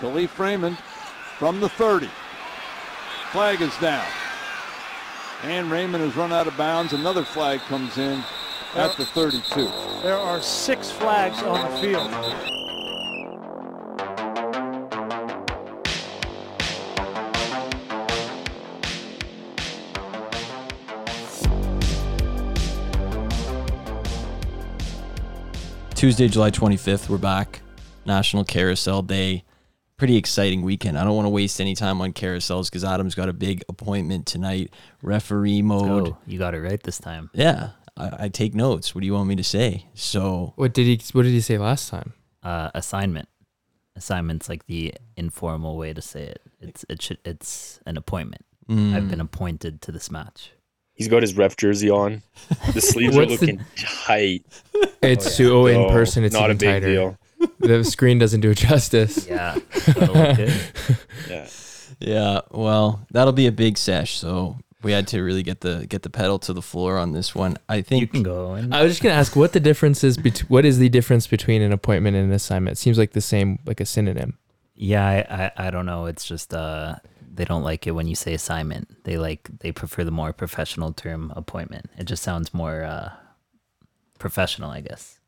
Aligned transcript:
Kalif 0.00 0.38
Raymond 0.38 0.78
from 1.38 1.60
the 1.60 1.68
30. 1.68 2.08
Flag 3.32 3.60
is 3.60 3.76
down. 3.78 4.06
And 5.42 5.70
Raymond 5.70 6.02
has 6.02 6.16
run 6.16 6.32
out 6.32 6.46
of 6.46 6.56
bounds. 6.56 6.94
Another 6.94 7.22
flag 7.22 7.60
comes 7.60 7.98
in 7.98 8.24
at 8.74 8.96
the 8.96 9.04
32. 9.04 9.70
There 10.02 10.16
are 10.16 10.40
six 10.40 10.90
flags 10.90 11.42
on 11.42 11.70
the 11.70 11.76
field. 11.78 12.10
Tuesday, 25.94 26.28
July 26.28 26.50
25th, 26.50 27.10
we're 27.10 27.18
back. 27.18 27.60
National 28.06 28.42
Carousel 28.44 29.02
Day. 29.02 29.44
Pretty 30.00 30.16
exciting 30.16 30.62
weekend. 30.62 30.96
I 30.98 31.04
don't 31.04 31.14
want 31.14 31.26
to 31.26 31.30
waste 31.30 31.60
any 31.60 31.74
time 31.74 32.00
on 32.00 32.14
carousels 32.14 32.70
because 32.70 32.84
Adam's 32.84 33.14
got 33.14 33.28
a 33.28 33.34
big 33.34 33.62
appointment 33.68 34.24
tonight. 34.24 34.72
Referee 35.02 35.60
mode. 35.60 36.08
Oh, 36.08 36.18
you 36.26 36.38
got 36.38 36.54
it 36.54 36.60
right 36.62 36.82
this 36.82 36.96
time. 36.98 37.28
Yeah, 37.34 37.72
I, 37.98 38.24
I 38.24 38.28
take 38.30 38.54
notes. 38.54 38.94
What 38.94 39.02
do 39.02 39.06
you 39.06 39.12
want 39.12 39.28
me 39.28 39.36
to 39.36 39.44
say? 39.44 39.84
So, 39.92 40.54
What 40.56 40.72
did 40.72 40.86
he 40.86 40.98
What 41.12 41.24
did 41.24 41.32
he 41.32 41.42
say 41.42 41.58
last 41.58 41.90
time? 41.90 42.14
Uh, 42.42 42.70
assignment. 42.74 43.28
Assignment's 43.94 44.48
like 44.48 44.64
the 44.64 44.94
informal 45.18 45.76
way 45.76 45.92
to 45.92 46.00
say 46.00 46.22
it. 46.22 46.40
It's 46.62 46.82
it 46.88 47.02
should 47.02 47.18
it's 47.26 47.78
an 47.84 47.98
appointment. 47.98 48.46
mm, 48.70 48.94
I've 48.94 49.10
been 49.10 49.20
appointed 49.20 49.82
to 49.82 49.92
this 49.92 50.10
match. 50.10 50.52
He's 50.94 51.08
got 51.08 51.20
his 51.20 51.36
ref 51.36 51.58
jersey 51.58 51.90
on. 51.90 52.22
The 52.72 52.80
sleeves 52.80 53.18
are 53.18 53.26
What's 53.26 53.38
the- 53.40 53.46
looking 53.48 53.64
tight. 54.06 54.46
It's 55.02 55.36
so 55.36 55.66
in 55.66 55.90
person. 55.90 56.24
It's 56.24 56.32
not 56.34 56.44
a 56.48 56.54
even 56.54 56.56
big 56.58 56.68
tighter. 56.70 56.86
deal. 56.86 57.18
The 57.60 57.84
screen 57.84 58.18
doesn't 58.18 58.40
do 58.40 58.50
it 58.50 58.58
justice. 58.58 59.26
Yeah. 59.28 59.58
that'll 59.86 60.14
look 60.14 60.36
good. 60.36 60.52
Yeah. 61.28 61.48
yeah, 62.00 62.40
well, 62.50 63.06
that'll 63.10 63.32
be 63.32 63.46
a 63.46 63.52
big 63.52 63.78
sesh. 63.78 64.18
So 64.18 64.56
we 64.82 64.92
had 64.92 65.06
to 65.08 65.20
really 65.22 65.42
get 65.42 65.60
the 65.60 65.86
get 65.88 66.02
the 66.02 66.10
pedal 66.10 66.38
to 66.40 66.52
the 66.52 66.62
floor 66.62 66.98
on 66.98 67.12
this 67.12 67.34
one. 67.34 67.56
I 67.68 67.82
think 67.82 68.00
You 68.00 68.06
can 68.06 68.22
go 68.22 68.54
in. 68.54 68.72
I 68.72 68.82
was 68.82 68.92
just 68.92 69.02
gonna 69.02 69.14
ask 69.14 69.36
what 69.36 69.52
the 69.52 69.60
difference 69.60 70.02
is. 70.04 70.16
Bet- 70.16 70.40
what 70.50 70.64
is 70.64 70.78
the 70.78 70.88
difference 70.88 71.26
between 71.26 71.62
an 71.62 71.72
appointment 71.72 72.16
and 72.16 72.26
an 72.26 72.32
assignment? 72.32 72.78
It 72.78 72.80
seems 72.80 72.96
like 72.98 73.12
the 73.12 73.20
same, 73.20 73.58
like 73.66 73.80
a 73.80 73.86
synonym. 73.86 74.38
Yeah, 74.74 75.04
I, 75.06 75.44
I, 75.44 75.68
I 75.68 75.70
don't 75.70 75.86
know. 75.86 76.06
It's 76.06 76.24
just 76.26 76.52
uh 76.54 76.96
they 77.32 77.44
don't 77.44 77.62
like 77.62 77.86
it 77.86 77.92
when 77.92 78.06
you 78.08 78.14
say 78.16 78.34
assignment. 78.34 79.04
They 79.04 79.16
like 79.18 79.48
they 79.60 79.70
prefer 79.72 80.04
the 80.04 80.10
more 80.10 80.32
professional 80.32 80.92
term 80.92 81.32
appointment. 81.36 81.86
It 81.98 82.04
just 82.04 82.22
sounds 82.22 82.52
more 82.54 82.82
uh 82.84 83.10
professional, 84.18 84.70
I 84.70 84.80
guess. 84.80 85.18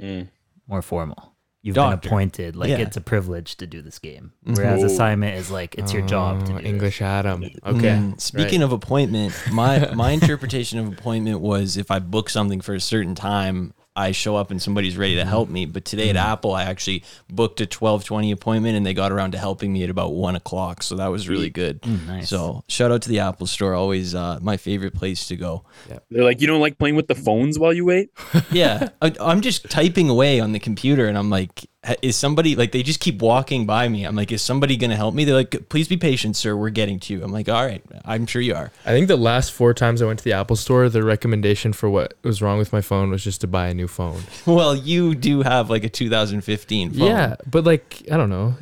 Mm. 0.00 0.28
More 0.68 0.82
formal. 0.82 1.34
You've 1.60 1.74
Doctor. 1.74 1.96
been 1.96 2.08
appointed. 2.08 2.56
Like 2.56 2.70
Yeah. 2.70 2.78
it's 2.78 2.96
a 2.96 3.00
privilege 3.00 3.56
to 3.56 3.66
do 3.66 3.82
this 3.82 3.98
game. 3.98 4.32
Whereas 4.44 4.82
Ooh. 4.82 4.86
assignment 4.86 5.36
is 5.36 5.50
like 5.50 5.74
it's 5.76 5.92
your 5.92 6.06
job 6.06 6.44
to 6.46 6.52
Oh, 6.52 6.56
do 6.58 6.62
this. 6.62 6.70
English 6.70 7.02
Adam. 7.02 7.42
Okay. 7.42 7.88
Mm, 7.88 8.20
speaking 8.20 8.62
of 8.62 8.70
appointment, 8.70 9.34
my 9.50 9.92
my 9.94 10.10
interpretation 10.18 10.78
of 10.78 10.86
appointment 10.92 11.40
was 11.40 11.76
if 11.76 11.90
I 11.90 11.98
book 11.98 12.30
something 12.30 12.60
for 12.60 12.74
a 12.74 12.80
certain 12.80 13.14
time, 13.16 13.74
I 13.98 14.12
show 14.12 14.36
up 14.36 14.50
and 14.50 14.62
somebody's 14.62 14.96
ready 14.96 15.16
to 15.16 15.24
help 15.24 15.48
me. 15.48 15.66
But 15.66 15.84
today 15.84 16.08
at 16.08 16.16
Apple, 16.16 16.52
I 16.54 16.62
actually 16.62 17.02
booked 17.28 17.60
a 17.60 17.66
twelve 17.66 18.04
twenty 18.04 18.30
appointment, 18.30 18.76
and 18.76 18.86
they 18.86 18.94
got 18.94 19.10
around 19.12 19.32
to 19.32 19.38
helping 19.38 19.72
me 19.72 19.82
at 19.82 19.90
about 19.90 20.14
one 20.14 20.36
o'clock. 20.36 20.82
So 20.82 20.94
that 20.96 21.08
was 21.08 21.28
really 21.28 21.50
good. 21.50 21.82
Mm, 21.82 22.06
nice. 22.06 22.28
So 22.28 22.62
shout 22.68 22.92
out 22.92 23.02
to 23.02 23.08
the 23.08 23.18
Apple 23.18 23.46
Store, 23.46 23.74
always 23.74 24.14
uh, 24.14 24.38
my 24.40 24.56
favorite 24.56 24.94
place 24.94 25.26
to 25.28 25.36
go. 25.36 25.64
They're 26.10 26.24
like, 26.24 26.40
you 26.40 26.46
don't 26.46 26.60
like 26.60 26.78
playing 26.78 26.94
with 26.96 27.08
the 27.08 27.14
phones 27.14 27.58
while 27.58 27.72
you 27.72 27.84
wait? 27.84 28.10
Yeah, 28.52 28.90
I, 29.02 29.12
I'm 29.20 29.40
just 29.40 29.68
typing 29.68 30.08
away 30.08 30.40
on 30.40 30.52
the 30.52 30.58
computer, 30.58 31.06
and 31.06 31.18
I'm 31.18 31.28
like, 31.28 31.66
"Ha- 31.77 31.77
is 32.02 32.16
somebody 32.16 32.56
like 32.56 32.72
they 32.72 32.82
just 32.82 33.00
keep 33.00 33.20
walking 33.20 33.66
by 33.66 33.88
me? 33.88 34.04
I'm 34.04 34.16
like, 34.16 34.32
is 34.32 34.42
somebody 34.42 34.76
gonna 34.76 34.96
help 34.96 35.14
me? 35.14 35.24
They're 35.24 35.34
like, 35.34 35.68
please 35.68 35.88
be 35.88 35.96
patient, 35.96 36.36
sir. 36.36 36.56
We're 36.56 36.70
getting 36.70 36.98
to 37.00 37.14
you. 37.14 37.22
I'm 37.22 37.32
like, 37.32 37.48
all 37.48 37.64
right, 37.64 37.82
I'm 38.04 38.26
sure 38.26 38.42
you 38.42 38.54
are. 38.54 38.70
I 38.84 38.90
think 38.90 39.08
the 39.08 39.16
last 39.16 39.52
four 39.52 39.74
times 39.74 40.02
I 40.02 40.06
went 40.06 40.18
to 40.20 40.24
the 40.24 40.32
Apple 40.32 40.56
Store, 40.56 40.88
the 40.88 41.02
recommendation 41.02 41.72
for 41.72 41.88
what 41.88 42.14
was 42.22 42.40
wrong 42.42 42.58
with 42.58 42.72
my 42.72 42.80
phone 42.80 43.10
was 43.10 43.24
just 43.24 43.40
to 43.42 43.46
buy 43.46 43.68
a 43.68 43.74
new 43.74 43.88
phone. 43.88 44.22
Well, 44.58 44.74
you 44.74 45.14
do 45.14 45.42
have 45.42 45.68
like 45.70 45.84
a 45.84 45.88
2015 45.88 46.92
phone. 46.92 47.06
Yeah, 47.06 47.36
but 47.50 47.64
like 47.64 48.02
I 48.10 48.16
don't 48.16 48.30
know. 48.30 48.54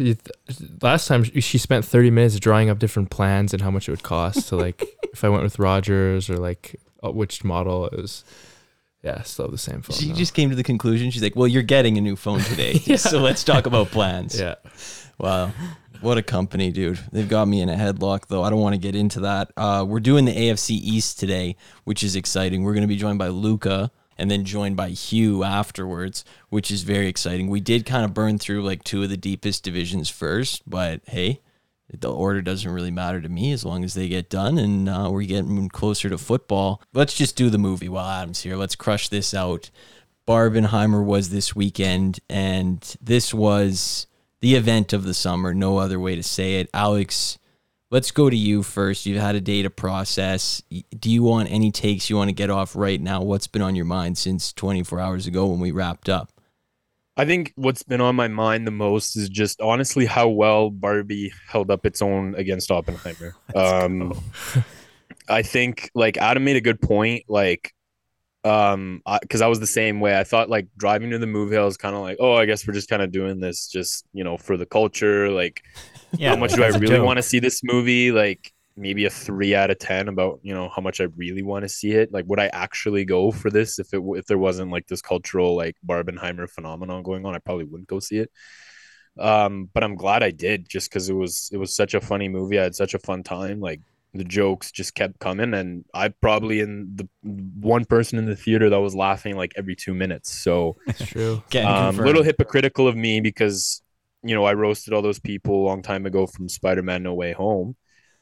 Last 0.83 1.07
time 1.07 1.25
she 1.25 1.59
spent 1.59 1.85
thirty 1.85 2.11
minutes 2.11 2.39
drawing 2.41 2.71
up 2.71 2.79
different 2.79 3.11
plans 3.11 3.53
and 3.53 3.63
how 3.63 3.71
much 3.71 3.89
it 3.89 3.93
would 3.93 4.03
cost 4.03 4.49
to 4.49 4.57
like 4.57 4.83
if 5.13 5.25
I 5.25 5.29
went 5.29 5.43
with 5.43 5.59
Rogers 5.59 6.29
or 6.29 6.39
like 6.39 6.77
uh, 7.03 7.11
which 7.11 7.45
model 7.45 7.87
it 7.87 7.97
was. 7.97 8.25
Yeah, 9.07 9.23
still 9.23 9.47
the 9.47 9.57
same 9.57 9.83
phone. 9.83 9.97
She 9.97 10.13
just 10.13 10.35
came 10.35 10.51
to 10.51 10.57
the 10.57 10.65
conclusion. 10.65 11.13
She's 11.13 11.23
like, 11.23 11.37
"Well, 11.37 11.47
you're 11.47 11.63
getting 11.63 11.97
a 11.97 12.01
new 12.01 12.17
phone 12.17 12.41
today, 12.41 12.75
so 12.97 13.21
let's 13.21 13.45
talk 13.45 13.67
about 13.67 13.93
plans." 13.93 14.39
yeah. 14.39 14.57
Wow, 15.17 15.53
what 16.01 16.19
a 16.19 16.25
company, 16.25 16.73
dude! 16.73 16.99
They've 17.13 17.29
got 17.29 17.47
me 17.47 17.61
in 17.61 17.69
a 17.69 17.77
headlock, 17.77 18.27
though. 18.27 18.43
I 18.43 18.51
don't 18.51 18.61
want 18.61 18.75
to 18.75 18.81
get 18.81 18.97
into 18.97 19.21
that. 19.21 19.53
Uh, 19.57 19.85
we're 19.87 20.01
doing 20.01 20.25
the 20.25 20.35
AFC 20.35 20.71
East 20.71 21.21
today, 21.21 21.55
which 21.85 22.03
is 22.03 22.17
exciting. 22.17 22.65
We're 22.65 22.73
going 22.73 22.83
to 22.83 22.89
be 22.89 22.97
joined 22.97 23.21
by 23.21 23.29
Luka, 23.29 23.93
and 24.19 24.29
then 24.29 24.45
joined 24.45 24.77
by 24.77 24.89
Hugh 24.89 25.45
afterwards, 25.45 26.25
which 26.49 26.73
is 26.73 26.83
very 26.83 27.07
exciting. 27.07 27.47
We 27.47 27.61
did 27.61 27.87
kind 27.87 28.05
of 28.05 28.13
burn 28.13 28.39
through 28.39 28.65
like 28.65 28.83
two 28.83 29.05
of 29.05 29.09
the 29.09 29.17
deepest 29.17 29.63
divisions 29.63 30.09
first, 30.11 30.69
but 30.69 31.01
hey. 31.07 31.41
The 32.01 32.13
order 32.13 32.43
doesn't 32.43 32.71
really 32.71 32.91
matter 32.91 33.21
to 33.21 33.29
me 33.29 33.53
as 33.53 33.65
long 33.65 33.85
as 33.85 33.95
they 33.95 34.09
get 34.09 34.31
done 34.31 34.59
and 34.59 34.89
uh, 34.89 35.09
we're 35.11 35.27
getting 35.27 35.69
closer 35.69 36.09
to 36.09 36.19
football. 36.19 36.83
Let's 36.93 37.15
just 37.15 37.37
do 37.37 37.51
the 37.51 37.59
movie 37.59 37.89
while 37.89 38.09
Adam's 38.09 38.43
here. 38.43 38.57
Let's 38.57 38.77
crush 38.77 39.09
this 39.09 39.35
out. 39.35 39.71
Barbenheimer 40.27 41.05
was 41.05 41.31
this 41.31 41.55
weekend, 41.55 42.19
and 42.29 42.97
this 43.01 43.33
was 43.33 44.09
the 44.41 44.57
event 44.57 44.93
of 44.93 45.05
the 45.05 45.15
summer. 45.15 45.55
No 45.55 45.79
other 45.79 46.01
way 46.01 46.17
to 46.17 46.23
say 46.23 46.57
it. 46.57 46.69
Alex, 46.75 47.39
let's 47.91 48.11
go 48.11 48.29
to 48.29 48.37
you 48.37 48.65
first. 48.65 49.07
You've 49.07 49.23
had 49.23 49.37
a 49.37 49.41
day 49.41 49.63
to 49.63 49.71
process. 49.71 50.63
Do 50.99 51.11
you 51.11 51.23
want 51.23 51.51
any 51.51 51.71
takes 51.71 52.11
you 52.11 52.17
want 52.17 52.29
to 52.29 52.35
get 52.35 52.51
off 52.51 52.75
right 52.75 53.01
now? 53.01 53.23
What's 53.23 53.47
been 53.47 53.63
on 53.63 53.77
your 53.77 53.85
mind 53.85 54.19
since 54.19 54.53
24 54.53 54.99
hours 54.99 55.27
ago 55.29 55.47
when 55.47 55.61
we 55.61 55.71
wrapped 55.71 56.09
up? 56.09 56.33
I 57.17 57.25
think 57.25 57.53
what's 57.57 57.83
been 57.83 58.01
on 58.01 58.15
my 58.15 58.29
mind 58.29 58.67
the 58.67 58.73
most 58.73 59.17
is 59.17 59.29
just 59.29 59.61
honestly 59.61 60.05
how 60.05 60.29
well 60.29 60.71
Barbie 60.71 61.33
held 61.49 61.71
up 61.71 61.87
its 61.87 62.03
own 62.03 62.35
against 62.35 62.71
Oppenheimer. 62.71 63.35
Um, 63.55 64.21
I 65.29 65.43
think 65.43 65.91
like 65.95 66.19
Adam 66.19 66.45
made 66.45 66.57
a 66.57 66.61
good 66.61 66.81
point. 66.81 67.25
Like, 67.27 67.73
um, 68.45 69.03
because 69.23 69.41
I, 69.41 69.47
was 69.47 69.61
the 69.61 69.67
same 69.67 69.99
way. 69.99 70.19
I 70.19 70.25
thought 70.25 70.51
like 70.51 70.69
driving 70.77 71.11
to 71.11 71.19
the 71.19 71.27
movie, 71.27 71.57
I 71.57 71.65
was 71.65 71.77
kind 71.77 71.97
of 71.97 72.03
like, 72.03 72.19
oh, 72.21 72.35
I 72.35 72.45
guess 72.45 72.67
we're 72.67 72.75
just 72.75 72.89
kind 72.89 73.03
of 73.03 73.11
doing 73.11 73.41
this 73.41 73.67
just 73.67 74.05
you 74.13 74.23
know 74.23 74.37
for 74.37 74.57
the 74.57 74.67
culture. 74.67 75.31
Like, 75.31 75.63
Yeah, 76.17 76.31
how 76.31 76.37
much 76.37 76.53
do 76.53 76.63
I 76.63 76.69
really 76.69 77.01
want 77.01 77.17
to 77.17 77.23
see 77.23 77.39
this 77.39 77.63
movie? 77.65 78.13
Like, 78.13 78.53
maybe 78.77 79.07
a 79.07 79.11
three 79.11 79.55
out 79.55 79.71
of 79.71 79.79
ten 79.79 80.09
about 80.09 80.41
you 80.43 80.55
know 80.55 80.69
how 80.75 80.83
much 80.83 81.01
I 81.01 81.05
really 81.17 81.43
want 81.43 81.65
to 81.65 81.69
see 81.69 81.93
it. 81.93 82.13
Like, 82.13 82.27
would 82.27 82.41
I 82.41 82.49
actually 82.49 83.05
go 83.05 83.31
for 83.31 83.51
this 83.51 83.79
if 83.79 83.93
it 83.95 84.03
if 84.15 84.27
there 84.27 84.39
wasn't 84.39 84.71
like 84.71 84.87
this 84.87 85.03
cultural 85.03 85.57
like 85.57 85.77
Barbenheimer 85.87 86.49
phenomenon 86.49 87.03
going 87.03 87.25
on? 87.25 87.35
I 87.35 87.39
probably 87.39 87.65
wouldn't 87.65 87.89
go 87.89 88.01
see 88.01 88.19
it. 88.19 88.31
Um, 89.19 89.71
but 89.73 89.83
I'm 89.83 89.97
glad 89.97 90.23
I 90.23 90.31
did 90.31 90.69
just 90.69 90.91
because 90.91 91.09
it 91.09 91.15
was 91.15 91.49
it 91.53 91.57
was 91.57 91.75
such 91.75 91.95
a 91.95 92.01
funny 92.01 92.29
movie. 92.29 92.59
I 92.59 92.65
had 92.65 92.75
such 92.75 92.95
a 92.95 92.99
fun 92.99 93.23
time. 93.23 93.61
Like 93.61 93.81
the 94.13 94.25
jokes 94.25 94.71
just 94.71 94.95
kept 94.95 95.19
coming, 95.19 95.55
and 95.55 95.85
I 95.95 96.09
probably 96.09 96.61
in 96.61 96.97
the 96.97 97.09
one 97.23 97.85
person 97.85 98.19
in 98.19 98.27
the 98.27 98.37
theater 98.37 98.69
that 98.71 98.81
was 98.81 98.95
laughing 98.95 99.37
like 99.37 99.53
every 99.57 99.77
two 99.77 99.95
minutes. 99.95 100.31
So 100.31 100.77
that's 100.87 101.07
true. 101.07 101.43
Can 101.51 101.67
um, 101.67 101.87
confirm. 101.87 102.07
little 102.07 102.23
hypocritical 102.23 102.89
of 102.89 102.97
me 102.97 103.21
because 103.21 103.83
you 104.23 104.35
know 104.35 104.45
I 104.45 104.53
roasted 104.53 104.93
all 104.93 105.03
those 105.03 105.21
people 105.21 105.65
a 105.65 105.67
long 105.67 105.83
time 105.83 106.05
ago 106.05 106.27
from 106.27 106.49
Spider-Man: 106.49 107.03
No 107.03 107.15
Way 107.15 107.33
Home. 107.33 107.77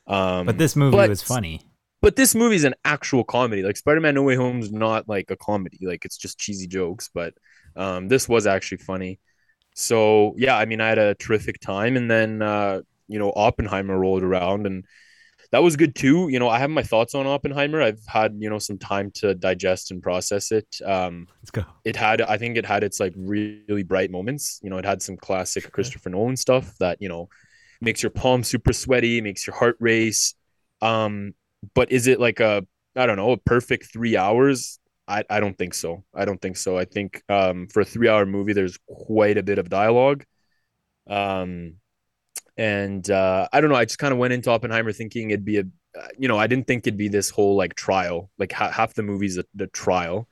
Um, 0.06 0.46
But 0.46 0.58
this 0.58 0.76
movie 0.76 0.96
but- 0.96 1.08
was 1.08 1.22
funny. 1.22 1.62
but 2.02 2.16
this 2.16 2.34
movie 2.34 2.56
is 2.56 2.64
an 2.64 2.74
actual 2.84 3.24
comedy. 3.24 3.62
Like 3.62 3.76
Spider-Man: 3.76 4.14
No 4.14 4.22
Way 4.22 4.36
Home 4.36 4.60
is 4.60 4.70
not 4.72 5.08
like 5.08 5.30
a 5.30 5.36
comedy. 5.36 5.78
Like 5.82 6.04
it's 6.04 6.16
just 6.18 6.38
cheesy 6.38 6.66
jokes. 6.66 7.08
But 7.12 7.34
um, 7.76 8.08
this 8.08 8.28
was 8.28 8.46
actually 8.46 8.78
funny. 8.78 9.18
So 9.74 10.34
yeah, 10.36 10.56
I 10.56 10.66
mean, 10.66 10.80
I 10.80 10.88
had 10.88 10.98
a 10.98 11.14
terrific 11.14 11.60
time, 11.60 11.96
and 11.96 12.10
then 12.10 12.42
uh, 12.42 12.82
you 13.08 13.18
know 13.18 13.32
Oppenheimer 13.34 13.98
rolled 13.98 14.22
around, 14.22 14.66
and 14.66 14.84
that 15.50 15.62
was 15.62 15.76
good 15.76 15.94
too. 15.94 16.28
You 16.28 16.38
know, 16.38 16.48
I 16.48 16.58
have 16.58 16.70
my 16.70 16.82
thoughts 16.82 17.14
on 17.14 17.26
Oppenheimer. 17.26 17.80
I've 17.82 18.04
had 18.06 18.36
you 18.38 18.50
know 18.50 18.58
some 18.58 18.78
time 18.78 19.10
to 19.16 19.34
digest 19.34 19.90
and 19.90 20.02
process 20.02 20.52
it. 20.52 20.66
Um, 20.84 21.26
Let's 21.40 21.50
go. 21.50 21.64
it 21.84 21.96
had 21.96 22.20
i 22.22 22.36
think 22.38 22.56
it 22.56 22.66
had 22.66 22.82
its 22.84 23.00
like 23.00 23.14
really 23.16 23.82
bright 23.82 24.10
moments 24.10 24.60
you 24.62 24.70
know 24.70 24.78
it 24.78 24.84
had 24.84 25.02
some 25.02 25.16
classic 25.16 25.70
christopher 25.72 26.08
nolan 26.10 26.36
stuff 26.36 26.74
that 26.78 26.96
you 27.00 27.08
know 27.08 27.28
makes 27.84 28.02
your 28.02 28.10
palms 28.10 28.48
super 28.48 28.72
sweaty 28.72 29.20
makes 29.20 29.46
your 29.46 29.56
heart 29.56 29.76
race. 29.80 30.34
Um 30.82 31.34
but 31.74 31.90
is 31.92 32.06
it 32.06 32.20
like 32.20 32.40
a 32.40 32.66
i 32.96 33.06
don't 33.06 33.16
know 33.16 33.32
a 33.32 33.36
perfect 33.38 33.92
three 33.92 34.16
hours? 34.16 34.78
I 35.08 35.24
i 35.30 35.40
don't 35.40 35.56
think 35.56 35.74
so. 35.74 36.04
I 36.14 36.24
don't 36.24 36.40
think 36.40 36.56
so. 36.56 36.78
I 36.78 36.84
think 36.84 37.22
um 37.28 37.68
for 37.68 37.80
a 37.80 37.84
three 37.84 38.08
hour 38.08 38.26
movie 38.26 38.52
there's 38.52 38.78
quite 38.88 39.38
a 39.38 39.42
bit 39.42 39.58
of 39.58 39.68
dialogue. 39.68 40.24
Um 41.08 41.76
and 42.56 43.08
uh 43.10 43.48
i 43.52 43.60
don't 43.60 43.70
know. 43.70 43.76
I 43.76 43.84
just 43.84 43.98
kind 43.98 44.12
of 44.12 44.18
went 44.18 44.32
into 44.32 44.50
oppenheimer 44.50 44.92
thinking 44.92 45.30
it'd 45.30 45.44
be 45.44 45.58
a 45.58 45.64
you 46.18 46.26
know 46.28 46.38
i 46.38 46.46
didn't 46.48 46.66
think 46.66 46.86
it'd 46.86 46.98
be 46.98 47.08
this 47.08 47.30
whole 47.30 47.56
like 47.56 47.74
trial. 47.74 48.30
Like 48.38 48.52
ha- 48.52 48.70
half 48.70 48.94
the 48.94 49.02
movie's 49.02 49.38
the 49.54 49.66
trial. 49.68 50.28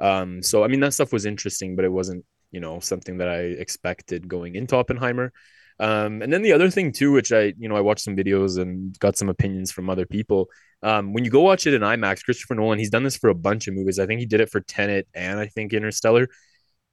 Um, 0.00 0.42
so 0.42 0.64
I 0.64 0.68
mean 0.68 0.80
that 0.80 0.94
stuff 0.94 1.12
was 1.12 1.26
interesting, 1.26 1.76
but 1.76 1.84
it 1.84 1.92
wasn't, 1.92 2.24
you 2.50 2.60
know, 2.60 2.80
something 2.80 3.18
that 3.18 3.28
I 3.28 3.40
expected 3.40 4.28
going 4.28 4.54
into 4.56 4.76
Oppenheimer. 4.76 5.32
Um, 5.80 6.20
and 6.20 6.30
then 6.30 6.42
the 6.42 6.52
other 6.52 6.70
thing 6.70 6.92
too, 6.92 7.10
which 7.10 7.32
I, 7.32 7.54
you 7.58 7.68
know, 7.68 7.74
I 7.74 7.80
watched 7.80 8.04
some 8.04 8.14
videos 8.14 8.58
and 8.58 8.96
got 8.98 9.16
some 9.16 9.30
opinions 9.30 9.72
from 9.72 9.88
other 9.88 10.04
people. 10.04 10.48
Um, 10.82 11.14
when 11.14 11.24
you 11.24 11.30
go 11.30 11.40
watch 11.40 11.66
it 11.66 11.72
in 11.72 11.80
IMAX, 11.80 12.22
Christopher 12.22 12.54
Nolan, 12.54 12.78
he's 12.78 12.90
done 12.90 13.02
this 13.02 13.16
for 13.16 13.30
a 13.30 13.34
bunch 13.34 13.66
of 13.66 13.74
movies. 13.74 13.98
I 13.98 14.04
think 14.06 14.20
he 14.20 14.26
did 14.26 14.40
it 14.40 14.50
for 14.50 14.60
Tenet 14.60 15.08
and 15.14 15.40
I 15.40 15.46
think 15.46 15.72
Interstellar. 15.72 16.28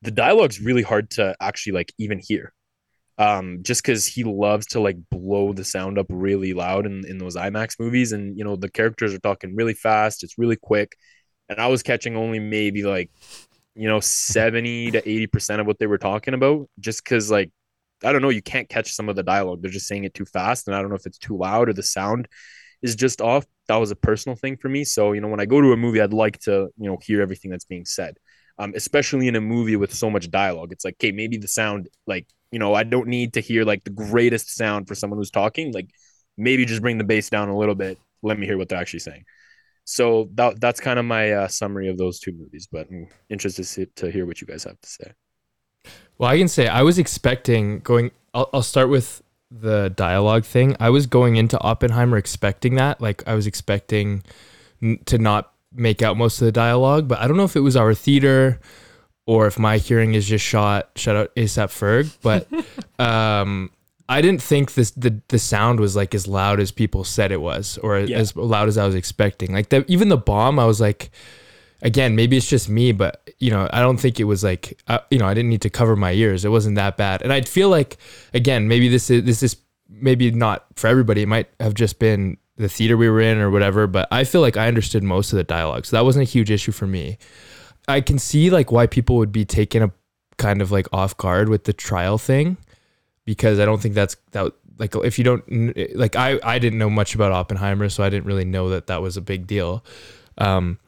The 0.04 0.12
dialogue's 0.12 0.62
really 0.62 0.84
hard 0.84 1.10
to 1.12 1.36
actually 1.42 1.74
like 1.74 1.94
even 1.98 2.20
hear. 2.24 2.54
Um, 3.18 3.60
just 3.64 3.82
because 3.82 4.06
he 4.06 4.24
loves 4.24 4.68
to 4.68 4.80
like 4.80 4.98
blow 5.10 5.52
the 5.52 5.66
sound 5.66 5.98
up 5.98 6.06
really 6.10 6.54
loud 6.54 6.86
in, 6.86 7.04
in 7.06 7.18
those 7.18 7.36
IMAX 7.36 7.80
movies, 7.80 8.14
and 8.14 8.38
you 8.38 8.44
know, 8.44 8.56
the 8.56 8.70
characters 8.70 9.14
are 9.14 9.20
talking 9.20 9.56
really 9.56 9.74
fast, 9.74 10.24
it's 10.24 10.38
really 10.38 10.56
quick. 10.56 10.96
And 11.50 11.60
I 11.60 11.68
was 11.68 11.82
catching 11.84 12.16
only 12.16 12.40
maybe 12.40 12.84
like, 12.84 13.10
you 13.76 13.88
know, 13.90 14.00
70 14.00 14.92
to 14.92 15.02
80% 15.02 15.60
of 15.60 15.68
what 15.68 15.80
they 15.80 15.88
were 15.88 15.98
talking 15.98 16.36
about, 16.36 16.70
just 16.80 17.04
because 17.04 17.32
like 17.32 17.52
I 18.04 18.12
don't 18.12 18.22
know, 18.22 18.30
you 18.30 18.42
can't 18.42 18.70
catch 18.70 18.94
some 18.94 19.10
of 19.10 19.16
the 19.16 19.24
dialogue. 19.24 19.62
They're 19.62 19.72
just 19.72 19.88
saying 19.88 20.04
it 20.04 20.14
too 20.14 20.26
fast. 20.26 20.68
And 20.68 20.76
I 20.76 20.82
don't 20.82 20.90
know 20.90 20.96
if 20.96 21.06
it's 21.06 21.18
too 21.18 21.38
loud 21.38 21.70
or 21.70 21.74
the 21.74 21.84
sound 21.84 22.28
is 22.82 22.96
just 22.96 23.22
off. 23.22 23.46
That 23.68 23.78
was 23.78 23.92
a 23.92 23.96
personal 23.96 24.36
thing 24.36 24.58
for 24.58 24.70
me. 24.70 24.84
So, 24.84 25.14
you 25.14 25.22
know, 25.22 25.28
when 25.28 25.40
I 25.40 25.46
go 25.46 25.62
to 25.62 25.74
a 25.74 25.78
movie, 25.78 26.02
I'd 26.02 26.14
like 26.14 26.40
to, 26.42 26.70
you 26.78 26.90
know, 26.90 26.98
hear 27.02 27.22
everything 27.22 27.52
that's 27.52 27.66
being 27.66 27.86
said. 27.86 28.18
Um, 28.60 28.74
especially 28.76 29.28
in 29.28 29.36
a 29.36 29.42
movie 29.42 29.76
with 29.76 29.94
so 29.94 30.10
much 30.10 30.32
dialogue. 30.32 30.72
It's 30.72 30.84
like, 30.84 30.96
okay, 30.96 31.12
maybe 31.12 31.38
the 31.38 31.48
sound, 31.48 31.90
like, 32.08 32.28
you 32.52 32.58
know, 32.58 32.74
I 32.74 32.84
don't 32.84 33.08
need 33.08 33.34
to 33.34 33.40
hear 33.40 33.64
like 33.64 33.84
the 33.84 33.92
greatest 33.92 34.56
sound 34.56 34.88
for 34.88 34.96
someone 34.96 35.20
who's 35.20 35.30
talking. 35.30 35.72
Like, 35.74 35.90
maybe 36.38 36.66
just 36.66 36.82
bring 36.82 36.98
the 36.98 37.04
bass 37.04 37.30
down 37.30 37.50
a 37.50 37.58
little 37.58 37.76
bit. 37.76 38.00
Let 38.24 38.40
me 38.40 38.46
hear 38.46 38.58
what 38.58 38.70
they're 38.70 38.80
actually 38.80 39.00
saying. 39.00 39.26
So 39.84 40.30
that 40.36 40.60
that's 40.60 40.80
kind 40.80 41.00
of 41.00 41.06
my 41.06 41.32
uh, 41.32 41.48
summary 41.48 41.88
of 41.88 41.98
those 41.98 42.20
two 42.20 42.34
movies. 42.34 42.68
But 42.72 42.88
I'm 42.90 43.08
interested 43.30 43.96
to, 43.98 44.12
hear 44.12 44.26
what 44.26 44.42
you 44.42 44.48
guys 44.48 44.64
have 44.64 44.80
to 44.80 44.90
say. 44.90 45.12
Well, 46.18 46.30
I 46.30 46.38
can 46.38 46.48
say 46.48 46.68
I 46.68 46.82
was 46.84 46.98
expecting 46.98 47.80
going. 47.80 48.12
I'll, 48.34 48.50
I'll 48.54 48.64
start 48.64 48.90
with 48.90 49.22
the 49.52 49.90
dialogue 49.96 50.44
thing. 50.46 50.76
I 50.80 50.90
was 50.90 51.06
going 51.08 51.36
into 51.38 51.60
Oppenheimer 51.62 52.18
expecting 52.18 52.76
that. 52.76 53.00
Like 53.02 53.24
I 53.28 53.34
was 53.34 53.48
expecting 53.48 54.24
n- 54.82 55.00
to 55.06 55.18
not 55.18 55.54
make 55.74 56.02
out 56.02 56.18
most 56.18 56.42
of 56.42 56.46
the 56.46 56.52
dialogue, 56.52 57.08
but 57.08 57.20
I 57.20 57.28
don't 57.28 57.38
know 57.38 57.44
if 57.44 57.56
it 57.56 57.62
was 57.62 57.76
our 57.78 57.94
theater 57.94 58.60
or 59.26 59.48
if 59.48 59.60
my 59.60 59.78
hearing 59.78 60.14
is 60.16 60.26
just 60.28 60.44
shot. 60.46 60.90
Shout 60.96 61.16
out 61.16 61.36
ASAP 61.36 61.68
Ferg, 61.70 62.16
but 62.22 62.48
um, 63.00 63.70
I 64.10 64.22
didn't 64.22 64.42
think 64.42 64.74
this 64.74 64.92
the 64.92 65.22
the 65.28 65.40
sound 65.40 65.80
was 65.80 65.96
like 65.96 66.16
as 66.16 66.28
loud 66.28 66.60
as 66.60 66.72
people 66.72 67.04
said 67.04 67.32
it 67.32 67.42
was, 67.42 67.78
or 67.84 68.00
Yeah. 68.00 68.18
as 68.18 68.36
loud 68.36 68.68
as 68.68 68.78
I 68.78 68.86
was 68.86 68.96
expecting. 68.96 69.54
Like 69.54 69.70
the, 69.70 69.86
even 69.90 70.10
the 70.10 70.18
bomb, 70.18 70.60
I 70.60 70.66
was 70.66 70.82
like 70.82 71.12
again, 71.82 72.16
maybe 72.16 72.38
it's 72.38 72.48
just 72.48 72.70
me, 72.70 72.92
but 72.92 73.30
you 73.40 73.52
know, 73.52 73.70
I 73.72 73.82
don't 73.82 73.98
think 73.98 74.20
it 74.20 74.26
was 74.26 74.44
like, 74.44 74.82
uh, 74.88 75.00
you 75.12 75.20
know, 75.20 75.28
I 75.28 75.34
didn't 75.34 75.50
need 75.50 75.62
to 75.62 75.70
cover 75.70 75.96
my 75.96 76.12
ears. 76.12 76.46
It 76.46 76.50
wasn't 76.50 76.76
that 76.76 76.98
bad, 76.98 77.22
and 77.22 77.32
I'd 77.32 77.48
feel 77.48 77.70
like, 77.70 77.98
again, 78.34 78.68
maybe 78.68 78.90
this 78.90 79.10
is 79.10 79.24
this 79.24 79.44
is 79.44 79.58
maybe 79.90 80.32
not 80.32 80.66
for 80.76 80.88
everybody. 80.88 81.22
It 81.22 81.28
might 81.28 81.50
have 81.60 81.74
just 81.74 82.00
been 82.00 82.38
the 82.58 82.68
theater 82.68 82.98
we 82.98 83.10
were 83.10 83.22
in 83.22 83.38
or 83.38 83.52
whatever, 83.52 83.86
but 83.86 84.08
I 84.12 84.24
feel 84.24 84.42
like 84.42 84.58
I 84.58 84.68
understood 84.68 85.04
most 85.04 85.32
of 85.32 85.38
the 85.38 85.44
dialogue, 85.44 85.86
so 85.86 85.96
that 85.96 86.06
wasn't 86.06 86.28
a 86.28 86.32
huge 86.32 86.52
issue 86.52 86.72
for 86.72 86.88
me. 86.88 87.18
I 87.88 88.02
can 88.02 88.20
see 88.20 88.50
like 88.50 88.72
why 88.72 88.88
people 88.88 89.16
would 89.18 89.32
be 89.32 89.46
taken 89.46 89.84
a 89.84 89.92
kind 90.38 90.62
of 90.62 90.72
like 90.72 90.88
off 90.92 91.16
guard 91.18 91.50
with 91.50 91.64
the 91.64 91.74
trial 91.74 92.18
thing, 92.18 92.58
because 93.26 93.60
I 93.60 93.66
don't 93.66 93.82
think 93.82 93.96
that's 93.96 94.16
that 94.32 94.52
like 94.80 94.96
if 94.96 95.18
you 95.18 95.24
don't 95.24 95.44
like 95.96 96.16
I 96.16 96.40
I 96.44 96.60
didn't 96.60 96.80
know 96.80 96.90
much 96.90 97.16
about 97.16 97.32
Oppenheimer, 97.32 97.90
so 97.90 98.04
I 98.04 98.10
didn't 98.10 98.26
really 98.26 98.46
know 98.46 98.70
that 98.70 98.88
that 98.88 99.02
was 99.02 99.18
a 99.18 99.22
big 99.22 99.48
deal. 99.48 99.84
Um, 100.38 100.80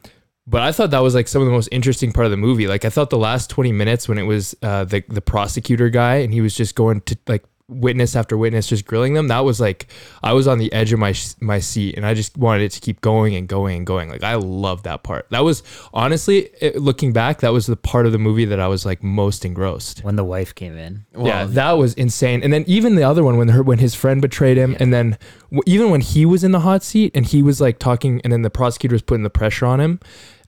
but 0.50 0.62
I 0.62 0.72
thought 0.72 0.90
that 0.90 1.02
was 1.02 1.14
like 1.14 1.28
some 1.28 1.40
of 1.40 1.46
the 1.46 1.52
most 1.52 1.68
interesting 1.70 2.12
part 2.12 2.24
of 2.24 2.32
the 2.32 2.36
movie. 2.36 2.66
Like 2.66 2.84
I 2.84 2.90
thought 2.90 3.10
the 3.10 3.18
last 3.18 3.48
20 3.50 3.70
minutes 3.70 4.08
when 4.08 4.18
it 4.18 4.24
was 4.24 4.56
uh, 4.62 4.84
the 4.84 5.04
the 5.08 5.20
prosecutor 5.20 5.88
guy 5.88 6.16
and 6.16 6.32
he 6.32 6.40
was 6.40 6.54
just 6.54 6.74
going 6.74 7.02
to 7.02 7.16
like 7.28 7.44
witness 7.70 8.16
after 8.16 8.36
witness 8.36 8.66
just 8.66 8.84
grilling 8.84 9.14
them 9.14 9.28
that 9.28 9.44
was 9.44 9.60
like 9.60 9.86
I 10.24 10.32
was 10.32 10.48
on 10.48 10.58
the 10.58 10.72
edge 10.72 10.92
of 10.92 10.98
my 10.98 11.14
my 11.40 11.60
seat 11.60 11.96
and 11.96 12.04
I 12.04 12.14
just 12.14 12.36
wanted 12.36 12.64
it 12.64 12.72
to 12.72 12.80
keep 12.80 13.00
going 13.00 13.36
and 13.36 13.46
going 13.46 13.76
and 13.76 13.86
going. 13.86 14.10
Like 14.10 14.24
I 14.24 14.34
loved 14.34 14.84
that 14.84 15.04
part. 15.04 15.26
That 15.30 15.44
was 15.44 15.62
honestly 15.94 16.50
it, 16.60 16.76
looking 16.80 17.12
back 17.12 17.40
that 17.40 17.52
was 17.52 17.66
the 17.66 17.76
part 17.76 18.06
of 18.06 18.12
the 18.12 18.18
movie 18.18 18.44
that 18.46 18.58
I 18.58 18.66
was 18.66 18.84
like 18.84 19.04
most 19.04 19.44
engrossed. 19.44 20.02
When 20.02 20.16
the 20.16 20.24
wife 20.24 20.52
came 20.52 20.76
in, 20.76 21.06
yeah, 21.16 21.44
that 21.44 21.72
was 21.72 21.94
insane. 21.94 22.42
And 22.42 22.52
then 22.52 22.64
even 22.66 22.96
the 22.96 23.04
other 23.04 23.22
one 23.22 23.36
when 23.36 23.48
her 23.48 23.62
when 23.62 23.78
his 23.78 23.94
friend 23.94 24.20
betrayed 24.20 24.56
him, 24.56 24.76
and 24.80 24.92
then 24.92 25.16
w- 25.50 25.62
even 25.66 25.90
when 25.90 26.00
he 26.00 26.26
was 26.26 26.42
in 26.42 26.50
the 26.50 26.60
hot 26.60 26.82
seat 26.82 27.12
and 27.14 27.24
he 27.24 27.40
was 27.42 27.60
like 27.60 27.78
talking, 27.78 28.20
and 28.24 28.32
then 28.32 28.42
the 28.42 28.50
prosecutor 28.50 28.94
was 28.94 29.02
putting 29.02 29.22
the 29.22 29.30
pressure 29.30 29.66
on 29.66 29.80
him 29.80 30.00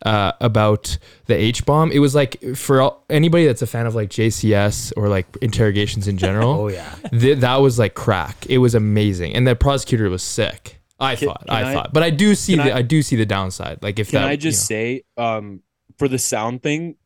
uh, 0.04 0.32
about 0.40 0.98
the 1.26 1.34
H 1.34 1.64
bomb. 1.64 1.92
It 1.92 1.98
was 2.00 2.14
like 2.14 2.40
for 2.56 2.80
all, 2.80 3.04
anybody 3.10 3.46
that's 3.46 3.62
a 3.62 3.66
fan 3.66 3.86
of 3.86 3.94
like 3.94 4.10
JCS 4.10 4.92
or 4.96 5.08
like 5.08 5.26
interrogations 5.40 6.08
in 6.08 6.18
general. 6.18 6.50
oh 6.62 6.68
yeah, 6.68 6.94
th- 7.10 7.38
that 7.38 7.56
was 7.56 7.78
like 7.78 7.94
crack. 7.94 8.46
It 8.48 8.58
was 8.58 8.74
amazing, 8.74 9.34
and 9.34 9.46
the 9.46 9.54
prosecutor 9.56 10.08
was 10.10 10.22
sick. 10.22 10.80
I 11.00 11.16
Can- 11.16 11.28
thought, 11.28 11.46
can 11.46 11.54
I, 11.56 11.70
I- 11.70 11.74
thought, 11.74 11.92
but 11.92 12.02
I 12.02 12.10
do 12.10 12.34
see 12.34 12.56
the 12.56 12.72
I- 12.74 12.78
I, 12.78 12.82
do 12.82 13.02
see 13.02 13.16
the 13.16 13.26
downside. 13.26 13.82
Like 13.82 13.98
if 13.98 14.10
Can 14.10 14.22
that, 14.22 14.28
I 14.28 14.32
you 14.32 14.36
just 14.38 14.70
know. 14.70 14.74
say, 14.76 15.02
um, 15.16 15.62
for 15.98 16.06
the 16.08 16.18
sound 16.18 16.62
thing, 16.62 16.96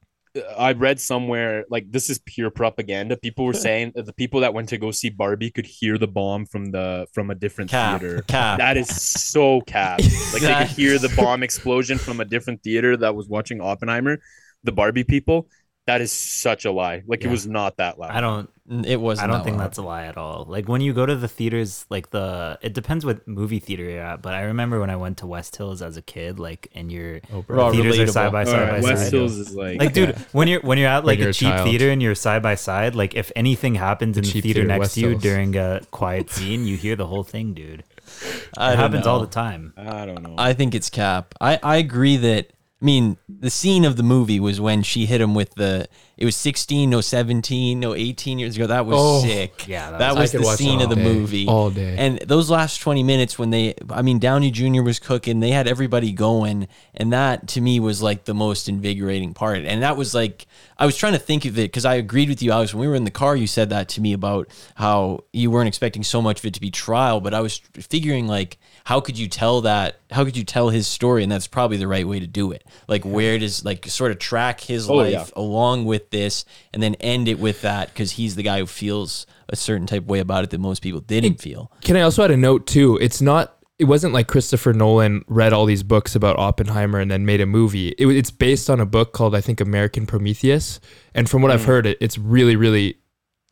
I 0.59 0.73
read 0.73 1.01
somewhere 1.01 1.65
like 1.71 1.91
this 1.91 2.11
is 2.11 2.19
pure 2.27 2.51
propaganda. 2.51 3.17
People 3.17 3.45
were 3.45 3.53
saying 3.69 3.93
that 3.95 4.07
the 4.07 4.13
people 4.13 4.41
that 4.41 4.55
went 4.55 4.69
to 4.71 4.79
go 4.79 4.91
see 4.91 5.11
Barbie 5.11 5.51
could 5.51 5.67
hear 5.67 5.99
the 5.99 6.07
bomb 6.09 6.47
from 6.47 6.71
the 6.71 7.07
from 7.13 7.31
a 7.31 7.35
different 7.35 7.71
Cap, 7.71 8.01
theater. 8.01 8.23
cap. 8.23 8.59
That 8.59 8.77
is 8.77 8.89
so 8.89 9.61
cap. 9.63 10.01
Like 10.33 10.43
they 10.43 10.55
could 10.55 10.77
hear 10.77 10.99
the 10.99 11.09
bomb 11.17 11.43
explosion 11.43 11.97
from 11.99 12.21
a 12.21 12.25
different 12.25 12.63
theater 12.63 12.97
that 12.99 13.15
was 13.15 13.29
watching 13.29 13.61
Oppenheimer. 13.61 14.19
The 14.65 14.73
Barbie 14.73 15.05
people. 15.05 15.49
That 15.87 16.01
is 16.01 16.11
such 16.11 16.65
a 16.65 16.73
lie. 16.73 17.03
Like 17.07 17.23
it 17.25 17.29
was 17.29 17.47
not 17.47 17.77
that 17.77 17.97
loud. 17.99 18.11
I 18.11 18.21
don't. 18.21 18.51
It 18.85 19.01
was. 19.01 19.21
I 19.21 19.29
don't 19.29 19.45
think 19.45 19.57
that's 19.59 19.79
a 19.79 19.83
lie 19.83 20.07
at 20.07 20.17
all. 20.17 20.45
Like 20.49 20.69
when 20.69 20.81
you 20.81 20.93
go 20.93 21.07
to 21.07 21.15
the 21.15 21.29
theaters, 21.29 21.87
like 21.89 22.11
the 22.11 22.59
it 22.61 22.75
depends 22.75 23.07
what 23.07 23.27
movie 23.29 23.61
theater 23.61 23.85
you're 23.85 24.01
at. 24.03 24.21
But 24.21 24.35
I 24.35 24.43
remember 24.43 24.81
when 24.81 24.91
I 24.91 24.97
went 24.97 25.19
to 25.19 25.29
West 25.29 25.55
Hills 25.55 25.83
as 25.83 25.97
a 25.97 26.03
kid, 26.03 26.41
like 26.41 26.67
and 26.75 26.91
your 26.91 27.21
Oh, 27.33 27.45
We're 27.47 27.61
all 27.61 27.71
theaters 27.71 28.01
are 28.01 28.07
side 28.09 28.33
by 28.33 28.41
All 28.41 28.47
side 28.47 28.63
right, 28.69 28.83
by 28.83 28.89
West 28.91 29.03
side. 29.05 29.13
Hills 29.13 29.37
is 29.37 29.55
like, 29.55 29.79
Like, 29.79 29.93
dude, 29.93 30.17
when 30.33 30.49
you're 30.49 30.61
when 30.63 30.79
you're 30.79 30.89
at 30.89 31.05
like 31.05 31.21
you're 31.21 31.29
a 31.29 31.31
a 31.31 31.33
cheap 31.33 31.51
child. 31.51 31.69
theater 31.69 31.91
and 31.91 32.03
you're 32.03 32.17
side 32.17 32.43
by 32.43 32.57
side, 32.57 32.97
like 32.97 33.15
if 33.15 33.31
anything 33.37 33.77
happens 33.77 34.19
in 34.19 34.25
the 34.25 34.31
theater 34.31 34.43
theater, 34.55 34.65
next 34.67 34.81
West 34.81 34.95
to 34.95 35.01
you 35.03 35.09
Hills. 35.11 35.23
during 35.23 35.57
a 35.57 35.83
quiet 35.93 36.31
scene, 36.31 36.67
you 36.67 36.77
hear 36.77 36.97
the 36.97 37.07
whole 37.07 37.23
thing, 37.23 37.55
dude. 37.55 37.85
I 38.59 38.73
It 38.73 38.77
don't 38.77 38.79
happens 38.79 39.07
all 39.07 39.21
the 39.21 39.27
time. 39.29 39.73
I 39.77 40.05
don't 40.07 40.23
know. 40.25 40.35
I 40.39 40.53
think 40.55 40.75
it's 40.75 40.91
Cap. 40.91 41.35
I, 41.41 41.61
I 41.63 41.77
agree 41.77 42.17
that. 42.17 42.51
I 42.81 42.85
mean, 42.85 43.17
the 43.29 43.51
scene 43.51 43.85
of 43.85 43.97
the 43.97 44.03
movie 44.03 44.41
was 44.41 44.61
when 44.61 44.83
she 44.83 45.07
hit 45.07 45.21
him 45.21 45.35
with 45.35 45.55
the. 45.55 45.89
It 46.17 46.25
was 46.25 46.35
16, 46.35 46.89
no 46.89 47.03
17, 47.03 47.79
no 47.79 47.95
18 47.95 48.39
years 48.39 48.57
ago. 48.57 48.67
That 48.67 48.87
was 48.87 48.97
Oh. 48.99 49.21
sick. 49.23 49.67
Yeah, 49.69 49.91
that 49.91 49.99
that 49.99 50.15
was- 50.17 50.33
was 50.33 50.43
the 50.43 50.57
scene 50.57 50.81
of 50.81 50.89
the 50.89 50.97
day. 50.97 51.03
movie 51.03 51.47
All 51.47 51.69
day. 51.69 51.95
And 51.99 52.19
those 52.27 52.49
last 52.49 52.79
20 52.81 53.03
minutes 53.03 53.39
when 53.39 53.51
they, 53.51 53.75
I 53.91 54.01
mean, 54.01 54.19
Downey 54.19 54.51
Jr. 54.51 54.83
was 54.83 54.99
cooking, 54.99 55.41
they 55.41 55.51
had 55.51 55.69
everybody 55.69 56.13
going. 56.13 56.69
And 56.95 57.13
that 57.13 57.47
to 57.49 57.61
me 57.61 57.81
was 57.81 58.01
like 58.01 58.25
the 58.25 58.33
most 58.33 58.67
invigorating 58.67 59.35
part. 59.35 59.59
And 59.67 59.83
that 59.83 59.99
was 59.99 60.15
like, 60.15 60.47
I 60.79 60.87
was 60.87 60.97
trying 60.97 61.13
to 61.13 61.19
think 61.19 61.45
of 61.45 61.59
it 61.59 61.63
because 61.65 61.85
I 61.85 61.95
agreed 61.97 62.31
with 62.31 62.43
you, 62.43 62.51
Alex. 62.51 62.73
When 62.73 62.81
we 62.81 62.89
were 62.89 62.95
in 62.95 63.05
the 63.05 63.11
car, 63.11 63.37
you 63.37 63.47
said 63.47 63.69
that 63.71 63.89
to 63.91 64.01
me 64.01 64.15
about 64.15 64.49
how 64.77 65.21
you 65.35 65.51
weren't 65.51 65.69
expecting 65.69 66.03
so 66.03 66.23
much 66.23 66.39
of 66.39 66.47
it 66.47 66.55
to 66.55 66.61
be 66.61 66.71
trial. 66.71 67.21
But 67.21 67.35
I 67.35 67.41
was 67.41 67.61
figuring, 67.75 68.27
like, 68.27 68.57
how 68.85 69.01
could 69.01 69.19
you 69.19 69.29
tell 69.29 69.61
that? 69.63 69.97
How 70.11 70.25
could 70.25 70.37
you 70.37 70.45
tell 70.45 70.69
his 70.71 70.87
story? 70.87 71.23
And 71.23 71.31
that's 71.33 71.47
probably 71.47 71.77
the 71.77 71.89
right 71.89 72.07
way 72.09 72.21
to 72.21 72.27
do 72.27 72.53
it. 72.53 72.63
Like, 72.89 73.05
where 73.05 73.39
does, 73.39 73.65
like, 73.65 73.87
sort 73.89 74.13
of 74.13 74.19
track 74.19 74.61
his 74.61 74.89
Oh, 74.89 74.95
life 74.97 75.13
yeah. 75.13 75.25
along 75.35 75.85
with 75.87 76.06
this 76.11 76.45
and 76.73 76.83
then 76.83 76.95
end 76.97 77.29
it 77.29 77.39
with 77.39 77.63
that 77.63 77.89
because 77.89 78.13
he's 78.13 78.37
the 78.37 78.43
guy 78.43 78.59
who 78.59 78.67
feels 78.67 79.27
a 79.49 79.57
certain 79.57 79.87
type 79.87 80.03
of 80.03 80.09
way 80.09 80.19
about 80.19 80.45
it 80.45 80.51
that 80.51 80.59
most 80.59 80.83
people 80.83 81.01
didn't 81.01 81.41
feel. 81.41 81.71
Can 81.83 81.97
I 81.97 82.03
also 82.03 82.25
add 82.25 82.31
a 82.31 82.37
note 82.37 82.67
too? 82.67 82.99
It's 83.01 83.21
not. 83.21 83.53
It 83.79 83.85
wasn't 83.85 84.15
like 84.15 84.27
Christopher 84.27 84.73
Nolan 84.73 85.23
read 85.29 85.53
all 85.53 85.67
these 85.67 85.83
books 85.83 86.15
about 86.15 86.39
Oppenheimer 86.39 86.99
and 86.99 87.11
then 87.11 87.27
made 87.27 87.43
a 87.43 87.47
movie. 87.47 87.89
It, 87.89 88.07
it's 88.07 88.31
based 88.31 88.71
on 88.71 88.81
a 88.81 88.87
book 88.87 89.13
called 89.13 89.35
I 89.35 89.43
think 89.43 89.61
American 89.61 90.07
Prometheus, 90.07 90.81
and 91.15 91.29
from 91.29 91.43
what 91.43 91.51
I've 91.51 91.61
mm. 91.61 91.67
heard, 91.67 91.87
it 91.87 91.99
it's 92.01 92.17
really 92.17 92.57
really 92.57 92.99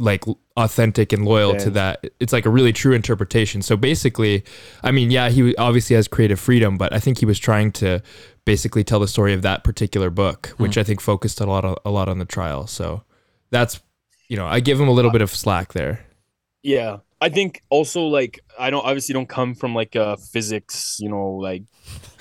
like 0.00 0.24
authentic 0.56 1.12
and 1.12 1.24
loyal 1.24 1.56
to 1.56 1.70
that. 1.70 2.04
It's 2.20 2.32
like 2.32 2.46
a 2.46 2.50
really 2.50 2.72
true 2.72 2.92
interpretation. 2.92 3.60
So 3.62 3.76
basically, 3.76 4.44
I 4.82 4.92
mean, 4.92 5.10
yeah, 5.10 5.28
he 5.28 5.54
obviously 5.56 5.96
has 5.96 6.06
creative 6.06 6.38
freedom, 6.38 6.76
but 6.78 6.92
I 6.92 7.00
think 7.00 7.18
he 7.18 7.26
was 7.26 7.38
trying 7.38 7.72
to 7.72 8.02
basically 8.44 8.84
tell 8.84 9.00
the 9.00 9.08
story 9.08 9.32
of 9.32 9.42
that 9.42 9.64
particular 9.64 10.10
book, 10.10 10.54
hmm. 10.56 10.62
which 10.62 10.78
I 10.78 10.84
think 10.84 11.00
focused 11.00 11.40
a 11.40 11.46
lot 11.46 11.64
on, 11.64 11.76
a 11.84 11.90
lot 11.90 12.08
on 12.08 12.18
the 12.18 12.24
trial. 12.24 12.66
So 12.66 13.02
that's 13.50 13.80
you 14.28 14.36
know, 14.36 14.46
I 14.46 14.60
give 14.60 14.80
him 14.80 14.88
a 14.88 14.92
little 14.92 15.10
uh, 15.10 15.12
bit 15.12 15.22
of 15.22 15.30
slack 15.30 15.72
there. 15.72 16.04
Yeah. 16.62 16.98
I 17.20 17.28
think 17.28 17.62
also 17.70 18.02
like 18.02 18.40
I 18.58 18.70
don't 18.70 18.84
obviously 18.84 19.12
don't 19.12 19.28
come 19.28 19.54
from 19.54 19.74
like 19.74 19.94
a 19.94 20.16
physics, 20.16 20.98
you 21.00 21.08
know, 21.08 21.30
like 21.30 21.62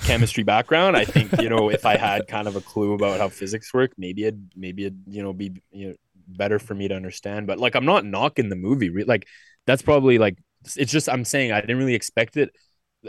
chemistry 0.04 0.44
background. 0.44 0.96
I 0.96 1.04
think, 1.04 1.40
you 1.42 1.48
know, 1.48 1.68
if 1.70 1.84
I 1.84 1.96
had 1.96 2.26
kind 2.26 2.48
of 2.48 2.56
a 2.56 2.60
clue 2.60 2.94
about 2.94 3.20
how 3.20 3.28
physics 3.28 3.72
work, 3.74 3.92
maybe 3.98 4.24
it 4.24 4.36
maybe 4.56 4.86
it, 4.86 4.94
you 5.06 5.22
know, 5.22 5.32
be 5.32 5.60
you 5.72 5.88
know 5.88 5.94
better 6.26 6.58
for 6.58 6.74
me 6.74 6.88
to 6.88 6.94
understand. 6.94 7.46
But 7.46 7.58
like 7.58 7.74
I'm 7.74 7.86
not 7.86 8.04
knocking 8.04 8.48
the 8.48 8.56
movie. 8.56 8.90
Like 9.04 9.26
that's 9.66 9.82
probably 9.82 10.18
like 10.18 10.36
it's 10.76 10.92
just 10.92 11.08
I'm 11.08 11.24
saying 11.24 11.52
I 11.52 11.60
didn't 11.60 11.78
really 11.78 11.94
expect 11.94 12.36
it 12.36 12.50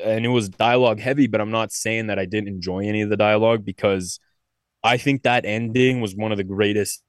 and 0.04 0.26
it 0.26 0.30
was 0.30 0.50
dialogue 0.50 1.00
heavy, 1.00 1.28
but 1.28 1.42
I'm 1.42 1.52
not 1.52 1.72
saying 1.72 2.08
that 2.08 2.20
I 2.20 2.26
didn't 2.26 2.50
enjoy 2.50 2.80
any 2.80 3.02
of 3.02 3.10
the 3.10 3.18
dialogue 3.18 3.64
because 3.64 4.20
I 4.84 4.98
think 4.98 5.24
that 5.24 5.46
ending 5.46 6.02
was 6.02 6.16
one 6.16 6.32
of 6.32 6.38
the 6.38 6.44
greatest 6.44 7.02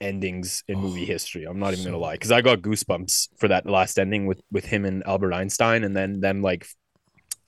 endings 0.00 0.64
in 0.66 0.78
movie 0.78 1.04
history. 1.04 1.44
I'm 1.44 1.58
not 1.58 1.72
even 1.74 1.84
gonna 1.84 1.98
lie, 1.98 2.14
because 2.14 2.32
I 2.32 2.40
got 2.40 2.62
goosebumps 2.62 3.28
for 3.38 3.48
that 3.48 3.66
last 3.66 3.98
ending 3.98 4.26
with 4.26 4.40
with 4.50 4.64
him 4.64 4.84
and 4.84 5.06
Albert 5.06 5.34
Einstein, 5.34 5.84
and 5.84 5.94
then 5.94 6.20
them 6.20 6.42
like, 6.42 6.66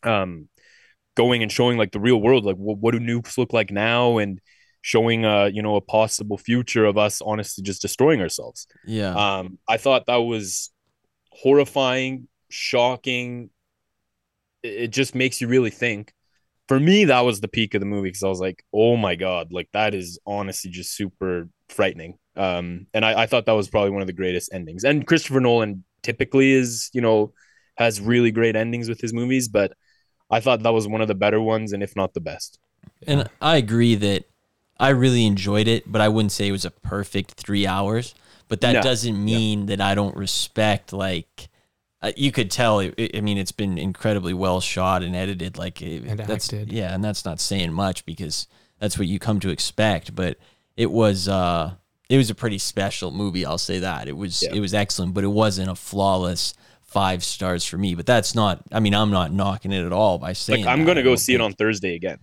um, 0.02 0.49
going 1.14 1.42
and 1.42 1.50
showing 1.50 1.78
like 1.78 1.92
the 1.92 2.00
real 2.00 2.21
world, 2.21 2.45
like 2.45 2.57
what, 2.57 2.78
what 2.78 2.92
do 2.92 3.00
nukes 3.00 3.38
look 3.38 3.52
like 3.52 3.71
now, 3.71 4.19
and 4.19 4.40
showing 4.83 5.25
a 5.25 5.49
you 5.49 5.62
know 5.62 5.77
a 5.77 5.81
possible 5.81 6.37
future 6.37 6.85
of 6.85 6.99
us 6.99 7.23
honestly 7.23 7.62
just 7.62 7.81
destroying 7.81 8.21
ourselves. 8.21 8.67
Yeah. 8.85 9.15
Um, 9.15 9.59
I 9.67 9.79
thought 9.79 10.07
that 10.07 10.17
was 10.17 10.71
horrifying, 11.31 12.29
shocking. 12.51 13.51
It 14.62 14.85
it 14.85 14.89
just 14.89 15.15
makes 15.15 15.41
you 15.41 15.49
really 15.49 15.71
think. 15.71 16.12
For 16.69 16.79
me, 16.79 17.07
that 17.07 17.21
was 17.21 17.41
the 17.41 17.49
peak 17.49 17.75
of 17.75 17.81
the 17.81 17.87
movie 17.87 18.09
because 18.09 18.23
I 18.23 18.29
was 18.29 18.41
like, 18.41 18.65
"Oh 18.73 18.97
my 18.97 19.15
god!" 19.15 19.53
Like 19.53 19.69
that 19.73 19.95
is 19.95 20.19
honestly 20.27 20.71
just 20.71 20.95
super 20.95 21.49
frightening. 21.69 22.19
Um, 22.37 22.87
and 22.95 23.05
I, 23.05 23.23
I 23.23 23.27
thought 23.27 23.47
that 23.47 23.53
was 23.53 23.69
probably 23.69 23.91
one 23.91 24.01
of 24.01 24.07
the 24.07 24.12
greatest 24.12 24.53
endings. 24.53 24.85
And 24.85 25.07
Christopher 25.07 25.41
Nolan 25.41 25.85
typically 26.03 26.53
is, 26.53 26.89
you 26.93 27.01
know, 27.01 27.33
has 27.77 28.01
really 28.01 28.31
great 28.31 28.57
endings 28.57 28.89
with 28.89 29.01
his 29.01 29.12
movies, 29.12 29.49
but 29.49 29.73
I 30.31 30.41
thought 30.41 30.62
that 30.62 30.73
was 30.73 30.89
one 30.89 31.03
of 31.03 31.09
the 31.09 31.15
better 31.15 31.41
ones, 31.41 31.73
and 31.73 31.83
if 31.83 31.95
not 31.95 32.15
the 32.15 32.21
best. 32.21 32.59
And 33.07 33.29
I 33.41 33.57
agree 33.57 33.95
that 33.97 34.25
I 34.83 34.89
really 34.91 35.25
enjoyed 35.27 35.69
it, 35.69 35.91
but 35.91 36.01
I 36.01 36.09
wouldn't 36.09 36.33
say 36.33 36.49
it 36.49 36.53
was 36.53 36.65
a 36.65 36.71
perfect 36.71 37.33
three 37.33 37.67
hours. 37.67 38.15
But 38.49 38.61
that 38.61 38.73
No. 38.73 38.83
doesn't 38.83 39.25
mean 39.25 39.67
that 39.67 39.81
I 39.81 39.95
don't 39.95 40.17
respect 40.17 40.93
like. 40.93 41.49
Uh, 42.03 42.11
you 42.17 42.33
could 42.33 42.51
tell. 42.51 42.81
It, 42.81 42.93
it- 42.99 43.17
I 43.17 43.21
mean, 43.21 43.39
it's 43.39 43.53
been 43.53 43.79
incredibly 43.79 44.35
well 44.35 44.61
shot 44.61 45.03
and 45.03 45.15
edited. 45.17 45.57
Like 45.57 45.81
it, 45.81 46.03
And 46.05 46.19
that's 46.21 46.53
acted. 46.53 46.73
yeah, 46.73 46.93
and 46.95 47.03
that's 47.03 47.25
not 47.25 47.41
saying 47.41 47.73
much 47.73 48.05
because 48.05 48.49
that's 48.81 48.99
what 48.99 49.07
you 49.07 49.19
come 49.21 49.39
to 49.41 49.51
expect. 49.51 50.15
But 50.15 50.37
it 50.77 50.91
was 50.91 51.29
uh, 51.29 51.75
it 52.11 52.17
was 52.19 52.29
a 52.29 52.35
pretty 52.35 52.59
special 52.59 53.11
movie. 53.12 53.47
I'll 53.47 53.57
say 53.57 53.79
that 53.79 54.09
it 54.09 54.17
was 54.17 54.43
Yeah. 54.43 54.55
it 54.55 54.61
was 54.61 54.75
excellent, 54.75 55.15
but 55.15 55.23
it 55.25 55.29
wasn't 55.29 55.71
a 55.71 55.77
flawless 55.77 56.55
five 56.83 57.23
stars 57.25 57.65
for 57.65 57.79
me. 57.79 57.95
But 57.95 58.05
that's 58.05 58.35
not. 58.35 58.62
I 58.73 58.81
mean, 58.81 58.95
I'm 58.95 59.11
not 59.12 59.33
knocking 59.33 59.71
it 59.73 59.87
at 59.87 59.93
all 59.93 60.19
by 60.19 60.33
saying. 60.35 60.65
Like 60.67 60.73
I'm 60.77 60.85
gonna 60.85 61.03
go 61.05 61.11
don't 61.11 61.19
see 61.19 61.35
it 61.35 61.41
on 61.41 61.53
Thursday 61.55 61.95
again. 61.95 62.19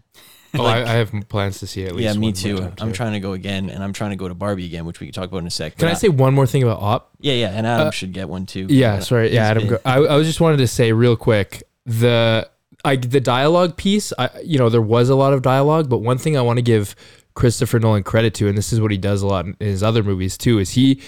Oh, 0.57 0.65
I, 0.65 0.81
I 0.81 0.93
have 0.93 1.11
plans 1.29 1.59
to 1.59 1.67
see 1.67 1.83
it. 1.83 1.89
At 1.89 1.95
least 1.95 2.05
yeah, 2.05 2.19
me 2.19 2.27
more 2.27 2.33
too. 2.33 2.71
I'm 2.79 2.91
trying 2.91 3.13
to 3.13 3.19
go 3.19 3.33
again, 3.33 3.69
and 3.69 3.83
I'm 3.83 3.93
trying 3.93 4.09
to 4.11 4.15
go 4.15 4.27
to 4.27 4.33
Barbie 4.33 4.65
again, 4.65 4.85
which 4.85 4.99
we 4.99 5.07
can 5.07 5.13
talk 5.13 5.25
about 5.29 5.39
in 5.39 5.47
a 5.47 5.51
sec. 5.51 5.77
Can 5.77 5.87
But 5.87 5.91
I 5.91 5.93
say 5.95 6.09
one 6.09 6.33
more 6.33 6.47
thing 6.47 6.63
about 6.63 6.79
Op? 6.81 7.11
Yeah, 7.19 7.33
yeah, 7.33 7.49
and 7.49 7.67
Adam 7.67 7.87
Uh, 7.87 7.91
should 7.91 8.13
get 8.13 8.29
one 8.29 8.45
too. 8.45 8.65
Yeah, 8.69 8.99
sorry. 8.99 9.33
Yeah, 9.33 9.47
Adam. 9.47 9.67
Go, 9.67 9.77
I, 9.85 9.97
I 9.99 10.15
was 10.15 10.25
just 10.25 10.41
wanted 10.41 10.57
to 10.57 10.67
say 10.67 10.91
real 10.91 11.15
quick 11.15 11.63
the 11.85 12.49
I 12.83 12.95
the 12.95 13.19
dialogue 13.19 13.77
piece. 13.77 14.11
I 14.17 14.29
you 14.43 14.57
know 14.57 14.69
there 14.69 14.81
was 14.81 15.09
a 15.09 15.15
lot 15.15 15.33
of 15.33 15.41
dialogue, 15.41 15.89
but 15.89 15.99
one 15.99 16.17
thing 16.17 16.35
I 16.37 16.41
want 16.41 16.57
to 16.57 16.63
give 16.63 16.95
Christopher 17.35 17.79
Nolan 17.79 18.03
credit 18.03 18.33
to, 18.35 18.47
and 18.47 18.57
this 18.57 18.73
is 18.73 18.81
what 18.81 18.91
he 18.91 18.97
does 18.97 19.21
a 19.21 19.27
lot 19.27 19.45
in 19.45 19.55
his 19.59 19.83
other 19.83 20.03
movies 20.03 20.37
too, 20.37 20.59
is 20.59 20.71
he 20.71 21.01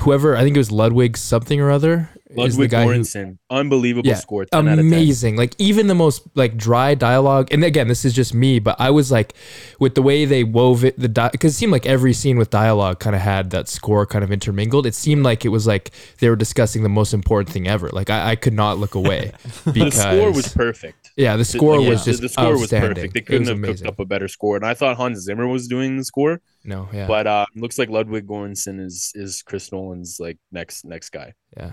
whoever 0.00 0.36
I 0.36 0.42
think 0.42 0.56
it 0.56 0.60
was 0.60 0.70
Ludwig 0.70 1.16
something 1.16 1.60
or 1.60 1.70
other 1.70 2.10
is 2.28 2.56
the 2.56 2.62
Ludwig 2.64 2.70
Göransson, 2.72 3.38
unbelievable 3.50 4.08
Yeah, 4.08 4.16
score, 4.16 4.44
10 4.44 4.68
out 4.68 4.72
of 4.72 4.76
10. 4.78 4.86
amazing. 4.86 5.36
Like 5.36 5.54
even 5.58 5.86
the 5.86 5.94
most 5.94 6.22
like 6.34 6.56
dry 6.56 6.94
dialogue, 6.94 7.48
and 7.52 7.64
again, 7.64 7.88
this 7.88 8.04
is 8.04 8.12
just 8.12 8.34
me, 8.34 8.58
but 8.58 8.76
I 8.78 8.90
was 8.90 9.10
like, 9.10 9.34
with 9.78 9.94
the 9.94 10.02
way 10.02 10.24
they 10.24 10.44
wove 10.44 10.84
it, 10.84 10.98
the 10.98 11.08
because 11.32 11.54
it 11.54 11.56
seemed 11.56 11.72
like 11.72 11.86
every 11.86 12.12
scene 12.12 12.36
with 12.36 12.50
dialogue 12.50 12.98
kind 12.98 13.16
of 13.16 13.22
had 13.22 13.50
that 13.50 13.68
score 13.68 14.04
kind 14.06 14.22
of 14.24 14.30
intermingled. 14.32 14.86
It 14.86 14.94
seemed 14.94 15.22
like 15.22 15.44
it 15.44 15.50
was 15.50 15.66
like 15.66 15.92
they 16.18 16.28
were 16.28 16.36
discussing 16.36 16.82
the 16.82 16.88
most 16.88 17.14
important 17.14 17.50
thing 17.52 17.66
ever. 17.68 17.88
Like 17.90 18.10
I, 18.10 18.32
I 18.32 18.36
could 18.36 18.54
not 18.54 18.78
look 18.78 18.94
away 18.94 19.32
because 19.64 19.64
The 19.74 19.90
score 19.90 20.32
was 20.32 20.52
perfect. 20.52 21.05
Yeah, 21.16 21.32
the 21.32 21.38
The- 21.38 21.44
score 21.44 21.80
yeah, 21.80 21.88
was 21.90 22.04
the- 22.04 22.10
just 22.10 22.22
the 22.22 22.28
score 22.28 22.58
was 22.58 22.70
perfect. 22.70 23.14
They 23.14 23.20
couldn't 23.20 23.48
have 23.48 23.56
amazing. 23.56 23.86
cooked 23.86 23.88
up 23.88 23.98
a 24.00 24.04
better 24.04 24.28
score. 24.28 24.56
And 24.56 24.64
I 24.66 24.74
thought 24.74 24.96
Hans 24.96 25.20
Zimmer 25.20 25.46
was 25.46 25.66
doing 25.68 25.96
the 25.96 26.04
score, 26.04 26.40
No, 26.64 26.88
yeah, 26.92 27.06
but 27.06 27.26
uh 27.26 27.46
looks 27.54 27.78
like 27.78 27.88
Ludwig 27.88 28.26
Göransson 28.26 28.80
is 28.80 29.12
is 29.14 29.42
Chris 29.42 29.70
Nolan's 29.72 30.18
like 30.20 30.38
next 30.52 30.84
next 30.84 31.10
guy. 31.10 31.32
yeah. 31.56 31.72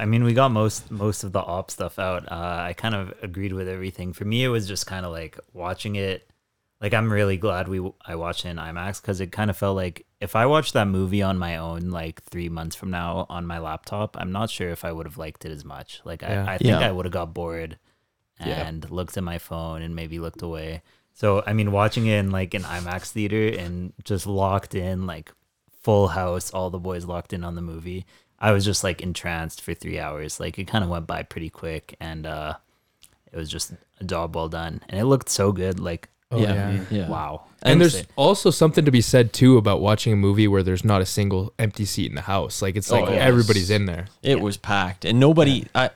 I 0.00 0.06
mean, 0.06 0.24
we 0.24 0.32
got 0.32 0.50
most 0.50 0.90
most 0.90 1.22
of 1.22 1.32
the 1.32 1.40
op 1.40 1.70
stuff 1.70 1.98
out. 1.98 2.22
Uh, 2.32 2.60
I 2.70 2.72
kind 2.72 2.94
of 2.94 3.12
agreed 3.22 3.52
with 3.52 3.68
everything. 3.68 4.14
For 4.14 4.24
me, 4.24 4.42
it 4.42 4.48
was 4.48 4.66
just 4.66 4.86
kind 4.86 5.04
of 5.04 5.12
like 5.12 5.38
watching 5.52 5.96
it. 5.96 6.28
Like 6.80 6.94
I'm 6.94 7.12
really 7.12 7.36
glad 7.36 7.68
we 7.68 7.78
I 8.06 8.14
watched 8.16 8.46
it 8.46 8.48
in 8.48 8.56
IMAX 8.56 9.02
because 9.02 9.20
it 9.20 9.30
kind 9.32 9.50
of 9.50 9.56
felt 9.56 9.76
like 9.76 10.06
if 10.20 10.34
I 10.34 10.46
watched 10.46 10.72
that 10.72 10.88
movie 10.88 11.20
on 11.22 11.36
my 11.38 11.58
own, 11.58 11.90
like 11.90 12.22
three 12.24 12.48
months 12.48 12.74
from 12.74 12.90
now 12.90 13.26
on 13.28 13.46
my 13.46 13.58
laptop, 13.58 14.16
I'm 14.18 14.32
not 14.32 14.48
sure 14.48 14.70
if 14.70 14.82
I 14.84 14.92
would 14.92 15.04
have 15.06 15.18
liked 15.18 15.44
it 15.44 15.52
as 15.52 15.64
much. 15.64 16.00
Like 16.06 16.22
Yeah. 16.22 16.46
I, 16.48 16.54
I 16.54 16.58
think 16.58 16.70
Yeah. 16.70 16.88
I 16.88 16.90
would 16.90 17.04
have 17.04 17.12
got 17.12 17.34
bored 17.34 17.78
Yeah. 18.46 18.66
and 18.66 18.88
looked 18.90 19.16
at 19.16 19.24
my 19.24 19.38
phone 19.38 19.82
and 19.82 19.94
maybe 19.94 20.18
looked 20.18 20.42
away. 20.42 20.82
So 21.14 21.42
I 21.46 21.52
mean, 21.52 21.72
watching 21.72 22.06
it 22.06 22.18
in 22.18 22.30
like 22.30 22.54
an 22.54 22.62
IMAX 22.62 23.10
theater 23.10 23.48
and 23.58 23.92
just 24.04 24.26
locked 24.26 24.74
in, 24.74 25.06
like 25.06 25.32
full 25.82 26.08
house, 26.08 26.50
all 26.50 26.70
the 26.70 26.78
boys 26.78 27.04
locked 27.04 27.32
in 27.32 27.44
on 27.44 27.54
the 27.54 27.62
movie. 27.62 28.06
I 28.38 28.52
was 28.52 28.64
just 28.64 28.82
like 28.82 29.00
entranced 29.00 29.60
for 29.60 29.74
three 29.74 29.98
hours. 29.98 30.40
Like 30.40 30.58
it 30.58 30.64
kind 30.64 30.82
of 30.82 30.90
went 30.90 31.06
by 31.06 31.22
pretty 31.22 31.50
quick, 31.50 31.96
and 32.00 32.26
uh, 32.26 32.54
it 33.32 33.36
was 33.36 33.48
just 33.50 33.72
a 34.00 34.04
job 34.04 34.34
well 34.34 34.48
done. 34.48 34.80
And 34.88 34.98
it 34.98 35.04
looked 35.04 35.28
so 35.28 35.52
good. 35.52 35.78
Like 35.78 36.08
Oh, 36.32 36.38
yeah, 36.38 36.70
yeah. 36.70 36.84
yeah. 36.90 37.08
wow. 37.08 37.42
And 37.62 37.80
there's 37.80 37.94
Insane. 37.94 38.08
also 38.16 38.50
something 38.50 38.86
to 38.86 38.90
be 38.90 39.02
said 39.02 39.32
too 39.32 39.58
about 39.58 39.80
watching 39.80 40.14
a 40.14 40.16
movie 40.16 40.48
where 40.48 40.62
there's 40.62 40.84
not 40.84 41.02
a 41.02 41.06
single 41.06 41.52
empty 41.58 41.84
seat 41.84 42.08
in 42.08 42.14
the 42.14 42.22
house. 42.22 42.62
Like 42.62 42.74
it's 42.74 42.90
like 42.90 43.06
yes. 43.08 43.18
everybody's 43.20 43.70
in 43.70 43.84
there. 43.84 44.06
It 44.22 44.40
was 44.40 44.56
packed, 44.56 45.04
and 45.04 45.20
nobody. 45.20 45.66
I, 45.74 45.90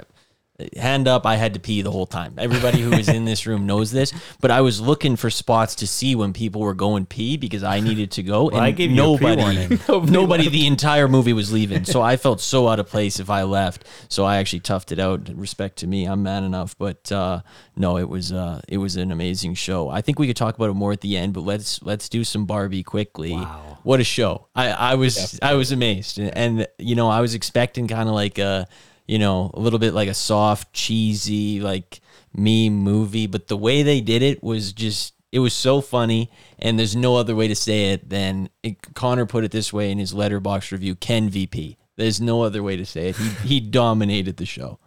hand 0.77 1.07
up, 1.07 1.27
I 1.27 1.37
had 1.37 1.55
to 1.55 1.61
pee 1.61 1.83
the 1.83 1.91
whole 1.91 2.07
time. 2.07 2.35
Everybody 2.39 2.81
who 2.81 2.93
is 2.93 3.09
in 3.09 3.25
this 3.25 3.47
room 3.47 3.67
knows 3.67 3.91
this. 3.91 4.13
But 4.41 4.51
I 4.51 4.61
was 4.61 4.81
looking 4.81 5.17
for 5.17 5.31
spots 5.31 5.75
to 5.77 5.87
see 5.87 6.15
when 6.15 6.33
people 6.33 6.61
were 6.61 6.75
going 6.75 7.07
pee 7.07 7.37
because 7.37 7.63
I 7.63 7.81
needed 7.81 8.11
to 8.13 8.23
go, 8.23 8.49
and 8.49 8.59
I 8.59 8.71
gave 8.71 8.91
nobody, 8.97 9.79
nobody, 9.89 10.49
the 10.49 10.67
entire 10.67 11.09
movie 11.09 11.33
was 11.33 11.53
leaving. 11.53 11.85
So 11.85 12.01
I 12.01 12.17
felt 12.17 12.41
so 12.41 12.69
out 12.69 12.81
of 12.81 12.89
place 12.89 13.21
if 13.21 13.29
I 13.29 13.43
left. 13.43 13.85
So 14.09 14.25
I 14.25 14.37
actually 14.39 14.61
toughed 14.61 14.93
it 14.93 14.99
out. 14.99 15.29
Respect 15.35 15.79
to 15.79 15.87
me, 15.87 16.07
I'm 16.07 16.23
man 16.23 16.45
enough. 16.45 16.77
But 16.79 17.11
uh, 17.13 17.43
no, 17.77 17.99
it 17.99 18.09
was 18.09 18.33
uh, 18.33 18.61
it 18.69 18.79
was 18.79 18.97
an 18.97 19.13
amazing 19.13 19.55
show. 19.55 19.89
I 19.91 20.01
think 20.01 20.19
we 20.19 20.27
could 20.27 20.37
talk 20.37 20.57
about 20.57 20.71
it 20.71 20.75
more 20.75 20.93
at 20.93 21.01
the 21.01 21.17
end, 21.17 21.35
but 21.35 21.43
let's 21.43 21.83
let's 21.83 22.09
do 22.09 22.25
some 22.25 22.47
Barbie 22.47 22.83
quickly. 22.83 23.33
Wow. 23.33 23.79
What 23.83 24.01
a 24.01 24.05
show! 24.05 24.49
I, 24.55 24.71
I 24.71 24.95
was 24.97 25.39
I 25.43 25.55
was 25.55 25.71
amazed, 25.71 26.19
and, 26.19 26.37
and 26.37 26.69
you 26.79 26.97
know 26.97 27.09
I 27.09 27.21
was 27.21 27.35
expecting 27.35 27.87
kind 27.87 28.09
of 28.09 28.15
like 28.15 28.39
a 28.39 28.67
you 29.07 29.19
know 29.19 29.51
a 29.55 29.61
little 29.61 29.79
bit 29.79 29.95
like 29.95 30.09
a 30.09 30.15
soft, 30.15 30.73
cheesy 30.73 31.61
like 31.61 32.01
meme 32.35 32.75
movie, 32.75 33.27
but 33.27 33.49
the 33.49 33.57
way 33.57 33.83
they 33.83 34.01
did 34.01 34.23
it 34.23 34.43
was 34.43 34.73
just 34.73 35.15
it 35.33 35.41
was 35.41 35.55
so 35.55 35.81
funny, 35.81 36.31
and 36.59 36.79
there's 36.79 36.97
no 36.97 37.17
other 37.17 37.35
way 37.35 37.49
to 37.49 37.55
say 37.55 37.93
it 37.93 38.09
than 38.09 38.49
it, 38.63 38.95
Connor 38.95 39.27
put 39.27 39.45
it 39.45 39.51
this 39.51 39.73
way 39.73 39.91
in 39.91 39.99
his 39.99 40.15
Letterboxd 40.15 40.73
review: 40.73 40.95
Ken 40.95 41.29
VP. 41.29 41.77
There's 41.97 42.21
no 42.21 42.43
other 42.43 42.63
way 42.63 42.77
to 42.77 42.87
say 42.87 43.09
it. 43.09 43.17
He 43.17 43.29
he 43.49 43.61
dominated 43.71 44.37
the 44.37 44.47
show. 44.47 44.79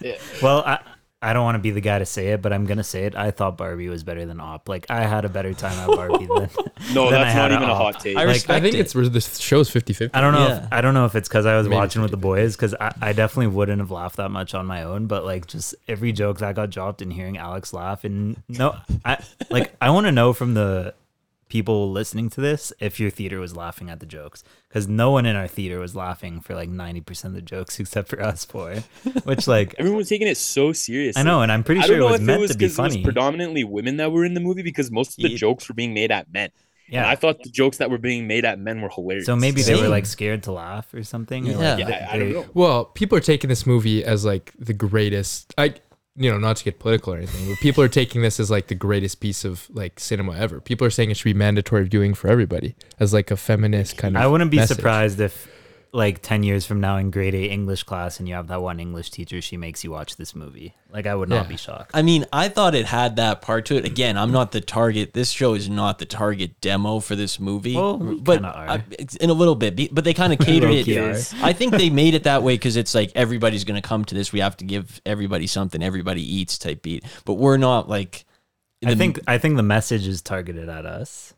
yeah. 0.00 0.16
Well, 0.42 0.62
I 0.64 0.78
I 1.20 1.32
don't 1.32 1.42
want 1.42 1.56
to 1.56 1.58
be 1.58 1.72
the 1.72 1.80
guy 1.80 1.98
to 1.98 2.06
say 2.06 2.28
it, 2.28 2.42
but 2.42 2.52
I'm 2.52 2.64
gonna 2.64 2.84
say 2.84 3.04
it. 3.04 3.16
I 3.16 3.32
thought 3.32 3.56
Barbie 3.56 3.88
was 3.88 4.04
better 4.04 4.24
than 4.24 4.38
Op. 4.38 4.68
Like 4.68 4.86
I 4.88 5.04
had 5.04 5.24
a 5.24 5.28
better 5.28 5.52
time 5.52 5.76
at 5.78 5.88
Barbie 5.88 6.26
than. 6.26 6.48
No, 6.94 7.10
than 7.10 7.20
I 7.20 7.24
that's 7.24 7.34
had 7.34 7.50
not 7.50 7.52
at 7.52 7.56
even 7.56 7.68
a 7.68 7.72
Op. 7.72 7.94
hot 7.94 8.00
take. 8.00 8.16
I 8.16 8.20
Like, 8.20 8.34
respect 8.34 8.56
I 8.56 8.60
think 8.62 8.74
it. 8.76 8.78
it's 8.80 8.92
the 8.92 9.20
show's 9.42 9.68
50-50. 9.68 10.10
I 10.14 10.20
don't 10.20 10.32
know. 10.32 10.46
Yeah. 10.46 10.64
If, 10.64 10.72
I 10.72 10.80
don't 10.80 10.94
know 10.94 11.06
if 11.06 11.16
it's 11.16 11.28
because 11.28 11.44
I 11.44 11.56
was 11.56 11.66
Maybe 11.66 11.76
watching 11.76 12.02
with 12.02 12.12
the 12.12 12.16
boys 12.16 12.54
because 12.56 12.72
I, 12.74 12.94
I 13.02 13.12
definitely 13.12 13.48
wouldn't 13.48 13.80
have 13.80 13.90
laughed 13.90 14.16
that 14.16 14.30
much 14.30 14.54
on 14.54 14.64
my 14.64 14.84
own. 14.84 15.06
But 15.06 15.24
like 15.24 15.46
just 15.48 15.74
every 15.88 16.12
joke 16.12 16.38
that 16.38 16.54
got 16.54 16.70
dropped 16.70 17.02
and 17.02 17.12
hearing 17.12 17.36
Alex 17.36 17.72
laugh 17.72 18.04
and 18.04 18.40
no, 18.48 18.76
I 19.04 19.18
like 19.50 19.74
I 19.82 19.90
want 19.90 20.06
to 20.06 20.12
know 20.12 20.32
from 20.32 20.54
the 20.54 20.94
people 21.48 21.90
listening 21.90 22.28
to 22.30 22.40
this 22.40 22.72
if 22.80 23.00
your 23.00 23.10
theater 23.10 23.40
was 23.40 23.56
laughing 23.56 23.88
at 23.90 24.00
the 24.00 24.06
jokes 24.06 24.44
because 24.68 24.86
no 24.86 25.10
one 25.10 25.24
in 25.26 25.34
our 25.36 25.48
theater 25.48 25.78
was 25.80 25.96
laughing 25.96 26.40
for 26.40 26.54
like 26.54 26.68
ninety 26.68 27.00
percent 27.00 27.32
of 27.32 27.36
the 27.36 27.42
jokes 27.42 27.78
except 27.80 28.08
for 28.08 28.22
us 28.22 28.44
four, 28.44 28.74
which 29.24 29.46
like 29.48 29.74
Everyone 29.78 29.98
was 29.98 30.08
taking 30.08 30.28
it 30.28 30.36
so 30.36 30.72
seriously. 30.72 31.20
I 31.20 31.24
know, 31.24 31.42
and 31.42 31.50
I'm 31.50 31.64
pretty 31.64 31.80
I 31.80 31.86
sure 31.86 31.98
it 31.98 32.02
was 32.02 32.20
meant 32.20 32.38
it 32.38 32.42
was 32.42 32.50
to 32.52 32.58
be 32.58 32.64
because 32.66 32.78
it 32.78 32.82
was 32.82 32.92
funny. 32.94 33.04
predominantly 33.04 33.64
women 33.64 33.96
that 33.98 34.12
were 34.12 34.24
in 34.24 34.34
the 34.34 34.40
movie 34.40 34.62
because 34.62 34.90
most 34.90 35.18
of 35.18 35.22
the 35.22 35.30
Yeah. 35.30 35.36
jokes 35.38 35.68
were 35.68 35.74
being 35.74 35.94
made 35.94 36.10
at 36.10 36.32
men. 36.32 36.50
And 36.90 37.04
I 37.04 37.16
thought 37.16 37.42
the 37.42 37.50
jokes 37.50 37.76
that 37.76 37.90
were 37.90 37.98
being 37.98 38.26
made 38.26 38.46
at 38.46 38.58
men 38.58 38.80
were 38.80 38.88
hilarious. 38.88 39.26
So 39.26 39.36
maybe 39.36 39.60
they 39.60 39.74
were 39.74 39.88
like 39.88 40.06
scared 40.06 40.44
to 40.44 40.52
laugh 40.52 40.94
or 40.94 41.02
something. 41.02 41.46
or, 41.46 41.50
Yeah. 41.50 41.56
like, 41.74 41.78
yeah, 41.80 41.84
they- 41.86 41.94
I, 41.94 42.12
I 42.14 42.18
don't 42.18 42.32
know. 42.32 42.46
Well, 42.54 42.84
people 42.86 43.18
are 43.18 43.20
taking 43.20 43.48
this 43.48 43.66
movie 43.66 44.02
as 44.02 44.24
like 44.24 44.54
the 44.58 44.72
greatest. 44.72 45.52
I, 45.58 45.74
you 46.18 46.30
know, 46.30 46.38
not 46.38 46.56
to 46.56 46.64
get 46.64 46.80
political 46.80 47.14
or 47.14 47.16
anything, 47.16 47.48
but 47.48 47.58
people 47.58 47.82
are 47.82 47.88
taking 47.88 48.22
this 48.22 48.40
as 48.40 48.50
like 48.50 48.66
the 48.66 48.74
greatest 48.74 49.20
piece 49.20 49.44
of 49.44 49.68
like 49.72 50.00
cinema 50.00 50.36
ever. 50.36 50.60
People 50.60 50.86
are 50.86 50.90
saying 50.90 51.10
it 51.10 51.16
should 51.16 51.24
be 51.24 51.34
mandatory 51.34 51.84
viewing 51.84 52.12
for 52.12 52.28
everybody 52.28 52.74
as 52.98 53.14
like 53.14 53.30
a 53.30 53.36
feminist 53.36 53.96
kind 53.96 54.16
of. 54.16 54.22
I 54.22 54.26
wouldn't 54.26 54.50
be 54.50 54.56
message. 54.56 54.76
surprised 54.76 55.20
if, 55.20 55.48
like, 55.92 56.20
10 56.22 56.42
years 56.42 56.66
from 56.66 56.80
now 56.80 56.96
in 56.98 57.10
grade 57.10 57.34
8 57.34 57.50
English 57.50 57.82
class 57.84 58.18
and 58.18 58.28
you 58.28 58.34
have 58.34 58.48
that 58.48 58.60
one 58.60 58.78
English 58.80 59.10
teacher, 59.10 59.40
she 59.40 59.56
makes 59.56 59.82
you 59.82 59.90
watch 59.90 60.16
this 60.16 60.34
movie. 60.34 60.74
Like, 60.90 61.06
I 61.06 61.14
would 61.14 61.28
not 61.28 61.44
Yeah. 61.44 61.48
be 61.48 61.56
shocked. 61.56 61.90
I 61.94 62.02
mean, 62.02 62.26
I 62.32 62.48
thought 62.48 62.74
it 62.74 62.86
had 62.86 63.16
that 63.16 63.40
part 63.42 63.66
to 63.66 63.76
it. 63.76 63.84
Again, 63.84 64.16
I'm 64.18 64.30
not 64.32 64.52
the 64.52 64.60
target. 64.60 65.14
This 65.14 65.30
show 65.30 65.54
is 65.54 65.68
not 65.68 65.98
the 65.98 66.04
target 66.04 66.60
demo 66.60 67.00
for 67.00 67.16
this 67.16 67.40
movie. 67.40 67.74
Well, 67.76 67.98
we 67.98 68.20
but. 68.20 68.44
I- 68.44 68.82
in 69.20 69.30
a 69.30 69.34
little 69.34 69.54
bit, 69.54 69.94
but 69.94 70.04
they 70.04 70.14
kind 70.14 70.32
of 70.32 70.38
catered 70.46 70.70
it. 70.72 71.34
I 71.42 71.52
think 71.52 71.72
they 71.74 71.90
made 71.90 72.14
it 72.14 72.24
that 72.24 72.42
way 72.42 72.54
because 72.54 72.76
it's 72.76 72.94
like 72.94 73.10
everybody's 73.14 73.64
going 73.64 73.80
to 73.80 73.86
come 73.86 74.04
to 74.06 74.14
this. 74.14 74.32
We 74.32 74.40
have 74.40 74.56
to 74.58 74.64
give 74.64 75.00
everybody 75.06 75.46
something. 75.46 75.82
Everybody 75.82 76.22
eats 76.22 76.58
type 76.58 76.82
beat. 76.82 77.04
But 77.24 77.34
we're 77.34 77.56
not 77.56 77.88
like. 77.88 78.24
I 78.84 78.94
think 78.94 79.18
I 79.26 79.38
think 79.38 79.56
the 79.56 79.62
message 79.64 80.06
is 80.06 80.22
targeted 80.22 80.68
at 80.68 80.86
us. 80.86 81.34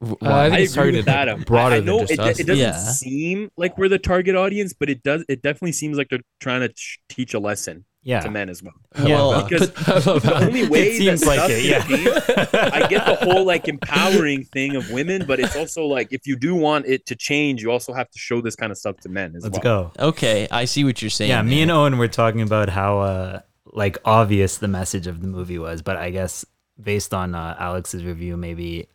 W- 0.00 0.16
Uh, 0.22 0.26
I 0.26 0.28
why? 0.30 0.44
think 0.48 0.54
I 0.54 0.60
it's 0.62 0.72
agree 0.72 0.82
targeted 0.82 0.98
with 0.98 1.04
that. 1.06 1.28
Um, 1.28 1.40
broader 1.42 1.74
I, 1.74 1.76
I 1.76 1.80
than 1.80 1.86
know 1.86 2.00
just 2.00 2.12
it, 2.12 2.20
us. 2.20 2.40
it 2.40 2.46
doesn't 2.46 2.58
Yeah. 2.62 2.78
seem 2.78 3.50
like 3.56 3.76
we're 3.78 3.88
the 3.88 3.98
target 3.98 4.34
audience, 4.34 4.72
but 4.72 4.88
it 4.90 5.02
does. 5.02 5.24
It 5.28 5.42
definitely 5.42 5.72
seems 5.72 5.98
like 5.98 6.08
they're 6.08 6.20
trying 6.40 6.60
to 6.60 6.68
ch- 6.70 7.00
teach 7.10 7.34
a 7.34 7.38
lesson 7.38 7.84
Yeah. 8.02 8.20
to 8.20 8.30
men 8.30 8.48
as 8.48 8.62
well. 8.62 8.72
Yeah, 8.98 9.16
well, 9.16 9.44
because 9.48 9.68
but- 9.86 10.22
the 10.22 10.34
only 10.46 10.66
way 10.68 10.88
It 10.88 10.96
seems 10.96 11.20
that 11.20 11.26
like 11.26 11.38
stuff 11.38 11.50
it, 11.50 11.64
yeah. 11.64 11.82
change- 11.84 12.72
I 12.72 12.86
get 12.88 13.04
the 13.04 13.16
whole 13.26 13.44
like 13.44 13.68
empowering 13.74 14.44
thing 14.44 14.74
of 14.76 14.90
women, 14.90 15.24
but 15.26 15.38
it's 15.38 15.54
also 15.54 15.84
like 15.84 16.08
if 16.12 16.26
you 16.26 16.36
do 16.36 16.54
want 16.54 16.86
it 16.86 17.04
to 17.06 17.14
change, 17.14 17.60
you 17.62 17.70
also 17.70 17.92
have 17.92 18.10
to 18.10 18.18
show 18.18 18.40
this 18.40 18.56
kind 18.56 18.72
of 18.72 18.78
stuff 18.78 18.96
to 19.00 19.08
men 19.10 19.34
as 19.36 19.42
well. 19.42 19.50
Let's 19.52 19.64
well. 19.64 19.92
go. 19.98 20.06
okay, 20.08 20.48
I 20.50 20.64
see 20.64 20.82
what 20.84 21.02
you're 21.02 21.10
saying. 21.10 21.28
Yeah, 21.30 21.42
me 21.42 21.56
there. 21.56 21.62
and 21.64 21.70
Owen 21.72 21.98
were 21.98 22.08
talking 22.08 22.40
about 22.40 22.70
how 22.70 23.00
uh 23.00 23.40
like 23.72 23.98
obvious 24.06 24.56
the 24.58 24.66
message 24.68 25.06
of 25.06 25.20
the 25.20 25.28
movie 25.28 25.58
was, 25.58 25.82
but 25.82 25.96
I 25.98 26.08
guess 26.10 26.44
based 26.82 27.12
on 27.12 27.34
uh, 27.34 27.54
Alex's 27.58 28.02
review, 28.04 28.36
maybe 28.38 28.88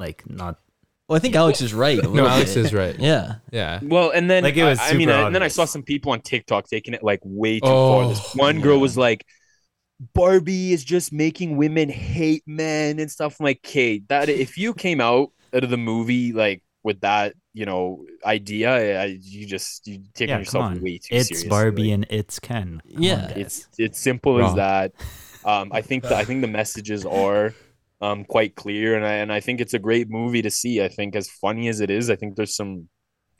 like 0.00 0.28
not 0.28 0.58
Well, 1.08 1.16
I 1.16 1.20
think 1.20 1.34
Alex 1.36 1.60
is 1.60 1.72
right. 1.74 2.02
No, 2.18 2.26
Alex 2.26 2.54
bit. 2.54 2.66
is 2.66 2.72
right. 2.74 2.96
Yeah. 2.98 3.36
Yeah. 3.52 3.80
Well, 3.82 4.10
and 4.10 4.30
then 4.30 4.42
Like, 4.44 4.56
it 4.56 4.64
was 4.64 4.78
I, 4.80 4.90
I 4.90 4.92
mean, 4.94 5.08
super 5.08 5.26
and 5.26 5.34
then 5.34 5.42
I 5.42 5.46
obvious. 5.46 5.54
saw 5.54 5.64
some 5.66 5.82
people 5.82 6.12
on 6.12 6.20
TikTok 6.22 6.66
taking 6.68 6.94
it 6.94 7.02
like 7.02 7.20
way 7.24 7.60
too 7.60 7.66
Oh, 7.66 7.92
far. 8.02 8.08
This 8.08 8.34
one 8.34 8.60
girl 8.60 8.78
was 8.80 8.96
like, 8.96 9.24
"Barbie 10.14 10.72
is 10.72 10.84
just 10.84 11.12
making 11.12 11.56
women 11.56 11.88
hate 11.88 12.42
men 12.46 12.98
and 12.98 13.10
stuff." 13.10 13.36
I'm 13.40 13.44
like, 13.44 13.62
Kate, 13.62 14.06
that 14.08 14.28
if 14.28 14.56
you 14.56 14.72
came 14.74 15.00
out 15.00 15.30
out 15.54 15.64
of 15.64 15.70
the 15.70 15.76
movie 15.76 16.32
like 16.32 16.62
with 16.82 17.00
that, 17.02 17.34
you 17.52 17.66
know, 17.66 18.06
idea, 18.24 19.02
I, 19.02 19.18
you 19.20 19.46
just 19.46 19.86
you 19.86 20.02
taking 20.14 20.28
yeah, 20.30 20.34
come 20.36 20.40
yourself 20.42 20.64
on. 20.64 20.80
way 20.82 20.98
too 20.98 21.06
seriously. 21.10 21.18
It's 21.18 21.28
seriously. 21.28 21.48
Barbie 21.50 21.92
and 21.92 22.06
it's 22.08 22.38
Ken. 22.38 22.80
Come 22.86 22.96
on, 22.96 23.02
Yeah. 23.02 23.26
guys. 23.28 23.36
it's 23.36 23.68
it's 23.78 24.00
simple 24.00 24.38
as 24.38 24.42
Wrong. 24.42 24.56
that. 24.56 24.92
Um, 25.42 25.70
I 25.72 25.80
think 25.80 26.02
the, 26.04 26.14
I 26.14 26.24
think 26.26 26.42
the 26.42 26.48
messages 26.48 27.06
are 27.06 27.54
um 28.00 28.24
quite 28.24 28.54
clear, 28.54 28.96
and 28.96 29.04
I 29.04 29.14
and 29.14 29.32
I 29.32 29.40
think 29.40 29.60
it's 29.60 29.74
a 29.74 29.78
great 29.78 30.08
movie 30.10 30.42
to 30.42 30.50
see. 30.50 30.82
I 30.82 30.88
think 30.88 31.16
as 31.16 31.28
funny 31.28 31.68
as 31.68 31.80
it 31.80 31.90
is, 31.90 32.10
I 32.10 32.16
think 32.16 32.36
there's 32.36 32.56
some 32.56 32.88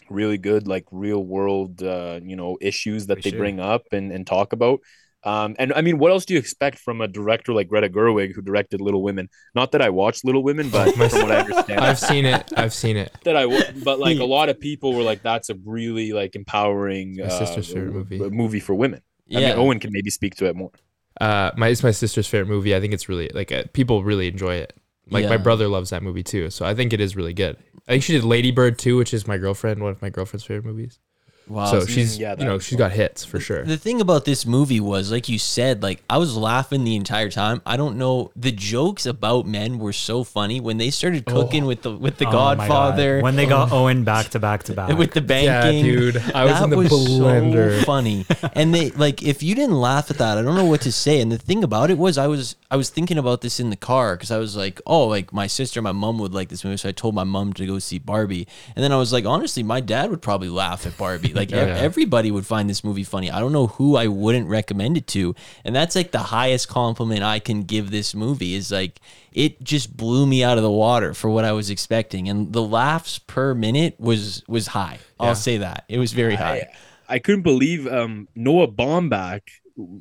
really 0.08 0.38
good 0.38 0.66
like 0.66 0.84
real 0.90 1.22
world 1.24 1.82
uh 1.84 2.18
you 2.22 2.34
know 2.34 2.58
issues 2.60 3.06
that 3.06 3.18
For 3.18 3.22
they 3.22 3.30
sure. 3.30 3.38
bring 3.38 3.60
up 3.60 3.82
and 3.92 4.12
and 4.12 4.26
talk 4.26 4.52
about. 4.52 4.80
Um, 5.22 5.54
and 5.58 5.74
I 5.74 5.82
mean, 5.82 5.98
what 5.98 6.10
else 6.12 6.24
do 6.24 6.32
you 6.32 6.40
expect 6.40 6.78
from 6.78 7.02
a 7.02 7.06
director 7.08 7.52
like 7.52 7.68
Greta 7.68 7.90
Gerwig, 7.90 8.34
who 8.34 8.40
directed 8.40 8.80
Little 8.80 9.02
Women? 9.02 9.28
Not 9.54 9.72
that 9.72 9.82
I 9.82 9.90
watched 9.90 10.24
Little 10.24 10.42
Women, 10.42 10.70
but 10.70 10.92
from 10.94 11.00
what 11.10 11.30
I 11.30 11.40
understand, 11.40 11.80
I've 11.80 11.98
seen 11.98 12.24
it. 12.24 12.50
I've 12.56 12.72
seen 12.72 12.96
it. 12.96 13.12
that 13.24 13.36
I 13.36 13.44
wa- 13.44 13.60
but 13.84 13.98
like 13.98 14.18
a 14.18 14.24
lot 14.38 14.48
of 14.48 14.58
people 14.58 14.94
were 14.94 15.02
like, 15.02 15.22
that's 15.22 15.50
a 15.50 15.56
really 15.62 16.12
like 16.14 16.36
empowering 16.36 17.16
My 17.18 17.24
uh, 17.24 17.28
sister's 17.38 17.68
favorite 17.68 17.92
movie. 17.92 18.18
movie 18.30 18.60
for 18.60 18.74
women. 18.74 19.00
I 19.30 19.40
Yeah. 19.40 19.48
mean, 19.50 19.58
Owen 19.58 19.78
can 19.78 19.92
maybe 19.92 20.08
speak 20.08 20.36
to 20.36 20.46
it 20.46 20.56
more. 20.56 20.70
Uh, 21.20 21.50
my 21.56 21.68
it's 21.68 21.82
my 21.82 21.90
sister's 21.90 22.26
favorite 22.26 22.48
movie. 22.48 22.74
I 22.74 22.80
think 22.80 22.94
it's 22.94 23.08
really 23.08 23.30
like 23.34 23.52
uh, 23.52 23.64
people 23.72 24.02
really 24.02 24.28
enjoy 24.28 24.54
it. 24.54 24.74
Like 25.10 25.28
my 25.28 25.36
brother 25.38 25.66
loves 25.66 25.90
that 25.90 26.02
movie 26.04 26.22
too, 26.22 26.50
so 26.50 26.64
I 26.64 26.74
think 26.74 26.92
it 26.92 27.00
is 27.00 27.16
really 27.16 27.34
good. 27.34 27.56
I 27.88 27.92
think 27.92 28.04
she 28.04 28.12
did 28.12 28.22
Lady 28.22 28.52
Bird 28.52 28.78
too, 28.78 28.96
which 28.96 29.12
is 29.12 29.26
my 29.26 29.38
girlfriend, 29.38 29.82
one 29.82 29.90
of 29.90 30.00
my 30.00 30.08
girlfriend's 30.08 30.44
favorite 30.44 30.64
movies. 30.64 31.00
Wow. 31.48 31.66
so 31.66 31.80
so 31.80 31.86
she's 31.86 32.16
yeah, 32.18 32.36
you 32.38 32.44
know 32.44 32.58
that- 32.58 32.62
she's 32.62 32.78
got 32.78 32.92
hits 32.92 33.24
for 33.24 33.40
sure. 33.40 33.64
The 33.64 33.76
thing 33.76 34.00
about 34.00 34.24
this 34.24 34.46
movie 34.46 34.78
was, 34.78 35.10
like 35.10 35.28
you 35.28 35.38
said, 35.38 35.82
like 35.82 36.00
I 36.08 36.18
was 36.18 36.36
laughing 36.36 36.84
the 36.84 36.94
entire 36.94 37.28
time. 37.28 37.60
I 37.66 37.76
don't 37.76 37.96
know. 37.96 38.30
The 38.36 38.52
jokes 38.52 39.04
about 39.04 39.46
men 39.46 39.78
were 39.80 39.92
so 39.92 40.22
funny 40.22 40.60
when 40.60 40.78
they 40.78 40.90
started 40.90 41.24
oh. 41.26 41.32
cooking 41.32 41.64
with 41.64 41.82
the 41.82 41.96
with 41.96 42.18
the 42.18 42.26
Oh 42.26 42.30
my 42.30 42.32
God. 42.32 42.58
Godfather, 42.58 43.20
when 43.20 43.34
they 43.34 43.46
got 43.46 43.72
Owen 43.72 44.04
back 44.04 44.28
to 44.30 44.38
back 44.38 44.62
to 44.64 44.74
back. 44.74 44.96
with 44.96 45.12
the 45.12 45.20
Yeah, 45.20 45.62
banking. 45.62 45.84
dude, 45.84 46.16
I 46.34 46.44
was 46.44 46.54
that 46.54 46.64
in 46.64 46.70
the 46.70 46.76
was 46.76 46.88
blender. 46.88 47.78
so 47.80 47.84
funny. 47.84 48.26
And 48.54 48.72
they 48.72 48.90
like 48.90 49.22
if 49.22 49.42
you 49.42 49.54
didn't 49.56 49.80
laugh 49.80 50.10
at 50.10 50.18
that, 50.18 50.38
I 50.38 50.42
don't 50.42 50.54
know 50.54 50.64
what 50.66 50.82
to 50.82 50.92
say. 50.92 51.20
And 51.20 51.32
the 51.32 51.38
thing 51.38 51.64
about 51.64 51.90
it 51.90 51.98
was, 51.98 52.16
I 52.16 52.28
was 52.28 52.54
I 52.70 52.76
was 52.76 52.90
thinking 52.90 53.18
about 53.18 53.40
this 53.40 53.58
in 53.58 53.70
the 53.70 53.76
car 53.76 54.14
because 54.16 54.30
I 54.30 54.38
was 54.38 54.54
like, 54.56 54.80
oh, 54.86 55.06
like 55.08 55.32
my 55.32 55.48
sister, 55.48 55.82
my 55.82 55.92
mom 55.92 56.18
would 56.20 56.32
like 56.32 56.48
this 56.48 56.64
movie, 56.64 56.76
so 56.76 56.88
I 56.88 56.92
told 56.92 57.14
my 57.16 57.24
mom 57.24 57.52
to 57.54 57.66
go 57.66 57.78
see 57.80 57.98
Barbie. 57.98 58.46
And 58.76 58.84
then 58.84 58.92
I 58.92 58.96
was 58.96 59.12
like, 59.12 59.24
honestly, 59.24 59.64
my 59.64 59.80
dad 59.80 60.10
would 60.10 60.22
probably 60.22 60.48
laugh 60.48 60.86
at 60.86 60.96
Barbie. 60.96 61.32
Like 61.40 61.52
Oh, 61.52 61.58
ev- 61.58 61.68
yeah. 61.68 61.76
everybody 61.76 62.30
would 62.30 62.46
find 62.46 62.68
this 62.70 62.82
movie 62.84 63.04
funny. 63.04 63.30
I 63.30 63.40
don't 63.40 63.52
know 63.52 63.66
who 63.68 63.96
I 63.96 64.06
wouldn't 64.06 64.48
recommend 64.48 64.96
it 64.96 65.06
to. 65.08 65.34
And 65.64 65.74
that's 65.74 65.94
like 65.96 66.10
the 66.12 66.18
highest 66.18 66.68
compliment 66.68 67.22
I 67.22 67.38
can 67.38 67.62
give 67.64 67.90
this 67.90 68.14
movie 68.14 68.54
is 68.54 68.70
like 68.70 69.00
it 69.32 69.62
just 69.62 69.96
blew 69.96 70.26
me 70.26 70.42
out 70.44 70.56
of 70.58 70.62
the 70.62 70.70
water 70.70 71.14
for 71.14 71.28
what 71.30 71.44
I 71.44 71.52
was 71.52 71.70
expecting. 71.70 72.28
And 72.28 72.52
the 72.52 72.62
laughs 72.62 73.18
per 73.18 73.54
minute 73.54 73.94
was 73.98 74.42
was 74.48 74.68
high. 74.68 74.98
Yeah. 75.20 75.26
I'll 75.26 75.34
say 75.34 75.58
that. 75.58 75.84
It 75.88 75.98
was 75.98 76.12
very 76.12 76.34
high. 76.36 76.68
I, 77.08 77.14
I 77.14 77.18
couldn't 77.18 77.42
believe 77.42 77.86
um, 77.86 78.28
Noah 78.34 78.68
Baumbach. 78.68 79.42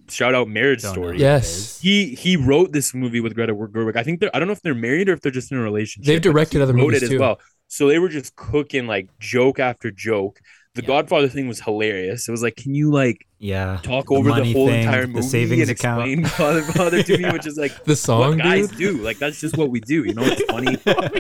Shout 0.10 0.36
out 0.36 0.50
Marriage 0.50 0.82
Don't 0.82 0.92
Story. 0.94 1.18
who 1.18 1.24
Yes. 1.24 1.80
He 1.80 2.14
he 2.16 2.36
wrote 2.36 2.72
this 2.74 2.94
movie 2.94 3.22
with 3.22 3.34
Greta 3.34 3.54
Gerwig. 3.54 3.96
I 3.96 4.04
think 4.04 4.20
they're 4.20 4.36
I 4.36 4.40
don't 4.40 4.48
know 4.48 4.52
if 4.54 4.62
they're 4.62 4.76
married 4.76 5.08
or 5.10 5.14
if 5.14 5.22
they're 5.22 5.32
just 5.32 5.52
in 5.52 5.58
a 5.58 5.62
relationship. 5.62 6.06
They've 6.08 6.22
directed 6.22 6.62
other 6.62 6.74
wrote 6.74 6.88
movies 6.88 7.02
it 7.04 7.06
as 7.06 7.10
too. 7.12 7.20
well. 7.20 7.40
So 7.68 7.88
they 7.88 8.00
were 8.00 8.10
just 8.10 8.36
cooking 8.36 8.88
like 8.88 9.08
joke 9.20 9.60
after 9.60 9.90
joke. 9.92 10.42
The 10.76 10.82
Yeah. 10.84 10.88
Godfather 10.88 11.28
thing 11.28 11.48
was 11.48 11.60
hilarious. 11.62 12.28
It 12.28 12.32
was 12.32 12.44
like, 12.44 12.56
can 12.56 12.76
you 12.76 12.92
like 12.92 13.26
Yeah. 13.40 13.80
talk 13.82 14.08
The 14.08 14.16
over 14.16 14.30
the 14.32 14.54
whole 14.54 14.68
thing, 14.68 14.82
entire 14.82 15.02
the 15.08 15.14
movie 15.14 15.28
savings 15.28 15.62
and 15.70 15.72
account. 15.72 16.08
explain 16.08 16.22
Godfather 16.54 17.04
to 17.04 17.18
me, 17.18 17.30
which 17.32 17.48
is 17.48 17.58
like 17.58 17.84
The 17.86 17.96
song, 17.96 18.38
guys 18.38 18.70
do. 18.70 18.98
Like 18.98 19.18
that's 19.18 19.40
just 19.42 19.58
what 19.58 19.72
we 19.72 19.80
do. 19.82 20.04
You 20.06 20.14
know, 20.14 20.24
it's 20.24 20.44
funny. 20.50 20.78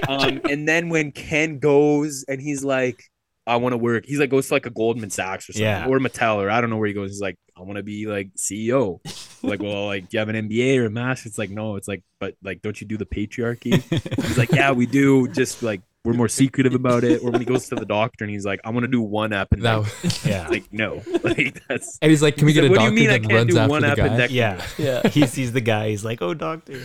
um, 0.07 0.41
and 0.49 0.67
then 0.67 0.89
when 0.89 1.11
Ken 1.11 1.57
goes 1.59 2.23
and 2.27 2.39
he's 2.41 2.63
like, 2.63 3.03
I 3.47 3.55
want 3.55 3.73
to 3.73 3.77
work. 3.77 4.05
He's 4.05 4.19
like 4.19 4.29
goes 4.29 4.47
to 4.49 4.53
like 4.53 4.67
a 4.67 4.69
Goldman 4.69 5.09
Sachs 5.09 5.49
or 5.49 5.53
something, 5.53 5.63
Yeah. 5.65 5.87
or 5.87 5.97
Mattel, 5.99 6.35
or 6.35 6.51
I 6.51 6.61
don't 6.61 6.69
know 6.69 6.77
where 6.77 6.87
he 6.87 6.93
goes. 6.93 7.09
He's 7.09 7.21
like, 7.21 7.35
I 7.57 7.61
want 7.61 7.77
to 7.77 7.83
be 7.83 8.05
like 8.05 8.29
CEO. 8.37 8.99
like, 9.41 9.59
well, 9.59 9.87
like, 9.87 10.03
do 10.07 10.09
you 10.15 10.19
have 10.19 10.29
an 10.29 10.35
MBA 10.47 10.77
or 10.77 10.85
a 10.85 10.89
master? 10.91 11.27
It's 11.27 11.39
like, 11.39 11.49
no. 11.49 11.75
It's 11.75 11.87
like, 11.87 12.03
but 12.19 12.35
like, 12.43 12.61
don't 12.61 12.79
you 12.79 12.85
do 12.85 12.95
the 12.97 13.07
patriarchy? 13.07 13.81
he's 14.27 14.37
like, 14.37 14.51
yeah, 14.51 14.71
we 14.71 14.85
do. 14.85 15.27
Just 15.29 15.63
like 15.63 15.81
we're 16.05 16.13
more 16.13 16.27
secretive 16.41 16.73
about 16.75 17.03
it. 17.03 17.21
Or 17.23 17.31
when 17.31 17.41
he 17.41 17.45
goes 17.45 17.67
to 17.69 17.75
the 17.75 17.85
doctor 17.85 18.23
and 18.25 18.31
he's 18.31 18.45
like, 18.45 18.59
I 18.63 18.69
want 18.69 18.83
to 18.83 18.87
do 18.87 19.01
one 19.01 19.33
app, 19.33 19.51
and 19.51 19.61
That, 19.63 19.81
appendectomy. 19.83 20.25
Yeah. 20.29 20.47
like, 20.47 20.71
no, 20.71 21.01
like 21.23 21.61
that's. 21.67 21.97
and 22.01 22.09
he's 22.09 22.21
like, 22.21 22.35
"Can 22.37 22.45
we 22.45 22.53
He's 22.53 22.61
get 22.61 22.69
a 22.69 22.73
like, 22.73 22.79
what 22.79 22.79
do 22.79 22.83
you 22.85 22.89
doctor 22.89 23.01
mean 23.01 23.09
I 23.09 23.13
that 23.13 23.21
can't 23.21 23.33
runs 23.33 23.53
do 23.53 23.59
after 23.59 23.69
one 23.69 23.81
the 23.81 23.95
guy?" 23.95 24.07
appendectomy? 24.09 24.29
Yeah. 24.31 24.65
Yeah. 24.77 25.07
he 25.09 25.27
sees 25.27 25.51
the 25.51 25.61
guy. 25.61 25.89
He's 25.89 26.05
like, 26.05 26.21
"Oh, 26.21 26.33
doctor." 26.33 26.81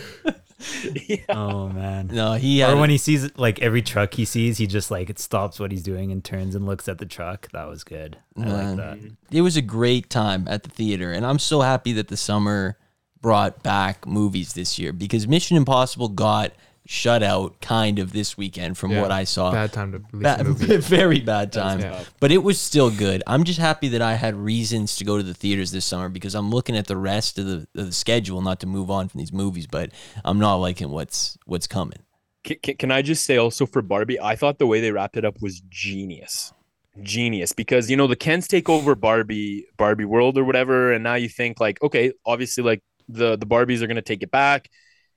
yeah. 0.93 1.17
Oh 1.29 1.67
man. 1.69 2.07
No, 2.07 2.33
he 2.33 2.59
had 2.59 2.73
Or 2.73 2.77
when 2.77 2.89
he 2.89 2.97
sees 2.97 3.29
like 3.37 3.61
every 3.61 3.81
truck 3.81 4.13
he 4.13 4.23
sees, 4.25 4.57
he 4.57 4.67
just 4.67 4.89
like 4.89 5.09
it 5.09 5.19
stops 5.19 5.59
what 5.59 5.71
he's 5.71 5.83
doing 5.83 6.11
and 6.11 6.23
turns 6.23 6.55
and 6.55 6.65
looks 6.65 6.87
at 6.87 6.97
the 6.97 7.05
truck. 7.05 7.49
That 7.51 7.67
was 7.67 7.83
good. 7.83 8.17
I 8.37 8.45
like 8.45 8.77
that. 8.77 8.99
it 9.31 9.41
was 9.41 9.57
a 9.57 9.61
great 9.61 10.09
time 10.09 10.47
at 10.49 10.63
the 10.63 10.69
theater 10.69 11.11
and 11.13 11.25
i'm 11.25 11.39
so 11.39 11.61
happy 11.61 11.93
that 11.93 12.09
the 12.09 12.17
summer 12.17 12.77
brought 13.21 13.63
back 13.63 14.05
movies 14.05 14.53
this 14.53 14.77
year 14.77 14.91
because 14.91 15.25
mission 15.25 15.55
impossible 15.55 16.09
got 16.09 16.51
shut 16.85 17.23
out 17.23 17.59
kind 17.61 17.97
of 17.97 18.13
this 18.13 18.37
weekend 18.37 18.77
from 18.77 18.91
Yeah, 18.91 19.01
what 19.01 19.11
i 19.11 19.23
saw. 19.23 19.51
Bad 19.51 19.73
time 19.73 19.91
to 19.91 19.97
release 20.11 20.35
Ba- 20.35 20.41
a 20.41 20.43
movie. 20.43 20.77
very 20.97 21.19
bad 21.19 21.51
time. 21.51 21.79
Yeah. 21.79 22.03
but 22.19 22.31
it 22.31 22.43
was 22.43 22.61
still 22.61 22.91
good. 22.91 23.23
I'm 23.25 23.43
just 23.43 23.59
happy 23.59 23.87
that 23.89 24.01
i 24.01 24.13
had 24.13 24.35
reasons 24.35 24.95
to 24.97 25.03
go 25.03 25.17
to 25.17 25.23
the 25.23 25.33
theaters 25.33 25.71
this 25.71 25.85
summer 25.85 26.09
because 26.09 26.35
i'm 26.35 26.51
looking 26.51 26.77
at 26.77 26.87
the 26.87 26.97
rest 26.97 27.39
of 27.39 27.45
the, 27.47 27.67
of 27.75 27.87
the 27.87 27.91
schedule 27.91 28.41
not 28.41 28.59
to 28.59 28.67
move 28.67 28.91
on 28.91 29.07
from 29.09 29.19
these 29.19 29.33
movies 29.33 29.65
but 29.67 29.89
i'm 30.23 30.37
not 30.39 30.55
liking 30.55 30.89
what's 30.89 31.37
what's 31.45 31.67
coming. 31.67 31.99
Can, 32.43 32.57
can, 32.61 32.77
can 32.77 32.91
I 32.91 33.01
just 33.01 33.25
say 33.25 33.37
also 33.37 33.65
for 33.65 33.81
Barbie, 33.81 34.19
I 34.21 34.35
thought 34.35 34.59
the 34.59 34.67
way 34.67 34.79
they 34.79 34.91
wrapped 34.91 35.17
it 35.17 35.25
up 35.25 35.41
was 35.41 35.61
genius. 35.69 36.53
Genius. 37.01 37.51
Because 37.53 37.89
you 37.89 37.97
know 37.97 38.05
the 38.07 38.15
Kens 38.15 38.47
take 38.47 38.69
over 38.69 38.93
Barbie 38.93 39.65
Barbie 39.77 40.05
world 40.05 40.37
or 40.37 40.43
whatever 40.43 40.93
and 40.93 41.03
now 41.03 41.15
you 41.15 41.27
think 41.27 41.59
like 41.59 41.81
okay 41.81 42.13
obviously 42.25 42.63
like 42.63 42.81
the 43.09 43.35
the 43.35 43.45
Barbies 43.47 43.81
are 43.81 43.87
going 43.87 43.95
to 43.95 44.01
take 44.01 44.21
it 44.23 44.31
back 44.31 44.69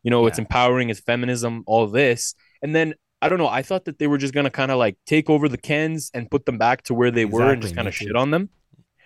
you 0.02 0.11
know 0.11 0.26
it's 0.26 0.38
empowering 0.38 0.90
it's 0.90 1.00
feminism 1.00 1.64
all 1.66 1.87
this. 1.87 2.34
And 2.62 2.74
then 2.74 2.94
I 3.20 3.28
don't 3.28 3.38
know 3.38 3.48
I 3.48 3.62
thought 3.62 3.84
that 3.87 3.98
they 3.98 4.06
were 4.06 4.18
just 4.18 4.34
going 4.34 4.44
to 4.44 4.50
kind 4.50 4.70
of 4.70 4.78
like 4.78 4.96
take 5.06 5.28
over 5.30 5.48
the 5.48 5.58
Kens 5.58 6.11
and 6.14 6.30
put 6.30 6.46
them 6.46 6.58
back 6.58 6.82
to 6.84 6.94
where 6.94 7.11
they 7.11 7.24
were 7.24 7.52
and 7.52 7.62
just 7.62 7.74
kind 7.74 7.88
of 7.88 7.94
shit 7.94 8.14
on 8.16 8.30
them. 8.30 8.48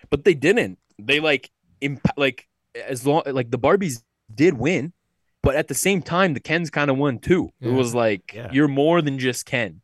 But 0.09 0.23
they 0.23 0.33
didn't. 0.33 0.77
They 0.99 1.19
like 1.19 1.49
imp- 1.81 2.05
like 2.17 2.47
as 2.87 3.05
long 3.05 3.23
like 3.25 3.51
the 3.51 3.59
Barbies 3.59 4.01
did 4.33 4.55
win 4.55 4.93
but 5.41 5.55
at 5.55 5.67
the 5.67 5.73
same 5.75 6.01
time 6.01 6.33
the 6.33 6.39
Kens 6.39 6.69
kind 6.69 6.89
of 6.89 6.97
won 6.97 7.19
too. 7.19 7.49
It 7.59 7.69
was 7.69 7.93
like 7.93 8.33
Yeah. 8.33 8.49
you're 8.51 8.67
more 8.69 9.01
than 9.01 9.19
just 9.19 9.45
Ken. 9.45 9.81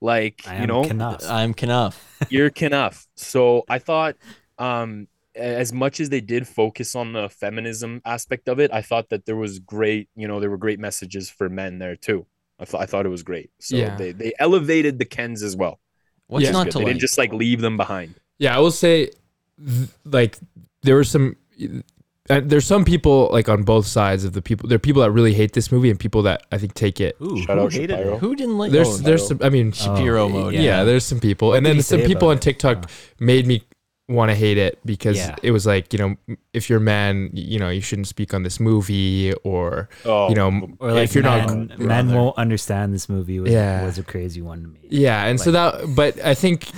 Like 0.00 0.42
I 0.46 0.60
you 0.60 0.66
know? 0.66 0.84
Kenough. 0.84 1.24
i'm 1.28 1.54
Kenough. 1.54 1.96
you're 2.28 2.50
Kenough. 2.50 3.06
So 3.16 3.64
I 3.68 3.78
thought, 3.78 4.16
um, 4.58 5.08
as 5.38 5.72
much 5.72 6.00
as 6.00 6.08
they 6.10 6.20
did 6.20 6.46
focus 6.46 6.94
on 6.94 7.12
the 7.12 7.28
feminism 7.28 8.00
aspect 8.04 8.48
of 8.48 8.58
it, 8.60 8.70
I 8.72 8.82
thought 8.82 9.08
that 9.10 9.24
there 9.26 9.36
was 9.36 9.58
great, 9.58 10.08
you 10.16 10.26
know, 10.28 10.40
there 10.40 10.50
were 10.50 10.56
great 10.58 10.78
messages 10.80 11.30
for 11.30 11.48
men 11.48 11.78
there 11.78 11.96
too. 11.96 12.26
I 12.60 12.64
thought 12.64 12.80
I 12.82 12.86
thought 12.86 13.06
it 13.06 13.10
was 13.10 13.22
great. 13.22 13.50
So 13.60 13.76
Yeah. 13.76 13.96
they 13.96 14.12
they 14.12 14.32
elevated 14.38 14.98
the 14.98 15.04
Kens 15.04 15.42
as 15.42 15.56
well. 15.56 15.78
what's 16.26 16.44
Yeah. 16.44 16.50
not 16.52 16.64
Good. 16.66 16.72
to 16.72 16.78
They 16.78 16.84
like 16.84 16.90
didn't 16.94 17.00
just 17.00 17.16
like 17.18 17.32
leave 17.32 17.60
them 17.62 17.76
behind. 17.76 18.14
Yeah, 18.38 18.54
I 18.56 18.60
will 18.60 18.70
say, 18.70 19.10
th- 19.64 19.88
like, 20.04 20.38
there 20.82 20.94
were 20.94 21.04
some. 21.04 21.36
Uh, 22.30 22.42
there's 22.44 22.66
some 22.66 22.84
people 22.84 23.30
like 23.32 23.48
on 23.48 23.62
both 23.62 23.86
sides 23.86 24.22
of 24.24 24.34
the 24.34 24.42
people. 24.42 24.68
There 24.68 24.76
are 24.76 24.78
people 24.78 25.00
that 25.00 25.10
really 25.12 25.32
hate 25.32 25.54
this 25.54 25.72
movie 25.72 25.88
and 25.90 25.98
people 25.98 26.22
that 26.24 26.42
I 26.52 26.58
think 26.58 26.74
take 26.74 27.00
it. 27.00 27.16
Ooh, 27.22 27.38
Shout 27.42 27.56
who 27.56 27.64
out 27.64 27.72
hated 27.72 27.90
Shapiro. 27.96 28.14
it? 28.16 28.18
who 28.20 28.36
didn't 28.36 28.58
like 28.58 28.70
There's 28.70 28.88
oh, 28.88 28.96
there's 28.98 29.26
some. 29.26 29.38
I 29.42 29.48
mean, 29.48 29.72
Shapiro 29.72 30.24
Oh, 30.24 30.28
mode 30.28 30.54
yeah. 30.54 30.60
yeah. 30.60 30.84
there's 30.84 31.04
some 31.04 31.20
people, 31.20 31.48
What 31.48 31.56
and 31.56 31.64
then 31.64 31.80
some 31.80 32.02
people 32.02 32.28
on? 32.28 32.38
TikTok 32.38 32.84
Oh. 32.86 32.92
made 33.18 33.46
me 33.46 33.62
want 34.08 34.30
to 34.30 34.34
hate 34.34 34.56
it 34.56 34.78
because 34.86 35.18
Yeah. 35.18 35.36
it 35.42 35.50
was 35.50 35.66
like 35.66 35.92
you 35.92 35.98
know 35.98 36.16
if 36.54 36.70
you're 36.70 36.78
a 36.78 36.82
man 36.82 37.28
you 37.34 37.58
know 37.58 37.68
you 37.68 37.82
shouldn't 37.82 38.06
speak 38.08 38.32
on 38.32 38.42
this 38.42 38.58
movie 38.58 39.34
or 39.44 39.88
Oh, 40.06 40.30
you 40.30 40.34
know 40.34 40.68
Or 40.80 40.92
like 40.92 41.04
if 41.04 41.14
you're 41.14 41.24
men, 41.24 41.66
not 41.68 41.78
men 41.78 42.14
won't 42.14 42.36
understand 42.38 42.94
this 42.94 43.08
movie 43.10 43.38
was, 43.38 43.52
Yeah. 43.52 43.84
was 43.84 43.98
a 43.98 44.02
crazy 44.02 44.40
one 44.40 44.62
to 44.62 44.68
me. 44.68 44.80
Yeah, 44.88 45.26
and 45.26 45.38
so 45.38 45.50
that, 45.52 45.94
but 45.94 46.18
I 46.24 46.32
think 46.34 46.68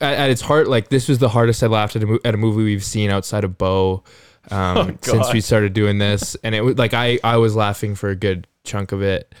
at, 0.00 0.14
at 0.14 0.30
its 0.30 0.40
heart, 0.40 0.66
like 0.66 0.88
this 0.88 1.08
was 1.08 1.18
the 1.18 1.28
hardest 1.28 1.62
I 1.62 1.68
laughed 1.68 1.94
at 1.94 2.02
a, 2.02 2.18
at 2.24 2.34
a 2.34 2.36
movie 2.36 2.64
we've 2.64 2.82
seen 2.84 3.10
outside 3.10 3.44
of 3.44 3.56
Bo 3.56 4.02
um, 4.50 4.98
since 5.02 5.32
we 5.32 5.40
started 5.40 5.72
doing 5.74 5.98
this, 5.98 6.34
and 6.42 6.54
it 6.54 6.62
was 6.62 6.76
like 6.78 6.92
I 6.94 7.18
I 7.22 7.36
was 7.36 7.54
laughing 7.54 7.94
for 7.94 8.08
a 8.08 8.16
good 8.16 8.46
chunk 8.64 8.90
of 8.90 9.00
it, 9.02 9.32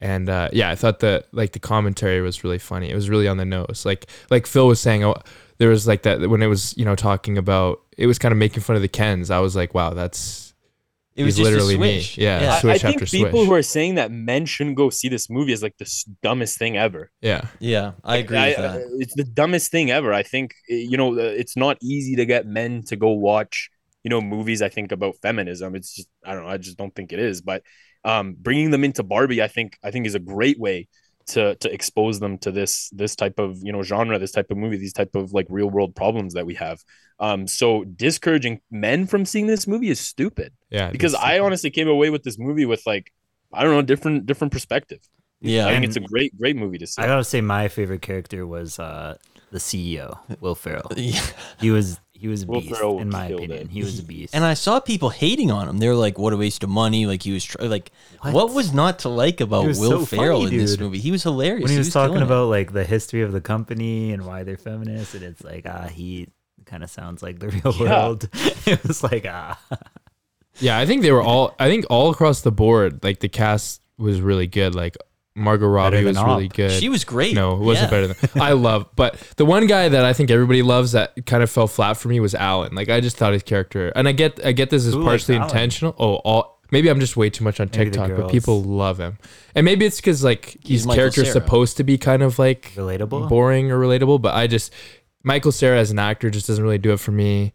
and 0.00 0.28
uh, 0.30 0.48
yeah, 0.52 0.70
I 0.70 0.74
thought 0.76 1.00
that 1.00 1.26
like 1.32 1.52
the 1.52 1.58
commentary 1.58 2.22
was 2.22 2.44
really 2.44 2.58
funny. 2.60 2.88
It 2.88 2.94
was 2.94 3.10
really 3.10 3.26
on 3.28 3.36
the 3.36 3.44
nose, 3.44 3.82
like 3.84 4.06
like 4.30 4.46
Phil 4.46 4.66
was 4.68 4.80
saying. 4.80 5.04
Oh, 5.04 5.16
there 5.58 5.68
was 5.68 5.86
like 5.86 6.02
that 6.02 6.28
when 6.28 6.42
it 6.42 6.46
was 6.48 6.76
you 6.76 6.84
know 6.84 6.94
talking 6.96 7.38
about 7.38 7.80
it 7.96 8.06
was 8.06 8.18
kind 8.18 8.32
of 8.32 8.38
making 8.38 8.62
fun 8.62 8.76
of 8.76 8.82
the 8.82 8.88
Kens. 8.88 9.30
I 9.30 9.38
was 9.40 9.54
like, 9.56 9.74
wow, 9.74 9.90
that's 9.94 10.52
It 11.16 11.22
was 11.24 11.36
just 11.36 11.48
literally 11.48 11.76
a 11.76 11.78
me. 11.78 12.00
switch. 12.00 12.18
Yeah. 12.18 12.40
yeah. 12.42 12.52
I, 12.52 12.56
I 12.56 12.60
Switch 12.60 12.82
think 12.82 13.02
after 13.02 13.06
people 13.16 13.30
switch. 13.30 13.46
who 13.48 13.54
are 13.54 13.62
saying 13.62 13.94
that 13.96 14.10
men 14.10 14.46
shouldn't 14.46 14.76
go 14.76 14.90
see 14.90 15.08
this 15.08 15.30
movie 15.30 15.52
is 15.52 15.62
like 15.62 15.76
the 15.78 15.88
dumbest 16.22 16.58
thing 16.58 16.76
ever. 16.76 17.10
yeah. 17.20 17.42
Yeah, 17.60 17.92
I 18.02 18.16
agree 18.16 18.36
I- 18.38 18.48
with 18.48 18.58
I- 18.58 18.62
that. 18.62 18.80
it's 18.98 19.14
the 19.14 19.24
dumbest 19.24 19.70
thing 19.70 19.90
ever. 19.90 20.12
I 20.12 20.22
think 20.24 20.54
eh, 20.70 20.74
you 20.90 20.96
know 20.96 21.12
uh, 21.14 21.22
it's 21.42 21.56
not 21.56 21.78
easy 21.82 22.16
to 22.16 22.26
get 22.26 22.46
men 22.46 22.82
to 22.88 22.96
go 22.96 23.10
watch 23.10 23.70
you 24.02 24.10
know 24.10 24.20
movies. 24.20 24.60
I 24.60 24.68
think 24.68 24.90
about 24.92 25.14
feminism. 25.22 25.74
It's 25.76 25.94
just 25.94 26.08
I 26.26 26.34
don't 26.34 26.44
know. 26.44 26.50
I 26.50 26.58
just 26.58 26.76
don't 26.76 26.94
think 26.94 27.12
it 27.12 27.20
is. 27.20 27.40
But 27.42 27.62
um, 28.04 28.34
bringing 28.38 28.70
them 28.70 28.84
into 28.84 29.02
Barbie, 29.02 29.40
I 29.40 29.48
think 29.48 29.78
I 29.84 29.90
think 29.92 30.06
is 30.06 30.14
a 30.16 30.18
great 30.34 30.58
way 30.58 30.88
to 31.26 31.54
to 31.56 31.72
expose 31.72 32.20
them 32.20 32.38
to 32.38 32.50
this 32.50 32.90
this 32.90 33.16
type 33.16 33.38
of 33.38 33.58
you 33.62 33.72
know 33.72 33.82
genre, 33.82 34.18
this 34.18 34.32
type 34.32 34.50
of 34.50 34.56
movie, 34.56 34.76
these 34.76 34.92
type 34.92 35.14
of 35.14 35.32
like 35.32 35.46
real 35.48 35.70
world 35.70 35.94
problems 35.94 36.34
that 36.34 36.46
we 36.46 36.54
have. 36.54 36.82
Um, 37.20 37.46
so 37.46 37.84
discouraging 37.84 38.60
men 38.70 39.06
from 39.06 39.24
seeing 39.24 39.46
this 39.46 39.66
movie 39.66 39.88
is 39.90 40.00
stupid 40.00 40.52
Yeah, 40.70 40.90
because 40.90 41.12
that's- 41.12 41.30
I 41.30 41.38
honestly 41.38 41.70
came 41.70 41.88
away 41.88 42.10
with 42.10 42.22
this 42.24 42.38
movie 42.38 42.66
with 42.66 42.82
like 42.86 43.12
I 43.52 43.62
don't 43.62 43.72
know 43.72 43.82
different 43.82 44.26
different 44.26 44.52
perspective. 44.52 45.00
Yeah, 45.40 45.66
I 45.66 45.72
think 45.72 45.84
it's 45.84 45.96
a 45.96 46.00
great 46.00 46.36
great 46.36 46.56
movie 46.56 46.78
to 46.78 46.86
see. 46.86 47.00
I 47.02 47.06
gotta 47.06 47.24
say, 47.24 47.40
my 47.40 47.68
favorite 47.68 48.02
character 48.02 48.46
was 48.46 48.78
uh, 48.78 49.16
the 49.50 49.58
CEO, 49.58 50.18
Will 50.40 50.54
Ferrell. 50.54 50.90
Yeah. 50.96 51.20
He 51.60 51.70
was 51.70 52.00
he 52.24 52.28
was 52.28 52.42
a 52.44 52.46
Will 52.46 52.62
beast 52.62 52.74
Ferrell 52.74 53.00
in 53.00 53.10
my 53.10 53.28
killed 53.28 53.40
opinion. 53.40 53.66
it. 53.66 53.70
He 53.70 53.82
was 53.82 53.98
a 53.98 54.02
beast. 54.02 54.34
And 54.34 54.44
I 54.44 54.54
saw 54.54 54.80
people 54.80 55.10
hating 55.10 55.50
on 55.50 55.68
him. 55.68 55.76
They 55.78 55.88
were 55.88 55.94
like, 56.06 56.16
"What 56.18 56.32
a 56.32 56.38
waste 56.38 56.64
of 56.64 56.70
money!" 56.70 57.04
Like 57.04 57.22
he 57.22 57.32
was 57.32 57.44
tr- 57.44 57.60
like, 57.62 57.92
what? 58.22 58.32
What? 58.32 58.54
was 58.54 58.72
not 58.72 59.00
to 59.00 59.10
like 59.10 59.42
about 59.42 59.62
He 59.62 59.68
was 59.68 59.78
Will 59.80 59.90
so 60.00 60.06
Ferrell 60.06 60.40
funny, 60.42 60.54
in 60.54 60.60
this 60.62 60.70
dude. 60.72 60.80
movie? 60.80 60.98
He 61.00 61.10
was 61.10 61.22
hilarious. 61.22 61.62
when 61.64 61.72
he 61.72 61.76
was, 61.78 61.92
talking 61.92 62.14
killing 62.14 62.22
it. 62.22 62.24
about 62.32 62.48
like 62.48 62.72
the 62.72 62.84
history 62.84 63.20
of 63.20 63.32
the 63.32 63.42
company 63.42 64.12
and 64.12 64.24
why 64.24 64.42
they're 64.42 64.56
feminists, 64.56 65.14
and 65.14 65.22
it's 65.22 65.44
like 65.44 65.66
ah, 65.68 65.88
he 65.88 66.28
kind 66.64 66.82
of 66.82 66.88
sounds 66.88 67.22
like 67.22 67.38
the 67.40 67.48
real 67.56 67.74
Yeah. 67.74 67.80
world. 68.08 68.28
it 68.66 68.82
was 68.88 69.02
like 69.02 69.26
ah, 69.28 69.60
Yeah, 70.60 70.78
I 70.78 70.86
think 70.86 71.02
they 71.02 71.12
were 71.12 71.22
all. 71.22 71.54
I 71.60 71.68
think 71.68 71.84
all 71.90 72.10
across 72.10 72.40
the 72.40 72.52
board, 72.52 73.02
like 73.04 73.20
the 73.20 73.28
cast 73.28 73.82
was 73.98 74.20
really 74.22 74.46
good. 74.46 74.74
Like 74.74 74.96
Margot 75.36 75.66
Robbie 75.66 75.96
than 75.96 76.06
was 76.14 76.22
really 76.22 76.48
good. 76.48 76.70
she 76.70 76.88
was 76.88 77.04
great. 77.04 77.34
no, 77.34 77.54
it 77.54 77.58
wasn't 77.60 77.90
Yeah. 77.92 78.02
better 78.02 78.14
than. 78.14 78.42
I 78.42 78.52
love, 78.52 78.86
but 78.94 79.16
the 79.36 79.44
one 79.44 79.66
guy 79.66 79.88
that 79.88 80.04
I 80.04 80.12
think 80.12 80.30
everybody 80.30 80.62
loves 80.62 80.92
that 80.92 81.26
kind 81.26 81.42
of 81.42 81.50
fell 81.50 81.66
flat 81.66 81.94
for 81.94 82.08
me 82.08 82.20
was 82.20 82.34
Alan. 82.34 82.74
Like 82.74 82.88
I 82.88 83.00
just 83.00 83.16
thought 83.16 83.32
his 83.32 83.42
character, 83.42 83.88
and 83.96 84.06
I 84.08 84.12
get, 84.12 84.44
I 84.46 84.52
get 84.52 84.70
this 84.70 84.84
is 84.86 84.94
Who 84.94 85.02
partially 85.04 85.34
Alan? 85.36 85.48
intentional. 85.48 85.94
Oh, 85.98 86.14
all 86.16 86.60
maybe 86.70 86.88
I'm 86.88 87.00
just 87.00 87.16
way 87.16 87.30
too 87.30 87.42
much 87.44 87.58
on 87.60 87.66
Maybe 87.72 87.90
TikTok, 87.90 88.10
but 88.16 88.30
people 88.30 88.62
love 88.62 88.98
him, 88.98 89.18
and 89.56 89.64
maybe 89.64 89.84
it's 89.86 89.96
because 89.96 90.22
like 90.22 90.56
his 90.64 90.86
Michael 90.86 90.98
character's 91.00 91.24
Cera. 91.32 91.32
supposed 91.44 91.76
to 91.78 91.84
be 91.84 91.98
kind 91.98 92.22
of 92.22 92.38
like 92.38 92.72
relatable. 92.76 93.28
boring 93.28 93.72
or 93.72 93.78
relatable, 93.78 94.22
but 94.22 94.34
I 94.34 94.46
just 94.46 94.72
Michael 95.24 95.52
Cera 95.52 95.78
as 95.78 95.90
an 95.90 95.98
actor 95.98 96.30
just 96.30 96.46
doesn't 96.46 96.62
really 96.62 96.78
do 96.78 96.92
it 96.92 97.00
for 97.00 97.10
me. 97.12 97.52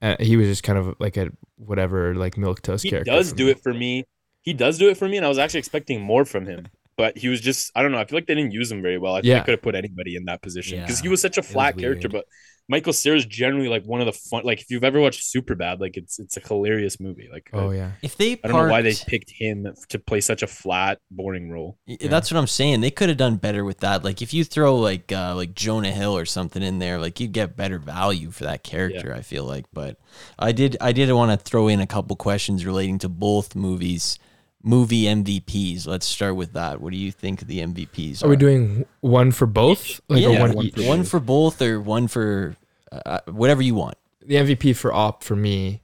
Uh, 0.00 0.16
he 0.20 0.36
was 0.36 0.46
just 0.46 0.62
kind 0.62 0.78
of 0.78 0.94
like 0.98 1.16
a 1.18 1.28
whatever 1.56 2.14
like 2.14 2.38
milk 2.38 2.62
toast 2.62 2.84
he 2.84 2.90
character. 2.90 3.10
does 3.10 3.32
do 3.34 3.46
me. 3.46 3.50
it 3.50 3.60
for 3.62 3.74
me. 3.74 4.04
He 4.40 4.54
does 4.54 4.78
do 4.78 4.88
it 4.88 4.96
for 4.96 5.06
me, 5.08 5.18
and 5.18 5.26
I 5.26 5.28
was 5.28 5.36
actually 5.38 5.58
expecting 5.58 6.00
more 6.00 6.24
from 6.24 6.46
him. 6.46 6.68
But 6.98 7.16
he 7.16 7.28
was 7.28 7.40
just, 7.40 7.70
I 7.74 7.82
don't 7.82 7.92
know. 7.92 7.98
I 7.98 8.04
feel 8.04 8.16
like 8.18 8.26
they 8.26 8.34
didn't 8.34 8.52
use 8.52 8.70
him 8.70 8.82
very 8.82 8.98
well. 8.98 9.14
I 9.14 9.18
think 9.20 9.26
Yeah. 9.26 9.38
they 9.38 9.44
could 9.44 9.52
have 9.52 9.62
put 9.62 9.74
anybody 9.76 10.16
in 10.16 10.24
that 10.26 10.42
position 10.42 10.80
because 10.80 10.98
Yeah, 10.98 11.02
he 11.04 11.08
was 11.08 11.22
such 11.22 11.38
a 11.38 11.42
flat 11.42 11.78
character. 11.78 12.08
But 12.08 12.26
Michael 12.68 12.92
Cera 12.92 13.16
is 13.16 13.24
generally 13.24 13.68
like 13.68 13.84
one 13.84 14.00
of 14.00 14.06
the 14.06 14.12
fun. 14.12 14.42
Like 14.44 14.60
if 14.60 14.70
you've 14.70 14.84
ever 14.84 15.00
watched 15.00 15.22
Superbad, 15.34 15.80
like 15.80 15.96
it's 15.96 16.18
it's 16.18 16.36
a 16.36 16.40
hilarious 16.40 17.00
movie. 17.00 17.28
Like 17.32 17.48
Oh 17.54 17.70
I, 17.70 17.76
yeah, 17.76 17.90
If 18.02 18.16
they, 18.18 18.32
I 18.32 18.48
don't 18.48 18.66
know 18.66 18.72
why 18.72 18.82
they 18.82 18.94
picked 19.06 19.30
him 19.30 19.72
to 19.88 19.98
play 19.98 20.20
such 20.20 20.42
a 20.42 20.46
flat, 20.46 20.98
boring 21.10 21.50
role. 21.50 21.78
Y- 21.86 21.96
That's 22.02 22.30
what 22.30 22.36
I'm 22.38 22.46
saying. 22.46 22.82
They 22.82 22.90
could 22.90 23.08
have 23.08 23.16
done 23.16 23.36
better 23.36 23.64
with 23.64 23.78
that. 23.78 24.04
Like 24.04 24.20
if 24.20 24.34
you 24.34 24.44
throw 24.44 24.76
like 24.76 25.10
uh, 25.12 25.34
like 25.34 25.54
Jonah 25.54 25.92
Hill 25.92 26.14
or 26.14 26.26
something 26.26 26.62
in 26.62 26.78
there, 26.78 26.98
like 26.98 27.20
you'd 27.20 27.32
get 27.32 27.56
better 27.56 27.78
value 27.78 28.30
for 28.30 28.44
that 28.44 28.64
character. 28.64 29.14
I 29.14 29.22
feel 29.22 29.44
like, 29.44 29.64
but 29.72 29.98
I 30.38 30.52
did 30.52 30.76
I 30.80 30.92
did 30.92 31.10
want 31.12 31.30
to 31.30 31.38
throw 31.42 31.68
in 31.68 31.80
a 31.80 31.86
couple 31.86 32.16
questions 32.16 32.66
relating 32.66 32.98
to 32.98 33.08
both 33.08 33.54
movies. 33.54 34.18
Movie 34.62 35.04
MVPs. 35.04 35.86
Let's 35.86 36.06
start 36.06 36.36
with 36.36 36.52
that. 36.54 36.80
What 36.80 36.92
do 36.92 36.98
you 36.98 37.12
think 37.12 37.40
the 37.40 37.60
MVPs 37.60 38.22
are? 38.22 38.26
are 38.26 38.30
we 38.30 38.36
doing 38.36 38.86
one 39.00 39.30
for 39.30 39.46
both, 39.46 40.00
like 40.08 40.22
yeah, 40.22 40.40
one, 40.40 40.54
one, 40.54 40.66
each? 40.66 40.78
one 40.78 41.04
for 41.04 41.20
both 41.20 41.62
or 41.62 41.80
one 41.80 42.08
for 42.08 42.56
uh, 42.90 43.20
whatever 43.26 43.62
you 43.62 43.74
want. 43.74 43.96
the 44.24 44.36
MVP 44.36 44.76
for 44.76 44.92
Op 44.92 45.22
for 45.22 45.36
me. 45.36 45.82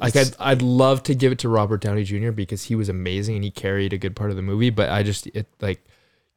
Like 0.00 0.16
I'd, 0.16 0.34
I'd 0.40 0.62
love 0.62 1.02
to 1.04 1.14
give 1.14 1.30
it 1.30 1.38
to 1.40 1.48
Robert 1.50 1.82
Downey 1.82 2.02
Jr. 2.02 2.30
because 2.30 2.64
he 2.64 2.74
was 2.74 2.88
amazing 2.88 3.34
and 3.34 3.44
he 3.44 3.50
carried 3.50 3.92
a 3.92 3.98
good 3.98 4.16
part 4.16 4.30
of 4.30 4.36
the 4.36 4.42
movie. 4.42 4.70
But 4.70 4.88
I 4.88 5.02
just 5.02 5.26
it 5.28 5.46
like 5.60 5.84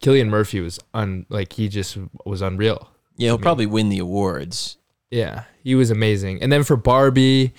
Cillian 0.02 0.28
Murphy 0.28 0.60
was 0.60 0.80
un 0.94 1.26
like 1.30 1.54
he 1.54 1.70
just 1.70 1.98
was 2.26 2.42
unreal. 2.42 2.90
Yeah, 3.16 3.28
he'll 3.28 3.38
me. 3.38 3.44
probably 3.44 3.66
win 3.68 3.88
the 3.88 4.00
awards. 4.00 4.78
Yeah, 5.12 5.44
he 5.64 5.76
was 5.76 5.92
amazing. 5.92 6.42
And 6.42 6.52
then 6.52 6.64
for 6.64 6.76
Barbie, 6.76 7.54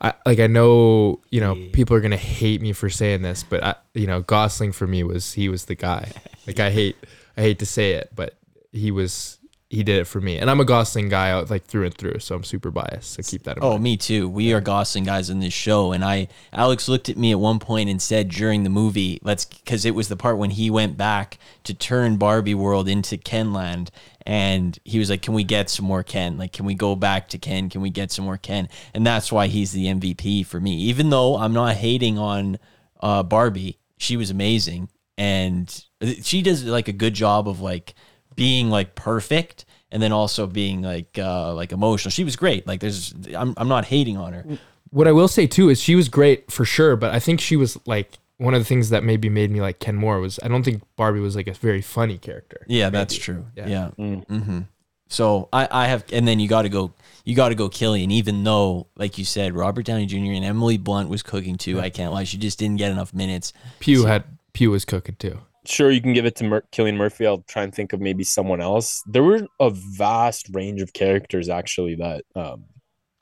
I 0.00 0.14
like 0.26 0.38
I 0.38 0.46
know 0.46 1.20
you 1.30 1.40
know 1.40 1.54
Yeah. 1.54 1.70
people 1.72 1.96
are 1.96 2.00
gonna 2.00 2.16
hate 2.16 2.60
me 2.60 2.72
for 2.72 2.88
saying 2.88 3.22
this, 3.22 3.42
but 3.42 3.62
I, 3.64 3.74
you 3.94 4.06
know 4.06 4.22
Gosling 4.22 4.72
for 4.72 4.86
me 4.86 5.02
was 5.02 5.32
he 5.32 5.48
was 5.48 5.64
the 5.64 5.74
guy. 5.74 6.12
Like 6.46 6.60
I 6.60 6.70
hate 6.70 6.96
I 7.36 7.40
hate 7.42 7.58
to 7.60 7.66
say 7.66 7.92
it, 7.92 8.10
but 8.14 8.34
he 8.72 8.90
was 8.90 9.37
he 9.70 9.82
did 9.82 9.98
it 9.98 10.06
for 10.06 10.20
me. 10.20 10.38
And 10.38 10.50
I'm 10.50 10.60
a 10.60 10.64
Gosling 10.64 11.10
guy 11.10 11.30
out 11.30 11.50
like 11.50 11.66
through 11.66 11.84
and 11.84 11.94
through, 11.94 12.20
so 12.20 12.34
I'm 12.34 12.44
super 12.44 12.70
biased. 12.70 13.12
So 13.12 13.22
keep 13.22 13.42
that 13.42 13.58
in 13.58 13.62
mind. 13.62 13.68
Oh, 13.68 13.72
mind. 13.72 13.82
me 13.82 13.96
too. 13.98 14.26
We 14.26 14.54
are 14.54 14.62
Gosling 14.62 15.04
guys 15.04 15.28
in 15.28 15.40
this 15.40 15.52
show, 15.52 15.92
and 15.92 16.02
I 16.02 16.28
Alex 16.54 16.88
looked 16.88 17.10
at 17.10 17.18
me 17.18 17.32
at 17.32 17.40
one 17.40 17.58
point 17.58 17.90
and 17.90 18.00
said 18.00 18.30
during 18.30 18.62
the 18.62 18.70
movie, 18.70 19.18
"Let's," 19.22 19.44
because 19.44 19.84
it 19.84 19.94
was 19.94 20.08
the 20.08 20.16
part 20.16 20.38
when 20.38 20.50
he 20.50 20.70
went 20.70 20.96
back 20.96 21.38
to 21.64 21.74
turn 21.74 22.16
Barbie 22.16 22.54
World 22.54 22.88
into 22.88 23.18
Kenland, 23.18 23.90
and 24.24 24.78
he 24.84 24.98
was 24.98 25.10
like, 25.10 25.20
"Can 25.20 25.34
we 25.34 25.44
get 25.44 25.68
some 25.68 25.84
more 25.84 26.02
Ken? 26.02 26.38
Like, 26.38 26.52
can 26.52 26.64
we 26.64 26.74
go 26.74 26.96
back 26.96 27.28
to 27.28 27.38
Ken? 27.38 27.68
Can 27.68 27.82
we 27.82 27.90
get 27.90 28.10
some 28.10 28.24
more 28.24 28.38
Ken?" 28.38 28.70
And 28.94 29.06
that's 29.06 29.30
why 29.30 29.48
he's 29.48 29.72
the 29.72 29.86
MVP 29.86 30.46
for 30.46 30.60
me. 30.60 30.78
Even 30.78 31.10
though 31.10 31.36
I'm 31.36 31.52
not 31.52 31.76
hating 31.76 32.18
on 32.18 32.58
uh, 33.00 33.22
Barbie, 33.22 33.78
she 33.98 34.16
was 34.16 34.30
amazing, 34.30 34.88
and 35.18 35.84
she 36.22 36.40
does 36.40 36.64
like 36.64 36.88
a 36.88 36.92
good 36.92 37.12
job 37.12 37.46
of 37.46 37.60
like 37.60 37.94
being 38.38 38.70
like 38.70 38.94
perfect 38.94 39.64
and 39.90 40.02
then 40.02 40.12
also 40.12 40.46
being 40.46 40.80
like 40.82 41.18
uh 41.18 41.52
like 41.54 41.72
emotional. 41.72 42.10
She 42.10 42.24
was 42.24 42.36
great. 42.36 42.66
Like 42.66 42.80
there's 42.80 43.14
I'm 43.36 43.54
I'm 43.56 43.68
not 43.68 43.84
hating 43.84 44.16
on 44.16 44.32
her. 44.32 44.44
What 44.90 45.06
I 45.06 45.12
will 45.12 45.28
say 45.28 45.46
too 45.46 45.68
is 45.68 45.80
she 45.80 45.94
was 45.94 46.08
great 46.08 46.50
for 46.50 46.64
sure, 46.64 46.96
but 46.96 47.12
I 47.14 47.20
think 47.20 47.40
she 47.40 47.56
was 47.56 47.78
like 47.86 48.18
one 48.38 48.54
of 48.54 48.60
the 48.60 48.64
things 48.64 48.90
that 48.90 49.02
maybe 49.02 49.28
made 49.28 49.50
me 49.50 49.60
like 49.60 49.80
Ken 49.80 49.96
more 49.96 50.20
was 50.20 50.38
I 50.42 50.48
don't 50.48 50.62
think 50.62 50.82
Barbie 50.96 51.20
was 51.20 51.36
like 51.36 51.48
a 51.48 51.52
very 51.52 51.82
funny 51.82 52.16
character. 52.18 52.64
Yeah, 52.68 52.88
that's 52.90 53.16
true. 53.16 53.44
Yeah. 53.56 53.66
Yeah. 53.66 53.90
Mm. 53.98 54.24
hmm 54.26 54.60
So 55.08 55.48
I 55.52 55.68
I 55.70 55.86
have 55.88 56.04
and 56.12 56.26
then 56.26 56.38
you 56.40 56.48
got 56.48 56.62
to 56.62 56.68
go 56.68 56.92
you 57.24 57.34
got 57.34 57.48
to 57.50 57.54
go 57.54 57.68
Cillian 57.68 58.10
even 58.10 58.44
though 58.44 58.86
like 58.96 59.18
you 59.18 59.24
said 59.24 59.54
Robert 59.54 59.84
Downey 59.84 60.06
Jr. 60.06 60.32
and 60.32 60.44
Emily 60.44 60.78
Blunt 60.78 61.08
was 61.10 61.22
cooking 61.22 61.56
too. 61.56 61.80
I 61.80 61.90
can't 61.90 62.12
lie. 62.12 62.24
She 62.24 62.38
just 62.38 62.58
didn't 62.58 62.76
get 62.76 62.92
enough 62.92 63.12
minutes. 63.12 63.52
Pugh 63.80 64.04
had 64.06 64.24
Pugh 64.52 64.70
was 64.70 64.84
cooking 64.84 65.16
too. 65.18 65.40
Sure, 65.66 65.90
you 65.90 66.00
can 66.00 66.12
give 66.12 66.24
it 66.24 66.36
to 66.36 66.44
Mur- 66.44 66.64
Cillian 66.72 66.96
Murphy. 66.96 67.26
I'll 67.26 67.42
try 67.48 67.62
and 67.62 67.74
think 67.74 67.92
of 67.92 68.00
maybe 68.00 68.24
someone 68.24 68.60
else. 68.60 69.02
There 69.06 69.22
were 69.22 69.46
a 69.60 69.70
vast 69.70 70.48
range 70.52 70.80
of 70.80 70.92
characters 70.92 71.48
actually 71.48 71.96
that 71.96 72.24
um, 72.34 72.64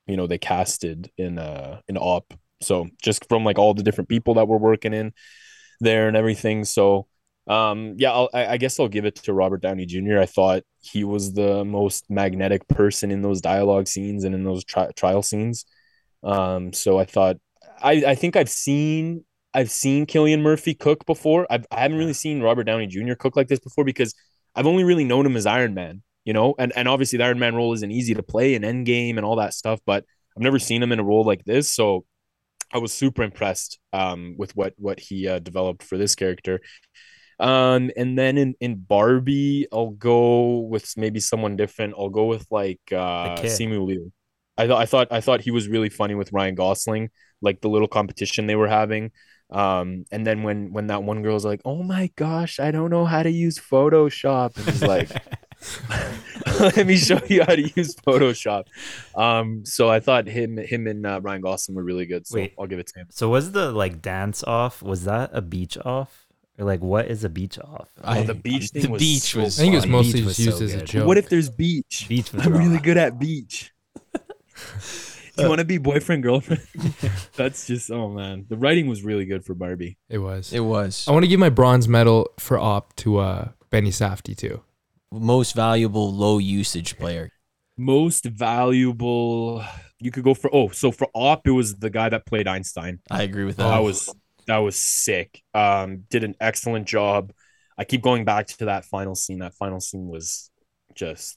you 0.06 0.16
know 0.16 0.26
they 0.26 0.38
casted 0.38 1.10
in 1.18 1.38
uh 1.38 1.80
in 1.88 1.96
op 1.98 2.34
so 2.62 2.88
just 3.02 3.28
from 3.28 3.44
like 3.44 3.58
all 3.58 3.74
the 3.74 3.82
different 3.84 4.08
people 4.10 4.34
that 4.34 4.48
were 4.48 4.58
working 4.58 4.94
in 4.94 5.12
there 5.80 6.08
and 6.08 6.16
everything 6.16 6.64
so 6.64 7.06
um 7.48 7.94
yeah 7.98 8.12
I'll, 8.12 8.30
I, 8.34 8.46
I 8.46 8.56
guess 8.58 8.80
i'll 8.80 8.88
give 8.88 9.04
it 9.06 9.16
to 9.16 9.34
robert 9.34 9.62
downey 9.62 9.86
jr 9.86 10.18
i 10.18 10.26
thought 10.26 10.64
he 10.80 11.04
was 11.04 11.34
the 11.34 11.64
most 11.64 12.06
magnetic 12.10 12.66
person 12.68 13.10
in 13.12 13.22
those 13.22 13.40
dialogue 13.40 13.88
scenes 13.88 14.24
and 14.24 14.34
in 14.34 14.44
those 14.44 14.64
tri- 14.64 14.90
trial 14.96 15.22
scenes 15.22 15.66
um 16.24 16.72
so 16.72 16.98
i 16.98 17.04
thought 17.04 17.36
i 17.82 17.92
i 18.06 18.14
think 18.14 18.36
i've 18.36 18.50
seen 18.50 19.24
i've 19.56 19.70
seen 19.70 20.06
cillian 20.06 20.42
murphy 20.42 20.74
cook 20.74 21.04
before 21.06 21.46
I've, 21.50 21.66
i 21.72 21.80
haven't 21.80 21.98
really 21.98 22.12
seen 22.14 22.42
robert 22.42 22.64
downey 22.64 22.86
jr 22.86 23.14
cook 23.14 23.36
like 23.36 23.48
this 23.48 23.60
before 23.60 23.84
because 23.84 24.14
i've 24.54 24.66
only 24.66 24.84
really 24.84 25.04
known 25.04 25.26
him 25.26 25.36
as 25.36 25.46
iron 25.46 25.74
man 25.74 26.02
you 26.24 26.32
know 26.32 26.54
and 26.58 26.72
and 26.76 26.88
obviously 26.88 27.18
the 27.18 27.24
iron 27.24 27.38
man 27.40 27.56
role 27.56 27.72
isn't 27.74 27.90
easy 27.90 28.14
to 28.14 28.22
play 28.22 28.54
in 28.54 28.62
endgame 28.62 29.16
and 29.16 29.26
all 29.26 29.36
that 29.36 29.54
stuff 29.54 29.80
but 29.86 30.04
i've 30.36 30.42
never 30.42 30.58
seen 30.60 30.82
him 30.82 30.92
in 30.92 31.00
a 31.00 31.04
role 31.04 31.24
like 31.24 31.44
this 31.44 31.74
so 31.74 32.04
i 32.72 32.78
was 32.78 32.92
super 32.92 33.22
impressed 33.22 33.78
um 33.92 34.36
with 34.38 34.54
what 34.56 34.74
what 34.78 35.00
he 35.00 35.28
uh, 35.28 35.40
developed 35.40 35.82
for 35.84 35.98
this 35.98 36.14
character 36.14 36.60
Um, 37.38 37.90
and 37.96 38.18
then 38.18 38.38
in 38.38 38.54
in 38.60 38.76
Barbie, 38.76 39.66
I'll 39.72 39.90
go 39.90 40.60
with 40.60 40.96
maybe 40.96 41.20
someone 41.20 41.56
different. 41.56 41.94
I'll 41.98 42.08
go 42.08 42.26
with 42.26 42.46
like 42.50 42.80
uh. 42.92 43.36
Simu 43.44 43.86
Liu. 43.86 44.12
I 44.56 44.66
thought 44.66 44.80
I 44.80 44.86
thought 44.86 45.08
I 45.12 45.20
thought 45.20 45.42
he 45.42 45.50
was 45.50 45.68
really 45.68 45.90
funny 45.90 46.14
with 46.14 46.32
Ryan 46.32 46.54
Gosling, 46.54 47.10
like 47.42 47.60
the 47.60 47.68
little 47.68 47.88
competition 47.88 48.46
they 48.46 48.56
were 48.56 48.68
having. 48.68 49.12
Um, 49.50 50.04
and 50.10 50.26
then 50.26 50.42
when 50.42 50.72
when 50.72 50.88
that 50.88 51.02
one 51.04 51.22
girl's 51.22 51.44
like, 51.44 51.60
"Oh 51.64 51.82
my 51.82 52.10
gosh, 52.16 52.58
I 52.58 52.70
don't 52.72 52.90
know 52.90 53.04
how 53.04 53.22
to 53.22 53.30
use 53.30 53.58
Photoshop," 53.58 54.56
and 54.56 54.66
he's 54.66 54.82
like, 54.82 55.08
"Let 56.76 56.86
me 56.86 56.96
show 56.96 57.20
you 57.28 57.42
how 57.46 57.54
to 57.54 57.62
use 57.62 57.94
Photoshop." 57.96 58.64
Um, 59.14 59.64
so 59.64 59.88
I 59.88 60.00
thought 60.00 60.26
him 60.26 60.56
him 60.56 60.86
and 60.88 61.06
uh, 61.06 61.20
Ryan 61.22 61.42
Gosling 61.42 61.76
were 61.76 61.84
really 61.84 62.06
good. 62.06 62.26
So 62.26 62.38
Wait. 62.38 62.54
I'll 62.58 62.66
give 62.66 62.80
it 62.80 62.88
to 62.88 62.98
him. 63.00 63.06
So 63.10 63.28
was 63.28 63.52
the 63.52 63.70
like 63.70 64.02
dance 64.02 64.42
off? 64.44 64.82
Was 64.82 65.04
that 65.04 65.30
a 65.32 65.40
beach 65.42 65.78
off? 65.84 66.26
Or 66.58 66.64
like 66.64 66.80
what 66.80 67.06
is 67.06 67.22
a 67.22 67.28
beach 67.28 67.58
off? 67.58 67.90
I- 68.02 68.20
Oh, 68.20 68.22
the 68.24 68.34
beach 68.34 68.72
the 68.72 68.88
was 68.88 69.00
beach 69.00 69.32
so 69.34 69.40
was- 69.42 69.60
I 69.60 69.62
think 69.62 69.74
it 69.74 69.76
was 69.76 69.86
mostly 69.86 70.22
was 70.24 70.36
just 70.38 70.46
used 70.46 70.58
so 70.58 70.64
as 70.64 70.74
a 70.74 70.84
joke. 70.84 71.06
What 71.06 71.18
if 71.18 71.28
there's 71.28 71.50
beach? 71.50 72.06
Beach 72.08 72.32
was 72.32 72.46
I'm 72.46 72.52
really 72.54 72.78
good 72.78 72.96
at 72.96 73.18
beach. 73.18 73.72
Do 75.36 75.42
you 75.42 75.48
want 75.48 75.58
to 75.60 75.64
be 75.64 75.78
boyfriend 75.78 76.22
girlfriend? 76.22 76.66
That's 77.36 77.66
just 77.66 77.90
oh 77.90 78.08
man, 78.10 78.46
the 78.48 78.56
writing 78.56 78.86
was 78.88 79.02
really 79.04 79.24
good 79.26 79.44
for 79.44 79.54
Barbie. 79.54 79.98
it 80.08 80.18
was? 80.18 80.52
It 80.52 80.60
was 80.60 81.06
I 81.08 81.12
want 81.12 81.24
to 81.24 81.28
give 81.28 81.40
my 81.40 81.50
bronze 81.50 81.86
medal 81.88 82.30
for 82.38 82.58
op 82.58 82.94
to 82.96 83.18
uh, 83.18 83.48
Benny 83.70 83.90
Safdie 83.90 84.36
too. 84.36 84.62
most 85.12 85.54
valuable 85.54 86.12
low 86.12 86.38
usage 86.38 86.96
player. 86.98 87.30
Most 87.78 88.24
valuable. 88.24 89.62
You 90.00 90.10
could 90.10 90.24
go 90.24 90.34
for 90.34 90.50
oh, 90.54 90.68
so 90.68 90.90
for 90.90 91.08
op 91.14 91.46
it 91.46 91.50
was 91.52 91.74
the 91.76 91.90
guy 91.90 92.08
that 92.08 92.26
played 92.26 92.46
Einstein. 92.48 93.00
I 93.10 93.22
agree 93.22 93.44
with 93.44 93.56
That 93.56 93.68
that. 93.68 93.82
was 93.82 94.14
that 94.46 94.58
was 94.58 94.76
sick. 94.76 95.42
Um, 95.54 96.04
did 96.10 96.24
an 96.24 96.34
excellent 96.40 96.86
job. 96.86 97.32
I 97.78 97.84
keep 97.84 98.00
going 98.00 98.24
back 98.24 98.46
to 98.46 98.64
that 98.66 98.84
final 98.86 99.14
scene. 99.14 99.40
That 99.40 99.54
final 99.54 99.80
scene 99.80 100.06
was 100.08 100.50
just. 100.94 101.36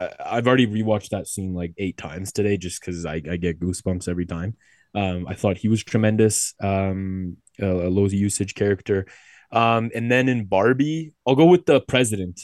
I- 0.00 0.36
I've 0.36 0.46
already 0.48 0.66
rewatched 0.66 1.10
that 1.10 1.26
scene 1.28 1.54
like 1.54 1.74
eight 1.78 1.96
times 1.96 2.32
today, 2.32 2.56
just 2.56 2.80
because 2.80 3.04
I, 3.06 3.14
I 3.30 3.36
get 3.36 3.60
goosebumps 3.60 4.08
every 4.08 4.26
time. 4.26 4.56
Um, 4.94 5.26
I 5.28 5.34
thought 5.34 5.58
he 5.58 5.68
was 5.68 5.84
tremendous. 5.84 6.54
Um, 6.62 7.36
a, 7.60 7.66
a 7.66 7.90
low 7.90 8.06
usage 8.06 8.54
character. 8.54 9.06
Um, 9.52 9.90
and 9.94 10.10
then 10.10 10.28
in 10.28 10.46
Barbie, 10.46 11.12
I'll 11.26 11.36
go 11.36 11.44
with 11.46 11.66
the 11.66 11.80
president. 11.80 12.40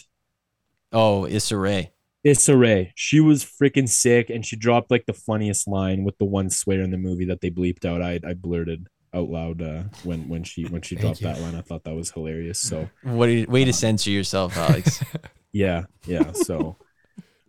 oh, 0.92 1.26
Issa 1.26 1.56
Rae. 1.56 1.92
Issa 2.24 2.56
Rae. 2.56 2.92
She 2.96 3.20
was 3.20 3.44
freaking 3.44 3.88
sick, 3.88 4.30
and 4.30 4.44
she 4.44 4.56
dropped 4.56 4.90
like 4.90 5.06
the 5.06 5.12
funniest 5.12 5.68
line 5.68 6.02
with 6.04 6.18
the 6.18 6.24
one 6.24 6.50
swear 6.50 6.82
in 6.82 6.90
the 6.90 6.98
movie 6.98 7.26
that 7.26 7.40
they 7.40 7.50
bleeped 7.50 7.84
out. 7.84 8.02
I 8.02 8.18
I 8.26 8.34
blurted 8.34 8.88
out 9.14 9.28
loud 9.28 9.62
uh, 9.62 9.84
when 10.02 10.28
when 10.28 10.42
she 10.42 10.64
when 10.64 10.82
she 10.82 10.96
dropped 11.00 11.20
you. 11.20 11.28
that 11.28 11.40
line. 11.40 11.54
I 11.54 11.60
thought 11.60 11.84
that 11.84 11.94
was 11.94 12.10
hilarious. 12.10 12.58
So 12.60 12.88
What 13.02 13.28
a 13.28 13.46
way 13.46 13.64
to 13.64 13.72
censor 13.72 14.10
yourself, 14.10 14.56
Alex. 14.56 15.02
yeah, 15.52 15.84
yeah. 16.06 16.32
So 16.32 16.76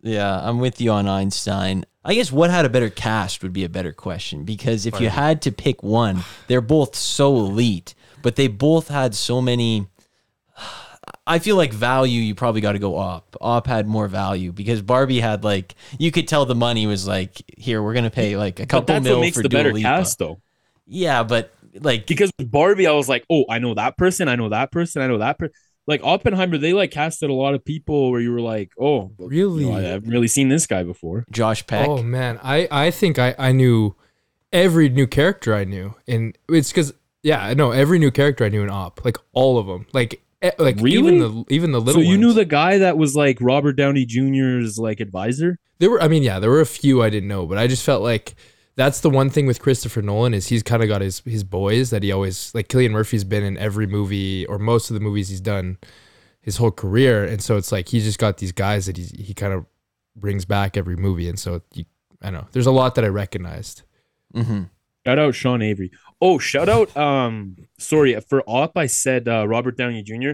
yeah, 0.02 0.40
I'm 0.42 0.58
with 0.58 0.80
you 0.80 0.90
on 0.92 1.08
Einstein. 1.08 1.84
I 2.04 2.14
guess 2.14 2.32
what 2.32 2.50
had 2.50 2.64
a 2.64 2.68
better 2.68 2.88
cast 2.88 3.42
would 3.42 3.52
be 3.52 3.64
a 3.64 3.68
better 3.68 3.92
question 3.92 4.44
because 4.44 4.86
if 4.86 4.98
you 5.00 5.08
had 5.08 5.42
to 5.42 5.52
pick 5.52 5.82
one, 5.82 6.24
they're 6.46 6.60
both 6.62 6.96
so 6.96 7.36
elite, 7.36 7.94
but 8.22 8.36
they 8.36 8.48
both 8.48 8.88
had 8.88 9.14
so 9.14 9.42
many. 9.42 9.88
I 11.26 11.38
feel 11.38 11.56
like 11.56 11.72
value. 11.74 12.22
You 12.22 12.34
probably 12.34 12.62
got 12.62 12.72
to 12.72 12.78
go 12.78 12.96
op. 12.96 13.36
Op 13.40 13.66
had 13.66 13.86
more 13.86 14.08
value 14.08 14.52
because 14.52 14.80
Barbie 14.80 15.20
had 15.20 15.44
like 15.44 15.74
you 15.98 16.10
could 16.10 16.26
tell 16.26 16.46
the 16.46 16.54
money 16.54 16.86
was 16.86 17.06
like 17.06 17.42
here 17.58 17.82
we're 17.82 17.92
gonna 17.94 18.08
pay 18.10 18.36
like 18.36 18.58
a 18.60 18.62
but 18.62 18.68
couple 18.70 18.94
that's 18.94 19.04
mil 19.04 19.16
what 19.16 19.20
makes 19.20 19.36
for 19.36 19.42
the 19.42 19.48
Dua 19.50 19.58
better 19.58 19.72
Lipa. 19.74 19.88
cast, 19.88 20.18
though. 20.18 20.40
Yeah, 20.86 21.22
but 21.24 21.52
like 21.80 22.06
Because 22.06 22.32
with 22.38 22.50
Barbie, 22.50 22.86
I 22.86 22.92
was 22.92 23.08
like, 23.08 23.26
oh, 23.30 23.44
I 23.50 23.58
know 23.58 23.74
that 23.74 23.98
person. 23.98 24.28
I 24.28 24.36
know 24.36 24.48
that 24.48 24.72
person. 24.72 25.02
I 25.02 25.06
know 25.06 25.18
that 25.18 25.38
person. 25.38 25.52
Like 25.88 26.02
Oppenheimer, 26.04 26.58
they 26.58 26.72
like 26.74 26.90
casted 26.92 27.30
a 27.30 27.32
lot 27.34 27.54
of 27.54 27.64
people 27.64 28.10
where 28.12 28.20
you 28.20 28.30
were 28.30 28.40
like, 28.42 28.70
oh, 28.78 29.10
you 29.18 29.26
Really? 29.26 29.64
know, 29.64 29.72
I 29.74 29.80
haven't 29.80 30.10
really 30.10 30.28
seen 30.28 30.48
this 30.50 30.66
guy 30.66 30.82
before. 30.84 31.24
Josh 31.32 31.66
Peck. 31.66 31.88
Oh 31.88 32.02
man, 32.02 32.38
I 32.42 32.68
I 32.70 32.90
think 32.92 33.18
I 33.18 33.34
I 33.38 33.52
knew 33.52 33.96
every 34.52 34.88
new 34.90 35.06
character 35.06 35.54
I 35.54 35.64
knew, 35.64 35.94
and 36.06 36.36
it's 36.48 36.70
because 36.70 36.92
yeah, 37.22 37.42
I 37.42 37.54
know 37.54 37.70
every 37.72 37.98
new 37.98 38.10
character 38.10 38.44
I 38.44 38.48
knew 38.50 38.62
in 38.62 38.70
op, 38.70 39.04
like 39.04 39.16
all 39.32 39.58
of 39.58 39.66
them, 39.66 39.86
like 39.92 40.20
like 40.58 40.76
Really? 40.76 40.92
even 40.98 41.18
the 41.18 41.44
even 41.48 41.72
the 41.72 41.80
little. 41.80 42.02
so 42.02 42.08
you 42.08 42.16
knew 42.18 42.32
the 42.32 42.44
guy 42.44 42.78
that 42.78 42.96
was 42.98 43.16
like 43.16 43.38
Robert 43.40 43.72
Downey 43.72 44.04
Jr.'s 44.04 44.78
like 44.78 45.00
advisor. 45.00 45.58
There 45.80 45.90
were, 45.90 46.02
I 46.02 46.08
mean, 46.08 46.22
yeah, 46.22 46.38
there 46.38 46.50
were 46.50 46.60
a 46.60 46.66
few 46.66 47.02
I 47.02 47.08
didn't 47.10 47.28
know, 47.28 47.46
but 47.46 47.56
I 47.56 47.66
just 47.66 47.82
felt 47.84 48.02
like 48.02 48.34
that's 48.78 49.00
the 49.00 49.10
one 49.10 49.28
thing 49.28 49.44
with 49.46 49.60
Christopher 49.60 50.00
Nolan 50.00 50.32
is 50.32 50.46
he's 50.46 50.62
kind 50.62 50.82
of 50.82 50.88
got 50.88 51.02
his 51.02 51.18
his 51.26 51.44
boys 51.44 51.90
that 51.90 52.02
he 52.02 52.10
always 52.12 52.54
like. 52.54 52.68
Cillian 52.68 52.92
Murphy's 52.92 53.24
been 53.24 53.42
in 53.44 53.58
every 53.58 53.86
movie 53.86 54.46
or 54.46 54.58
most 54.58 54.88
of 54.88 54.94
the 54.94 55.00
movies 55.00 55.28
he's 55.28 55.40
done 55.42 55.76
his 56.40 56.56
whole 56.56 56.70
career, 56.70 57.24
and 57.24 57.42
so 57.42 57.56
it's 57.58 57.72
like 57.72 57.88
he's 57.88 58.04
just 58.04 58.18
got 58.18 58.38
these 58.38 58.52
guys 58.52 58.86
that 58.86 58.96
he 58.96 59.04
he 59.22 59.34
kind 59.34 59.52
of 59.52 59.66
brings 60.16 60.44
back 60.46 60.76
every 60.78 60.96
movie, 60.96 61.28
and 61.28 61.38
so 61.38 61.60
you, 61.74 61.84
I 62.22 62.30
don't 62.30 62.40
know. 62.40 62.46
There's 62.52 62.66
a 62.66 62.70
lot 62.72 62.94
that 62.94 63.04
I 63.04 63.08
recognized. 63.08 63.82
hmm 64.32 64.62
Shout 65.06 65.18
out 65.18 65.34
Sean 65.34 65.62
Avery. 65.62 65.90
Oh, 66.20 66.38
shout 66.38 66.68
out. 66.68 66.94
Um, 66.96 67.56
sorry 67.78 68.18
for 68.20 68.42
Op. 68.46 68.76
I 68.76 68.86
said 68.86 69.26
uh, 69.28 69.46
Robert 69.48 69.76
Downey 69.76 70.02
Jr. 70.02 70.32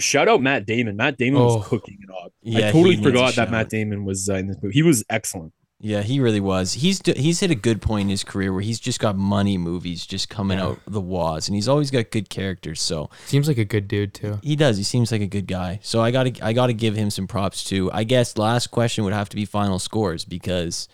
Shout 0.00 0.26
out 0.28 0.42
Matt 0.42 0.66
Damon. 0.66 0.96
Matt 0.96 1.16
Damon 1.18 1.40
Oh. 1.42 1.56
was 1.58 1.66
cooking 1.68 1.98
it 2.02 2.10
up. 2.10 2.32
Yeah, 2.42 2.68
I 2.68 2.72
totally 2.72 3.00
forgot 3.00 3.36
that. 3.36 3.50
Matt 3.52 3.68
Damon 3.70 4.04
was 4.04 4.28
uh, 4.28 4.34
in 4.34 4.48
this 4.48 4.56
movie. 4.60 4.74
He 4.74 4.82
was 4.82 5.04
excellent. 5.08 5.52
Yeah, 5.80 6.02
he 6.02 6.18
really 6.20 6.40
was. 6.40 6.72
He's 6.74 7.02
he's 7.04 7.40
hit 7.40 7.50
a 7.50 7.54
good 7.56 7.82
point 7.82 8.02
in 8.02 8.08
his 8.08 8.24
career 8.24 8.52
where 8.52 8.62
he's 8.62 8.80
just 8.80 9.00
got 9.00 9.16
money 9.16 9.58
movies 9.58 10.06
just 10.06 10.30
coming 10.30 10.58
out 10.58 10.78
the 10.86 11.00
waz, 11.00 11.48
and 11.48 11.54
he's 11.54 11.68
always 11.68 11.90
got 11.90 12.10
good 12.10 12.30
characters. 12.30 12.80
So 12.80 13.10
Seems 13.26 13.48
like 13.48 13.58
a 13.58 13.64
good 13.66 13.86
dude 13.88 14.14
too. 14.14 14.38
he 14.42 14.56
does. 14.56 14.78
He 14.78 14.82
seems 14.84 15.12
like 15.12 15.20
a 15.20 15.26
good 15.26 15.46
guy. 15.46 15.80
So 15.82 16.00
I 16.00 16.10
gotta 16.10 16.32
I 16.42 16.52
gotta 16.54 16.72
give 16.72 16.94
him 16.94 17.10
some 17.10 17.26
props 17.26 17.64
too. 17.64 17.90
I 17.92 18.04
guess 18.04 18.38
last 18.38 18.68
question 18.68 19.04
would 19.04 19.12
have 19.12 19.28
to 19.30 19.36
be 19.36 19.44
final 19.44 19.78
scores 19.78 20.24
because 20.24 20.88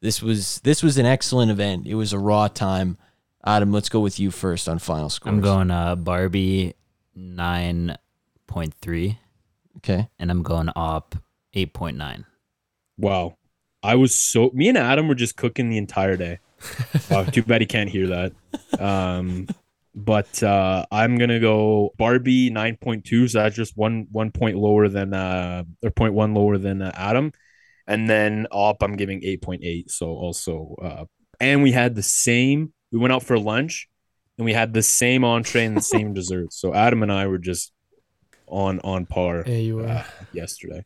this 0.00 0.20
was 0.22 0.60
this 0.64 0.82
was 0.82 0.98
an 0.98 1.06
excellent 1.06 1.52
event. 1.52 1.86
It 1.86 1.94
was 1.94 2.12
a 2.12 2.18
raw 2.18 2.48
time. 2.48 2.96
Adam, 3.44 3.70
let's 3.70 3.88
go 3.90 4.00
with 4.00 4.18
you 4.18 4.30
first 4.32 4.68
on 4.68 4.78
final 4.80 5.10
scores. 5.10 5.32
I'm 5.32 5.40
going 5.40 5.70
uh 5.70 5.94
Barbie 5.94 6.74
nine 7.14 7.96
point 8.48 8.74
three, 8.80 9.18
Okay. 9.76 10.08
and 10.18 10.30
I'm 10.30 10.42
going 10.42 10.70
op 10.74 11.14
eight 11.54 11.74
point 11.74 11.96
nine. 11.96 12.24
Wow. 12.98 13.36
I 13.82 13.96
was 13.96 14.14
so 14.14 14.50
me 14.54 14.68
and 14.68 14.78
Adam 14.78 15.08
were 15.08 15.14
just 15.14 15.36
cooking 15.36 15.68
the 15.68 15.78
entire 15.78 16.16
day. 16.16 16.38
wow, 17.10 17.24
too 17.24 17.42
bad 17.42 17.60
he 17.60 17.66
can't 17.66 17.90
hear 17.90 18.06
that. 18.08 18.32
Um, 18.78 19.48
but 19.94 20.42
uh, 20.42 20.86
I'm 20.90 21.18
gonna 21.18 21.40
go 21.40 21.92
Barbie 21.98 22.50
9.2, 22.50 23.28
so 23.30 23.38
that's 23.42 23.56
just 23.56 23.76
one 23.76 24.06
one 24.12 24.30
point 24.30 24.56
lower 24.56 24.88
than 24.88 25.12
uh 25.12 25.64
or 25.82 25.90
point 25.90 26.14
one 26.14 26.34
lower 26.34 26.58
than 26.58 26.80
uh, 26.82 26.92
Adam, 26.94 27.32
and 27.86 28.08
then 28.08 28.46
Op 28.50 28.82
I'm 28.82 28.96
giving 28.96 29.20
8.8. 29.20 29.90
So 29.90 30.06
also 30.08 30.76
uh, 30.80 31.04
and 31.40 31.62
we 31.62 31.72
had 31.72 31.94
the 31.94 32.02
same. 32.02 32.72
We 32.92 32.98
went 32.98 33.12
out 33.12 33.22
for 33.24 33.38
lunch, 33.38 33.88
and 34.38 34.44
we 34.44 34.52
had 34.52 34.72
the 34.72 34.82
same 34.82 35.24
entree 35.24 35.64
and 35.64 35.76
the 35.76 35.82
same 35.82 36.14
dessert. 36.20 36.52
So 36.52 36.72
Adam 36.72 37.02
and 37.02 37.12
I 37.12 37.26
were 37.26 37.38
just 37.38 37.72
on 38.46 38.80
on 38.84 39.06
par 39.06 39.44
Yeah, 39.46 39.56
you 39.56 39.76
were. 39.76 39.88
uh, 39.88 40.04
yesterday. 40.32 40.84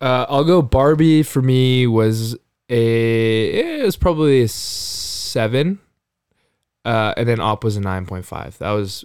Uh, 0.00 0.26
I'll 0.28 0.44
go 0.44 0.60
Barbie 0.62 1.22
for 1.22 1.40
me 1.40 1.86
was 1.86 2.36
a 2.68 3.80
it 3.80 3.84
was 3.84 3.96
probably 3.96 4.42
a 4.42 4.48
seven, 4.48 5.78
uh, 6.84 7.14
and 7.16 7.28
then 7.28 7.40
Op 7.40 7.64
was 7.64 7.76
a 7.76 7.80
nine 7.80 8.06
point 8.06 8.24
five. 8.24 8.58
That 8.58 8.72
was 8.72 9.04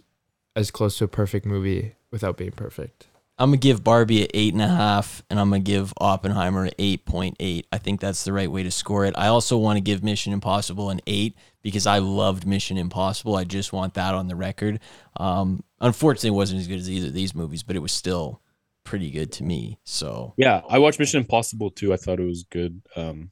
as 0.56 0.72
close 0.72 0.98
to 0.98 1.06
a 1.06 1.08
perfect 1.08 1.46
movie 1.46 1.96
without 2.12 2.38
being 2.38 2.52
perfect. 2.52 3.08
I'm 3.38 3.50
gonna 3.50 3.58
give 3.58 3.84
Barbie 3.84 4.24
an 4.24 4.28
eight 4.34 4.54
and 4.54 4.62
a 4.62 4.68
half, 4.68 5.24
and 5.30 5.40
I'm 5.40 5.50
gonna 5.50 5.62
give 5.62 5.94
Oppenheimer 5.98 6.66
an 6.66 6.72
eight 6.78 7.06
point 7.06 7.38
eight. 7.40 7.66
I 7.72 7.78
think 7.78 8.00
that's 8.00 8.24
the 8.24 8.34
right 8.34 8.52
way 8.52 8.64
to 8.64 8.72
score 8.72 9.06
it. 9.06 9.16
I 9.18 9.28
also 9.28 9.58
want 9.58 9.78
to 9.78 9.82
give 9.82 10.04
Mission 10.04 10.34
Impossible 10.34 10.90
an 10.90 11.00
eight 11.08 11.36
because 11.62 11.88
I 11.88 12.00
loved 12.00 12.46
Mission 12.46 12.78
Impossible. 12.78 13.36
I 13.36 13.46
just 13.46 13.72
want 13.74 13.94
that 13.96 14.14
on 14.14 14.28
the 14.28 14.36
record. 14.36 14.80
Um, 15.18 15.64
unfortunately, 15.80 16.30
it 16.30 16.34
wasn't 16.34 16.62
as 16.62 16.68
good 16.68 16.80
as 16.80 16.90
either 16.90 17.08
of 17.08 17.14
these 17.14 17.34
movies, 17.34 17.64
but 17.64 17.76
it 17.76 17.80
was 17.80 17.94
still 17.94 18.42
pretty 18.92 19.10
good 19.10 19.32
to 19.32 19.44
me. 19.46 19.80
So 19.86 20.34
Yeah, 20.38 20.62
I 20.70 20.78
watched 20.80 21.00
Mission 21.00 21.22
Impossible 21.22 21.72
too. 21.72 21.94
I 21.94 21.98
thought 21.98 22.20
it 22.20 22.26
was 22.26 22.44
good. 22.44 22.82
Um, 22.98 23.32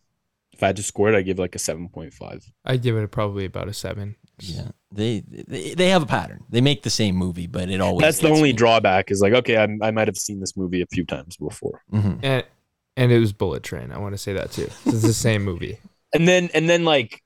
if 0.53 0.63
I 0.63 0.67
had 0.67 0.77
to 0.77 0.83
score 0.83 1.09
it, 1.09 1.15
I'd 1.17 1.25
give 1.25 1.37
like 1.37 1.53
a 1.55 1.59
seven 1.59 1.89
point 1.89 2.13
five. 2.13 2.41
I'd 2.65 2.81
give 2.81 2.95
it 2.95 3.11
probably 3.11 3.43
about 3.45 3.67
a 3.67 3.73
seven. 3.73 4.15
yeah, 4.39 4.69
they 4.91 5.21
they, 5.27 5.73
they 5.73 5.89
have 5.89 6.01
a 6.01 6.05
pattern. 6.05 6.45
They 6.49 6.61
make 6.61 6.83
the 6.83 6.89
same 6.89 7.15
movie, 7.15 7.45
but 7.47 7.69
it 7.69 7.81
always 7.81 8.01
That's 8.03 8.19
the 8.19 8.29
only 8.29 8.51
me. 8.51 8.53
drawback. 8.53 9.11
Is 9.11 9.19
like, 9.21 9.33
okay, 9.33 9.57
I, 9.57 9.67
I 9.87 9.91
might 9.91 10.07
have 10.07 10.17
seen 10.17 10.39
this 10.39 10.55
movie 10.57 10.81
a 10.81 10.87
few 10.87 11.05
times 11.05 11.35
before, 11.37 11.81
Mhm. 11.93 12.19
And 12.23 12.43
and 12.97 13.11
it 13.11 13.19
was 13.19 13.31
Bullet 13.33 13.63
Train. 13.63 13.91
I 13.91 13.97
want 13.99 14.13
to 14.13 14.17
say 14.17 14.33
that 14.33 14.51
too. 14.51 14.69
It's 14.85 15.01
the 15.01 15.13
same 15.13 15.43
movie. 15.43 15.77
and 16.13 16.27
then 16.27 16.49
and 16.53 16.69
then 16.69 16.83
like, 16.83 17.21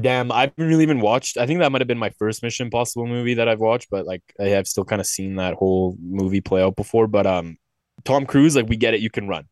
damn, 0.00 0.32
I 0.32 0.42
haven't 0.42 0.66
really 0.68 0.82
even 0.84 1.00
watched. 1.00 1.36
I 1.36 1.46
think 1.46 1.60
that 1.60 1.70
might 1.72 1.82
have 1.82 1.88
been 1.88 1.98
my 1.98 2.10
first 2.18 2.42
Mission 2.42 2.66
Impossible 2.68 3.06
movie 3.06 3.34
that 3.34 3.48
I've 3.48 3.60
watched, 3.60 3.88
but 3.90 4.06
like, 4.06 4.22
I 4.40 4.44
have 4.56 4.66
still 4.66 4.84
kind 4.86 5.00
of 5.00 5.06
seen 5.06 5.36
that 5.36 5.54
whole 5.54 5.96
movie 6.00 6.40
play 6.40 6.62
out 6.62 6.76
before. 6.76 7.06
But 7.06 7.26
um, 7.26 7.58
Tom 8.04 8.26
Cruise, 8.26 8.56
like, 8.56 8.68
we 8.68 8.76
get 8.76 8.94
it. 8.94 9.00
You 9.00 9.10
can 9.10 9.28
run. 9.28 9.44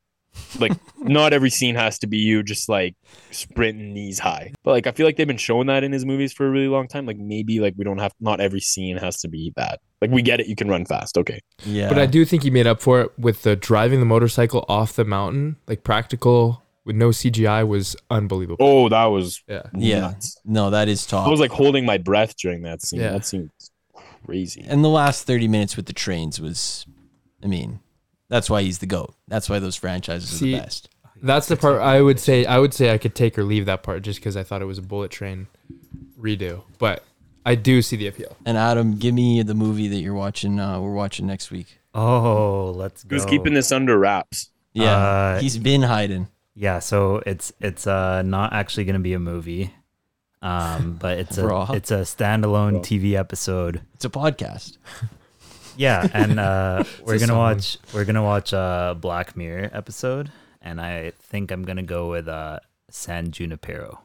like 0.59 0.73
not 0.99 1.33
every 1.33 1.49
scene 1.51 1.75
has 1.77 1.99
to 2.01 2.07
be 2.07 2.19
you 2.19 2.43
just 2.43 2.69
like 2.69 2.95
sprinting 3.31 3.95
knees 3.95 4.19
high. 4.19 4.53
But 4.65 4.73
like 4.73 4.87
I 4.87 4.93
feel 4.93 5.07
like 5.07 5.17
they've 5.17 5.27
been 5.27 5.39
showing 5.39 5.67
that 5.69 5.83
in 5.83 5.93
his 5.93 6.05
movies 6.05 6.33
for 6.33 6.47
a 6.47 6.51
really 6.51 6.69
long 6.69 6.89
time. 6.89 7.07
Like 7.07 7.17
maybe 7.17 7.59
like 7.61 7.73
we 7.77 7.85
don't 7.85 7.99
have 7.99 8.13
not 8.21 8.39
every 8.41 8.61
scene 8.61 8.99
has 8.99 9.21
to 9.23 9.29
be 9.29 9.53
that. 9.57 9.81
Like 10.03 10.11
we 10.11 10.21
get 10.21 10.41
it, 10.41 10.47
you 10.47 10.55
can 10.55 10.69
run 10.69 10.85
fast. 10.85 11.17
Okay. 11.17 11.41
Yeah. 11.65 11.89
But 11.89 11.99
I 11.99 12.05
do 12.05 12.25
think 12.27 12.43
he 12.43 12.51
made 12.51 12.67
up 12.67 12.83
for 12.83 13.01
it 13.01 13.19
with 13.19 13.43
the 13.43 13.57
driving 13.57 13.99
the 14.01 14.05
motorcycle 14.07 14.67
off 14.69 14.93
the 14.95 15.07
mountain, 15.07 15.57
like 15.67 15.83
practical 15.85 16.63
with 16.85 16.97
no 16.97 17.09
CGI 17.09 17.67
was 17.67 17.97
unbelievable. 18.11 18.59
Oh, 18.61 18.89
that 18.91 19.07
was 19.07 19.43
Yeah. 19.49 19.63
Yeah. 19.75 20.15
No, 20.45 20.69
that 20.69 20.89
is 20.89 21.07
top. 21.07 21.27
I 21.27 21.31
was 21.31 21.41
like 21.41 21.51
holding 21.51 21.87
my 21.87 21.97
breath 21.97 22.37
during 22.37 22.61
that 22.63 22.83
scene. 22.83 23.01
Yeah. 23.01 23.13
That 23.13 23.25
scene 23.25 23.51
was 23.59 23.71
crazy. 24.27 24.65
and 24.69 24.85
the 24.85 24.89
last 24.91 25.27
30 25.27 25.49
minutes 25.49 25.77
with 25.79 25.87
the 25.87 25.93
trains 25.95 26.41
was, 26.41 26.85
I 27.43 27.47
mean, 27.47 27.81
that's 28.29 28.49
why 28.51 28.63
he's 28.63 28.79
the 28.79 28.87
GOAT. 28.87 29.15
That's 29.29 29.49
why 29.49 29.59
those 29.59 29.77
franchises 29.77 30.41
are 30.41 30.45
the 30.45 30.59
best. 30.59 30.89
That's 31.23 31.49
the 31.49 31.57
part 31.57 31.81
I 31.81 32.01
would 32.03 32.21
say 32.21 32.45
I 32.45 32.59
would 32.59 32.75
say 32.75 32.93
I 32.93 32.99
could 32.99 33.15
take 33.15 33.39
or 33.39 33.43
leave 33.45 33.67
that 33.67 33.83
part 33.83 34.03
just 34.03 34.21
because 34.21 34.37
I 34.37 34.43
thought 34.43 34.61
it 34.63 34.67
was 34.67 34.79
a 34.79 34.83
bullet 34.83 35.11
train 35.11 35.47
redo. 36.21 36.63
But 36.79 37.03
I 37.45 37.55
do 37.55 37.81
see 37.83 37.97
the 37.97 38.07
appeal. 38.09 38.37
And 38.45 38.59
Adam, 38.59 38.97
give 38.97 39.15
me 39.15 39.43
the 39.43 39.55
movie 39.55 39.89
that 39.89 39.99
you're 39.99 40.15
watching. 40.15 40.59
Uh, 40.61 40.81
we're 40.81 40.93
watching 40.93 41.27
next 41.27 41.51
week. 41.51 41.79
Oh, 41.95 42.73
let's 42.77 43.03
go. 43.05 43.17
Who's 43.17 43.25
keeping 43.25 43.55
this 43.55 43.73
under 43.73 43.99
wraps? 43.99 44.51
Yeah, 44.75 44.95
Uh, 44.97 45.41
he's 45.41 45.57
been 45.57 45.83
hiding. 45.83 46.29
Yeah, 46.55 46.81
so 46.81 47.23
it's 47.25 47.53
it's 47.61 47.87
uh 47.87 48.23
not 48.23 48.53
actually 48.53 48.85
gonna 48.85 48.99
be 48.99 49.15
a 49.15 49.19
movie, 49.19 49.73
um, 50.43 50.99
but 51.01 51.19
it's 51.19 51.39
a 51.39 51.47
Raw. 51.47 51.71
it's 51.73 51.91
a 51.91 52.01
standalone 52.01 52.81
TV 52.83 53.13
episode. 53.15 53.81
It's 53.95 54.05
a 54.05 54.11
podcast. 54.11 54.77
Yeah, 55.77 56.07
and 56.13 56.39
uh, 56.41 56.85
we're 57.05 57.19
gonna 57.19 57.27
song. 57.29 57.39
watch 57.39 57.79
we're 57.93 58.05
gonna 58.05 58.23
watch 58.25 58.53
a 58.53 58.97
Black 59.01 59.37
Mirror 59.37 59.71
episode, 59.73 60.31
and 60.63 60.81
I 60.81 61.13
think 61.19 61.51
I'm 61.51 61.65
gonna 61.65 61.83
go 61.83 62.11
with 62.11 62.29
uh 62.29 62.61
San 62.91 63.31
Junipero. 63.31 64.01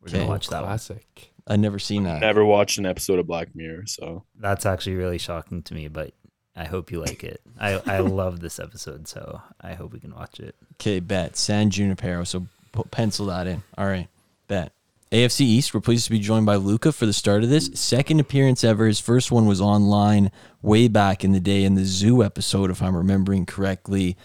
We're 0.00 0.12
gonna 0.12 0.26
watch 0.26 0.48
that 0.48 0.60
one. 0.62 0.68
Classic. 0.68 1.32
I've 1.46 1.60
never 1.60 1.78
seen 1.78 2.04
that. 2.04 2.20
Never 2.20 2.44
watched 2.44 2.78
an 2.78 2.86
episode 2.86 3.18
of 3.18 3.26
Black 3.26 3.54
Mirror, 3.54 3.84
so 3.86 4.24
That's 4.38 4.66
actually 4.66 4.94
really 4.96 5.18
shocking 5.18 5.62
to 5.64 5.74
me, 5.74 5.88
but 5.88 6.12
I 6.54 6.64
hope 6.64 6.90
you 6.92 7.00
like 7.00 7.24
it. 7.24 7.40
I 7.58 7.80
I 7.86 7.98
love 8.00 8.40
this 8.40 8.58
episode, 8.58 9.08
so 9.08 9.40
I 9.60 9.74
hope 9.74 9.92
we 9.92 10.00
can 10.00 10.14
watch 10.14 10.40
it. 10.40 10.54
Okay, 10.74 11.00
bet. 11.00 11.36
San 11.36 11.70
Junipero. 11.70 12.24
So 12.24 12.46
pencil 12.90 13.26
that 13.26 13.46
in. 13.46 13.62
All 13.76 13.86
right, 13.86 14.08
bet. 14.48 14.72
AFC 15.12 15.40
East, 15.40 15.74
we're 15.74 15.80
pleased 15.80 16.04
to 16.04 16.10
be 16.12 16.20
joined 16.20 16.46
by 16.46 16.54
Luka 16.54 16.92
for 16.92 17.04
the 17.04 17.12
start 17.12 17.42
of 17.42 17.50
this. 17.50 17.68
Second 17.74 18.20
appearance 18.20 18.62
ever. 18.62 18.86
His 18.86 19.00
first 19.00 19.32
one 19.32 19.46
was 19.46 19.60
online 19.60 20.30
way 20.62 20.86
back 20.86 21.24
in 21.24 21.32
the 21.32 21.40
day 21.40 21.64
in 21.64 21.74
the 21.74 21.84
Zoo 21.84 22.22
episode, 22.22 22.70
if 22.70 22.80
I'm 22.80 22.94
remembering 22.94 23.44
correctly. 23.44 24.16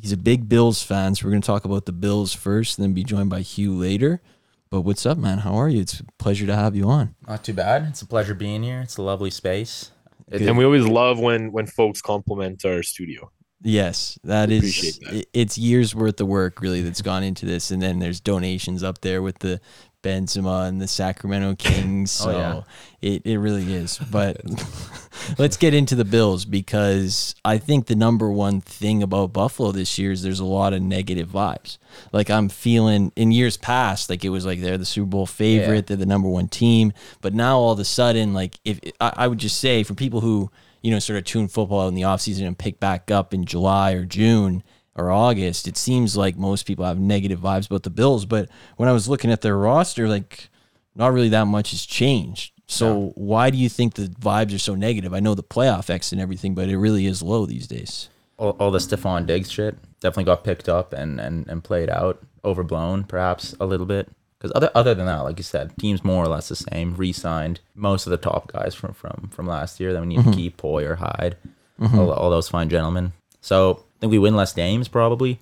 He's 0.00 0.10
a 0.10 0.16
big 0.16 0.48
Bills 0.48 0.82
fan, 0.82 1.14
so 1.14 1.26
we're 1.26 1.30
going 1.30 1.42
to 1.42 1.46
talk 1.46 1.64
about 1.64 1.86
the 1.86 1.92
Bills 1.92 2.34
first 2.34 2.76
and 2.76 2.84
then 2.84 2.92
be 2.92 3.04
joined 3.04 3.30
by 3.30 3.42
Hugh 3.42 3.72
later. 3.72 4.20
But 4.68 4.80
what's 4.80 5.06
up, 5.06 5.16
man? 5.16 5.38
How 5.38 5.54
are 5.54 5.68
you? 5.68 5.80
It's 5.80 6.00
a 6.00 6.04
pleasure 6.18 6.46
to 6.46 6.56
have 6.56 6.74
you 6.74 6.88
on. 6.88 7.14
Not 7.28 7.44
too 7.44 7.52
bad. 7.52 7.84
It's 7.90 8.02
a 8.02 8.06
pleasure 8.06 8.34
being 8.34 8.64
here. 8.64 8.80
It's 8.80 8.96
a 8.96 9.02
lovely 9.02 9.30
space. 9.30 9.92
It- 10.28 10.42
and 10.42 10.58
we 10.58 10.64
always 10.64 10.84
love 10.86 11.20
when 11.20 11.52
when 11.52 11.66
folks 11.66 12.02
compliment 12.02 12.64
our 12.64 12.82
studio. 12.82 13.30
Yes, 13.64 14.18
that 14.24 14.50
is. 14.50 14.58
Appreciate 14.58 14.98
that. 15.04 15.26
It's 15.32 15.56
years 15.56 15.94
worth 15.94 16.20
of 16.20 16.26
work 16.26 16.60
really 16.60 16.82
that's 16.82 17.02
gone 17.02 17.22
into 17.22 17.46
this, 17.46 17.70
and 17.70 17.80
then 17.80 18.00
there's 18.00 18.18
donations 18.18 18.82
up 18.82 19.02
there 19.02 19.22
with 19.22 19.38
the 19.38 19.60
Benzema 20.02 20.68
and 20.68 20.80
the 20.80 20.88
Sacramento 20.88 21.50
oh, 21.52 21.56
Kings. 21.56 22.10
So 22.10 22.30
Oh, 22.30 22.36
yeah. 22.36 22.62
it 23.10 23.22
it 23.26 23.38
really 23.38 23.72
is. 23.72 23.98
But 24.10 24.40
let's 25.38 25.56
get 25.56 25.74
into 25.74 25.94
the 25.94 26.04
Bills 26.04 26.44
because 26.44 27.34
I 27.44 27.58
think 27.58 27.86
the 27.86 27.96
number 27.96 28.30
one 28.30 28.60
thing 28.60 29.02
about 29.02 29.32
Buffalo 29.32 29.72
this 29.72 29.98
year 29.98 30.12
is 30.12 30.22
there's 30.22 30.40
a 30.40 30.44
lot 30.44 30.72
of 30.72 30.82
negative 30.82 31.28
vibes. 31.28 31.78
Like 32.12 32.30
I'm 32.30 32.48
feeling 32.48 33.12
in 33.16 33.32
years 33.32 33.56
past, 33.56 34.10
like 34.10 34.24
it 34.24 34.30
was 34.30 34.44
like 34.44 34.60
they're 34.60 34.78
the 34.78 34.84
Super 34.84 35.06
Bowl 35.06 35.26
favorite, 35.26 35.74
Yeah. 35.76 35.80
they're 35.86 35.96
the 35.98 36.06
number 36.06 36.28
one 36.28 36.48
team. 36.48 36.92
But 37.20 37.34
now 37.34 37.58
all 37.58 37.72
of 37.72 37.78
a 37.78 37.84
sudden, 37.84 38.34
like 38.34 38.58
if 38.64 38.80
I, 39.00 39.12
I 39.16 39.28
would 39.28 39.38
just 39.38 39.58
say 39.60 39.82
for 39.82 39.94
people 39.94 40.20
who 40.20 40.50
you 40.82 40.90
know 40.90 40.98
sort 40.98 41.18
of 41.18 41.24
tune 41.24 41.48
football 41.48 41.82
out 41.82 41.88
in 41.88 41.94
the 41.94 42.02
offseason 42.02 42.46
and 42.46 42.58
pick 42.58 42.80
back 42.80 43.10
up 43.10 43.32
in 43.32 43.44
July 43.44 43.92
or 43.92 44.04
June 44.04 44.62
or 44.94 45.10
August, 45.10 45.66
it 45.66 45.76
seems 45.76 46.16
like 46.16 46.36
most 46.36 46.66
people 46.66 46.84
have 46.84 46.98
negative 46.98 47.40
vibes 47.40 47.66
about 47.66 47.82
the 47.82 47.90
Bills. 47.90 48.26
But 48.26 48.48
when 48.76 48.88
I 48.88 48.92
was 48.92 49.08
looking 49.08 49.30
at 49.30 49.40
their 49.40 49.56
roster, 49.56 50.08
like 50.08 50.50
not 50.94 51.12
really 51.12 51.30
that 51.30 51.46
much 51.46 51.70
has 51.70 51.86
changed. 51.86 52.52
So 52.66 53.12
why 53.16 53.50
do 53.50 53.58
you 53.58 53.68
think 53.68 53.94
the 53.94 54.08
vibes 54.08 54.54
are 54.54 54.58
so 54.58 54.74
negative? 54.74 55.12
I 55.12 55.20
know 55.20 55.34
the 55.34 55.42
playoff 55.42 55.90
X 55.90 56.12
and 56.12 56.20
everything, 56.20 56.54
but 56.54 56.68
it 56.68 56.78
really 56.78 57.06
is 57.06 57.22
low 57.22 57.44
these 57.44 57.66
days. 57.66 58.08
all, 58.42 58.56
all 58.58 58.70
the 58.70 58.78
Stefon 58.78 59.26
Diggs 59.26 59.50
shit 59.50 59.76
definitely 60.00 60.24
got 60.24 60.42
picked 60.42 60.68
up 60.68 60.92
and, 60.92 61.20
and, 61.20 61.46
and 61.46 61.62
played 61.62 61.88
out, 61.88 62.20
overblown 62.44 63.04
perhaps 63.04 63.54
a 63.60 63.66
little 63.66 63.86
bit. 63.86 64.10
Because 64.38 64.52
other 64.56 64.70
other 64.74 64.92
than 64.92 65.06
that, 65.06 65.20
like 65.20 65.38
you 65.38 65.44
said, 65.44 65.72
teams 65.78 66.02
more 66.02 66.24
or 66.24 66.26
less 66.26 66.48
the 66.48 66.56
same. 66.56 66.96
Re-signed 66.96 67.60
most 67.76 68.06
of 68.06 68.10
the 68.10 68.16
top 68.16 68.50
guys 68.50 68.74
from 68.74 68.92
from 68.92 69.30
from 69.32 69.46
last 69.46 69.78
year 69.78 69.92
that 69.92 70.00
we 70.00 70.08
need 70.08 70.16
to 70.16 70.22
mm-hmm. 70.22 70.32
keep 70.32 70.60
Poyer, 70.60 70.96
Hyde, 70.96 71.36
mm-hmm. 71.80 71.96
all, 71.96 72.10
all 72.10 72.28
those 72.28 72.48
fine 72.48 72.68
gentlemen. 72.68 73.12
So 73.40 73.84
think 74.02 74.10
we 74.10 74.18
win 74.18 74.36
less 74.36 74.52
games 74.52 74.88
probably 74.88 75.40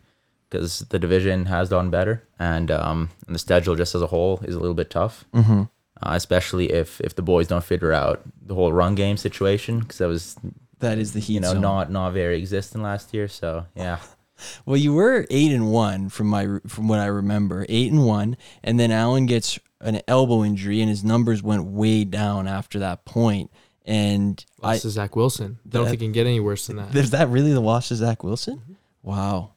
because 0.49 0.81
the 0.91 0.99
division 0.99 1.47
has 1.47 1.69
done 1.71 1.91
better, 1.91 2.23
and 2.39 2.71
um 2.71 3.11
and 3.27 3.35
the 3.35 3.39
schedule 3.39 3.75
just 3.75 3.95
as 3.95 4.03
a 4.03 4.07
whole 4.09 4.41
is 4.45 4.55
a 4.55 4.61
little 4.61 4.75
bit 4.75 4.91
tough. 4.91 5.25
Mm-hmm. 5.35 5.63
Uh, 6.03 6.13
especially 6.15 6.71
if 6.73 7.01
if 7.01 7.15
the 7.15 7.23
boys 7.23 7.49
don't 7.49 7.65
figure 7.65 7.93
out 7.93 8.21
the 8.41 8.55
whole 8.55 8.73
run 8.73 8.95
game 8.95 9.17
situation 9.17 9.81
because 9.81 9.99
that 9.99 10.09
was 10.09 10.37
That 10.79 10.99
is 10.99 11.13
the 11.13 11.21
heat 11.21 11.35
you 11.35 11.41
know 11.41 11.53
zone. 11.53 11.63
not 11.63 11.91
not 11.91 12.13
very 12.13 12.37
existent 12.37 12.85
last 12.85 13.13
year. 13.15 13.29
So 13.29 13.67
yeah, 13.75 13.99
Well, 14.67 14.77
you 14.77 14.95
were 14.95 15.27
eight 15.31 15.53
and 15.53 15.71
one 15.71 16.09
from 16.09 16.27
my 16.29 16.47
from 16.67 16.89
what 16.89 16.99
I 17.01 17.07
remember, 17.07 17.67
eight 17.69 17.93
and 17.93 18.07
one, 18.07 18.37
and 18.63 18.79
then 18.81 18.91
Allen 18.91 19.27
gets 19.27 19.59
an 19.81 20.01
elbow 20.07 20.45
injury, 20.45 20.81
and 20.81 20.89
his 20.91 21.05
numbers 21.05 21.43
went 21.43 21.65
way 21.65 22.05
down 22.05 22.47
after 22.49 22.79
that 22.79 23.05
point. 23.05 23.51
And 23.87 24.45
I 24.63 24.73
Lost 24.73 24.83
to 24.83 24.91
Zach 24.91 25.17
Wilson. 25.17 25.59
Don't 25.69 25.85
That- 25.85 25.91
think 25.91 26.03
it 26.03 26.05
can 26.07 26.13
get 26.13 26.27
any 26.27 26.41
worse 26.41 26.67
than 26.67 26.77
that. 26.77 26.95
is 26.95 27.11
that 27.11 27.29
really 27.29 27.53
the 27.53 27.61
loss 27.61 27.89
to 27.89 27.97
Zach 27.97 28.23
Wilson? 28.23 28.61
Wow, 29.03 29.53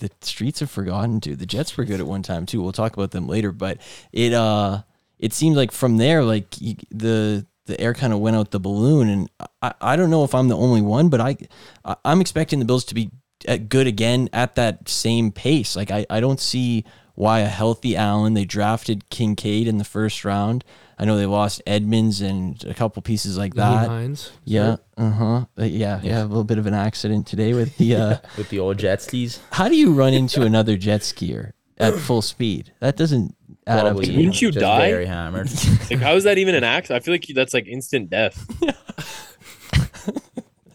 the 0.00 0.10
streets 0.20 0.60
have 0.60 0.70
forgotten 0.70 1.20
too. 1.20 1.34
The 1.34 1.46
Jets 1.46 1.76
were 1.76 1.84
good 1.84 2.00
at 2.00 2.06
one 2.06 2.22
time 2.22 2.46
too. 2.46 2.62
We'll 2.62 2.72
talk 2.72 2.92
about 2.94 3.10
them 3.10 3.26
later, 3.26 3.50
but 3.52 3.78
it 4.12 4.32
uh 4.32 4.82
it 5.18 5.32
seemed 5.32 5.56
like 5.56 5.72
from 5.72 5.96
there, 5.96 6.22
like 6.24 6.60
you, 6.60 6.76
the 6.90 7.44
the 7.66 7.78
air 7.80 7.92
kind 7.92 8.12
of 8.12 8.20
went 8.20 8.36
out 8.36 8.50
the 8.52 8.60
balloon, 8.60 9.08
and 9.08 9.30
I, 9.60 9.74
I 9.80 9.96
don't 9.96 10.08
know 10.10 10.24
if 10.24 10.34
I'm 10.34 10.48
the 10.48 10.56
only 10.56 10.80
one, 10.80 11.08
but 11.08 11.20
I, 11.20 11.36
I 11.84 11.96
I'm 12.04 12.20
expecting 12.20 12.60
the 12.60 12.64
Bills 12.64 12.84
to 12.86 12.94
be 12.94 13.10
at 13.46 13.68
good 13.68 13.86
again 13.88 14.28
at 14.32 14.54
that 14.54 14.88
same 14.88 15.32
pace. 15.32 15.74
Like 15.76 15.90
I, 15.90 16.06
I 16.08 16.20
don't 16.20 16.40
see 16.40 16.84
why 17.14 17.40
a 17.40 17.46
healthy 17.48 17.96
Allen. 17.96 18.34
They 18.34 18.44
drafted 18.44 19.10
Kincaid 19.10 19.66
in 19.66 19.78
the 19.78 19.84
first 19.84 20.24
round. 20.24 20.64
I 20.98 21.04
know 21.04 21.16
they 21.16 21.26
lost 21.26 21.62
Edmunds 21.66 22.20
and 22.20 22.62
a 22.64 22.74
couple 22.74 23.00
pieces 23.02 23.38
like 23.38 23.54
that. 23.54 23.88
Hines. 23.88 24.32
Yeah, 24.44 24.76
uh 24.96 25.10
huh. 25.10 25.44
Yeah, 25.56 26.00
yeah, 26.02 26.22
a 26.22 26.26
little 26.26 26.44
bit 26.44 26.58
of 26.58 26.66
an 26.66 26.74
accident 26.74 27.26
today 27.26 27.54
with 27.54 27.76
the. 27.76 27.88
Uh, 27.98 28.18
with 28.36 28.48
the 28.50 28.58
old 28.58 28.78
jet 28.78 29.00
skis. 29.02 29.40
How 29.50 29.68
do 29.68 29.74
you 29.74 29.92
run 29.92 30.12
into 30.12 30.42
another 30.42 30.76
jet 30.76 31.00
skier 31.00 31.52
at 31.78 31.94
full 31.94 32.22
speed? 32.22 32.72
That 32.80 32.96
doesn't 32.96 33.34
add 33.66 33.86
up 33.86 34.00
to 34.00 34.16
Wouldn't 34.16 34.40
you 34.42 34.50
just 34.50 34.60
die? 34.60 34.90
Very 34.90 35.06
hammered. 35.06 35.50
Like, 35.90 36.00
how 36.00 36.14
is 36.14 36.24
that 36.24 36.38
even 36.38 36.54
an 36.54 36.64
accident? 36.64 37.02
I 37.02 37.04
feel 37.04 37.14
like 37.14 37.26
that's 37.34 37.54
like 37.54 37.66
instant 37.66 38.10
death. 38.10 38.46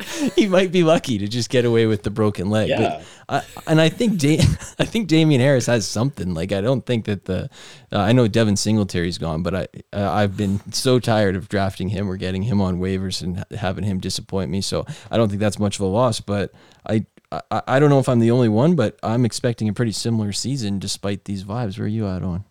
he 0.36 0.48
might 0.48 0.72
be 0.72 0.84
lucky 0.84 1.18
to 1.18 1.28
just 1.28 1.50
get 1.50 1.66
away 1.66 1.86
with 1.86 2.04
the 2.04 2.10
broken 2.10 2.50
leg. 2.50 2.70
Yeah. 2.70 2.80
But 2.80 3.06
I, 3.30 3.62
and 3.68 3.82
I 3.82 3.90
think 3.90 4.18
da- 4.20 4.40
I 4.80 4.86
think 4.86 5.08
Damien 5.08 5.42
Harris 5.42 5.66
has 5.68 5.88
something. 5.88 6.34
Like 6.34 6.52
I 6.52 6.62
don't 6.62 6.86
think 6.86 7.06
that 7.06 7.26
the 7.26 7.50
uh, 7.92 8.00
I 8.00 8.12
know 8.12 8.28
Devin 8.28 8.56
Singletary's 8.56 9.18
gone, 9.18 9.44
but 9.44 9.56
I 9.56 9.68
uh, 9.94 10.12
I've 10.12 10.38
been 10.38 10.60
so 10.72 11.00
tired 11.00 11.36
of 11.36 11.50
drafting 11.50 11.90
him 11.90 12.10
or 12.10 12.18
getting 12.18 12.44
him 12.44 12.62
on 12.62 12.80
waivers 12.80 13.22
and 13.22 13.38
ha- 13.38 13.46
having 13.58 13.84
him 13.84 14.00
disappoint 14.00 14.52
me. 14.52 14.62
So 14.62 14.86
I 15.12 15.18
don't 15.18 15.30
think 15.30 15.40
that's 15.40 15.60
much 15.60 15.76
of 15.78 15.82
a 15.82 15.88
loss. 15.88 16.20
But 16.20 16.52
I. 16.88 17.06
I, 17.50 17.64
I 17.68 17.80
don't 17.80 17.90
know 17.90 17.98
if 17.98 18.08
I'm 18.08 18.20
the 18.20 18.30
only 18.30 18.48
one, 18.48 18.76
but 18.76 19.00
I'm 19.02 19.26
expecting 19.26 19.68
a 19.68 19.74
pretty 19.74 19.92
similar 19.92 20.32
season 20.32 20.78
despite 20.78 21.26
these 21.26 21.44
vibes. 21.44 21.80
Where 21.80 21.86
are 21.86 21.88
you 21.88 22.08
at 22.08 22.22
on? 22.22 22.46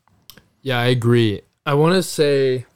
Yeah, 0.61 0.81
I 0.81 0.87
agree. 0.87 1.43
I 1.65 1.75
want 1.75 1.95
to 1.95 2.03
say, 2.03 2.67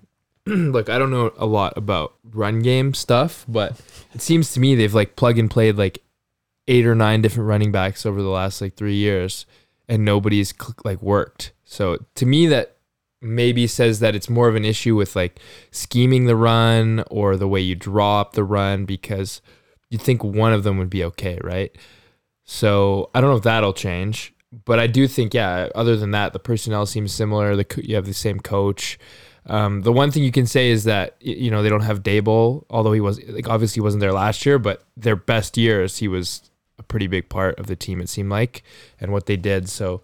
look, 0.72 0.88
I 0.88 0.98
don't 0.98 1.10
know 1.10 1.32
a 1.36 1.46
lot 1.46 1.76
about 1.76 2.14
run 2.32 2.60
game 2.60 2.94
stuff, 2.94 3.44
but 3.48 3.80
it 4.14 4.22
seems 4.22 4.52
to 4.52 4.60
me 4.60 4.74
they've 4.74 4.94
like 4.94 5.16
plug 5.16 5.38
and 5.38 5.50
played 5.50 5.76
like 5.76 5.98
eight 6.68 6.86
or 6.86 6.94
nine 6.94 7.20
different 7.22 7.48
running 7.48 7.72
backs 7.72 8.06
over 8.06 8.22
the 8.22 8.28
last 8.28 8.60
like 8.60 8.74
three 8.74 8.94
years, 8.94 9.44
and 9.88 10.04
nobody's 10.04 10.54
cl- 10.56 10.76
like 10.84 11.02
worked. 11.02 11.52
So 11.64 12.04
to 12.14 12.26
me, 12.26 12.46
that 12.46 12.76
maybe 13.20 13.66
says 13.66 13.98
that 14.00 14.14
it's 14.14 14.28
more 14.28 14.48
of 14.48 14.54
an 14.54 14.64
issue 14.64 14.94
with 14.94 15.16
like 15.16 15.40
scheming 15.72 16.26
the 16.26 16.36
run 16.36 17.02
or 17.10 17.36
the 17.36 17.48
way 17.48 17.60
you 17.60 17.74
draw 17.74 18.20
up 18.20 18.32
the 18.32 18.44
run 18.44 18.84
because 18.84 19.40
you'd 19.90 20.02
think 20.02 20.22
one 20.22 20.52
of 20.52 20.62
them 20.62 20.78
would 20.78 20.90
be 20.90 21.02
okay, 21.04 21.38
right? 21.42 21.76
So 22.44 23.10
I 23.14 23.20
don't 23.20 23.30
know 23.30 23.36
if 23.36 23.42
that'll 23.42 23.72
change, 23.72 24.32
but 24.64 24.78
I 24.78 24.86
do 24.86 25.08
think, 25.08 25.34
yeah. 25.34 25.68
Other 25.74 25.96
than 25.96 26.12
that, 26.12 26.32
the 26.32 26.38
personnel 26.38 26.86
seems 26.86 27.12
similar. 27.12 27.56
The 27.56 27.64
co- 27.64 27.80
you 27.82 27.96
have 27.96 28.06
the 28.06 28.14
same 28.14 28.38
coach. 28.38 28.98
Um, 29.46 29.82
the 29.82 29.92
one 29.92 30.10
thing 30.10 30.24
you 30.24 30.32
can 30.32 30.46
say 30.46 30.70
is 30.70 30.84
that 30.84 31.16
you 31.20 31.50
know 31.50 31.62
they 31.62 31.68
don't 31.68 31.82
have 31.82 32.02
Daboll, 32.02 32.64
although 32.68 32.92
he 32.92 33.00
was 33.00 33.22
like 33.28 33.48
obviously 33.48 33.80
wasn't 33.80 34.00
there 34.00 34.12
last 34.12 34.44
year, 34.44 34.58
but 34.58 34.84
their 34.96 35.16
best 35.16 35.56
years 35.56 35.98
he 35.98 36.08
was 36.08 36.50
a 36.78 36.82
pretty 36.82 37.06
big 37.06 37.28
part 37.28 37.58
of 37.58 37.66
the 37.66 37.76
team. 37.76 38.00
It 38.00 38.08
seemed 38.08 38.30
like, 38.30 38.62
and 39.00 39.12
what 39.12 39.26
they 39.26 39.36
did. 39.36 39.68
So 39.68 40.02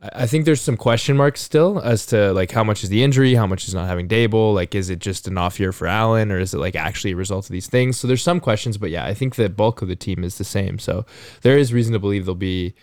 I 0.00 0.26
think 0.26 0.44
there's 0.44 0.60
some 0.60 0.76
question 0.76 1.16
marks 1.16 1.40
still 1.40 1.80
as 1.80 2.06
to 2.06 2.32
like 2.32 2.50
how 2.52 2.62
much 2.62 2.84
is 2.84 2.90
the 2.90 3.02
injury, 3.02 3.34
how 3.34 3.46
much 3.46 3.66
is 3.66 3.74
not 3.74 3.88
having 3.88 4.08
Daboll, 4.08 4.54
like 4.54 4.74
is 4.74 4.90
it 4.90 4.98
just 4.98 5.26
an 5.26 5.38
off 5.38 5.58
year 5.58 5.72
for 5.72 5.86
Allen, 5.86 6.30
or 6.30 6.38
is 6.38 6.52
it 6.54 6.58
like 6.58 6.76
actually 6.76 7.12
a 7.12 7.16
result 7.16 7.46
of 7.46 7.52
these 7.52 7.66
things? 7.66 7.98
So 7.98 8.06
there's 8.06 8.22
some 8.22 8.38
questions, 8.38 8.76
but 8.76 8.90
yeah, 8.90 9.06
I 9.06 9.14
think 9.14 9.34
the 9.36 9.48
bulk 9.48 9.82
of 9.82 9.88
the 9.88 9.96
team 9.96 10.22
is 10.22 10.38
the 10.38 10.44
same. 10.44 10.78
So 10.78 11.06
there 11.42 11.56
is 11.56 11.72
reason 11.72 11.94
to 11.94 11.98
believe 11.98 12.26
they'll 12.26 12.34
be 12.34 12.74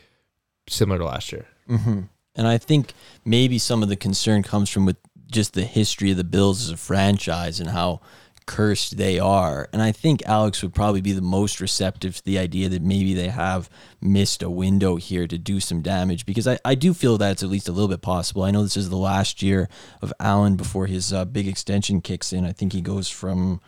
similar 0.68 0.98
to 1.00 1.06
last 1.06 1.32
year. 1.32 1.46
hmm 1.68 2.02
And 2.36 2.48
I 2.48 2.58
think 2.58 2.94
maybe 3.24 3.60
some 3.60 3.84
of 3.84 3.90
the 3.90 3.96
concern 3.96 4.42
comes 4.42 4.70
from 4.70 4.86
with 4.86 4.98
just 5.34 5.54
the 5.54 5.64
history 5.64 6.12
of 6.12 6.18
the 6.18 6.24
Bills 6.24 6.64
as 6.64 6.70
a 6.70 6.78
franchise 6.78 7.60
and 7.60 7.70
how 7.70 8.02
cursed 8.46 8.98
they 8.98 9.20
are. 9.20 9.70
And 9.72 9.82
I 9.82 9.92
think 9.92 10.22
Alex 10.26 10.62
would 10.62 10.74
probably 10.74 11.02
be 11.02 11.14
the 11.14 11.22
most 11.22 11.60
receptive 11.60 12.16
to 12.16 12.26
the 12.26 12.38
idea 12.38 12.70
that 12.70 12.82
maybe 12.82 13.14
they 13.14 13.30
have 13.30 13.70
missed 14.02 14.44
a 14.44 14.50
window 14.50 14.98
here 14.98 15.28
to 15.28 15.38
do 15.38 15.60
some 15.60 15.82
damage 15.82 16.26
because 16.26 16.48
I, 16.48 16.60
I 16.66 16.76
do 16.76 16.94
feel 16.94 17.18
that 17.18 17.32
it's 17.32 17.44
at 17.44 17.50
least 17.50 17.70
a 17.70 17.72
little 17.72 17.88
bit 17.88 18.02
possible. 18.02 18.44
I 18.44 18.52
know 18.52 18.64
this 18.64 18.78
is 18.78 18.90
the 18.90 18.98
last 18.98 19.42
year 19.42 19.70
of 20.02 20.14
Allen 20.20 20.56
before 20.56 20.88
his 20.88 21.14
uh, 21.14 21.26
big 21.26 21.48
extension 21.48 22.02
kicks 22.02 22.34
in. 22.34 22.46
I 22.46 22.52
think 22.52 22.74
he 22.74 22.82
goes 22.82 23.10
from 23.10 23.62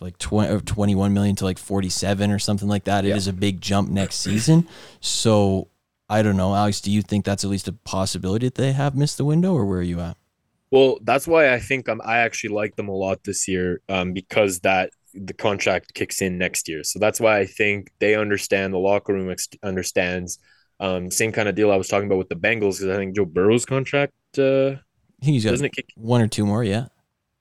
like 0.00 0.18
20 0.18 0.52
or 0.52 0.60
21 0.60 1.12
million 1.12 1.36
to 1.36 1.44
like 1.44 1.58
47 1.58 2.30
or 2.30 2.38
something 2.38 2.68
like 2.68 2.84
that. 2.84 3.04
It 3.04 3.16
is 3.16 3.28
a 3.28 3.32
big 3.32 3.60
jump 3.60 3.90
next 3.90 4.16
season. 4.16 4.66
So 5.00 5.68
I 6.08 6.22
don't 6.22 6.36
know, 6.36 6.54
Alex. 6.54 6.80
Do 6.80 6.90
you 6.90 7.02
think 7.02 7.24
that's 7.24 7.44
at 7.44 7.50
least 7.50 7.68
a 7.68 7.72
possibility 7.72 8.46
that 8.46 8.56
they 8.56 8.72
have 8.72 8.96
missed 8.96 9.16
the 9.16 9.24
window, 9.24 9.54
or 9.54 9.64
where 9.64 9.78
are 9.78 9.82
you 9.82 10.00
at? 10.00 10.16
Well, 10.70 10.98
that's 11.02 11.26
why 11.26 11.52
I 11.52 11.58
think 11.58 11.88
um, 11.88 12.00
I 12.04 12.18
actually 12.18 12.54
like 12.54 12.76
them 12.76 12.88
a 12.88 12.94
lot 12.94 13.24
this 13.24 13.48
year 13.48 13.80
um, 13.88 14.12
because 14.12 14.60
that 14.60 14.90
the 15.14 15.34
contract 15.34 15.94
kicks 15.94 16.22
in 16.22 16.38
next 16.38 16.68
year. 16.68 16.84
So 16.84 16.98
that's 16.98 17.20
why 17.20 17.38
I 17.38 17.46
think 17.46 17.90
they 17.98 18.14
understand 18.14 18.72
the 18.72 18.78
locker 18.78 19.12
room 19.12 19.30
ex- 19.30 19.48
understands. 19.62 20.38
Um, 20.78 21.10
same 21.10 21.32
kind 21.32 21.48
of 21.48 21.54
deal 21.54 21.70
I 21.70 21.76
was 21.76 21.88
talking 21.88 22.06
about 22.06 22.18
with 22.18 22.28
the 22.28 22.36
Bengals 22.36 22.78
because 22.78 22.88
I 22.88 22.96
think 22.96 23.16
Joe 23.16 23.26
Burrow's 23.26 23.66
contract 23.66 24.14
uh, 24.38 24.76
he's 25.20 25.44
doesn't 25.44 25.66
it 25.66 25.72
kick. 25.72 25.86
one 25.96 26.20
or 26.20 26.28
two 26.28 26.46
more. 26.46 26.64
Yeah. 26.64 26.86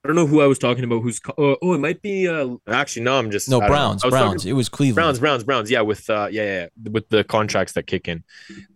I 0.03 0.07
don't 0.07 0.15
know 0.15 0.27
who 0.27 0.41
I 0.41 0.47
was 0.47 0.59
talking 0.59 0.83
about. 0.85 1.01
Who's 1.01 1.19
oh, 1.37 1.57
oh 1.61 1.73
it 1.73 1.79
might 1.79 2.01
be 2.01 2.27
uh, 2.27 2.55
actually 2.67 3.03
no 3.03 3.17
I'm 3.17 3.31
just 3.31 3.49
No, 3.49 3.61
I. 3.61 3.67
Browns. 3.67 4.03
Browns. 4.03 4.45
It 4.45 4.53
was 4.53 4.69
Cleveland. 4.69 4.95
Browns, 4.95 5.19
Browns, 5.19 5.43
Browns. 5.43 5.69
Yeah, 5.69 5.81
with 5.81 6.09
uh, 6.09 6.29
yeah, 6.31 6.43
yeah, 6.43 6.67
yeah, 6.83 6.89
with 6.91 7.09
the 7.09 7.23
contracts 7.25 7.73
that 7.73 7.85
kick 7.85 8.07
in. 8.07 8.23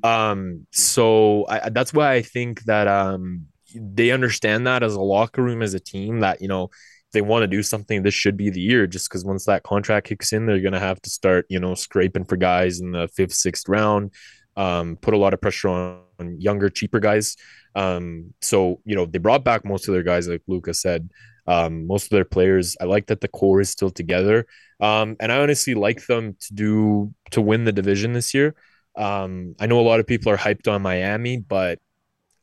Um, 0.03 0.67
so 0.71 1.45
I, 1.47 1.69
that's 1.69 1.93
why 1.93 2.13
I 2.13 2.21
think 2.21 2.63
that 2.63 2.87
um 2.87 3.47
they 3.75 4.11
understand 4.11 4.67
that 4.67 4.83
as 4.83 4.95
a 4.95 5.01
locker 5.01 5.41
room, 5.43 5.61
as 5.61 5.73
a 5.73 5.79
team, 5.79 6.19
that 6.21 6.41
you 6.41 6.47
know 6.47 6.69
they 7.11 7.21
want 7.21 7.43
to 7.43 7.47
do 7.47 7.61
something, 7.61 8.01
this 8.01 8.13
should 8.13 8.37
be 8.37 8.49
the 8.49 8.59
year. 8.59 8.87
Just 8.87 9.09
because 9.09 9.23
once 9.23 9.45
that 9.45 9.63
contract 9.63 10.07
kicks 10.07 10.33
in, 10.33 10.45
they're 10.45 10.59
gonna 10.59 10.79
have 10.79 11.01
to 11.03 11.09
start, 11.09 11.45
you 11.49 11.59
know, 11.59 11.75
scraping 11.75 12.25
for 12.25 12.37
guys 12.37 12.79
in 12.79 12.91
the 12.91 13.07
fifth, 13.07 13.33
sixth 13.33 13.69
round. 13.69 14.11
Um, 14.55 14.97
put 14.97 15.13
a 15.13 15.17
lot 15.17 15.33
of 15.33 15.41
pressure 15.41 15.69
on, 15.69 16.01
on 16.19 16.39
younger, 16.39 16.69
cheaper 16.69 16.99
guys. 16.99 17.35
Um, 17.75 18.33
so 18.41 18.81
you 18.85 18.95
know 18.95 19.05
they 19.05 19.19
brought 19.19 19.43
back 19.43 19.65
most 19.65 19.87
of 19.87 19.93
their 19.93 20.03
guys, 20.03 20.27
like 20.27 20.41
Luka 20.47 20.73
said. 20.73 21.09
Um, 21.45 21.87
most 21.87 22.05
of 22.05 22.09
their 22.11 22.25
players, 22.25 22.77
I 22.79 22.85
like 22.85 23.07
that 23.07 23.19
the 23.19 23.27
core 23.27 23.59
is 23.59 23.69
still 23.69 23.89
together. 23.89 24.45
Um, 24.79 25.17
and 25.19 25.31
I 25.31 25.39
honestly 25.39 25.73
like 25.73 26.05
them 26.05 26.37
to 26.39 26.53
do 26.53 27.13
to 27.31 27.41
win 27.41 27.65
the 27.65 27.71
division 27.71 28.13
this 28.13 28.33
year. 28.33 28.55
Um, 28.95 29.55
I 29.59 29.65
know 29.65 29.79
a 29.79 29.81
lot 29.81 29.99
of 29.99 30.07
people 30.07 30.31
are 30.31 30.37
hyped 30.37 30.71
on 30.71 30.81
Miami, 30.81 31.37
but 31.37 31.79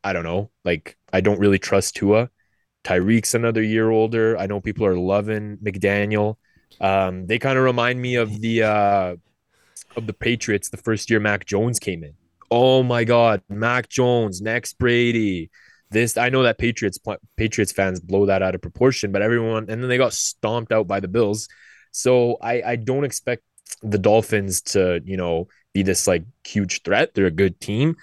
I 0.03 0.13
don't 0.13 0.25
know. 0.25 0.51
Like, 0.65 0.97
I 1.13 1.21
don't 1.21 1.41
really 1.41 1.59
trust 1.59 1.97
Tua. 1.97 2.31
Tyreek's 2.85 3.35
another 3.35 3.63
year 3.63 3.91
older. 3.91 4.39
I 4.39 4.47
know 4.47 4.61
people 4.61 4.87
are 4.87 4.97
loving 4.97 5.59
McDaniel. 5.59 6.37
Um, 6.81 7.27
they 7.27 7.39
kind 7.39 7.59
of 7.59 7.65
remind 7.65 8.01
me 8.01 8.15
of 8.15 8.41
the 8.41 8.63
uh, 8.63 9.17
of 9.97 10.07
the 10.07 10.13
Patriots 10.13 10.71
the 10.71 10.77
first 10.77 11.11
year 11.11 11.21
Mac 11.21 11.45
Jones 11.47 11.79
came 11.79 12.05
in. 12.05 12.15
Oh 12.51 12.83
my 12.83 13.05
God, 13.05 13.43
Mac 13.49 13.89
Jones, 13.89 14.41
next 14.41 14.79
Brady. 14.79 15.51
This 15.91 16.17
I 16.17 16.29
know 16.29 16.45
that 16.45 16.59
Patriots 16.59 16.99
Patriots 17.37 17.73
fans 17.73 18.01
blow 18.01 18.27
that 18.27 18.43
out 18.43 18.55
of 18.55 18.63
proportion, 18.63 19.13
but 19.13 19.23
everyone 19.23 19.67
and 19.69 19.83
then 19.83 19.89
they 19.89 19.99
got 19.99 20.13
stomped 20.13 20.73
out 20.73 20.87
by 20.87 21.01
the 21.01 21.09
Bills. 21.09 21.49
So 21.93 22.39
I 22.41 22.63
I 22.63 22.77
don't 22.77 23.05
expect 23.05 23.43
the 23.83 23.99
Dolphins 23.99 24.63
to 24.63 25.01
you 25.05 25.17
know 25.17 25.49
be 25.75 25.83
this 25.83 26.07
like 26.07 26.25
huge 26.47 26.83
threat. 26.83 27.15
They're 27.15 27.27
a 27.27 27.31
good 27.31 27.61
team, 27.61 27.97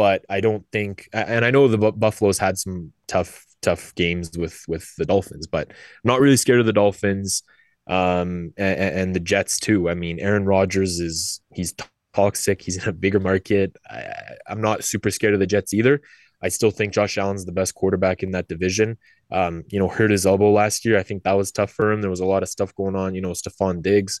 but 0.00 0.24
I 0.30 0.40
don't 0.40 0.64
think. 0.72 1.10
And 1.12 1.44
I 1.44 1.50
know 1.50 1.68
the 1.68 1.76
Bu- 1.76 1.92
Buffaloes 1.92 2.38
had 2.38 2.56
some 2.56 2.94
tough 3.06 3.44
tough 3.60 3.94
games 3.96 4.30
with 4.38 4.64
with 4.66 4.90
the 4.96 5.04
Dolphins, 5.04 5.46
but 5.46 5.68
I'm 5.68 6.08
not 6.12 6.20
really 6.20 6.38
scared 6.38 6.58
of 6.58 6.64
the 6.64 6.72
Dolphins. 6.72 7.42
Um, 7.86 8.54
and, 8.56 8.78
and 9.00 9.14
the 9.14 9.20
Jets 9.20 9.58
too. 9.58 9.90
I 9.90 9.94
mean, 9.94 10.18
Aaron 10.18 10.46
Rodgers 10.46 11.00
is 11.00 11.42
he's 11.52 11.74
toxic. 12.14 12.62
He's 12.62 12.82
in 12.82 12.88
a 12.88 12.94
bigger 12.94 13.20
market. 13.20 13.76
I, 13.90 14.10
I'm 14.48 14.62
not 14.62 14.84
super 14.84 15.10
scared 15.10 15.34
of 15.34 15.40
the 15.40 15.46
Jets 15.46 15.74
either. 15.74 16.00
I 16.42 16.48
still 16.48 16.70
think 16.70 16.94
Josh 16.94 17.18
Allen's 17.18 17.44
the 17.44 17.52
best 17.52 17.74
quarterback 17.74 18.22
in 18.22 18.30
that 18.30 18.48
division. 18.48 18.96
Um, 19.30 19.64
you 19.68 19.78
know, 19.78 19.88
hurt 19.88 20.10
his 20.10 20.24
elbow 20.24 20.50
last 20.50 20.86
year. 20.86 20.96
I 20.98 21.02
think 21.02 21.24
that 21.24 21.36
was 21.36 21.52
tough 21.52 21.72
for 21.72 21.92
him. 21.92 22.00
There 22.00 22.08
was 22.16 22.20
a 22.20 22.32
lot 22.34 22.42
of 22.42 22.48
stuff 22.48 22.74
going 22.74 22.96
on, 22.96 23.14
you 23.14 23.20
know, 23.20 23.32
Stefon 23.32 23.82
Diggs, 23.82 24.18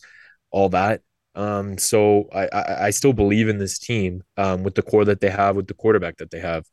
all 0.50 0.68
that. 0.70 1.00
Um, 1.34 1.78
so 1.78 2.28
I, 2.32 2.48
I, 2.52 2.86
I 2.86 2.90
still 2.90 3.12
believe 3.12 3.48
in 3.48 3.58
this 3.58 3.78
team 3.78 4.22
um, 4.36 4.62
with 4.62 4.74
the 4.74 4.82
core 4.82 5.04
that 5.04 5.20
they 5.20 5.30
have, 5.30 5.56
with 5.56 5.68
the 5.68 5.74
quarterback 5.74 6.16
that 6.18 6.30
they 6.30 6.40
have. 6.40 6.66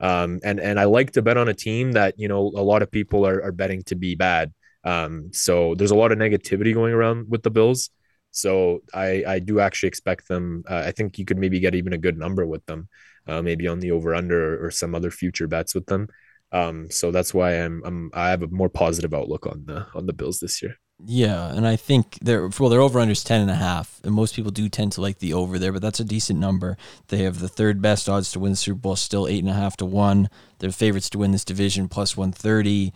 Um, 0.00 0.40
and 0.42 0.58
and 0.58 0.80
I 0.80 0.84
like 0.84 1.12
to 1.12 1.22
bet 1.22 1.36
on 1.36 1.48
a 1.48 1.54
team 1.54 1.92
that 1.92 2.18
you 2.18 2.28
know 2.28 2.40
a 2.40 2.64
lot 2.64 2.82
of 2.82 2.90
people 2.90 3.26
are, 3.26 3.42
are 3.42 3.52
betting 3.52 3.82
to 3.84 3.94
be 3.94 4.14
bad. 4.14 4.52
Um, 4.84 5.32
so 5.32 5.74
there's 5.76 5.92
a 5.92 5.96
lot 5.96 6.12
of 6.12 6.18
negativity 6.18 6.74
going 6.74 6.92
around 6.92 7.30
with 7.30 7.42
the 7.42 7.50
Bills. 7.50 7.90
So 8.32 8.82
I 8.92 9.24
I 9.26 9.38
do 9.38 9.60
actually 9.60 9.88
expect 9.88 10.28
them. 10.28 10.64
Uh, 10.68 10.82
I 10.86 10.90
think 10.90 11.18
you 11.18 11.24
could 11.24 11.38
maybe 11.38 11.60
get 11.60 11.74
even 11.74 11.92
a 11.92 11.98
good 11.98 12.18
number 12.18 12.44
with 12.46 12.66
them 12.66 12.88
uh, 13.26 13.42
maybe 13.42 13.66
on 13.66 13.80
the 13.80 13.92
over 13.92 14.14
under 14.14 14.54
or, 14.54 14.66
or, 14.66 14.70
some 14.70 14.94
other 14.94 15.10
future 15.10 15.46
bets 15.46 15.74
with 15.74 15.86
them. 15.86 16.08
Um, 16.50 16.90
so 16.90 17.10
that's 17.10 17.32
why 17.32 17.52
I'm, 17.52 17.82
I'm 17.84 18.10
I 18.12 18.30
have 18.30 18.42
a 18.42 18.48
more 18.48 18.68
positive 18.68 19.14
outlook 19.14 19.46
on 19.46 19.64
the 19.66 19.86
on 19.94 20.06
the 20.06 20.12
Bills 20.12 20.40
this 20.40 20.62
year. 20.62 20.76
Yeah, 21.04 21.48
and 21.48 21.66
I 21.66 21.74
think 21.74 22.18
they're 22.22 22.48
well, 22.60 22.68
their 22.68 22.80
over 22.80 23.00
under 23.00 23.12
is 23.12 23.24
ten 23.24 23.40
and 23.40 23.50
a 23.50 23.56
half, 23.56 24.00
and 24.04 24.14
most 24.14 24.36
people 24.36 24.52
do 24.52 24.68
tend 24.68 24.92
to 24.92 25.00
like 25.00 25.18
the 25.18 25.32
over 25.32 25.58
there, 25.58 25.72
but 25.72 25.82
that's 25.82 25.98
a 25.98 26.04
decent 26.04 26.38
number. 26.38 26.76
They 27.08 27.18
have 27.24 27.40
the 27.40 27.48
third 27.48 27.82
best 27.82 28.08
odds 28.08 28.30
to 28.32 28.38
win 28.38 28.52
the 28.52 28.56
Super 28.56 28.78
Bowl, 28.78 28.94
still 28.94 29.26
eight 29.26 29.40
and 29.40 29.50
a 29.50 29.54
half 29.54 29.76
to 29.78 29.84
one. 29.84 30.30
They're 30.60 30.70
favorites 30.70 31.10
to 31.10 31.18
win 31.18 31.32
this 31.32 31.44
division, 31.44 31.88
plus 31.88 32.16
one 32.16 32.30
thirty. 32.30 32.92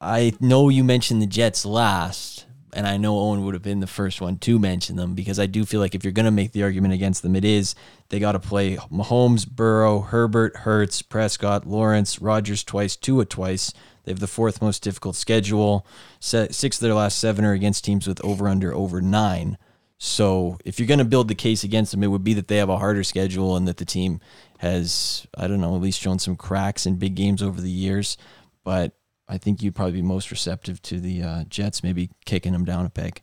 I 0.00 0.34
know 0.40 0.68
you 0.68 0.84
mentioned 0.84 1.20
the 1.20 1.26
Jets 1.26 1.64
last, 1.66 2.46
and 2.72 2.86
I 2.86 2.96
know 2.96 3.18
Owen 3.18 3.44
would 3.44 3.54
have 3.54 3.62
been 3.62 3.80
the 3.80 3.88
first 3.88 4.20
one 4.20 4.38
to 4.38 4.58
mention 4.60 4.94
them 4.94 5.14
because 5.14 5.40
I 5.40 5.46
do 5.46 5.64
feel 5.64 5.80
like 5.80 5.96
if 5.96 6.04
you're 6.04 6.12
going 6.12 6.26
to 6.26 6.30
make 6.30 6.52
the 6.52 6.62
argument 6.62 6.94
against 6.94 7.22
them, 7.22 7.34
it 7.34 7.44
is 7.44 7.74
they 8.10 8.20
got 8.20 8.32
to 8.32 8.38
play 8.38 8.76
Mahomes, 8.76 9.48
Burrow, 9.48 10.00
Herbert, 10.00 10.58
Hurts, 10.58 11.02
Prescott, 11.02 11.66
Lawrence, 11.66 12.20
Rodgers 12.20 12.62
twice, 12.62 12.94
Tua 12.94 13.24
twice. 13.24 13.72
They 14.06 14.12
have 14.12 14.20
the 14.20 14.26
fourth 14.26 14.62
most 14.62 14.82
difficult 14.82 15.16
schedule. 15.16 15.84
Six 16.20 16.62
of 16.62 16.80
their 16.80 16.94
last 16.94 17.18
seven 17.18 17.44
are 17.44 17.52
against 17.52 17.84
teams 17.84 18.06
with 18.06 18.24
over 18.24 18.48
under 18.48 18.72
over 18.72 19.02
nine. 19.02 19.58
So 19.98 20.58
if 20.64 20.78
you're 20.78 20.86
going 20.86 20.98
to 20.98 21.04
build 21.04 21.28
the 21.28 21.34
case 21.34 21.64
against 21.64 21.90
them, 21.90 22.04
it 22.04 22.06
would 22.06 22.24
be 22.24 22.34
that 22.34 22.48
they 22.48 22.58
have 22.58 22.68
a 22.68 22.78
harder 22.78 23.02
schedule 23.02 23.56
and 23.56 23.66
that 23.66 23.78
the 23.78 23.84
team 23.84 24.20
has, 24.58 25.26
I 25.36 25.48
don't 25.48 25.60
know, 25.60 25.74
at 25.74 25.80
least 25.80 26.00
shown 26.00 26.18
some 26.18 26.36
cracks 26.36 26.86
in 26.86 26.96
big 26.96 27.14
games 27.16 27.42
over 27.42 27.60
the 27.60 27.70
years. 27.70 28.16
But 28.62 28.92
I 29.28 29.38
think 29.38 29.60
you'd 29.60 29.74
probably 29.74 29.94
be 29.94 30.02
most 30.02 30.30
receptive 30.30 30.80
to 30.82 31.00
the 31.00 31.22
uh, 31.22 31.44
Jets, 31.44 31.82
maybe 31.82 32.10
kicking 32.24 32.52
them 32.52 32.64
down 32.64 32.86
a 32.86 32.90
peg. 32.90 33.22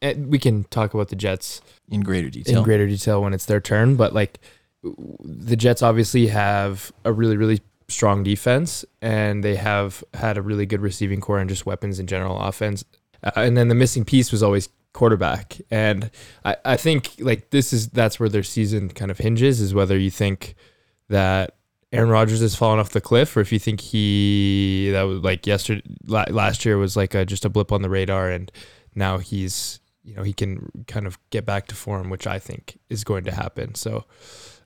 And 0.00 0.28
we 0.28 0.38
can 0.38 0.64
talk 0.64 0.94
about 0.94 1.08
the 1.08 1.16
Jets 1.16 1.60
in 1.90 2.00
greater 2.00 2.30
detail. 2.30 2.58
In 2.58 2.64
greater 2.64 2.86
detail 2.86 3.22
when 3.22 3.34
it's 3.34 3.44
their 3.44 3.60
turn, 3.60 3.96
but 3.96 4.14
like 4.14 4.40
the 4.82 5.56
Jets 5.56 5.82
obviously 5.82 6.26
have 6.26 6.92
a 7.04 7.12
really 7.12 7.36
really 7.36 7.60
strong 7.92 8.22
defense 8.22 8.84
and 9.00 9.44
they 9.44 9.56
have 9.56 10.02
had 10.14 10.36
a 10.36 10.42
really 10.42 10.66
good 10.66 10.80
receiving 10.80 11.20
core 11.20 11.38
and 11.38 11.48
just 11.48 11.66
weapons 11.66 11.98
in 11.98 12.06
general 12.06 12.38
offense. 12.38 12.84
Uh, 13.22 13.30
and 13.36 13.56
then 13.56 13.68
the 13.68 13.74
missing 13.74 14.04
piece 14.04 14.32
was 14.32 14.42
always 14.42 14.68
quarterback. 14.92 15.60
And 15.70 16.10
I, 16.44 16.56
I 16.64 16.76
think 16.76 17.12
like 17.18 17.50
this 17.50 17.72
is 17.72 17.88
that's 17.88 18.18
where 18.18 18.28
their 18.28 18.42
season 18.42 18.88
kind 18.88 19.10
of 19.10 19.18
hinges 19.18 19.60
is 19.60 19.74
whether 19.74 19.98
you 19.98 20.10
think 20.10 20.54
that 21.08 21.56
Aaron 21.92 22.08
Rodgers 22.08 22.40
has 22.40 22.54
fallen 22.54 22.78
off 22.78 22.90
the 22.90 23.00
cliff, 23.00 23.36
or 23.36 23.40
if 23.40 23.52
you 23.52 23.58
think 23.58 23.80
he 23.80 24.90
that 24.92 25.02
was 25.02 25.20
like 25.20 25.46
yesterday 25.46 25.82
last 26.08 26.64
year 26.64 26.78
was 26.78 26.96
like 26.96 27.14
a, 27.14 27.26
just 27.26 27.44
a 27.44 27.50
blip 27.50 27.70
on 27.70 27.82
the 27.82 27.90
radar, 27.90 28.30
and 28.30 28.50
now 28.94 29.18
he's 29.18 29.78
you 30.02 30.14
know 30.14 30.22
he 30.22 30.32
can 30.32 30.70
kind 30.86 31.06
of 31.06 31.18
get 31.28 31.44
back 31.44 31.66
to 31.66 31.74
form, 31.74 32.08
which 32.08 32.26
I 32.26 32.38
think 32.38 32.78
is 32.88 33.04
going 33.04 33.24
to 33.24 33.32
happen. 33.32 33.74
So. 33.74 34.04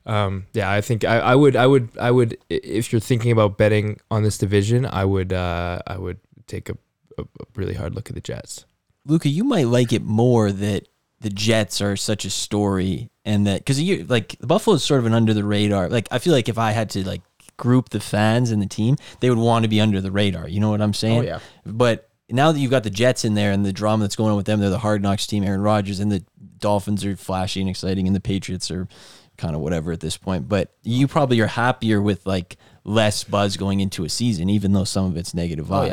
Um, 0.06 0.46
yeah, 0.52 0.70
I 0.70 0.80
think 0.80 1.04
I, 1.04 1.18
I 1.18 1.34
would, 1.34 1.56
I 1.56 1.66
would, 1.66 1.88
I 2.00 2.10
would. 2.10 2.38
If 2.48 2.92
you're 2.92 3.00
thinking 3.00 3.32
about 3.32 3.58
betting 3.58 3.98
on 4.10 4.22
this 4.22 4.38
division, 4.38 4.86
I 4.86 5.04
would, 5.04 5.32
uh, 5.32 5.80
I 5.86 5.98
would 5.98 6.18
take 6.46 6.68
a, 6.68 6.76
a, 7.18 7.24
really 7.56 7.74
hard 7.74 7.94
look 7.94 8.08
at 8.08 8.14
the 8.14 8.20
Jets. 8.20 8.66
Luka, 9.04 9.28
you 9.28 9.42
might 9.44 9.66
like 9.66 9.92
it 9.92 10.02
more 10.02 10.52
that 10.52 10.88
the 11.20 11.30
Jets 11.30 11.80
are 11.80 11.96
such 11.96 12.24
a 12.24 12.30
story 12.30 13.10
and 13.24 13.46
that 13.46 13.60
because 13.60 13.80
you 13.82 14.04
like 14.04 14.36
the 14.38 14.46
Buffalo 14.46 14.76
is 14.76 14.84
sort 14.84 15.00
of 15.00 15.06
an 15.06 15.14
under 15.14 15.34
the 15.34 15.44
radar. 15.44 15.88
Like 15.88 16.08
I 16.10 16.18
feel 16.18 16.32
like 16.32 16.48
if 16.48 16.58
I 16.58 16.70
had 16.70 16.90
to 16.90 17.06
like 17.06 17.22
group 17.56 17.88
the 17.88 18.00
fans 18.00 18.50
and 18.50 18.62
the 18.62 18.66
team, 18.66 18.96
they 19.20 19.30
would 19.30 19.38
want 19.38 19.64
to 19.64 19.68
be 19.68 19.80
under 19.80 20.00
the 20.00 20.10
radar. 20.10 20.48
You 20.48 20.60
know 20.60 20.70
what 20.70 20.80
I'm 20.80 20.94
saying? 20.94 21.20
Oh 21.20 21.22
yeah. 21.22 21.38
But 21.64 22.08
now 22.28 22.52
that 22.52 22.58
you've 22.58 22.70
got 22.70 22.82
the 22.82 22.90
Jets 22.90 23.24
in 23.24 23.34
there 23.34 23.52
and 23.52 23.64
the 23.64 23.72
drama 23.72 24.04
that's 24.04 24.16
going 24.16 24.30
on 24.30 24.36
with 24.36 24.46
them, 24.46 24.60
they're 24.60 24.70
the 24.70 24.78
hard 24.78 25.02
knocks 25.02 25.26
team, 25.26 25.44
Aaron 25.44 25.60
Rodgers, 25.60 26.00
and 26.00 26.10
the 26.10 26.24
Dolphins 26.58 27.04
are 27.04 27.16
flashy 27.16 27.60
and 27.60 27.70
exciting, 27.70 28.06
and 28.06 28.16
the 28.16 28.20
Patriots 28.20 28.70
are 28.70 28.88
kind 29.36 29.54
of 29.54 29.60
whatever 29.60 29.92
at 29.92 30.00
this 30.00 30.16
point. 30.16 30.48
But 30.48 30.72
you 30.82 31.06
probably 31.08 31.40
are 31.40 31.46
happier 31.46 32.00
with 32.02 32.26
like 32.26 32.56
less 32.84 33.24
buzz 33.24 33.56
going 33.56 33.80
into 33.80 34.04
a 34.04 34.08
season, 34.08 34.48
even 34.50 34.72
though 34.72 34.84
some 34.84 35.06
of 35.06 35.16
it's 35.16 35.34
negative 35.34 35.70
Oh, 35.70 35.74
vibes. 35.76 35.88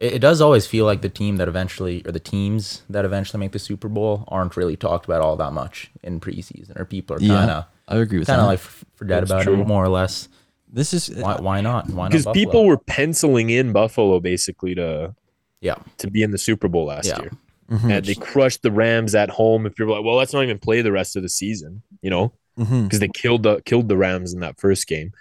yeah. 0.00 0.06
It, 0.08 0.12
it 0.14 0.18
does 0.18 0.40
always 0.40 0.66
feel 0.66 0.84
like 0.86 1.02
the 1.02 1.08
team 1.08 1.36
that 1.36 1.48
eventually, 1.48 2.02
or 2.04 2.12
the 2.12 2.20
teams 2.20 2.82
that 2.90 3.04
eventually 3.04 3.40
make 3.40 3.52
the 3.52 3.58
Super 3.58 3.88
Bowl, 3.88 4.24
aren't 4.28 4.56
really 4.56 4.76
talked 4.76 5.04
about 5.04 5.20
all 5.22 5.36
that 5.36 5.52
much 5.52 5.90
in 6.02 6.20
preseason, 6.20 6.78
or 6.78 6.84
people 6.84 7.16
are 7.16 7.20
kind 7.20 7.50
of 7.50 7.64
I 7.86 7.96
agree 7.96 8.18
with 8.18 8.26
kind 8.28 8.40
of 8.40 8.46
like 8.46 8.58
forget 8.60 9.20
That's 9.20 9.30
about 9.30 9.42
true. 9.44 9.60
it 9.60 9.66
more 9.66 9.84
or 9.84 9.88
less. 9.88 10.28
this 10.72 10.92
is 10.94 11.10
Why, 11.10 11.36
why 11.36 11.60
not? 11.60 11.88
Why 11.90 12.04
not? 12.04 12.10
because 12.12 12.26
people 12.34 12.64
were 12.66 12.78
penciling 12.78 13.50
in 13.50 13.72
Buffalo 13.72 14.18
basically 14.20 14.74
to 14.74 15.14
yeah, 15.60 15.76
to 15.98 16.10
be 16.10 16.22
in 16.22 16.30
the 16.30 16.38
Super 16.38 16.66
Bowl 16.68 16.86
last 16.86 17.06
Yeah. 17.06 17.20
year, 17.20 17.30
Mhm. 17.70 17.96
and 17.96 18.04
they 18.04 18.14
crushed 18.14 18.62
the 18.62 18.70
Rams 18.72 19.14
at 19.14 19.30
home. 19.30 19.64
If 19.64 19.78
you're 19.78 19.88
like, 19.88 20.04
well, 20.04 20.16
let's 20.16 20.32
not 20.34 20.42
even 20.44 20.58
play 20.58 20.82
the 20.82 20.92
rest 20.92 21.14
of 21.16 21.22
the 21.22 21.28
season, 21.28 21.82
you 22.02 22.10
know, 22.10 22.32
Mhm. 22.58 22.84
because 22.84 23.00
they 23.00 23.08
killed 23.08 23.42
the 23.42 23.60
killed 23.64 23.88
the 23.88 23.96
Rams 23.96 24.32
in 24.34 24.40
that 24.40 24.58
first 24.60 24.86
game. 24.86 25.12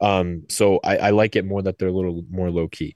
Um, 0.00 0.44
so 0.48 0.78
I, 0.84 0.96
I 0.96 1.10
like 1.10 1.34
it 1.36 1.44
more 1.44 1.60
that 1.62 1.78
they're 1.78 1.88
a 1.88 1.92
little 1.92 2.24
more 2.30 2.50
low 2.50 2.68
key. 2.68 2.94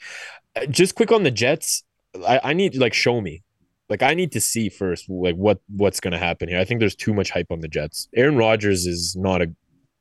Uh, 0.54 0.66
Just 0.66 0.94
quick 0.94 1.10
on 1.10 1.24
the 1.24 1.30
Jets, 1.30 1.82
I, 2.26 2.40
I 2.44 2.52
need 2.52 2.76
like 2.76 2.94
show 2.94 3.20
me, 3.20 3.42
like 3.88 4.02
I 4.02 4.14
need 4.14 4.32
to 4.32 4.40
see 4.40 4.68
first 4.68 5.08
like 5.10 5.34
what 5.34 5.60
what's 5.68 5.98
gonna 6.00 6.18
happen 6.18 6.48
here. 6.48 6.58
I 6.58 6.64
think 6.64 6.80
there's 6.80 6.94
too 6.96 7.12
much 7.12 7.30
hype 7.30 7.50
on 7.50 7.60
the 7.60 7.68
Jets. 7.68 8.08
Aaron 8.14 8.36
Rodgers 8.36 8.86
is 8.86 9.16
not 9.16 9.42
a 9.42 9.52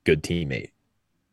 good 0.05 0.21
teammate. 0.23 0.69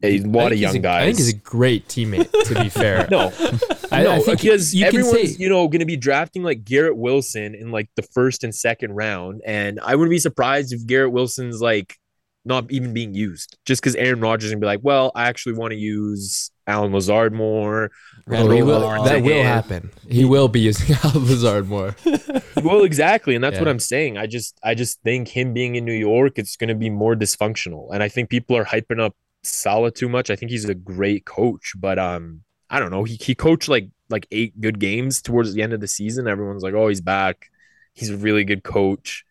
A 0.01 0.21
lot 0.21 0.53
of 0.53 0.59
young 0.59 0.77
a- 0.77 0.79
guys. 0.79 1.03
I 1.03 1.07
think 1.07 1.19
he's 1.19 1.29
a 1.35 1.37
great 1.37 1.89
teammate. 1.89 2.31
To 2.45 2.63
be 2.63 2.69
fair, 2.83 3.09
no, 3.11 3.33
I, 3.91 4.05
no, 4.05 4.13
I 4.13 4.19
think 4.21 4.41
because 4.41 4.73
you 4.73 4.87
everyone's 4.87 5.11
say 5.33 5.37
you 5.43 5.49
know 5.49 5.67
going 5.67 5.81
to 5.81 5.87
be 5.87 5.97
drafting 5.97 6.45
like 6.45 6.65
Garrett 6.65 6.97
Wilson 6.97 7.55
in 7.57 7.73
like 7.73 7.91
the 7.97 8.03
first 8.03 8.45
and 8.45 8.55
second 8.55 8.93
round, 8.93 9.43
and 9.45 9.81
I 9.83 9.97
wouldn't 9.97 10.11
be 10.13 10.21
surprised 10.21 10.73
if 10.73 10.87
Garrett 10.87 11.11
Wilson's 11.11 11.61
like 11.61 11.97
not 12.45 12.70
even 12.70 12.93
being 12.93 13.14
used 13.14 13.59
just 13.64 13.82
because 13.82 13.95
Aaron 13.97 14.20
Rodgers 14.20 14.47
is 14.47 14.53
gonna 14.53 14.61
be 14.61 14.66
like, 14.66 14.80
well, 14.82 15.12
I 15.14 15.28
actually 15.28 15.55
want 15.55 15.72
to 15.72 15.78
use 15.78 16.51
Allen 16.66 16.93
Lazard 16.93 17.32
more. 17.32 17.91
Randall 18.26 18.57
he 18.57 18.62
will, 18.62 18.80
Cobb. 18.80 19.07
that 19.07 19.22
will 19.22 19.43
happen. 19.43 19.91
He 20.09 20.24
will 20.24 20.49
be 20.49 20.61
using 20.61 20.97
Al 21.05 21.12
Lazard 21.14 21.66
more. 21.68 21.97
well, 22.62 22.84
exactly, 22.84 23.34
and 23.34 23.43
that's 23.43 23.59
what 23.59 23.68
I'm 23.68 23.78
saying. 23.78 24.18
I 24.18 24.26
just 24.26 24.59
I 24.62 24.74
just 24.74 25.01
think 25.03 25.28
him 25.28 25.53
being 25.53 25.76
in 25.76 25.84
New 25.84 25.93
York, 25.93 26.39
it's 26.39 26.57
going 26.57 26.68
to 26.68 26.74
be 26.74 26.91
more 26.91 27.14
dysfunctional, 27.14 27.89
and 27.93 28.03
I 28.03 28.09
think 28.09 28.28
people 28.28 28.57
are 28.57 28.64
hyping 28.64 29.01
up 29.01 29.16
Salah 29.43 29.91
too 29.91 30.09
much. 30.09 30.30
I 30.30 30.36
think 30.36 30.51
he's 30.51 30.66
a 30.66 30.74
great 30.74 31.24
coach, 31.24 31.72
but 31.76 31.99
um, 31.99 32.43
I 32.70 32.80
don't 32.80 32.91
know. 32.91 33.05
He 33.05 33.16
he 33.16 33.34
coached 33.34 33.68
like 33.68 33.89
like 34.11 34.26
eight 34.30 34.61
good 34.61 34.78
games 34.78 35.22
towards 35.22 35.55
the 35.55 35.62
end 35.62 35.72
of 35.72 35.80
the 35.80 35.89
season. 35.89 36.28
Everyone's 36.28 36.62
like, 36.62 36.74
oh, 36.74 36.89
he's 36.89 37.01
back. 37.01 37.51
He's 37.95 38.11
a 38.11 38.16
really 38.16 38.45
good 38.45 38.62
coach. 38.62 39.24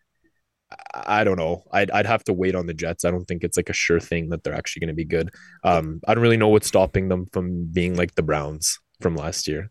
I, 0.70 1.20
I 1.20 1.24
don't 1.24 1.38
know. 1.38 1.64
I'd 1.72 1.90
I'd 1.90 2.06
have 2.06 2.24
to 2.24 2.32
wait 2.32 2.54
on 2.54 2.66
the 2.66 2.74
Jets. 2.74 3.04
I 3.04 3.10
don't 3.10 3.24
think 3.24 3.44
it's 3.44 3.56
like 3.56 3.68
a 3.68 3.74
sure 3.74 4.00
thing 4.00 4.28
that 4.30 4.44
they're 4.44 4.54
actually 4.54 4.80
going 4.80 4.88
to 4.88 4.94
be 4.94 5.04
good. 5.04 5.30
Um, 5.64 6.00
I 6.06 6.14
don't 6.14 6.22
really 6.22 6.36
know 6.36 6.48
what's 6.48 6.68
stopping 6.68 7.08
them 7.08 7.26
from 7.32 7.66
being 7.66 7.96
like 7.96 8.14
the 8.14 8.22
Browns 8.22 8.78
from 9.00 9.16
last 9.16 9.48
year. 9.48 9.70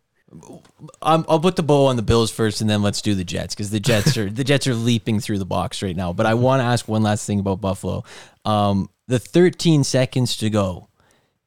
I'm, 1.02 1.26
I'll 1.30 1.40
put 1.40 1.56
the 1.56 1.64
bow 1.64 1.86
on 1.86 1.96
the 1.96 2.02
Bills 2.02 2.32
first, 2.32 2.60
and 2.60 2.70
then 2.70 2.82
let's 2.82 3.02
do 3.02 3.16
the 3.16 3.24
Jets 3.24 3.56
because 3.56 3.70
the 3.70 3.80
Jets 3.80 4.18
are 4.18 4.30
the 4.30 4.44
Jets 4.46 4.68
are 4.68 4.76
leaping 4.76 5.20
through 5.20 5.40
the 5.40 5.46
box 5.46 5.82
right 5.82 5.96
now. 5.96 6.12
But 6.14 6.26
I 6.26 6.34
want 6.34 6.60
to 6.62 6.66
ask 6.66 6.88
one 6.88 7.04
last 7.04 7.26
thing 7.26 7.40
about 7.40 7.62
Buffalo. 7.62 8.04
Um, 8.44 8.90
the 9.08 9.20
13 9.20 9.84
seconds 9.84 10.36
to 10.38 10.50
go. 10.50 10.90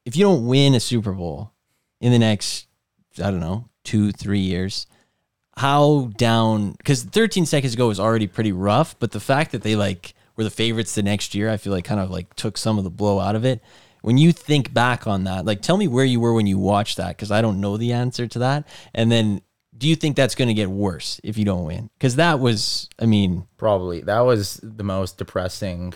If 0.07 0.17
you 0.17 0.25
don't 0.25 0.47
win 0.47 0.75
a 0.75 0.81
Super 0.81 1.13
Bowl 1.13 1.53
in 2.01 2.11
the 2.11 2.19
next, 2.19 2.67
I 3.19 3.31
don't 3.31 3.41
know, 3.41 3.69
two 3.85 4.13
three 4.13 4.41
years, 4.41 4.87
how 5.57 6.11
down? 6.17 6.73
Because 6.73 7.03
13 7.03 7.47
seconds 7.47 7.75
ago 7.75 7.89
was 7.89 8.01
already 8.01 8.27
pretty 8.27 8.53
rough, 8.53 8.99
but 8.99 9.13
the 9.13 9.21
fact 9.21 9.53
that 9.53 9.63
they 9.63 9.77
like 9.77 10.15
were 10.37 10.45
the 10.45 10.51
favorites 10.51 10.95
the 10.95 11.03
next 11.03 11.35
year, 11.35 11.51
I 11.51 11.57
feel 11.57 11.73
like 11.73 11.85
kind 11.85 12.01
of 12.01 12.11
like 12.11 12.35
took 12.35 12.57
some 12.57 12.79
of 12.79 12.85
the 12.85 12.91
blow 12.91 13.21
out 13.21 13.37
of 13.37 13.45
it. 13.45 13.61
When 14.03 14.17
you 14.17 14.33
think 14.33 14.73
back 14.73 15.07
on 15.07 15.25
that, 15.25 15.45
like 15.45 15.61
tell 15.61 15.77
me 15.77 15.87
where 15.87 16.05
you 16.05 16.21
were 16.21 16.33
when 16.33 16.47
you 16.47 16.59
watched 16.59 16.97
that 16.97 17.17
because 17.17 17.31
I 17.31 17.43
don't 17.43 17.61
know 17.61 17.77
the 17.77 17.93
answer 17.93 18.27
to 18.27 18.39
that. 18.39 18.67
And 18.95 19.13
then 19.13 19.43
do 19.77 19.89
you 19.89 19.97
think 19.97 20.17
that's 20.17 20.35
going 20.35 20.49
to 20.49 20.55
get 20.55 20.71
worse 20.71 21.21
if 21.25 21.39
you 21.39 21.45
don't 21.45 21.65
win? 21.65 21.91
Because 21.99 22.17
that 22.17 22.39
was, 22.39 22.89
I 22.99 23.07
mean, 23.07 23.47
probably 23.57 24.01
that 24.03 24.21
was 24.21 24.61
the 24.63 24.85
most 24.85 25.19
depressing 25.19 25.95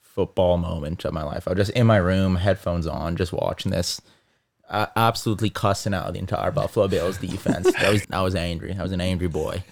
football 0.00 0.56
moment 0.58 1.04
of 1.04 1.12
my 1.12 1.22
life. 1.22 1.46
I 1.46 1.52
was 1.52 1.58
just 1.58 1.78
in 1.78 1.86
my 1.86 1.98
room, 1.98 2.36
headphones 2.36 2.86
on, 2.86 3.16
just 3.16 3.32
watching 3.32 3.70
this. 3.70 4.00
Uh, 4.68 4.86
absolutely 4.96 5.50
cussing 5.50 5.94
out 5.94 6.12
the 6.12 6.18
entire 6.18 6.50
Buffalo 6.50 6.88
Bills 6.88 7.16
defense. 7.18 7.72
That 7.72 7.92
was 7.92 8.02
I 8.12 8.20
was 8.22 8.34
angry. 8.34 8.76
I 8.78 8.82
was 8.82 8.92
an 8.92 9.00
angry 9.00 9.28
boy. 9.28 9.62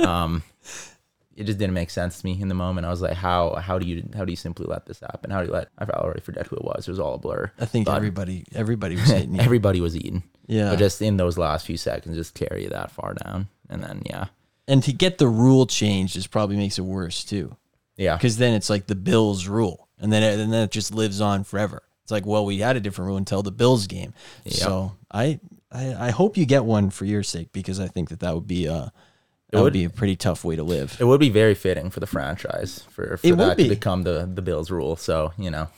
Um, 0.00 0.42
it 1.34 1.44
just 1.44 1.58
didn't 1.58 1.74
make 1.74 1.88
sense 1.90 2.20
to 2.20 2.26
me 2.26 2.40
in 2.40 2.48
the 2.48 2.54
moment. 2.54 2.86
I 2.86 2.90
was 2.90 3.00
like, 3.00 3.14
how 3.14 3.54
how 3.54 3.78
do 3.78 3.86
you 3.86 4.02
how 4.14 4.24
do 4.24 4.32
you 4.32 4.36
simply 4.36 4.66
let 4.66 4.86
this 4.86 5.00
happen? 5.00 5.30
How 5.30 5.40
do 5.40 5.46
you 5.46 5.52
let 5.52 5.68
I 5.78 5.84
already 5.84 6.20
forget 6.20 6.46
who 6.48 6.56
it 6.56 6.64
was. 6.64 6.86
It 6.86 6.90
was 6.90 6.98
all 7.00 7.14
a 7.14 7.18
blur. 7.18 7.50
I 7.58 7.64
think 7.64 7.86
But 7.86 7.96
everybody 7.96 8.44
everybody 8.54 8.96
was 8.96 9.08
hitting 9.10 9.38
everybody 9.40 9.80
was 9.80 9.96
eating. 9.96 10.22
yeah. 10.46 10.70
But 10.70 10.78
just 10.78 11.00
in 11.00 11.16
those 11.16 11.38
last 11.38 11.64
few 11.66 11.76
seconds, 11.76 12.16
just 12.16 12.34
carry 12.34 12.66
that 12.66 12.90
far 12.90 13.14
down, 13.14 13.48
and 13.70 13.82
then 13.82 14.02
yeah, 14.04 14.26
and 14.68 14.82
to 14.82 14.92
get 14.92 15.18
the 15.18 15.28
rule 15.28 15.66
changed 15.66 16.16
is 16.16 16.26
probably 16.26 16.56
makes 16.56 16.78
it 16.78 16.82
worse 16.84 17.24
too. 17.24 17.56
yeah. 17.96 18.16
because 18.16 18.36
then 18.36 18.54
it's 18.54 18.68
like 18.68 18.86
the 18.88 18.94
Bills 18.96 19.46
rule, 19.46 19.88
and 19.98 20.12
then 20.12 20.22
and 20.38 20.52
then 20.52 20.64
it 20.64 20.70
just 20.72 20.92
lives 20.92 21.20
on 21.20 21.44
forever. 21.44 21.82
Like, 22.12 22.24
well, 22.26 22.44
we 22.44 22.58
had 22.58 22.76
a 22.76 22.80
different 22.80 23.08
rule 23.08 23.16
until 23.16 23.42
the 23.42 23.50
Bills 23.50 23.86
game. 23.88 24.14
Yep. 24.44 24.54
So 24.54 24.92
I, 25.10 25.40
I 25.72 25.94
I 26.08 26.10
hope 26.10 26.36
you 26.36 26.46
get 26.46 26.64
one 26.64 26.90
for 26.90 27.04
your 27.06 27.22
sake 27.24 27.52
because 27.52 27.80
I 27.80 27.88
think 27.88 28.10
that 28.10 28.20
that 28.20 28.34
would 28.34 28.46
be 28.46 28.66
a 28.66 28.92
that 29.50 29.58
would 29.58 29.64
would. 29.64 29.72
be 29.72 29.84
a 29.84 29.90
pretty 29.90 30.16
tough 30.16 30.44
way 30.44 30.54
to 30.56 30.62
live. 30.62 30.96
It 31.00 31.04
would 31.04 31.20
be 31.20 31.28
very 31.30 31.54
fitting 31.54 31.90
for 31.90 32.00
the 32.00 32.06
franchise 32.06 32.84
for, 32.90 33.16
for 33.16 33.26
It 33.26 33.36
that 33.38 33.56
be. 33.56 33.64
to 33.64 33.68
become 33.70 34.02
the 34.04 34.30
the 34.32 34.42
Bills 34.42 34.70
rule. 34.70 34.94
So 34.96 35.32
you 35.36 35.50
know, 35.50 35.68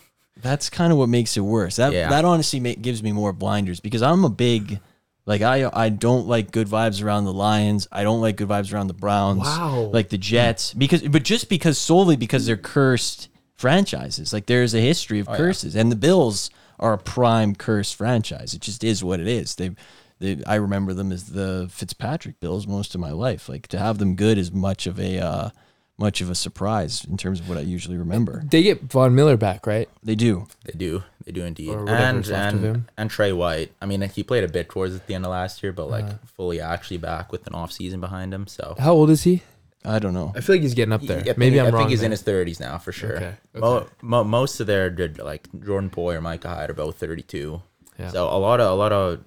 That's 0.42 0.68
kind 0.68 0.92
of 0.92 0.98
what 0.98 1.08
makes 1.08 1.36
it 1.36 1.40
worse. 1.40 1.76
That 1.76 1.92
Yeah. 1.92 2.10
that 2.10 2.24
honestly 2.24 2.60
gives 2.76 3.02
me 3.02 3.12
more 3.12 3.32
blinders 3.32 3.80
because 3.80 4.02
I'm 4.02 4.24
a 4.24 4.28
big 4.30 4.80
like 5.26 5.42
I 5.42 5.70
I 5.72 5.88
don't 5.88 6.26
like 6.28 6.50
good 6.52 6.68
vibes 6.68 7.02
around 7.02 7.24
the 7.24 7.32
Lions. 7.32 7.88
I 7.90 8.02
don't 8.04 8.20
like 8.20 8.36
good 8.36 8.48
vibes 8.48 8.72
around 8.74 8.88
the 8.88 8.94
Browns. 8.94 9.40
Wow. 9.40 9.90
Like 9.92 10.08
the 10.10 10.18
Jets 10.18 10.74
because 10.74 11.02
but 11.02 11.22
just 11.22 11.48
because 11.48 11.78
solely 11.78 12.16
because 12.16 12.46
they're 12.46 12.56
cursed 12.58 13.28
franchises. 13.56 14.32
Like 14.32 14.46
there's 14.46 14.74
a 14.74 14.80
history 14.80 15.20
of 15.20 15.28
Oh, 15.28 15.32
yeah. 15.32 15.36
curses 15.38 15.74
and 15.76 15.90
the 15.90 15.96
Bills 15.96 16.50
are 16.78 16.92
a 16.92 16.98
prime 16.98 17.54
cursed 17.54 17.94
franchise. 17.96 18.54
It 18.54 18.60
just 18.60 18.82
is 18.84 19.02
what 19.04 19.20
it 19.20 19.26
is. 19.28 19.54
They 19.54 19.70
they 20.18 20.42
I 20.46 20.56
remember 20.56 20.92
them 20.94 21.12
as 21.12 21.24
the 21.30 21.68
Fitzpatrick 21.70 22.40
Bills 22.40 22.66
most 22.66 22.94
of 22.94 23.00
my 23.00 23.12
life. 23.12 23.48
Like 23.48 23.68
to 23.68 23.78
have 23.78 23.98
them 23.98 24.16
good 24.16 24.38
is 24.38 24.52
much 24.52 24.86
of 24.86 24.98
a 24.98 25.18
uh 25.18 25.50
much 25.96 26.20
of 26.20 26.28
a 26.28 26.34
surprise 26.34 27.04
in 27.04 27.16
terms 27.16 27.38
of 27.38 27.48
what 27.48 27.56
I 27.56 27.60
usually 27.60 27.96
remember. 27.96 28.42
They 28.50 28.64
get 28.64 28.82
Von 28.82 29.14
Miller 29.14 29.36
back, 29.36 29.64
right? 29.64 29.88
They 30.02 30.16
do. 30.16 30.48
they 30.64 30.76
do 30.76 31.04
they 31.24 31.32
do 31.32 31.44
indeed, 31.44 31.70
and 31.70 32.26
and 32.28 32.84
and 32.98 33.10
Tre 33.10 33.32
White. 33.32 33.72
I 33.80 33.86
mean, 33.86 34.02
he 34.02 34.22
played 34.22 34.44
a 34.44 34.48
bit 34.48 34.68
towards 34.68 34.94
at 34.94 35.06
the 35.06 35.14
end 35.14 35.24
of 35.24 35.30
last 35.30 35.62
year, 35.62 35.72
but 35.72 35.88
like 35.88 36.04
fully 36.26 36.60
actually 36.60 36.98
back 36.98 37.32
with 37.32 37.46
an 37.46 37.54
off 37.54 37.72
season 37.72 38.00
behind 38.00 38.34
him. 38.34 38.46
So 38.46 38.74
How 38.78 38.92
old 38.92 39.08
is 39.08 39.22
he? 39.22 39.42
I 39.84 39.98
don't 39.98 40.14
know. 40.14 40.32
I 40.34 40.40
feel 40.40 40.54
like 40.56 40.62
he's 40.62 40.74
getting 40.74 40.92
up 40.92 41.02
there. 41.02 41.18
I 41.18 41.22
think- 41.22 41.38
Maybe 41.38 41.60
I'm 41.60 41.66
wrong. 41.66 41.74
I 41.74 41.76
wrong. 41.76 41.82
think 41.82 41.90
he's 41.90 42.00
there. 42.00 42.06
in 42.06 42.10
his 42.12 42.22
thirties 42.22 42.58
now 42.60 42.78
for 42.78 42.90
sure. 42.92 43.16
Okay, 43.16 43.34
okay. 43.56 43.86
mo- 44.02 44.24
most 44.24 44.58
of 44.60 44.66
their 44.66 44.88
did 44.90 45.18
like 45.18 45.46
Jordan 45.64 45.90
Poyer 45.90 46.22
Micah 46.22 46.48
Hyde 46.48 46.70
are 46.70 46.74
both 46.74 46.96
thirty 46.96 47.22
two. 47.22 47.60
Yeah. 47.98 48.08
So 48.10 48.24
a 48.28 48.38
lot 48.38 48.60
of 48.60 48.70
a 48.70 48.74
lot 48.74 48.92
of 48.92 49.20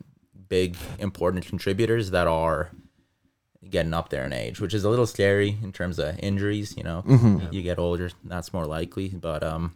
big 0.50 0.76
important 1.00 1.46
contributors 1.46 2.12
that 2.12 2.28
are 2.28 2.72
getting 3.70 3.94
up 3.94 4.10
there 4.10 4.24
in 4.26 4.34
age, 4.34 4.60
which 4.62 4.74
is 4.74 4.84
a 4.84 4.90
little 4.90 5.06
scary 5.08 5.58
in 5.62 5.72
terms 5.72 6.00
of 6.00 6.18
injuries. 6.20 6.76
You 6.78 6.84
know, 6.84 7.04
Mm-hmm. 7.06 7.54
you 7.54 7.62
get 7.62 7.78
older, 7.80 8.10
that's 8.24 8.52
more 8.54 8.66
likely. 8.66 9.10
But 9.10 9.44
um, 9.44 9.76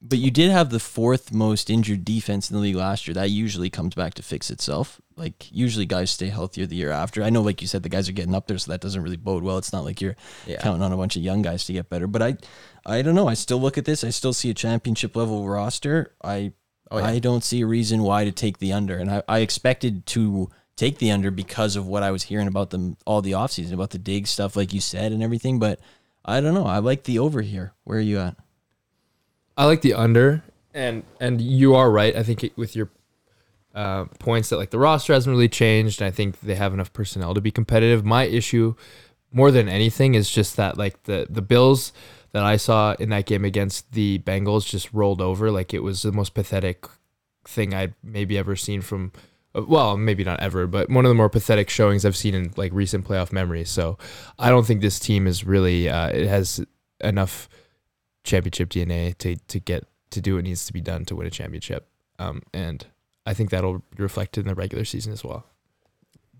But 0.00 0.18
you 0.18 0.30
did 0.30 0.50
have 0.52 0.70
the 0.70 0.78
fourth 0.78 1.32
most 1.32 1.68
injured 1.70 2.04
defense 2.04 2.50
in 2.50 2.54
the 2.56 2.62
league 2.62 2.76
last 2.76 3.08
year. 3.08 3.14
That 3.14 3.30
usually 3.30 3.68
comes 3.68 3.96
back 3.96 4.14
to 4.14 4.22
fix 4.22 4.48
itself. 4.48 5.00
Like 5.16 5.50
usually 5.50 5.86
guys 5.86 6.12
stay 6.12 6.28
healthier 6.28 6.66
the 6.66 6.76
year 6.76 6.92
after. 6.92 7.24
I 7.24 7.30
know, 7.30 7.42
like 7.42 7.60
you 7.60 7.66
said, 7.66 7.82
the 7.82 7.88
guys 7.88 8.08
are 8.08 8.12
getting 8.12 8.34
up 8.34 8.46
there, 8.46 8.58
so 8.58 8.70
that 8.70 8.80
doesn't 8.80 9.02
really 9.02 9.16
bode 9.16 9.42
well. 9.42 9.58
It's 9.58 9.72
not 9.72 9.84
like 9.84 10.00
you're 10.00 10.14
Yeah. 10.46 10.60
counting 10.60 10.82
on 10.82 10.92
a 10.92 10.96
bunch 10.96 11.16
of 11.16 11.22
young 11.22 11.42
guys 11.42 11.64
to 11.64 11.72
get 11.72 11.90
better. 11.90 12.06
But 12.06 12.22
I, 12.22 12.36
I 12.86 13.02
don't 13.02 13.16
know. 13.16 13.26
I 13.26 13.34
still 13.34 13.60
look 13.60 13.76
at 13.76 13.86
this. 13.86 14.04
I 14.04 14.10
still 14.10 14.32
see 14.32 14.50
a 14.50 14.54
championship 14.54 15.16
level 15.16 15.48
roster. 15.48 16.14
I, 16.22 16.52
Oh, 16.90 16.98
yeah. 16.98 17.06
I 17.06 17.18
don't 17.18 17.44
see 17.44 17.60
a 17.60 17.66
reason 17.66 18.02
why 18.02 18.24
to 18.24 18.32
take 18.32 18.58
the 18.58 18.72
under. 18.72 18.96
And 18.96 19.10
I, 19.10 19.22
I 19.28 19.38
expected 19.40 20.06
to 20.06 20.48
take 20.74 20.96
the 20.98 21.10
under 21.10 21.30
because 21.30 21.76
of 21.76 21.86
what 21.86 22.02
I 22.02 22.10
was 22.10 22.22
hearing 22.22 22.46
about 22.48 22.70
them 22.70 22.96
all 23.04 23.20
the 23.20 23.32
offseason, 23.32 23.72
about 23.74 23.90
the 23.90 23.98
Diggs 23.98 24.30
stuff, 24.30 24.56
like 24.56 24.72
you 24.72 24.80
said, 24.80 25.12
and 25.12 25.22
everything. 25.22 25.58
But 25.58 25.80
I 26.24 26.40
don't 26.40 26.54
know. 26.54 26.64
I 26.64 26.78
like 26.78 27.02
the 27.02 27.18
over 27.18 27.42
here. 27.42 27.72
Where 27.84 27.98
are 27.98 28.00
you 28.00 28.20
at? 28.20 28.36
I 29.58 29.64
like 29.64 29.82
the 29.82 29.92
under, 29.94 30.44
and 30.72 31.02
and 31.20 31.40
you 31.40 31.74
are 31.74 31.90
right. 31.90 32.14
I 32.14 32.22
think 32.22 32.44
it, 32.44 32.56
with 32.56 32.76
your 32.76 32.90
uh, 33.74 34.04
points 34.20 34.50
that 34.50 34.56
like 34.56 34.70
the 34.70 34.78
roster 34.78 35.12
hasn't 35.12 35.34
really 35.34 35.48
changed, 35.48 36.00
and 36.00 36.06
I 36.06 36.12
think 36.12 36.40
they 36.40 36.54
have 36.54 36.72
enough 36.72 36.92
personnel 36.92 37.34
to 37.34 37.40
be 37.40 37.50
competitive. 37.50 38.04
My 38.04 38.24
issue, 38.24 38.76
more 39.32 39.50
than 39.50 39.68
anything, 39.68 40.14
is 40.14 40.30
just 40.30 40.56
that 40.56 40.78
like 40.78 41.02
the 41.02 41.26
the 41.28 41.42
Bills 41.42 41.92
that 42.30 42.44
I 42.44 42.56
saw 42.56 42.94
in 43.00 43.08
that 43.08 43.26
game 43.26 43.44
against 43.44 43.90
the 43.92 44.20
Bengals 44.20 44.64
just 44.64 44.94
rolled 44.94 45.20
over. 45.20 45.50
Like 45.50 45.74
it 45.74 45.82
was 45.82 46.02
the 46.02 46.12
most 46.12 46.34
pathetic 46.34 46.86
thing 47.44 47.74
I'd 47.74 47.94
maybe 48.02 48.38
ever 48.38 48.54
seen 48.54 48.80
from. 48.80 49.12
uh, 49.56 49.62
Well, 49.66 49.96
maybe 49.96 50.22
not 50.22 50.38
ever, 50.38 50.68
but 50.68 50.88
one 50.88 51.04
of 51.04 51.08
the 51.08 51.16
more 51.16 51.30
pathetic 51.30 51.68
showings 51.68 52.04
I've 52.04 52.16
seen 52.16 52.34
in 52.34 52.52
like 52.56 52.72
recent 52.72 53.04
playoff 53.04 53.32
memory. 53.32 53.64
So, 53.64 53.98
I 54.38 54.50
don't 54.50 54.66
think 54.66 54.82
this 54.82 55.00
team 55.00 55.26
is 55.26 55.44
really. 55.44 55.88
Uh, 55.88 56.10
it 56.10 56.28
has 56.28 56.64
enough 57.00 57.48
championship 58.24 58.68
DNA 58.70 59.16
to 59.18 59.36
to 59.36 59.58
get 59.60 59.84
to 60.10 60.20
do 60.20 60.34
what 60.36 60.44
needs 60.44 60.66
to 60.66 60.72
be 60.72 60.80
done 60.80 61.04
to 61.06 61.16
win 61.16 61.26
a 61.26 61.30
championship. 61.30 61.86
Um, 62.18 62.42
and 62.54 62.86
I 63.26 63.34
think 63.34 63.50
that'll 63.50 63.78
be 63.96 64.02
reflected 64.02 64.40
in 64.42 64.48
the 64.48 64.54
regular 64.54 64.84
season 64.84 65.12
as 65.12 65.22
well. 65.22 65.44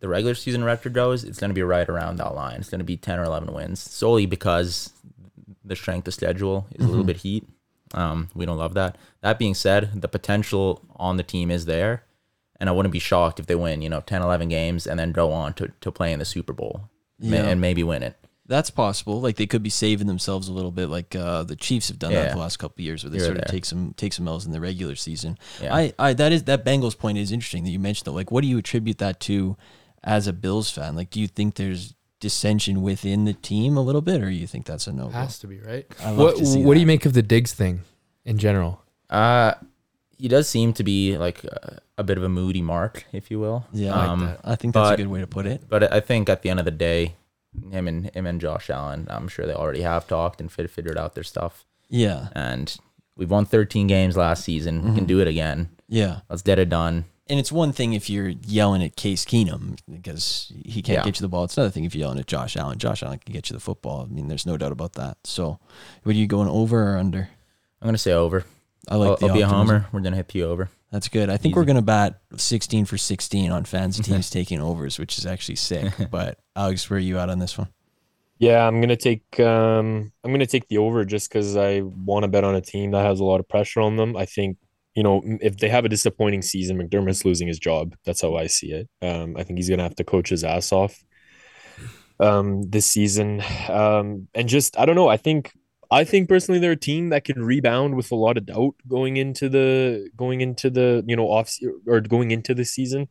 the 0.00 0.08
regular 0.08 0.34
season 0.34 0.64
record 0.64 0.94
goes, 0.94 1.22
it's 1.24 1.38
going 1.38 1.50
to 1.50 1.54
be 1.54 1.62
right 1.62 1.88
around 1.88 2.16
that 2.16 2.34
line. 2.34 2.56
It's 2.60 2.70
going 2.70 2.78
to 2.80 2.84
be 2.84 2.96
10 2.96 3.18
or 3.18 3.24
11 3.24 3.52
wins 3.52 3.80
solely 3.80 4.26
because 4.26 4.92
the 5.64 5.76
strength 5.76 6.08
of 6.08 6.14
schedule 6.14 6.66
is 6.76 6.84
a 6.86 6.88
little 6.88 7.04
bit 7.04 7.18
heat. 7.18 7.46
Um, 7.94 8.28
we 8.34 8.46
don't 8.46 8.56
love 8.58 8.74
that. 8.74 8.96
That 9.22 9.38
being 9.38 9.54
said, 9.54 10.00
the 10.00 10.08
potential 10.08 10.82
on 10.96 11.16
the 11.16 11.22
team 11.22 11.50
is 11.50 11.66
there. 11.66 12.04
And 12.60 12.68
I 12.68 12.72
wouldn't 12.72 12.92
be 12.92 12.98
shocked 12.98 13.38
if 13.38 13.46
they 13.46 13.54
win, 13.54 13.82
you 13.82 13.88
know, 13.88 14.00
10, 14.00 14.20
11 14.22 14.48
games 14.48 14.86
and 14.86 14.98
then 14.98 15.12
go 15.12 15.30
on 15.32 15.52
to, 15.54 15.72
to 15.80 15.92
play 15.92 16.12
in 16.12 16.18
the 16.18 16.24
Super 16.24 16.52
Bowl 16.52 16.88
Yeah. 17.18 17.44
and 17.44 17.60
maybe 17.60 17.82
win 17.84 18.02
it. 18.02 18.16
That's 18.48 18.70
possible. 18.70 19.20
Like 19.20 19.36
they 19.36 19.46
could 19.46 19.62
be 19.62 19.70
saving 19.70 20.06
themselves 20.06 20.48
a 20.48 20.52
little 20.52 20.70
bit, 20.70 20.88
like 20.88 21.14
uh, 21.14 21.42
the 21.44 21.54
Chiefs 21.54 21.88
have 21.88 21.98
done 21.98 22.12
that 22.14 22.32
the 22.32 22.38
last 22.38 22.56
couple 22.58 22.76
of 22.80 22.84
years, 22.84 23.04
where 23.04 23.10
they 23.10 23.18
Here 23.18 23.26
or 23.26 23.34
sort 23.34 23.38
of 23.44 23.50
take 23.50 23.64
some 23.66 23.92
take 23.96 24.14
some 24.14 24.26
L's 24.26 24.46
in 24.46 24.52
the 24.52 24.60
regular 24.60 24.96
season. 24.96 25.38
Yeah. 25.62 25.74
I, 25.74 25.92
I 25.98 26.14
that 26.14 26.32
is 26.32 26.44
that 26.44 26.64
Bengals 26.64 26.98
point 26.98 27.18
is 27.18 27.30
interesting 27.30 27.64
that 27.64 27.70
you 27.70 27.78
mentioned 27.78 28.06
that. 28.06 28.12
Like, 28.12 28.30
what 28.30 28.40
do 28.40 28.48
you 28.48 28.56
attribute 28.58 28.98
that 28.98 29.20
to 29.20 29.56
as 30.02 30.26
a 30.26 30.32
Bills 30.32 30.70
fan? 30.70 30.96
Like, 30.96 31.10
do 31.10 31.20
you 31.20 31.28
think 31.28 31.56
there's 31.56 31.94
dissension 32.20 32.80
within 32.82 33.26
the 33.26 33.34
team 33.34 33.76
a 33.76 33.82
little 33.82 34.00
bit, 34.00 34.22
or 34.22 34.30
you 34.30 34.46
think 34.46 34.64
that's 34.64 34.86
a 34.86 34.92
no? 34.92 35.10
Has 35.10 35.38
to 35.40 35.46
be 35.46 35.60
right. 35.60 35.86
I 36.02 36.08
love 36.10 36.18
What 36.18 36.36
to 36.38 36.46
see 36.46 36.64
What 36.64 36.74
do 36.74 36.80
you 36.80 36.86
make 36.86 37.04
of 37.04 37.12
the 37.12 37.22
Diggs 37.22 37.52
thing 37.52 37.80
in 38.24 38.38
general? 38.38 38.82
Uh, 39.10 39.54
he 40.16 40.26
does 40.26 40.48
seem 40.48 40.72
to 40.72 40.82
be 40.82 41.16
like 41.18 41.44
a, 41.44 41.80
a 41.98 42.02
bit 42.02 42.16
of 42.16 42.24
a 42.24 42.28
moody 42.28 42.62
mark, 42.62 43.04
if 43.12 43.30
you 43.30 43.38
will. 43.38 43.66
Yeah, 43.72 43.92
I 43.94 43.98
like 43.98 44.08
Um, 44.08 44.20
that. 44.20 44.40
I 44.42 44.56
think 44.56 44.72
that's 44.74 44.90
a 44.90 44.96
good 44.96 45.06
way 45.06 45.20
to 45.20 45.26
put 45.26 45.46
it. 45.46 45.64
But 45.68 45.92
I 45.92 46.00
think 46.00 46.28
at 46.28 46.42
the 46.42 46.50
end 46.50 46.58
of 46.58 46.64
the 46.64 46.70
day, 46.72 47.14
him 47.72 47.88
and 47.88 48.10
him 48.14 48.26
and 48.26 48.40
Josh 48.40 48.70
Allen, 48.70 49.06
I'm 49.10 49.28
sure 49.28 49.46
they 49.46 49.54
already 49.54 49.82
have 49.82 50.06
talked 50.06 50.40
and 50.40 50.50
fit, 50.50 50.70
figured 50.70 50.98
out 50.98 51.14
their 51.14 51.24
stuff. 51.24 51.64
Yeah, 51.88 52.28
And 52.34 52.76
we've 53.16 53.30
won 53.30 53.44
13 53.46 53.86
games 53.86 54.16
last 54.16 54.44
season. 54.44 54.82
We 54.90 54.94
can 54.94 55.04
mhm. 55.04 55.08
do 55.08 55.20
it 55.20 55.28
again. 55.28 55.70
yeah. 55.88 56.20
Let's 56.28 56.42
get 56.42 56.58
it 56.58 56.68
done. 56.68 57.04
And 57.30 57.38
it's 57.38 57.52
one 57.52 57.72
thing 57.72 57.92
if 57.92 58.08
you're 58.08 58.28
yelling 58.28 58.82
at 58.82 58.96
Case 58.96 59.24
Keenum 59.26 59.78
because 59.90 60.50
he 60.64 60.80
can't 60.82 60.98
Yeah. 61.00 61.04
get 61.04 61.18
you 61.18 61.24
the 61.24 61.28
ball. 61.28 61.44
It's 61.44 61.56
another 61.58 61.70
thing 61.70 61.84
if 61.84 61.94
you're 61.94 62.00
yelling 62.06 62.18
at 62.18 62.26
Josh 62.26 62.56
Allen. 62.56 62.78
Josh 62.78 63.02
Allen 63.02 63.18
can 63.18 63.32
get 63.34 63.50
you 63.50 63.54
the 63.54 63.60
football. 63.60 64.02
I 64.02 64.14
mean, 64.14 64.28
there's 64.28 64.46
no 64.46 64.56
doubt 64.56 64.72
about 64.72 64.94
that. 64.94 65.18
So, 65.24 65.58
what 66.02 66.14
are 66.14 66.18
you 66.18 66.26
going 66.26 66.48
over 66.48 66.94
or 66.94 66.96
under? 66.96 67.28
I'm 67.82 67.88
gonna 67.88 67.98
say 67.98 68.12
over. 68.12 68.44
I 68.88 68.96
like 68.96 69.08
I'll, 69.10 69.16
the 69.16 69.26
I'll 69.28 69.34
be 69.34 69.40
a 69.42 69.46
homer. 69.46 69.86
We're 69.92 70.00
gonna 70.00 70.16
hit 70.16 70.34
you 70.34 70.44
over. 70.46 70.70
That's 70.90 71.08
good. 71.08 71.28
I 71.28 71.36
think 71.36 71.52
Easy. 71.52 71.60
we're 71.60 71.66
going 71.66 71.76
to 71.76 71.82
bat 71.82 72.20
16 72.36 72.86
for 72.86 72.96
16 72.96 73.50
on 73.50 73.64
fans 73.64 74.00
teams 74.06 74.30
taking 74.30 74.60
overs, 74.60 74.98
which 74.98 75.18
is 75.18 75.26
actually 75.26 75.56
sick. 75.56 75.92
But 76.10 76.38
Alex, 76.56 76.88
where 76.88 76.96
are 76.96 77.00
you 77.00 77.18
out 77.18 77.28
on 77.28 77.38
this 77.38 77.58
one? 77.58 77.68
Yeah, 78.40 78.66
I'm 78.66 78.80
gonna 78.80 78.94
take 78.94 79.40
um 79.40 80.12
I'm 80.22 80.30
gonna 80.30 80.46
take 80.46 80.68
the 80.68 80.78
over 80.78 81.04
just 81.04 81.28
because 81.28 81.56
I 81.56 81.80
want 81.80 82.22
to 82.22 82.28
bet 82.28 82.44
on 82.44 82.54
a 82.54 82.60
team 82.60 82.92
that 82.92 83.04
has 83.04 83.18
a 83.18 83.24
lot 83.24 83.40
of 83.40 83.48
pressure 83.48 83.80
on 83.80 83.96
them. 83.96 84.16
I 84.16 84.26
think 84.26 84.58
you 84.94 85.02
know 85.02 85.22
if 85.40 85.56
they 85.56 85.68
have 85.68 85.84
a 85.84 85.88
disappointing 85.88 86.42
season, 86.42 86.78
McDermott's 86.78 87.24
losing 87.24 87.48
his 87.48 87.58
job. 87.58 87.96
That's 88.04 88.22
how 88.22 88.36
I 88.36 88.46
see 88.46 88.70
it. 88.70 88.88
Um, 89.02 89.36
I 89.36 89.42
think 89.42 89.58
he's 89.58 89.68
gonna 89.68 89.82
have 89.82 89.96
to 89.96 90.04
coach 90.04 90.28
his 90.28 90.44
ass 90.44 90.70
off 90.70 91.02
um 92.20 92.62
this 92.62 92.86
season. 92.86 93.42
Um, 93.68 94.28
and 94.34 94.48
just 94.48 94.78
I 94.78 94.86
don't 94.86 94.94
know. 94.96 95.08
I 95.08 95.16
think 95.16 95.52
I 95.90 96.04
think 96.04 96.28
personally 96.28 96.60
they're 96.60 96.72
a 96.72 96.76
team 96.76 97.08
that 97.10 97.24
can 97.24 97.42
rebound 97.42 97.94
with 97.94 98.12
a 98.12 98.16
lot 98.16 98.36
of 98.36 98.46
doubt 98.46 98.74
going 98.86 99.16
into 99.16 99.48
the 99.48 100.10
going 100.16 100.40
into 100.42 100.68
the 100.70 101.02
you 101.06 101.16
know 101.16 101.26
off 101.26 101.54
or 101.86 102.00
going 102.00 102.30
into 102.30 102.54
the 102.54 102.64
season. 102.64 103.08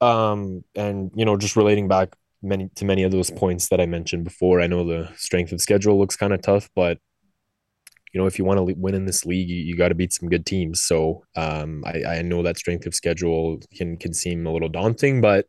Um, 0.00 0.64
and 0.74 1.10
you 1.14 1.24
know 1.24 1.36
just 1.36 1.56
relating 1.56 1.88
back 1.88 2.14
many 2.42 2.68
to 2.76 2.84
many 2.84 3.02
of 3.02 3.10
those 3.12 3.30
points 3.30 3.68
that 3.68 3.80
I 3.80 3.86
mentioned 3.86 4.24
before. 4.24 4.60
I 4.60 4.66
know 4.66 4.84
the 4.84 5.10
strength 5.16 5.52
of 5.52 5.60
schedule 5.60 5.98
looks 5.98 6.16
kind 6.16 6.32
of 6.32 6.42
tough, 6.42 6.68
but 6.74 6.98
you 8.12 8.20
know 8.20 8.26
if 8.26 8.38
you 8.38 8.44
want 8.44 8.58
to 8.58 8.74
win 8.76 8.94
in 8.94 9.06
this 9.06 9.24
league, 9.24 9.48
you, 9.48 9.56
you 9.56 9.76
got 9.76 9.88
to 9.88 9.94
beat 9.94 10.12
some 10.12 10.28
good 10.28 10.44
teams. 10.46 10.82
So 10.82 11.24
um, 11.36 11.84
I, 11.86 12.18
I 12.18 12.22
know 12.22 12.42
that 12.42 12.58
strength 12.58 12.86
of 12.86 12.94
schedule 12.94 13.60
can 13.74 13.96
can 13.96 14.12
seem 14.12 14.46
a 14.46 14.52
little 14.52 14.68
daunting, 14.68 15.22
but 15.22 15.46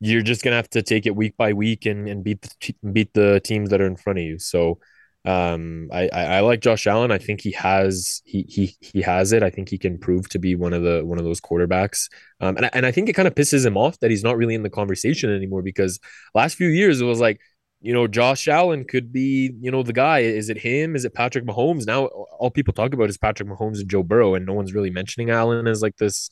you're 0.00 0.22
just 0.22 0.42
gonna 0.42 0.56
have 0.56 0.70
to 0.70 0.82
take 0.82 1.06
it 1.06 1.16
week 1.16 1.36
by 1.36 1.52
week 1.52 1.86
and, 1.86 2.08
and 2.08 2.24
beat 2.24 2.42
the 2.42 2.74
beat 2.92 3.12
the 3.14 3.40
teams 3.44 3.70
that 3.70 3.80
are 3.80 3.86
in 3.86 3.96
front 3.96 4.18
of 4.18 4.24
you. 4.24 4.38
So 4.38 4.78
um, 5.24 5.88
I, 5.90 6.08
I 6.12 6.24
I 6.24 6.40
like 6.40 6.60
Josh 6.60 6.86
Allen. 6.86 7.10
I 7.10 7.18
think 7.18 7.40
he 7.40 7.52
has 7.52 8.20
he 8.26 8.44
he 8.48 8.76
he 8.80 9.00
has 9.02 9.32
it. 9.32 9.42
I 9.42 9.48
think 9.48 9.70
he 9.70 9.78
can 9.78 9.98
prove 9.98 10.28
to 10.30 10.38
be 10.38 10.54
one 10.54 10.74
of 10.74 10.82
the 10.82 11.02
one 11.04 11.18
of 11.18 11.24
those 11.24 11.40
quarterbacks. 11.40 12.08
Um, 12.40 12.56
and 12.56 12.68
and 12.74 12.84
I 12.84 12.92
think 12.92 13.08
it 13.08 13.14
kind 13.14 13.26
of 13.26 13.34
pisses 13.34 13.64
him 13.64 13.76
off 13.76 13.98
that 14.00 14.10
he's 14.10 14.22
not 14.22 14.36
really 14.36 14.54
in 14.54 14.62
the 14.62 14.70
conversation 14.70 15.34
anymore 15.34 15.62
because 15.62 15.98
last 16.34 16.56
few 16.56 16.68
years 16.68 17.00
it 17.00 17.06
was 17.06 17.20
like 17.20 17.40
you 17.80 17.94
know 17.94 18.06
Josh 18.06 18.48
Allen 18.48 18.84
could 18.84 19.12
be 19.12 19.54
you 19.60 19.70
know 19.70 19.82
the 19.82 19.94
guy. 19.94 20.20
Is 20.20 20.50
it 20.50 20.58
him? 20.58 20.94
Is 20.94 21.06
it 21.06 21.14
Patrick 21.14 21.46
Mahomes? 21.46 21.86
Now 21.86 22.06
all 22.06 22.50
people 22.50 22.74
talk 22.74 22.92
about 22.92 23.08
is 23.08 23.16
Patrick 23.16 23.48
Mahomes 23.48 23.80
and 23.80 23.88
Joe 23.88 24.02
Burrow, 24.02 24.34
and 24.34 24.44
no 24.44 24.52
one's 24.52 24.74
really 24.74 24.90
mentioning 24.90 25.30
Allen 25.30 25.66
as 25.66 25.80
like 25.80 25.96
this 25.96 26.28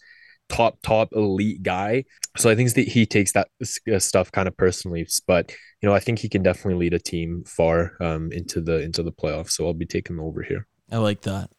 top 0.53 0.79
top 0.83 1.13
elite 1.13 1.63
guy. 1.63 2.05
So 2.37 2.49
I 2.49 2.55
think 2.55 2.73
that 2.75 2.89
he 2.89 3.05
takes 3.05 3.33
that 3.33 3.49
uh, 3.93 3.99
stuff 3.99 4.31
kind 4.33 4.49
of 4.49 4.57
personally, 4.57 5.07
but 5.27 5.53
you 5.81 5.89
know 5.89 5.95
I 5.95 6.01
think 6.01 6.19
he 6.21 6.29
can 6.29 6.43
definitely 6.43 6.85
lead 6.85 6.95
a 6.95 6.99
team 6.99 7.45
far 7.47 7.93
um, 8.01 8.31
into 8.33 8.61
the 8.61 8.81
into 8.81 9.03
the 9.03 9.13
playoffs. 9.13 9.51
So 9.51 9.67
I'll 9.67 9.75
be 9.75 9.87
taking 9.87 10.19
over 10.21 10.43
here. 10.43 10.67
I 10.91 10.99
like 10.99 11.23
that. 11.23 11.51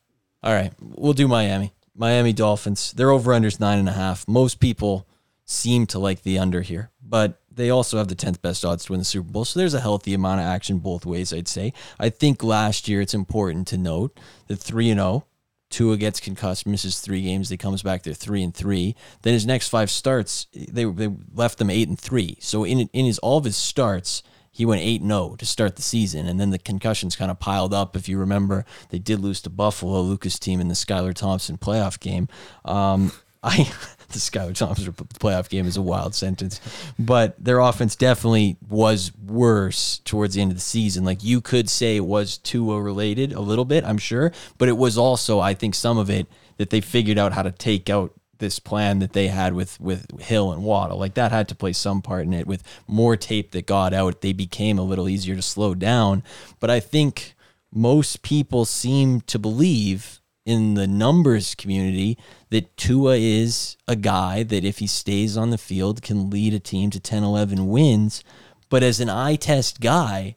All 0.42 0.54
right, 0.54 0.74
we'll 0.80 1.14
do 1.14 1.28
Miami. 1.28 1.74
Miami 1.96 2.34
Dolphins. 2.34 2.92
Their 2.94 3.12
over 3.12 3.32
unders 3.32 3.60
nine 3.60 3.80
and 3.80 3.90
a 3.90 3.94
half. 3.94 4.28
Most 4.28 4.60
people 4.60 5.08
seem 5.46 5.86
to 5.88 6.00
like 6.00 6.24
the 6.24 6.40
under 6.40 6.62
here, 6.62 6.90
but 7.02 7.40
they 7.52 7.70
also 7.70 7.98
have 7.98 8.08
the 8.08 8.16
tenth 8.16 8.42
best 8.42 8.66
odds 8.66 8.86
to 8.86 8.94
win 8.94 9.00
the 9.00 9.06
Super 9.06 9.30
Bowl. 9.30 9.46
So 9.46 9.60
there's 9.60 9.76
a 9.76 9.80
healthy 9.80 10.14
amount 10.14 10.42
of 10.42 10.48
action 10.48 10.80
both 10.80 11.06
ways. 11.06 11.34
I'd 11.34 11.48
say. 11.48 11.74
I 12.00 12.10
think 12.10 12.44
last 12.44 12.88
year 12.88 13.02
it's 13.02 13.14
important 13.14 13.68
to 13.68 13.78
note 13.78 14.20
that 14.48 14.58
three 14.58 14.90
and 14.90 15.00
zero. 15.00 15.26
Tua 15.74 15.98
gets 15.98 16.20
concussed, 16.20 16.68
misses 16.68 17.00
three 17.00 17.24
games. 17.24 17.50
They 17.50 17.58
comes 17.58 17.82
back. 17.82 18.04
They're 18.04 18.14
three 18.14 18.44
and 18.44 18.54
three. 18.54 18.96
Then 19.24 19.34
his 19.34 19.48
next 19.48 19.70
five 19.70 19.90
starts, 19.90 20.46
they 20.54 20.86
they 20.86 21.10
left 21.34 21.58
them 21.58 21.72
eight 21.72 21.90
and 21.90 22.00
three. 22.00 22.38
So 22.40 22.64
in 22.64 22.90
in 22.94 23.06
his 23.06 23.18
all 23.20 23.40
of 23.40 23.44
his 23.44 23.58
starts, 23.58 24.22
he 24.52 24.68
went 24.68 24.84
8 24.84 25.02
0 25.02 25.36
to 25.40 25.46
start 25.48 25.76
the 25.76 25.82
season. 25.82 26.28
And 26.28 26.40
then 26.40 26.52
the 26.52 26.60
concussions 26.60 27.16
kind 27.16 27.32
of 27.32 27.40
piled 27.40 27.74
up. 27.74 27.96
If 27.96 28.08
you 28.08 28.20
remember, 28.20 28.66
they 28.90 29.00
did 29.00 29.20
lose 29.20 29.42
to 29.42 29.50
Buffalo, 29.50 30.02
Lucas 30.02 30.38
team 30.38 30.62
in 30.62 30.68
the 30.68 30.76
Skylar 30.76 31.16
Thompson 31.16 31.58
playoff 31.58 32.00
game. 32.00 32.28
Um, 32.64 33.12
I 33.44 33.68
the 34.10 34.20
Skylar 34.20 34.56
Thompson 34.56 34.94
playoff 34.94 35.50
game 35.50 35.66
is 35.66 35.78
a 35.78 35.82
wild 35.82 36.16
sentence, 36.16 36.60
but 36.98 37.42
their 37.44 37.60
offense 37.60 37.96
definitely 37.96 38.58
was 38.70 39.12
worse 39.18 40.00
towards 40.06 40.36
the 40.36 40.42
end 40.42 40.52
of 40.52 40.58
the 40.58 40.62
season. 40.62 41.04
Like 41.04 41.24
you 41.24 41.42
could 41.42 41.70
say 41.70 41.98
it 41.98 42.06
was 42.06 42.38
Tua 42.38 42.82
related 42.82 43.34
a 43.34 43.42
little 43.42 43.66
bit, 43.66 43.84
I'm 43.84 43.98
sure, 43.98 44.32
but 44.58 44.70
it 44.70 44.78
was 44.78 44.98
also, 44.98 45.40
I 45.40 45.54
think, 45.54 45.76
some 45.76 45.98
of 45.98 46.10
it 46.10 46.28
that 46.58 46.70
they 46.70 46.82
figured 46.82 47.18
out 47.18 47.34
how 47.34 47.44
to 47.44 47.52
take 47.52 47.90
out 47.90 48.14
this 48.40 48.60
plan 48.60 49.00
that 49.00 49.14
they 49.14 49.28
had 49.28 49.54
with 49.54 49.80
with 49.80 50.20
Hill 50.20 50.52
and 50.52 50.64
Waddle. 50.64 50.98
Like 50.98 51.14
that 51.14 51.32
had 51.32 51.48
to 51.50 51.56
play 51.56 51.74
some 51.74 52.02
part 52.02 52.26
in 52.26 52.34
it. 52.34 52.46
With 52.46 52.64
more 52.88 53.16
tape 53.16 53.52
that 53.52 53.66
got 53.66 53.94
out, 53.94 54.22
they 54.22 54.34
became 54.34 54.78
a 54.78 54.84
little 54.84 55.08
easier 55.08 55.36
to 55.36 55.42
slow 55.42 55.74
down. 55.74 56.24
But 56.60 56.70
I 56.70 56.80
think 56.80 57.36
most 57.72 58.22
people 58.22 58.66
seem 58.66 59.22
to 59.22 59.40
believe 59.40 60.22
in 60.46 60.74
the 60.74 60.88
numbers 60.88 61.56
community 61.56 62.18
that 62.50 62.76
Tua 62.76 63.16
is 63.16 63.78
a 63.88 63.96
guy 63.96 64.44
that 64.44 64.66
if 64.66 64.80
he 64.80 64.88
stays 64.88 65.38
on 65.38 65.50
the 65.50 65.58
field 65.58 66.02
can 66.02 66.30
lead 66.30 66.54
a 66.54 66.60
team 66.60 66.90
to 66.92 67.00
10 67.00 67.24
11 67.24 67.68
wins. 67.68 68.24
But 68.70 68.84
as 68.84 69.00
an 69.00 69.10
eye 69.10 69.36
test 69.36 69.80
guy, 69.80 70.36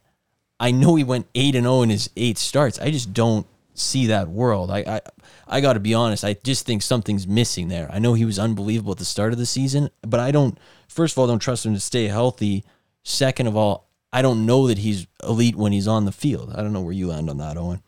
I 0.60 0.70
know 0.70 0.94
he 0.94 1.04
went 1.04 1.26
8 1.34 1.54
and 1.54 1.64
0 1.64 1.82
in 1.82 1.90
his 1.90 2.10
8 2.16 2.38
starts. 2.38 2.78
I 2.78 2.90
just 2.90 3.12
don't 3.12 3.46
see 3.74 4.06
that 4.06 4.28
world. 4.28 4.70
I 4.70 4.78
I, 4.78 5.00
I 5.46 5.60
got 5.60 5.74
to 5.74 5.80
be 5.80 5.94
honest. 5.94 6.24
I 6.24 6.34
just 6.34 6.66
think 6.66 6.82
something's 6.82 7.26
missing 7.26 7.68
there. 7.68 7.90
I 7.92 7.98
know 7.98 8.14
he 8.14 8.24
was 8.24 8.38
unbelievable 8.38 8.92
at 8.92 8.98
the 8.98 9.04
start 9.04 9.32
of 9.32 9.38
the 9.38 9.46
season, 9.46 9.90
but 10.02 10.20
I 10.20 10.30
don't 10.30 10.58
first 10.88 11.14
of 11.14 11.18
all 11.18 11.26
don't 11.26 11.40
trust 11.40 11.66
him 11.66 11.74
to 11.74 11.80
stay 11.80 12.06
healthy. 12.06 12.64
Second 13.02 13.46
of 13.46 13.56
all, 13.56 13.88
I 14.12 14.22
don't 14.22 14.46
know 14.46 14.66
that 14.68 14.78
he's 14.78 15.06
elite 15.22 15.56
when 15.56 15.72
he's 15.72 15.88
on 15.88 16.04
the 16.04 16.12
field. 16.12 16.52
I 16.54 16.62
don't 16.62 16.72
know 16.72 16.80
where 16.80 16.92
you 16.92 17.08
land 17.08 17.28
on 17.28 17.38
that, 17.38 17.56
Owen. 17.56 17.82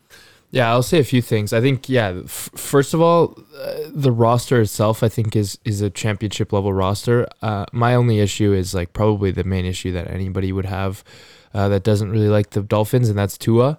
Yeah, 0.51 0.71
I'll 0.71 0.83
say 0.83 0.99
a 0.99 1.05
few 1.05 1.21
things. 1.21 1.53
I 1.53 1.61
think, 1.61 1.89
yeah, 1.91 2.23
f- 2.25 2.51
first 2.55 2.95
of 2.95 3.03
all, 3.03 3.39
uh, 3.55 3.75
the 3.93 4.11
roster 4.11 4.61
itself, 4.63 5.03
I 5.03 5.09
think, 5.09 5.37
is 5.37 5.59
is 5.65 5.83
a 5.83 5.91
championship 5.91 6.53
level 6.53 6.73
roster. 6.73 7.29
Uh, 7.43 7.67
my 7.73 7.95
only 7.95 8.21
issue 8.21 8.55
is 8.55 8.75
like 8.75 8.95
probably 8.95 9.31
the 9.31 9.45
main 9.45 9.67
issue 9.67 9.93
that 9.93 10.09
anybody 10.09 10.51
would 10.53 10.65
have 10.65 11.05
uh, 11.53 11.69
that 11.69 11.85
doesn't 11.85 12.11
really 12.11 12.29
like 12.29 12.51
the 12.51 12.63
Dolphins, 12.63 13.11
and 13.11 13.19
that's 13.19 13.37
Tua. 13.37 13.79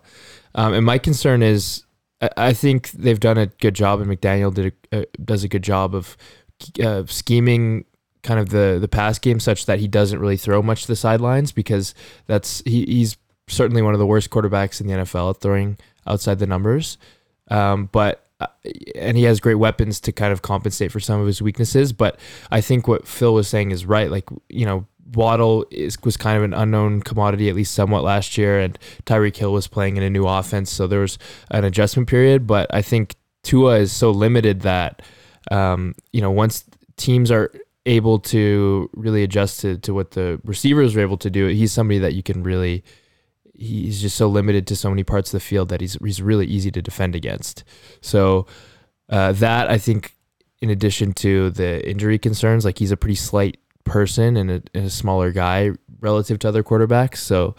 Um, 0.53 0.73
and 0.73 0.85
my 0.85 0.99
concern 0.99 1.41
is, 1.41 1.85
I, 2.21 2.29
I 2.37 2.53
think 2.53 2.91
they've 2.91 3.19
done 3.19 3.39
a 3.39 3.47
good 3.47 3.73
job, 3.73 3.99
and 3.99 4.09
McDaniel 4.09 4.53
did 4.53 4.73
a, 4.91 5.01
uh, 5.01 5.05
does 5.25 5.43
a 5.43 5.47
good 5.47 5.63
job 5.63 5.95
of 5.95 6.17
uh, 6.83 7.03
scheming 7.07 7.85
kind 8.21 8.39
of 8.39 8.49
the 8.49 8.77
the 8.79 8.87
pass 8.87 9.17
game 9.17 9.39
such 9.39 9.65
that 9.65 9.79
he 9.79 9.87
doesn't 9.87 10.19
really 10.19 10.37
throw 10.37 10.61
much 10.61 10.81
to 10.81 10.87
the 10.87 10.95
sidelines 10.95 11.51
because 11.51 11.95
that's 12.27 12.61
he, 12.65 12.85
he's 12.85 13.17
certainly 13.47 13.81
one 13.81 13.93
of 13.93 13.99
the 13.99 14.05
worst 14.05 14.29
quarterbacks 14.29 14.79
in 14.81 14.87
the 14.87 14.93
NFL 14.93 15.31
at 15.31 15.41
throwing 15.41 15.77
outside 16.07 16.39
the 16.39 16.47
numbers. 16.47 16.97
Um, 17.49 17.89
but 17.91 18.25
uh, 18.39 18.47
and 18.95 19.17
he 19.17 19.23
has 19.23 19.39
great 19.39 19.55
weapons 19.55 19.99
to 19.99 20.11
kind 20.11 20.31
of 20.31 20.41
compensate 20.41 20.91
for 20.91 20.99
some 20.99 21.19
of 21.19 21.27
his 21.27 21.41
weaknesses. 21.41 21.91
But 21.91 22.19
I 22.51 22.61
think 22.61 22.87
what 22.87 23.07
Phil 23.07 23.33
was 23.33 23.47
saying 23.47 23.71
is 23.71 23.85
right. 23.85 24.09
Like 24.09 24.29
you 24.47 24.65
know, 24.65 24.85
Waddle 25.13 25.65
is 25.71 26.01
was 26.03 26.17
kind 26.17 26.37
of 26.37 26.43
an 26.43 26.53
unknown 26.53 27.01
commodity 27.01 27.49
at 27.49 27.55
least 27.55 27.73
somewhat 27.73 28.03
last 28.03 28.37
year, 28.37 28.59
and 28.59 28.77
Tyreek 29.05 29.35
Hill 29.35 29.51
was 29.51 29.67
playing 29.67 29.97
in 29.97 30.03
a 30.03 30.09
new 30.09 30.27
offense, 30.27 30.71
so 30.71 30.87
there 30.87 31.01
was 31.01 31.17
an 31.51 31.65
adjustment 31.65 32.07
period. 32.07 32.47
But 32.47 32.73
I 32.73 32.81
think 32.81 33.15
Tua 33.43 33.79
is 33.79 33.91
so 33.91 34.11
limited 34.11 34.61
that 34.61 35.01
um, 35.51 35.95
you 36.13 36.21
know 36.21 36.31
once 36.31 36.63
teams 36.97 37.31
are 37.31 37.51
able 37.85 38.19
to 38.19 38.89
really 38.93 39.23
adjust 39.23 39.61
to, 39.61 39.77
to 39.79 39.93
what 39.93 40.11
the 40.11 40.39
receivers 40.43 40.95
are 40.95 40.99
able 41.01 41.17
to 41.17 41.29
do, 41.29 41.47
he's 41.47 41.71
somebody 41.71 41.99
that 41.99 42.13
you 42.13 42.23
can 42.23 42.43
really. 42.43 42.83
He's 43.59 44.01
just 44.01 44.15
so 44.15 44.27
limited 44.27 44.65
to 44.67 44.75
so 44.75 44.89
many 44.89 45.03
parts 45.03 45.29
of 45.29 45.33
the 45.33 45.45
field 45.45 45.69
that 45.69 45.81
he's 45.81 45.97
he's 46.01 46.21
really 46.21 46.45
easy 46.45 46.71
to 46.71 46.81
defend 46.81 47.15
against. 47.15 47.63
So 48.01 48.47
uh, 49.09 49.33
that 49.33 49.69
I 49.69 49.77
think, 49.77 50.15
in 50.61 50.69
addition 50.69 51.13
to 51.13 51.49
the 51.49 51.87
injury 51.89 52.17
concerns, 52.17 52.63
like 52.63 52.79
he's 52.79 52.91
a 52.91 52.97
pretty 52.97 53.15
slight 53.15 53.57
person 53.83 54.37
and 54.37 54.49
a, 54.49 54.61
and 54.73 54.85
a 54.85 54.89
smaller 54.89 55.31
guy 55.31 55.71
relative 55.99 56.39
to 56.39 56.47
other 56.47 56.63
quarterbacks. 56.63 57.17
So 57.17 57.55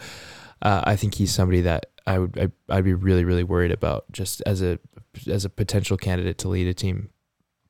uh, 0.61 0.81
I 0.83 0.95
think 0.95 1.15
he's 1.15 1.31
somebody 1.31 1.61
that 1.61 1.87
I 2.07 2.19
would 2.19 2.37
I, 2.39 2.75
I'd 2.75 2.83
be 2.83 2.93
really 2.93 3.23
really 3.23 3.43
worried 3.43 3.71
about 3.71 4.11
just 4.11 4.41
as 4.45 4.61
a 4.61 4.79
as 5.27 5.45
a 5.45 5.49
potential 5.49 5.97
candidate 5.97 6.37
to 6.39 6.47
lead 6.47 6.67
a 6.67 6.73
team 6.73 7.09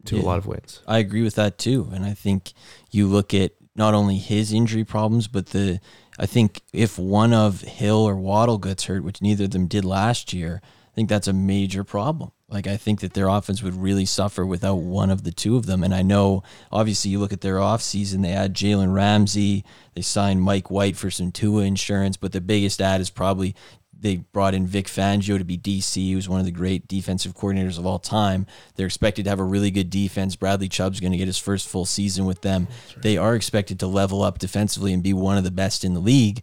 to 0.05 0.19
a 0.19 0.21
lot 0.21 0.37
of 0.37 0.47
wins. 0.47 0.81
I 0.87 0.99
agree 0.99 1.21
with 1.21 1.35
that 1.35 1.57
too. 1.57 1.89
And 1.93 2.05
I 2.05 2.13
think 2.13 2.53
you 2.91 3.07
look 3.07 3.33
at 3.33 3.51
not 3.75 3.93
only 3.93 4.17
his 4.17 4.51
injury 4.53 4.83
problems, 4.83 5.27
but 5.27 5.47
the 5.47 5.79
I 6.19 6.25
think 6.25 6.61
if 6.73 6.99
one 6.99 7.33
of 7.33 7.61
Hill 7.61 8.07
or 8.07 8.15
Waddle 8.15 8.57
gets 8.57 8.85
hurt, 8.85 9.03
which 9.03 9.21
neither 9.21 9.45
of 9.45 9.51
them 9.51 9.67
did 9.67 9.85
last 9.85 10.33
year, 10.33 10.61
I 10.63 10.93
think 10.93 11.09
that's 11.09 11.27
a 11.27 11.33
major 11.33 11.83
problem. 11.83 12.31
Like 12.49 12.67
I 12.67 12.75
think 12.75 12.99
that 12.99 13.13
their 13.13 13.29
offense 13.29 13.63
would 13.63 13.75
really 13.75 14.03
suffer 14.03 14.45
without 14.45 14.75
one 14.75 15.09
of 15.09 15.23
the 15.23 15.31
two 15.31 15.55
of 15.55 15.65
them. 15.65 15.83
And 15.85 15.95
I 15.95 16.01
know 16.01 16.43
obviously 16.69 17.09
you 17.09 17.19
look 17.19 17.31
at 17.31 17.39
their 17.39 17.55
offseason, 17.55 18.21
they 18.21 18.31
had 18.31 18.53
Jalen 18.53 18.93
Ramsey, 18.93 19.63
they 19.95 20.01
signed 20.01 20.41
Mike 20.41 20.69
White 20.69 20.97
for 20.97 21.09
some 21.09 21.31
Tua 21.31 21.63
insurance, 21.63 22.17
but 22.17 22.33
the 22.33 22.41
biggest 22.41 22.81
ad 22.81 22.99
is 22.99 23.09
probably 23.09 23.55
they 24.01 24.17
brought 24.17 24.53
in 24.53 24.65
Vic 24.65 24.87
Fangio 24.87 25.37
to 25.37 25.43
be 25.43 25.57
DC, 25.57 26.11
who's 26.11 26.27
one 26.27 26.39
of 26.39 26.45
the 26.45 26.51
great 26.51 26.87
defensive 26.87 27.35
coordinators 27.35 27.77
of 27.77 27.85
all 27.85 27.99
time. 27.99 28.47
They're 28.75 28.87
expected 28.87 29.23
to 29.23 29.29
have 29.29 29.39
a 29.39 29.43
really 29.43 29.71
good 29.71 29.89
defense. 29.89 30.35
Bradley 30.35 30.67
Chubb's 30.67 30.99
going 30.99 31.11
to 31.11 31.17
get 31.17 31.27
his 31.27 31.37
first 31.37 31.67
full 31.67 31.85
season 31.85 32.25
with 32.25 32.41
them. 32.41 32.67
They 32.97 33.17
are 33.17 33.35
expected 33.35 33.79
to 33.79 33.87
level 33.87 34.23
up 34.23 34.39
defensively 34.39 34.91
and 34.91 35.03
be 35.03 35.13
one 35.13 35.37
of 35.37 35.43
the 35.43 35.51
best 35.51 35.83
in 35.83 35.93
the 35.93 35.99
league. 35.99 36.41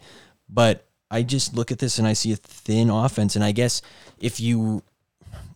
But 0.49 0.87
I 1.11 1.23
just 1.23 1.55
look 1.55 1.73
at 1.73 1.79
this 1.79 1.99
and 1.99 2.07
I 2.07 2.13
see 2.13 2.33
a 2.33 2.37
thin 2.37 2.91
offense. 2.91 3.35
And 3.35 3.45
I 3.45 3.53
guess 3.53 3.83
if 4.19 4.41
you 4.41 4.83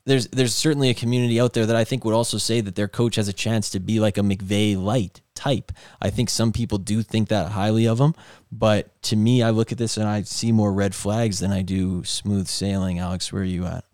there's 0.04 0.26
there's 0.28 0.54
certainly 0.54 0.90
a 0.90 0.94
community 0.94 1.40
out 1.40 1.52
there 1.52 1.66
that 1.66 1.76
I 1.76 1.84
think 1.84 2.04
would 2.04 2.14
also 2.14 2.38
say 2.38 2.60
that 2.60 2.74
their 2.74 2.88
coach 2.88 3.16
has 3.16 3.28
a 3.28 3.32
chance 3.32 3.70
to 3.70 3.80
be 3.80 4.00
like 4.00 4.18
a 4.18 4.22
McVay 4.22 4.76
light 4.76 5.20
type. 5.34 5.72
I 6.00 6.10
think 6.10 6.28
some 6.28 6.52
people 6.52 6.78
do 6.78 7.02
think 7.02 7.28
that 7.28 7.52
highly 7.52 7.86
of 7.86 8.00
him, 8.00 8.14
but 8.50 9.00
to 9.02 9.16
me, 9.16 9.42
I 9.42 9.50
look 9.50 9.70
at 9.72 9.78
this 9.78 9.96
and 9.96 10.08
I 10.08 10.22
see 10.22 10.50
more 10.52 10.72
red 10.72 10.94
flags 10.94 11.38
than 11.38 11.52
I 11.52 11.62
do 11.62 12.02
smooth 12.04 12.48
sailing. 12.48 12.98
Alex, 12.98 13.32
where 13.32 13.42
are 13.42 13.44
you 13.44 13.66
at? 13.66 13.84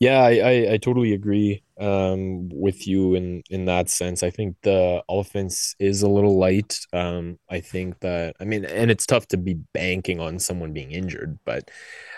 Yeah, 0.00 0.20
I, 0.20 0.32
I, 0.32 0.72
I 0.72 0.76
totally 0.76 1.14
agree 1.14 1.62
um, 1.80 2.48
with 2.50 2.86
you 2.86 3.14
in 3.14 3.42
in 3.48 3.64
that 3.66 3.88
sense. 3.88 4.22
I 4.22 4.30
think 4.30 4.56
the 4.62 5.02
offense 5.08 5.74
is 5.78 6.02
a 6.02 6.08
little 6.08 6.38
light. 6.38 6.78
Um, 6.92 7.38
I 7.48 7.60
think 7.60 8.00
that 8.00 8.36
I 8.40 8.44
mean, 8.44 8.64
and 8.66 8.90
it's 8.90 9.06
tough 9.06 9.26
to 9.28 9.36
be 9.36 9.54
banking 9.72 10.20
on 10.20 10.38
someone 10.38 10.72
being 10.72 10.90
injured, 10.90 11.38
but 11.44 11.70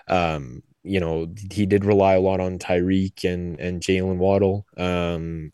um, 0.08 0.62
you 0.86 1.00
know, 1.00 1.32
he 1.50 1.66
did 1.66 1.84
rely 1.84 2.14
a 2.14 2.20
lot 2.20 2.40
on 2.40 2.58
Tyreek 2.58 3.24
and 3.24 3.58
and 3.60 3.82
Jalen 3.82 4.18
Waddle. 4.18 4.66
Um, 4.76 5.52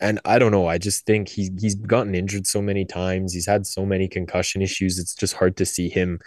and 0.00 0.20
I 0.24 0.38
don't 0.38 0.52
know. 0.52 0.66
I 0.66 0.78
just 0.78 1.06
think 1.06 1.28
he's 1.28 1.50
he's 1.60 1.74
gotten 1.74 2.14
injured 2.14 2.46
so 2.46 2.60
many 2.62 2.84
times. 2.84 3.32
He's 3.32 3.46
had 3.46 3.66
so 3.66 3.86
many 3.86 4.08
concussion 4.08 4.62
issues. 4.62 4.98
It's 4.98 5.14
just 5.14 5.34
hard 5.34 5.56
to 5.58 5.66
see 5.66 5.88
him 5.88 6.20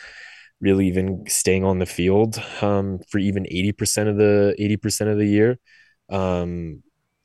really 0.59 0.87
even 0.87 1.23
staying 1.27 1.63
on 1.63 1.79
the 1.79 1.85
field 1.85 2.41
um, 2.61 2.99
for 3.09 3.19
even 3.19 3.43
80% 3.43 4.09
of 4.09 4.17
the 4.17 4.55
80% 4.59 5.11
of 5.11 5.17
the 5.17 5.27
year. 5.27 5.59
Um, 6.09 6.81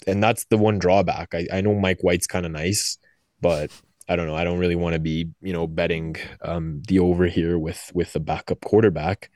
and 0.07 0.23
that's 0.23 0.45
the 0.47 0.59
one 0.59 0.79
drawback. 0.79 1.35
I, 1.35 1.47
I 1.53 1.61
know 1.61 1.75
Mike 1.75 2.03
White's 2.03 2.27
kind 2.27 2.45
of 2.45 2.53
nice, 2.53 2.99
but 3.41 3.71
I 4.09 4.17
don't 4.17 4.27
know. 4.27 4.35
I 4.35 4.45
don't 4.45 4.59
really 4.59 4.75
want 4.77 4.95
to 4.95 4.99
be, 5.01 5.31
you 5.41 5.53
know, 5.53 5.67
betting 5.67 6.17
um, 6.43 6.83
the 6.89 6.99
over 6.99 7.27
here 7.27 7.59
with 7.59 7.91
with 7.95 8.13
the 8.13 8.21
backup 8.21 8.61
quarterback. 8.61 9.31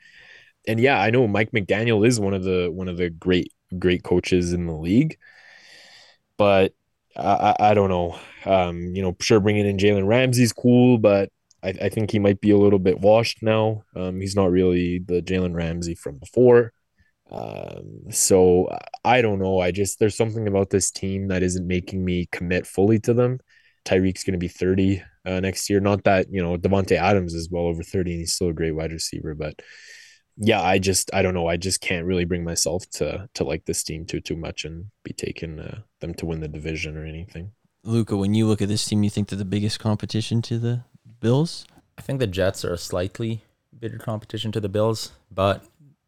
And 0.67 0.81
yeah, 0.81 1.01
I 1.01 1.11
know 1.11 1.27
Mike 1.27 1.53
McDaniel 1.53 2.07
is 2.07 2.19
one 2.21 2.35
of 2.35 2.43
the 2.43 2.69
one 2.73 2.89
of 2.89 2.97
the 2.97 3.11
great 3.11 3.53
great 3.79 4.03
coaches 4.03 4.53
in 4.53 4.67
the 4.67 4.75
league, 4.75 5.19
but 6.37 6.73
I, 7.17 7.55
I, 7.59 7.75
don't 7.75 7.89
know. 7.89 8.19
Um, 8.45 8.95
you 8.95 9.03
know, 9.03 9.17
sure, 9.21 9.41
bringing 9.41 9.67
in 9.67 9.79
Jalen 9.79 10.07
Ramsey's 10.07 10.53
cool, 10.53 10.99
but 10.99 11.31
I, 11.62 11.69
I 11.83 11.89
think 11.89 12.11
he 12.11 12.19
might 12.19 12.41
be 12.41 12.51
a 12.51 12.59
little 12.59 12.79
bit 12.79 13.01
washed 13.01 13.43
now. 13.43 13.83
Um, 13.95 14.21
he's 14.21 14.37
not 14.37 14.51
really 14.51 14.99
the 14.99 15.23
Jalen 15.23 15.55
Ramsey 15.55 15.95
from 15.95 16.19
before. 16.19 16.73
Um, 17.31 18.11
so 18.11 18.69
I 19.05 19.21
don't 19.21 19.41
know. 19.41 19.59
I 19.61 19.73
just 19.73 19.99
there's 19.99 20.17
something 20.17 20.47
about 20.47 20.71
this 20.71 20.91
team 20.91 21.29
that 21.29 21.43
isn't 21.43 21.67
making 21.67 22.05
me 22.05 22.29
commit 22.31 22.67
fully 22.67 22.99
to 23.01 23.14
them. 23.14 23.41
Tyreek's 23.85 24.25
going 24.25 24.33
to 24.33 24.39
be 24.39 24.49
30 24.49 25.03
uh, 25.25 25.41
next 25.41 25.69
year. 25.69 25.81
Not 25.81 26.05
that 26.05 26.27
you 26.31 26.43
know 26.43 26.57
Davante 26.57 26.97
Adams 26.97 27.35
is 27.35 27.51
well 27.51 27.64
over 27.64 27.83
30 27.83 28.12
and 28.12 28.21
he's 28.21 28.35
still 28.35 28.51
a 28.51 28.53
great 28.53 28.73
wide 28.73 28.93
receiver, 28.93 29.35
but 29.35 29.61
yeah, 30.37 30.61
I 30.61 30.78
just 30.78 31.11
I 31.14 31.22
don't 31.22 31.34
know. 31.34 31.47
I 31.47 31.57
just 31.57 31.80
can't 31.80 32.07
really 32.07 32.24
bring 32.24 32.45
myself 32.45 32.89
to 32.91 33.28
to 33.34 33.45
like 33.45 33.64
this 33.64 33.82
team 33.82 34.05
too 34.05 34.20
too 34.20 34.37
much 34.37 34.64
and 34.64 34.87
be 35.03 35.12
taking 35.12 35.61
uh, 35.61 35.80
them 36.01 36.14
to 36.14 36.26
win 36.26 36.41
the 36.41 36.49
division 36.49 36.97
or 36.97 37.05
anything. 37.05 37.53
Luka, 37.82 38.16
when 38.16 38.34
you 38.34 38.47
look 38.47 38.61
at 38.61 38.68
this 38.68 38.84
team, 38.84 39.03
you 39.05 39.11
think 39.11 39.28
they're 39.28 39.39
the 39.39 39.45
biggest 39.45 39.78
competition 39.78 40.43
to 40.43 40.59
the 40.59 40.82
Bills? 41.20 41.66
I 41.97 42.03
think 42.03 42.18
the 42.18 42.26
Jets 42.26 42.64
are 42.64 42.74
a 42.74 42.78
slightly 42.78 43.43
bitter 43.78 43.99
competition 43.99 44.53
to 44.53 44.61
the 44.61 44.68
Bills, 44.68 45.12
but 45.30 45.64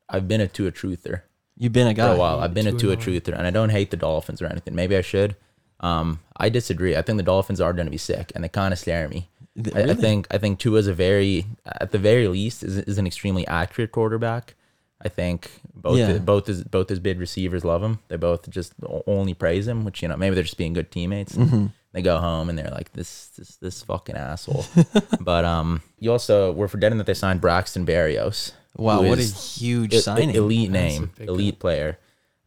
I've 0.08 0.28
been 0.28 0.40
a 0.40 0.48
to 0.48 0.66
a 0.66 0.72
truther 0.72 1.22
You've 1.58 1.72
been 1.72 1.88
a 1.88 1.94
guy 1.94 2.06
for 2.06 2.14
a 2.14 2.16
while. 2.16 2.38
I've 2.38 2.54
been 2.54 2.68
a 2.68 2.72
two 2.72 2.92
a 2.92 2.96
truther, 2.96 3.36
and 3.36 3.44
I 3.44 3.50
don't 3.50 3.70
hate 3.70 3.90
the 3.90 3.96
Dolphins 3.96 4.40
or 4.40 4.46
anything. 4.46 4.76
Maybe 4.76 4.96
I 4.96 5.00
should. 5.00 5.34
Um, 5.80 6.20
I 6.36 6.48
disagree. 6.50 6.96
I 6.96 7.02
think 7.02 7.16
the 7.16 7.24
Dolphins 7.24 7.60
are 7.60 7.72
going 7.72 7.86
to 7.86 7.90
be 7.90 7.98
sick, 7.98 8.30
and 8.34 8.44
they 8.44 8.48
kind 8.48 8.72
of 8.72 8.78
scare 8.78 9.08
me. 9.08 9.28
Th- 9.62 9.74
I, 9.76 9.90
I 9.90 9.94
think 9.94 10.26
I 10.30 10.38
think 10.38 10.58
Tua 10.58 10.78
is 10.78 10.86
a 10.86 10.94
very, 10.94 11.46
at 11.66 11.90
the 11.92 11.98
very 11.98 12.28
least, 12.28 12.62
is, 12.62 12.78
is 12.78 12.98
an 12.98 13.06
extremely 13.06 13.46
accurate 13.46 13.92
quarterback. 13.92 14.54
I 15.00 15.08
think 15.08 15.50
both 15.74 15.96
Yeah. 15.98 16.12
the, 16.12 16.20
both 16.20 16.46
his 16.46 16.64
both 16.64 16.88
his 16.88 16.98
bid 17.00 17.18
receivers 17.18 17.64
love 17.64 17.82
him. 17.82 18.00
They 18.08 18.16
both 18.16 18.48
just 18.50 18.72
only 19.06 19.34
praise 19.34 19.66
him, 19.68 19.84
which 19.84 20.02
you 20.02 20.08
know 20.08 20.16
maybe 20.16 20.34
they're 20.34 20.44
just 20.44 20.58
being 20.58 20.72
good 20.72 20.90
teammates. 20.90 21.36
Mm-hmm. 21.36 21.66
They 21.92 22.02
go 22.02 22.18
home 22.18 22.48
and 22.50 22.58
they're 22.58 22.70
like 22.70 22.92
this 22.92 23.28
this 23.38 23.56
this 23.56 23.82
fucking 23.82 24.16
asshole. 24.16 24.64
but 25.20 25.44
um, 25.44 25.82
you 25.98 26.10
also 26.12 26.52
we're 26.52 26.68
forgetting 26.68 26.98
that 26.98 27.06
they 27.06 27.14
signed 27.14 27.40
Braxton 27.40 27.86
Berrios. 27.86 28.52
Wow, 28.76 29.02
who 29.02 29.08
what 29.08 29.18
a 29.18 29.22
huge 29.22 29.94
e- 29.94 30.00
signing. 30.00 30.30
elite 30.34 30.70
name, 30.70 31.10
elite 31.18 31.58
player. 31.58 31.98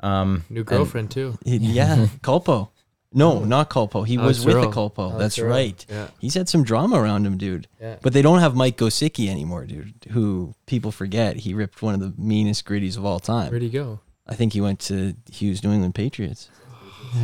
Um, 0.01 0.43
New 0.49 0.59
and- 0.61 0.65
girlfriend 0.67 1.11
too. 1.11 1.37
yeah, 1.43 2.07
Culpo. 2.21 2.69
No, 3.13 3.39
oh. 3.39 3.43
not 3.43 3.69
Culpo. 3.69 4.07
He 4.07 4.17
oh, 4.17 4.25
was 4.25 4.37
Alex 4.37 4.45
with 4.45 4.55
the 4.55 4.67
Earl. 4.67 4.89
Culpo. 4.89 5.11
Alex 5.11 5.17
That's 5.17 5.39
Earl. 5.39 5.49
right. 5.49 5.85
Yeah. 5.89 6.07
He's 6.19 6.33
had 6.33 6.47
some 6.47 6.63
drama 6.63 6.99
around 6.99 7.25
him, 7.25 7.37
dude. 7.37 7.67
Yeah. 7.79 7.97
But 8.01 8.13
they 8.13 8.21
don't 8.21 8.39
have 8.39 8.55
Mike 8.55 8.77
Gesicki 8.77 9.27
anymore, 9.29 9.65
dude, 9.65 9.93
who 10.11 10.55
people 10.65 10.91
forget. 10.91 11.37
He 11.37 11.53
ripped 11.53 11.81
one 11.81 11.93
of 11.93 11.99
the 11.99 12.13
meanest 12.17 12.65
gritties 12.65 12.97
of 12.97 13.05
all 13.05 13.19
time. 13.19 13.49
Where'd 13.49 13.61
he 13.61 13.69
go? 13.69 13.99
I 14.27 14.35
think 14.35 14.53
he 14.53 14.61
went 14.61 14.79
to 14.81 15.15
Hugh's 15.29 15.63
New 15.63 15.73
England 15.73 15.95
Patriots. 15.95 16.49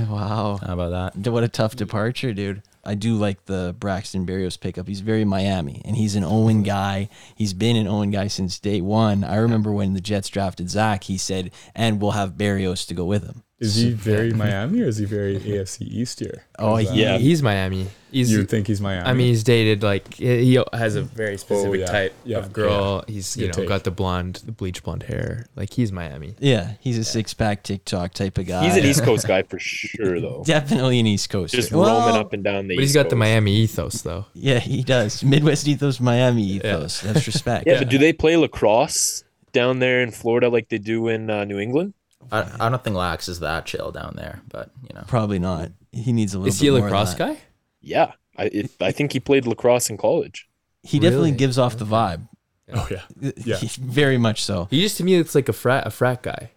Wow. 0.10 0.60
how 0.62 0.74
about 0.74 1.14
that? 1.16 1.32
What 1.32 1.46
a 1.46 1.48
tough 1.48 1.78
departure, 1.78 2.34
dude. 2.34 2.62
I 2.84 2.96
do 2.96 3.16
like 3.16 3.46
the 3.46 3.76
Braxton 3.80 4.26
Berrios 4.26 4.60
pickup. 4.60 4.88
He's 4.88 5.02
very 5.02 5.26
Miami, 5.26 5.82
and 5.86 5.96
he's 5.96 6.16
an 6.16 6.24
Owen 6.24 6.64
guy. 6.64 7.10
He's 7.36 7.54
been 7.54 7.76
an 7.76 7.88
Owen 7.88 8.12
guy 8.12 8.28
since 8.28 8.60
day 8.60 8.82
one. 8.82 9.24
I 9.24 9.38
remember 9.38 9.72
when 9.72 9.94
the 9.94 10.02
Jets 10.02 10.30
drafted 10.30 10.70
Zach, 10.70 11.04
he 11.04 11.18
said, 11.18 11.52
and 11.76 12.02
we'll 12.02 12.12
have 12.12 12.34
Berrios 12.34 12.88
to 12.88 12.94
go 12.94 13.06
with 13.06 13.26
him. 13.26 13.44
Is 13.60 13.76
he 13.76 13.90
very 13.92 14.34
Miami 14.34 14.82
or 14.84 14.88
is 14.88 14.98
he 14.98 15.06
very 15.06 15.40
AFC 15.40 15.82
East 15.82 16.20
here? 16.20 16.44
Oh, 16.60 16.76
Is 16.76 16.92
yeah. 16.94 17.14
Yeah. 17.14 17.18
he's 17.18 17.42
Miami. 17.42 17.88
He's. 18.12 18.32
You 18.32 18.44
think 18.46 18.68
he's 18.68 18.80
Miami? 18.80 19.10
I 19.10 19.14
mean, 19.14 19.28
he's 19.30 19.44
dated 19.44 19.82
like 19.82 20.14
he 20.14 20.46
he 20.54 20.64
has 20.74 20.96
a 20.96 21.02
very 21.02 21.38
specific 21.38 21.80
yeah. 21.80 21.86
type 21.88 22.14
Yeah, 22.24 22.38
of 22.38 22.54
girl. 22.54 23.04
He's 23.08 23.36
you 23.36 23.48
Good 23.48 23.56
know 23.56 23.62
take. 23.64 23.68
got 23.70 23.84
the 23.84 23.90
blonde, 23.92 24.44
the 24.46 24.52
bleach 24.52 24.84
blonde 24.84 25.04
hair. 25.04 25.48
Like 25.56 25.74
he's 25.74 25.92
Miami. 25.92 26.36
Yeah, 26.38 26.74
he's 26.80 27.00
a 27.00 27.04
six 27.04 27.34
pack 27.34 27.64
TikTok 27.64 28.14
type 28.14 28.38
of 28.38 28.46
guy. 28.46 28.64
He's 28.64 28.78
an 28.78 28.86
East 28.86 29.04
Coast 29.04 29.28
guy 29.34 29.42
for 29.42 29.58
sure, 29.58 30.22
though. 30.22 30.44
Definitely 30.46 31.00
an 31.00 31.08
East 31.08 31.32
Coast. 31.32 31.56
Just 31.56 31.72
Well, 31.72 32.00
roaming 32.00 32.16
up 32.22 32.34
and 32.34 32.44
down 32.44 32.68
the. 32.68 32.76
But 32.76 32.82
he's 32.82 32.92
East 32.92 33.04
got 33.04 33.10
the 33.10 33.16
Miami 33.16 33.56
ethos 33.56 34.04
though. 34.04 34.26
Yeah, 34.36 34.60
he 34.60 34.84
does. 34.84 35.24
Midwest 35.24 35.68
ethos, 35.68 36.00
Miami 36.00 36.44
ethos. 36.44 37.02
That's 37.02 37.26
respect. 37.26 37.66
Yeah, 37.66 37.80
but 37.80 37.90
do 37.90 37.98
they 37.98 38.14
play 38.14 38.38
lacrosse 38.38 39.24
down 39.52 39.80
there 39.80 40.02
in 40.04 40.12
Florida 40.12 40.48
like 40.50 40.70
they 40.70 40.78
do 40.78 41.08
in 41.08 41.32
uh, 41.32 41.44
New 41.44 41.58
England? 41.58 41.96
I, 42.32 42.50
I 42.60 42.70
don't 42.70 42.84
think 42.84 42.96
Lax 42.96 43.28
is 43.28 43.40
that 43.40 43.66
chill 43.66 43.92
down 43.92 44.14
there, 44.16 44.42
but 44.50 44.72
you 44.84 44.94
know. 44.94 45.04
Probably 45.08 45.40
not. 45.40 45.72
He 45.92 46.14
needs 46.14 46.34
a 46.34 46.40
little 46.40 46.50
Is 46.50 46.60
bit 46.60 46.64
he 46.64 46.68
a 46.70 46.72
more 46.74 46.82
lacrosse 46.82 47.14
guy? 47.14 47.38
Yeah, 47.82 48.12
I 48.38 48.46
it, 48.46 48.72
I 48.82 48.92
think 48.92 49.14
he 49.14 49.20
played 49.20 49.46
lacrosse 49.48 49.90
in 49.90 49.98
college. 49.98 50.48
He 50.84 51.00
definitely 51.00 51.32
gives 51.32 51.58
off 51.58 51.78
the 51.78 51.86
vibe. 51.86 52.28
Oh 52.74 52.88
yeah. 52.92 53.04
Uh, 53.24 53.32
yeah. 53.38 53.58
He- 53.58 53.68
very 53.82 54.18
much 54.18 54.44
so. 54.44 54.68
He 54.70 54.82
just 54.82 54.98
to 54.98 55.04
me 55.04 55.18
looks 55.18 55.36
like 55.36 55.50
a 55.50 55.54
frat 55.54 55.88
a 55.88 55.90
frat 55.90 56.22
guy. 56.24 56.52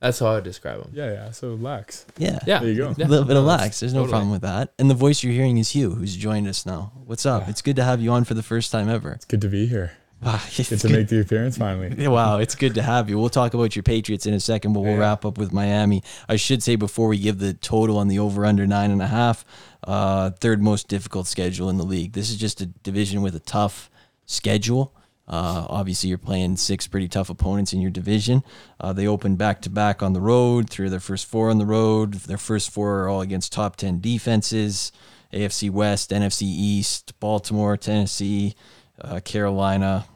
That's 0.00 0.18
how 0.18 0.26
I 0.26 0.34
would 0.34 0.44
describe 0.44 0.82
him. 0.82 0.90
Yeah, 0.92 1.10
yeah. 1.10 1.30
So 1.30 1.54
lax. 1.54 2.04
Yeah. 2.18 2.38
Yeah. 2.46 2.58
There 2.58 2.68
you 2.68 2.76
go. 2.76 2.90
A 2.90 3.08
little 3.08 3.24
bit 3.24 3.36
of 3.36 3.44
lax. 3.44 3.80
There's 3.80 3.94
no 3.94 4.00
totally. 4.00 4.12
problem 4.12 4.30
with 4.30 4.42
that. 4.42 4.74
And 4.78 4.90
the 4.90 4.94
voice 4.94 5.22
you're 5.22 5.32
hearing 5.32 5.56
is 5.56 5.70
Hugh, 5.70 5.94
who's 5.94 6.14
joined 6.16 6.46
us 6.48 6.66
now. 6.66 6.92
What's 7.06 7.24
up? 7.24 7.44
Yeah. 7.44 7.50
It's 7.50 7.62
good 7.62 7.76
to 7.76 7.84
have 7.84 8.00
you 8.02 8.12
on 8.12 8.24
for 8.24 8.34
the 8.34 8.42
first 8.42 8.70
time 8.70 8.90
ever. 8.90 9.12
It's 9.12 9.24
good 9.24 9.40
to 9.40 9.48
be 9.48 9.66
here. 9.66 9.92
It's 10.58 10.68
Good 10.70 10.80
to 10.80 10.88
make 10.88 11.08
the 11.08 11.20
appearance 11.20 11.58
finally. 11.58 11.94
Yeah, 11.96 12.08
Wow, 12.08 12.38
it's 12.38 12.54
good 12.54 12.74
to 12.74 12.82
have 12.82 13.08
you. 13.10 13.18
We'll 13.18 13.28
talk 13.28 13.54
about 13.54 13.76
your 13.76 13.82
Patriots 13.82 14.26
in 14.26 14.34
a 14.34 14.40
second, 14.40 14.72
but 14.72 14.80
we'll 14.80 14.92
Yeah. 14.94 14.98
wrap 14.98 15.24
up 15.24 15.38
with 15.38 15.52
Miami. 15.52 16.02
I 16.28 16.36
should 16.36 16.62
say 16.62 16.76
before 16.76 17.08
we 17.08 17.18
give 17.18 17.38
the 17.38 17.52
total 17.54 17.98
on 17.98 18.08
the 18.08 18.18
over 18.18 18.44
under 18.46 18.66
nine 18.66 18.90
and 18.90 19.02
a 19.02 19.06
half, 19.06 19.44
uh, 19.84 20.30
third 20.30 20.62
most 20.62 20.88
difficult 20.88 21.26
schedule 21.26 21.68
in 21.68 21.76
the 21.76 21.84
league. 21.84 22.12
This 22.14 22.30
is 22.30 22.36
just 22.36 22.60
a 22.60 22.66
division 22.66 23.22
with 23.22 23.34
a 23.36 23.40
tough 23.40 23.90
schedule. 24.24 24.92
Uh, 25.28 25.66
obviously, 25.68 26.08
you're 26.08 26.18
playing 26.18 26.56
six 26.56 26.86
pretty 26.86 27.08
tough 27.08 27.28
opponents 27.28 27.72
in 27.72 27.80
your 27.80 27.90
division. 27.90 28.42
Uh, 28.80 28.92
they 28.92 29.06
open 29.06 29.34
back 29.36 29.60
to 29.60 29.68
back 29.70 30.02
on 30.02 30.12
the 30.12 30.20
road, 30.20 30.70
three 30.70 30.86
of 30.86 30.92
their 30.92 31.00
first 31.00 31.26
four 31.26 31.50
on 31.50 31.58
the 31.58 31.66
road. 31.66 32.14
Their 32.14 32.38
first 32.38 32.70
four 32.70 33.00
are 33.00 33.08
all 33.08 33.20
against 33.20 33.52
top 33.52 33.76
10 33.76 34.00
defenses 34.00 34.92
AFC 35.32 35.68
West, 35.68 36.10
NFC 36.12 36.42
East, 36.42 37.12
Baltimore, 37.18 37.76
Tennessee, 37.76 38.54
uh, 39.00 39.20
Carolina. 39.20 40.06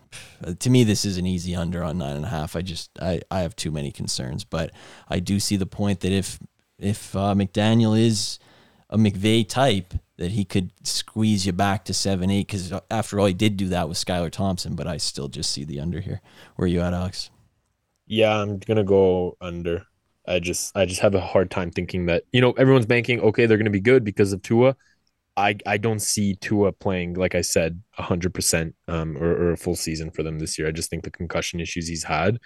Uh, 0.45 0.55
to 0.59 0.71
me, 0.71 0.85
this 0.85 1.05
is 1.05 1.19
an 1.19 1.27
easy 1.27 1.55
under 1.55 1.83
on 1.83 1.99
nine 1.99 2.17
and 2.17 2.25
a 2.25 2.29
half. 2.29 2.57
I 2.57 2.63
just 2.63 2.91
I, 3.01 3.21
I 3.31 3.41
have 3.41 3.55
too 3.57 3.71
many 3.71 3.93
concerns, 3.93 4.45
but 4.45 4.73
I 5.09 5.21
do 5.21 5.39
see 5.39 5.57
the 5.57 5.67
point 5.67 6.01
that 6.01 6.13
if 6.13 6.39
if 6.79 7.15
uh, 7.15 7.35
McDaniel 7.35 7.99
is 7.99 8.39
a 8.89 8.99
McVay 8.99 9.49
type, 9.49 9.95
that 10.17 10.33
he 10.33 10.45
could 10.45 10.71
squeeze 10.83 11.47
you 11.47 11.53
back 11.53 11.85
to 11.85 11.95
seven 11.95 12.31
eight. 12.31 12.47
Because 12.47 12.73
after 12.91 13.21
all, 13.21 13.27
he 13.27 13.35
did 13.35 13.57
do 13.57 13.69
that 13.69 13.89
with 13.89 13.99
Skylar 13.99 14.31
Thompson, 14.31 14.75
but 14.75 14.87
I 14.87 14.97
still 14.97 15.29
just 15.29 15.51
see 15.51 15.65
the 15.65 15.81
under 15.81 16.01
here. 16.01 16.21
Where 16.57 16.65
are 16.65 16.69
you 16.69 16.81
at, 16.81 16.95
Alex? 16.95 17.31
Yeah, 18.07 18.37
I'm 18.37 18.59
gonna 18.59 18.85
go 18.85 19.37
under. 19.41 19.87
I 20.27 20.39
just 20.39 20.77
I 20.77 20.85
just 20.85 21.01
have 21.01 21.15
a 21.15 21.21
hard 21.21 21.51
time 21.51 21.71
thinking 21.71 22.07
that 22.07 22.25
you 22.33 22.41
know 22.41 22.53
everyone's 22.53 22.87
banking 22.87 23.21
okay 23.21 23.47
they're 23.47 23.59
gonna 23.59 23.71
be 23.71 23.81
good 23.81 24.05
because 24.05 24.33
of 24.33 24.43
Tua. 24.43 24.77
I 25.41 25.57
I 25.67 25.77
don't 25.79 26.01
see 26.01 26.35
Tua 26.35 26.73
playing 26.73 27.15
like 27.15 27.35
I 27.35 27.41
said 27.41 27.83
hundred 27.95 28.35
percent 28.35 28.75
um 28.89 29.17
or, 29.17 29.31
or 29.31 29.53
a 29.53 29.57
full 29.57 29.77
season 29.77 30.11
for 30.11 30.23
them 30.23 30.39
this 30.39 30.59
year. 30.59 30.69
I 30.69 30.73
just 30.73 30.91
think 30.91 31.05
the 31.05 31.11
concussion 31.11 31.61
issues 31.61 31.89
he's 31.89 32.05
had 32.05 32.39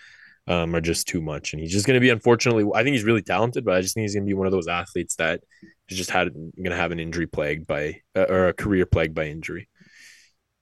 um 0.47 0.74
are 0.74 0.80
just 0.80 1.09
too 1.09 1.22
much, 1.22 1.53
and 1.53 1.61
he's 1.61 1.72
just 1.72 1.86
gonna 1.86 2.01
be 2.01 2.11
unfortunately. 2.11 2.64
I 2.74 2.82
think 2.82 2.95
he's 2.95 3.05
really 3.05 3.22
talented, 3.22 3.64
but 3.64 3.74
I 3.74 3.80
just 3.80 3.95
think 3.95 4.05
he's 4.05 4.14
gonna 4.14 4.26
be 4.26 4.34
one 4.34 4.47
of 4.47 4.53
those 4.53 4.68
athletes 4.68 5.16
that 5.16 5.40
is 5.88 5.97
just 5.97 6.11
had 6.11 6.30
gonna 6.62 6.76
have 6.76 6.92
an 6.92 7.01
injury 7.01 7.26
plagued 7.26 7.66
by 7.66 8.01
uh, 8.16 8.26
or 8.28 8.49
a 8.49 8.53
career 8.53 8.86
plagued 8.86 9.14
by 9.14 9.26
injury. 9.26 9.68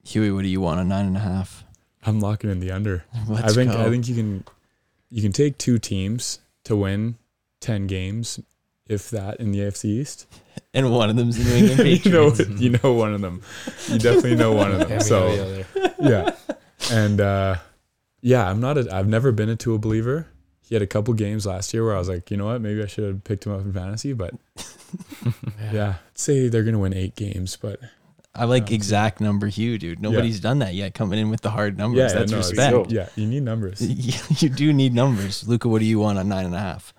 Huey, 0.05 0.31
what 0.31 0.41
do 0.41 0.49
you 0.49 0.59
want 0.61 0.81
A 0.81 0.83
nine 0.83 1.05
and 1.05 1.17
a 1.17 1.21
half? 1.21 1.63
I'm 2.05 2.19
locking 2.19 2.49
in 2.49 2.59
the 2.59 2.71
under. 2.71 3.05
Let's 3.27 3.51
I 3.51 3.55
think 3.55 3.71
go. 3.71 3.85
I 3.85 3.89
think 3.89 4.07
you 4.07 4.15
can 4.15 4.43
you 5.09 5.21
can 5.21 5.31
take 5.31 5.57
two 5.57 5.77
teams 5.77 6.39
to 6.65 6.75
win 6.75 7.17
ten 7.59 7.87
games, 7.87 8.39
if 8.87 9.09
that, 9.11 9.39
in 9.39 9.51
the 9.51 9.59
AFC 9.59 9.85
East. 9.85 10.27
and 10.73 10.91
one 10.91 11.09
of 11.09 11.15
them's 11.15 11.37
in 11.37 11.43
the 11.45 11.49
New 11.49 11.55
England 11.57 11.81
Patriots. 11.81 12.39
you 12.39 12.45
know 12.49 12.55
you 12.57 12.69
know 12.83 12.93
one 12.93 13.13
of 13.13 13.21
them. 13.21 13.41
You 13.89 13.99
definitely 13.99 14.35
know 14.35 14.53
one 14.53 14.71
of 14.71 14.79
them. 14.79 14.87
Can't 14.89 14.99
the 15.01 15.05
so 15.05 15.27
other. 15.27 15.93
yeah. 16.01 16.35
And 16.91 17.21
uh 17.21 17.55
yeah, 18.21 18.49
I'm 18.49 18.59
not 18.59 18.77
a 18.77 18.87
I've 18.93 19.07
never 19.07 19.31
been 19.31 19.49
a 19.49 19.55
Tua 19.55 19.77
believer. 19.79 20.27
He 20.67 20.75
had 20.75 20.81
a 20.81 20.87
couple 20.87 21.13
games 21.13 21.45
last 21.45 21.73
year 21.73 21.83
where 21.85 21.95
I 21.95 21.99
was 21.99 22.07
like, 22.09 22.31
you 22.31 22.37
know 22.37 22.45
what, 22.45 22.61
maybe 22.61 22.81
I 22.81 22.87
should 22.87 23.03
have 23.03 23.23
picked 23.23 23.45
him 23.45 23.51
up 23.53 23.61
in 23.61 23.73
fantasy, 23.73 24.13
but 24.13 24.33
yeah, 25.71 25.95
I'd 26.09 26.17
say 26.17 26.47
they're 26.47 26.63
gonna 26.63 26.79
win 26.79 26.93
eight 26.93 27.15
games, 27.15 27.57
but 27.61 27.79
I 28.35 28.45
like 28.45 28.71
exact 28.71 29.21
number 29.21 29.47
Hugh, 29.47 29.77
dude. 29.77 30.01
Nobody's 30.01 30.39
done 30.39 30.59
that 30.59 30.73
yet. 30.73 30.93
Coming 30.95 31.19
in 31.19 31.29
with 31.29 31.41
the 31.41 31.51
hard 31.51 31.77
numbers. 31.77 32.11
yeah, 32.11 32.19
That's 32.19 32.31
no, 32.31 32.39
it's- 32.39 32.51
respect. 32.51 32.91
yeah, 32.91 33.09
you 33.15 33.27
need 33.27 33.43
numbers. 33.43 33.81
You 34.41 34.49
do 34.49 34.73
need 34.73 34.93
numbers. 34.93 35.47
Luka, 35.47 35.67
what 35.67 35.79
do 35.79 35.85
you 35.85 35.99
want 35.99 36.17
on 36.17 36.27
nine 36.29 36.45
and 36.45 36.55
a 36.55 36.59
half? 36.59 36.93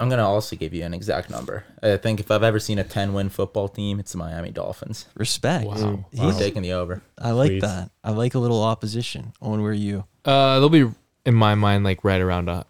I'm 0.00 0.08
gonna 0.08 0.28
also 0.28 0.54
give 0.56 0.72
you 0.74 0.84
an 0.84 0.94
exact 0.94 1.28
number. 1.30 1.64
I 1.82 1.96
think 1.96 2.20
if 2.20 2.30
I've 2.30 2.42
ever 2.42 2.60
seen 2.60 2.78
a 2.78 2.84
10 2.84 3.14
win 3.14 3.28
football 3.28 3.68
team, 3.68 3.98
it's 3.98 4.12
the 4.12 4.18
Miami 4.18 4.50
Dolphins. 4.50 5.06
Respect. 5.14 5.64
Wow. 5.66 5.74
I'm 5.76 6.04
He's- 6.12 6.38
taking 6.38 6.62
the 6.62 6.72
over. 6.72 7.02
I 7.18 7.32
like 7.32 7.50
Please. 7.50 7.62
that. 7.62 7.90
I 8.04 8.10
like 8.12 8.34
a 8.34 8.38
little 8.38 8.62
opposition. 8.62 9.32
Owen, 9.42 9.62
where 9.62 9.72
are 9.72 9.74
you? 9.74 10.04
Uh, 10.24 10.60
they'll 10.60 10.68
be 10.68 10.88
in 11.26 11.34
my 11.34 11.54
mind 11.54 11.84
like 11.84 12.04
right 12.04 12.20
around 12.20 12.48
a, 12.48 12.64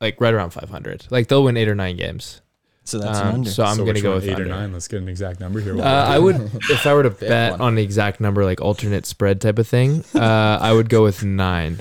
like 0.00 0.20
right 0.20 0.34
around 0.34 0.50
500. 0.50 1.06
Like 1.10 1.28
they'll 1.28 1.44
win 1.44 1.56
eight 1.56 1.68
or 1.68 1.74
nine 1.74 1.96
games. 1.96 2.40
So 2.86 2.98
that's 2.98 3.18
an 3.18 3.28
Um, 3.28 3.34
under. 3.36 3.50
so 3.50 3.64
I'm 3.64 3.76
So 3.76 3.84
gonna 3.86 4.02
go 4.02 4.14
with 4.16 4.28
eight 4.28 4.38
or 4.38 4.44
nine. 4.44 4.74
Let's 4.74 4.88
get 4.88 5.00
an 5.00 5.08
exact 5.08 5.40
number 5.40 5.58
here. 5.60 5.78
Uh, 5.80 5.82
I 5.82 6.18
would, 6.18 6.36
if 6.68 6.86
I 6.86 6.92
were 6.92 7.02
to 7.04 7.10
bet 7.28 7.52
one. 7.52 7.60
on 7.62 7.74
the 7.76 7.82
exact 7.82 8.20
number, 8.20 8.44
like 8.44 8.60
alternate 8.60 9.06
spread 9.06 9.40
type 9.40 9.58
of 9.58 9.66
thing, 9.66 10.04
uh, 10.14 10.58
I 10.60 10.74
would 10.74 10.90
go 10.90 11.02
with 11.02 11.24
nine 11.24 11.78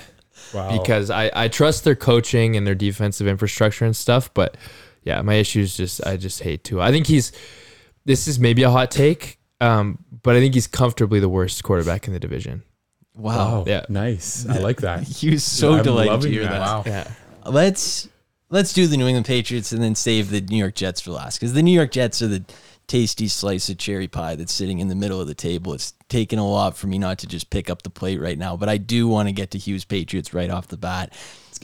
wow. 0.54 0.80
because 0.80 1.10
I, 1.10 1.30
I 1.36 1.48
trust 1.50 1.84
their 1.84 1.96
coaching 1.96 2.56
and 2.56 2.66
their 2.66 2.74
defensive 2.76 3.28
infrastructure 3.28 3.84
and 3.84 3.94
stuff. 3.94 4.34
But 4.34 4.56
yeah, 5.04 5.22
my 5.22 5.36
issue 5.36 5.62
is 5.62 5.76
just 5.78 6.06
I 6.06 6.18
just 6.18 6.42
hate 6.42 6.64
Tua. 6.64 6.84
I 6.84 6.92
think 6.92 7.08
he's 7.08 7.32
this 8.06 8.28
is 8.28 8.40
maybe 8.40 8.64
a 8.64 8.70
hot 8.70 8.92
take, 8.92 9.40
um, 9.62 10.00
but 10.24 10.36
I 10.36 10.40
think 10.40 10.54
he's 10.54 10.68
comfortably 10.68 11.20
the 11.20 11.30
worst 11.30 11.64
quarterback 11.64 12.08
in 12.08 12.14
the 12.14 12.20
division. 12.20 12.64
wow. 13.16 13.34
Wow. 13.60 13.64
Yeah. 13.68 13.86
Nice. 13.90 14.48
I 14.48 14.58
like 14.60 14.82
that. 14.82 15.04
He 15.08 15.30
was 15.30 15.44
so 15.44 15.74
I'm 15.76 15.84
delighted 15.84 16.10
to 16.10 16.16
loving 16.16 16.32
hear 16.34 16.44
that. 16.44 16.50
that. 16.52 16.60
Wow. 16.60 16.84
Yeah, 16.86 17.08
Let's 17.46 18.10
let's 18.50 18.74
do 18.74 18.88
the 18.88 18.98
New 18.98 19.08
England 19.08 19.26
Patriots 19.26 19.72
and 19.72 19.82
then 19.82 19.96
save 19.96 20.30
the 20.30 20.42
New 20.42 20.58
York 20.58 20.76
Jets 20.76 21.02
for 21.02 21.12
last 21.12 21.40
because 21.40 21.54
the 21.54 21.64
New 21.64 21.74
York 21.74 21.92
Jets 21.92 22.22
are 22.22 22.28
the 22.28 22.44
tasty 22.86 23.28
slice 23.30 23.70
of 23.70 23.78
cherry 23.78 24.08
pie 24.10 24.36
that's 24.36 24.52
sitting 24.54 24.80
in 24.80 24.90
the 24.90 24.96
middle 24.96 25.20
of 25.22 25.28
the 25.28 25.34
table. 25.34 25.74
It's 25.74 25.94
taken 26.10 26.38
a 26.38 26.48
lot 26.48 26.76
for 26.76 26.88
me 26.88 26.98
not 26.98 27.18
to 27.20 27.28
just 27.28 27.50
pick 27.50 27.70
up 27.70 27.82
the 27.84 27.90
plate 27.90 28.20
right 28.20 28.38
now, 28.38 28.58
but 28.58 28.68
I 28.68 28.78
do 28.78 29.08
want 29.08 29.30
to 29.30 29.32
get 29.34 29.52
to 29.52 29.58
Hugh's 29.58 29.86
Patriots 29.86 30.34
right 30.34 30.50
off 30.50 30.68
the 30.68 30.78
bat. 30.78 31.14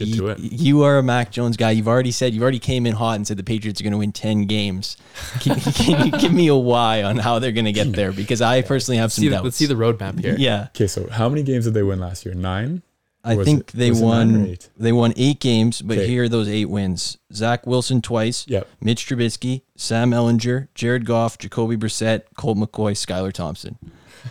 Let's 0.00 0.10
get 0.12 0.16
to 0.18 0.28
it. 0.28 0.38
You 0.40 0.82
are 0.82 0.98
a 0.98 1.02
Mac 1.02 1.30
Jones 1.30 1.56
guy. 1.56 1.70
You've 1.72 1.88
already 1.88 2.10
said 2.10 2.32
you've 2.34 2.42
already 2.42 2.58
came 2.58 2.86
in 2.86 2.94
hot 2.94 3.16
and 3.16 3.26
said 3.26 3.36
the 3.36 3.42
Patriots 3.44 3.80
are 3.80 3.84
going 3.84 3.92
to 3.92 3.98
win 3.98 4.12
ten 4.12 4.46
games. 4.46 4.96
Can, 5.40 5.60
can 5.60 6.06
you 6.06 6.12
give 6.18 6.32
me 6.32 6.48
a 6.48 6.56
why 6.56 7.02
on 7.02 7.16
how 7.18 7.38
they're 7.38 7.52
going 7.52 7.64
to 7.66 7.72
get 7.72 7.92
there? 7.92 8.12
Because 8.12 8.40
I 8.42 8.62
personally 8.62 8.98
have 8.98 9.12
some 9.12 9.22
see 9.22 9.28
doubts. 9.28 9.44
let's 9.44 9.56
see 9.56 9.66
the 9.66 9.74
roadmap 9.74 10.18
here. 10.20 10.34
yeah. 10.38 10.68
Okay, 10.74 10.86
so 10.86 11.08
how 11.10 11.28
many 11.28 11.42
games 11.42 11.64
did 11.66 11.74
they 11.74 11.82
win 11.82 12.00
last 12.00 12.24
year? 12.24 12.34
Nine. 12.34 12.82
I 13.22 13.36
think 13.44 13.60
it- 13.60 13.66
they 13.76 13.90
was 13.90 14.00
it 14.00 14.04
nine 14.06 14.34
or 14.34 14.38
won. 14.38 14.46
eight? 14.46 14.70
They 14.78 14.92
won 14.92 15.12
eight 15.16 15.40
games, 15.40 15.82
but 15.82 15.98
Okay. 15.98 16.06
here 16.08 16.24
are 16.24 16.28
those 16.28 16.48
eight 16.48 16.64
wins: 16.70 17.18
Zach 17.34 17.66
Wilson 17.66 18.00
twice, 18.00 18.46
Yep. 18.48 18.66
Mitch 18.80 19.06
Trubisky, 19.06 19.60
Sam 19.76 20.10
Ehlinger, 20.12 20.68
Jared 20.74 21.04
Goff, 21.04 21.36
Jacoby 21.36 21.76
Brissett, 21.76 22.22
Colt 22.38 22.56
McCoy, 22.56 22.92
Skylar 22.92 23.32
Thompson. 23.32 23.76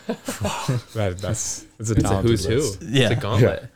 That, 0.08 1.18
that's 1.20 1.66
that's 1.78 1.80
a 1.80 1.80
It's 1.80 1.90
a 1.92 1.96
talented 1.96 2.30
who's 2.32 2.46
who. 2.46 2.86
Yeah. 2.88 3.10
It's 3.10 3.20
a 3.20 3.22
gauntlet. 3.22 3.70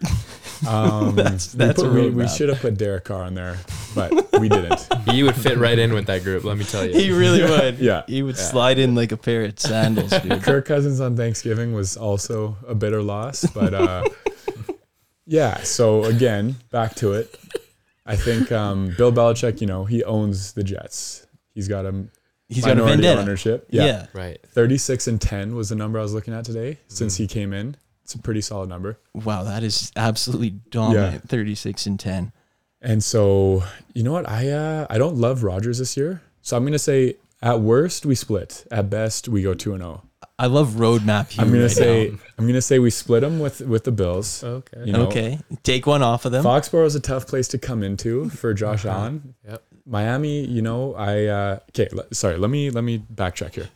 Um, 0.68 1.16
That's- 1.16 1.54
we 1.56 1.66
put- 1.74 1.86
a 1.86 1.90
we, 1.90 2.10
we 2.10 2.28
should 2.28 2.50
have 2.50 2.60
put 2.60 2.78
Derek 2.78 3.04
Carr 3.06 3.24
on 3.24 3.34
there, 3.34 3.58
but 3.96 4.12
we 4.40 4.50
didn't. 4.50 4.88
He 5.12 5.22
would 5.22 5.36
fit 5.36 5.58
right 5.58 5.78
in 5.78 5.94
with 5.94 6.08
that 6.08 6.24
group. 6.24 6.44
Let 6.44 6.58
me 6.58 6.64
tell 6.64 6.86
you. 6.86 6.94
He 6.94 7.12
really 7.12 7.44
would. 7.44 7.78
Yeah. 7.78 8.04
he 8.08 8.24
would 8.24 8.38
slide 8.38 8.80
in 8.80 8.96
like 8.96 9.12
a 9.12 9.18
pair 9.18 9.44
of 9.44 9.60
sandals, 9.60 10.10
dude. 10.22 10.42
Kirk 10.42 10.66
Cousins 10.66 11.00
on 11.02 11.16
Thanksgiving 11.16 11.74
was 11.74 11.98
also 11.98 12.56
a 12.68 12.74
bitter 12.74 13.04
loss, 13.04 13.46
but 13.54 13.74
uh, 13.76 14.06
yeah. 15.26 15.58
So 15.64 16.04
again, 16.06 16.56
back 16.72 16.96
to 16.96 17.14
it. 17.14 17.38
I 18.06 18.16
think 18.16 18.52
um, 18.52 18.94
Bill 18.98 19.12
Belichick, 19.12 19.62
you 19.62 19.68
know, 19.68 19.86
he 19.86 20.04
owns 20.04 20.54
the 20.54 20.64
Jets. 20.64 21.26
He's 21.54 21.68
got 21.68 21.86
a 21.86 22.06
He's 22.50 22.66
got 22.66 22.78
a 22.78 22.84
vendetta. 22.84 23.20
ownership. 23.22 23.68
Yeah. 23.70 23.86
Yeah. 23.86 24.08
Right. 24.14 24.40
36 24.50 25.08
and 25.08 25.20
10 25.22 25.56
was 25.56 25.70
the 25.70 25.76
number 25.76 25.98
I 26.00 26.02
was 26.02 26.14
looking 26.14 26.34
at 26.34 26.46
today 26.46 26.78
since 26.88 27.16
Mm. 27.16 27.18
he 27.20 27.28
came 27.28 27.54
in. 27.54 27.76
It's 28.04 28.16
a 28.16 28.20
pretty 28.20 28.42
solid 28.42 28.70
number. 28.70 29.00
Wow, 29.14 29.44
that 29.44 29.64
is 29.64 29.92
absolutely 29.96 30.52
dominant. 30.70 31.28
Thirty-six 31.30 31.86
and 31.86 32.00
ten. 32.00 32.32
And 32.82 33.02
so, 33.02 33.64
you 33.94 34.04
know 34.04 34.12
what? 34.12 34.28
I 34.28 34.50
uh, 34.50 34.88
I 34.90 34.98
don't 34.98 35.16
love 35.16 35.44
Rodgers 35.44 35.78
this 35.80 35.96
year. 35.96 36.22
So 36.42 36.58
I'm 36.58 36.64
going 36.64 36.74
to 36.74 36.80
say 36.80 37.16
at 37.42 37.62
worst 37.62 38.06
we 38.06 38.16
split. 38.16 38.68
At 38.70 38.90
best 38.90 39.30
we 39.30 39.42
go 39.42 39.54
2 39.54 39.74
and 39.74 39.82
0. 39.82 40.04
I 40.38 40.48
love 40.48 40.72
roadmap. 40.72 41.32
Hugh 41.32 41.44
I'm 41.44 41.50
going 41.50 41.62
right 41.62 41.70
to 41.70 41.76
say 41.76 42.10
now. 42.10 42.18
I'm 42.38 42.44
going 42.46 42.56
to 42.56 42.62
say 42.62 42.80
we 42.80 42.90
split 42.90 43.22
them 43.22 43.40
with 43.40 43.62
with 43.62 43.86
the 43.86 43.94
Bills. 43.94 44.44
Okay. 44.44 44.84
You 44.84 44.92
know, 44.92 45.08
okay, 45.08 45.40
take 45.64 45.88
one 45.88 46.02
off 46.04 46.26
of 46.26 46.34
them. 46.34 46.44
Foxborough 46.44 46.86
is 46.86 46.96
a 46.96 47.00
tough 47.00 47.26
place 47.28 47.48
to 47.50 47.58
come 47.58 47.84
into 47.84 48.30
for 48.30 48.54
Josh 48.54 48.84
Allen. 48.84 49.36
Yep. 49.48 49.64
Miami, 49.86 50.46
you 50.46 50.62
know, 50.62 50.96
I 50.96 51.26
uh, 51.26 51.60
okay. 51.70 51.88
le- 51.94 52.14
sorry, 52.14 52.38
let 52.38 52.50
me 52.50 52.70
let 52.70 52.84
me 52.84 53.00
backtrack 53.00 53.54
here. 53.56 53.70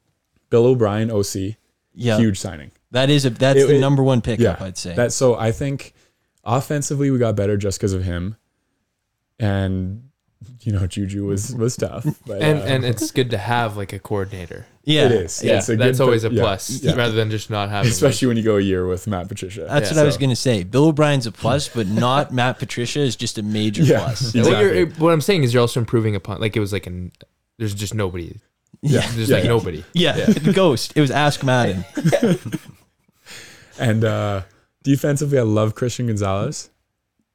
Bill 0.49 0.65
O'Brien, 0.65 1.11
OC, 1.11 1.55
Yeah, 1.93 2.17
huge 2.17 2.39
signing. 2.39 2.71
That 2.91 3.09
is 3.09 3.25
a 3.25 3.29
that's 3.29 3.59
It- 3.59 3.67
the 3.67 3.75
it- 3.75 3.79
number 3.79 4.03
one 4.03 4.21
pickup. 4.21 4.59
Yeah, 4.59 4.65
I'd 4.65 4.77
say. 4.77 4.95
that. 4.95 5.11
So 5.13 5.35
I 5.35 5.51
think 5.51 5.93
offensively 6.43 7.11
we 7.11 7.17
got 7.17 7.35
better 7.35 7.57
just 7.57 7.79
because 7.79 7.93
of 7.93 8.03
him, 8.03 8.35
and 9.39 10.03
you 10.61 10.71
know 10.71 10.85
Juju 10.87 11.25
was 11.25 11.53
was 11.55 11.75
tough. 11.75 12.05
But, 12.25 12.41
And 12.41 12.59
uh, 12.59 12.63
and 12.63 12.85
it's 12.85 13.11
good 13.11 13.31
to 13.31 13.37
have 13.37 13.75
like 13.77 13.93
a 13.93 13.99
coordinator. 13.99 14.65
yeah, 14.83 15.05
it 15.05 15.11
is. 15.11 15.43
Yeah, 15.43 15.57
it's 15.57 15.69
a 15.69 15.75
that's 15.75 15.97
good- 15.97 16.03
always 16.03 16.23
a 16.23 16.29
plus 16.29 16.81
yeah. 16.81 16.93
rather 16.93 17.13
than 17.13 17.29
just 17.29 17.49
not 17.49 17.69
having. 17.69 17.91
especially 17.91 18.27
when 18.29 18.37
you 18.37 18.43
go 18.43 18.57
a 18.57 18.61
year 18.61 18.85
with 18.87 19.07
Matt 19.07 19.27
Patricia. 19.27 19.65
That's 19.69 19.89
Yeah. 19.91 19.97
what 19.97 20.03
I 20.03 20.05
was 20.05 20.17
going 20.17 20.29
to 20.29 20.35
say. 20.35 20.63
Bill 20.63 20.85
O'Brien's 20.85 21.25
a 21.27 21.31
plus, 21.31 21.67
but 21.67 21.87
not 21.87 22.33
Matt 22.39 22.59
Patricia 22.59 22.99
is 23.01 23.15
just 23.15 23.37
a 23.37 23.43
major 23.43 23.83
Yeah. 23.83 23.99
plus. 23.99 24.33
Yeah. 24.35 24.43
Well, 24.43 24.51
Exactly. 24.53 24.77
you're, 24.77 24.87
what 24.91 25.11
I'm 25.13 25.21
saying 25.21 25.43
is 25.43 25.53
you're 25.53 25.61
also 25.61 25.79
improving 25.79 26.15
upon 26.15 26.39
like 26.39 26.55
it 26.55 26.59
was 26.61 26.71
like 26.73 26.87
an 26.87 27.11
there's 27.57 27.73
just 27.73 27.93
nobody. 27.95 28.37
Yeah. 28.81 29.01
There's 29.11 29.29
Yeah, 29.29 29.35
like 29.35 29.43
yeah. 29.45 29.49
nobody. 29.49 29.83
Yeah, 29.93 30.25
the 30.25 30.53
ghost. 30.53 30.93
It 30.95 31.01
was 31.01 31.09
Ask 31.11 31.43
Madden. 31.43 31.83
And 33.79 34.03
uh, 34.03 34.41
defensively, 34.83 35.37
I 35.39 35.43
love 35.43 35.75
Christian 35.75 36.07
Gonzalez. 36.07 36.69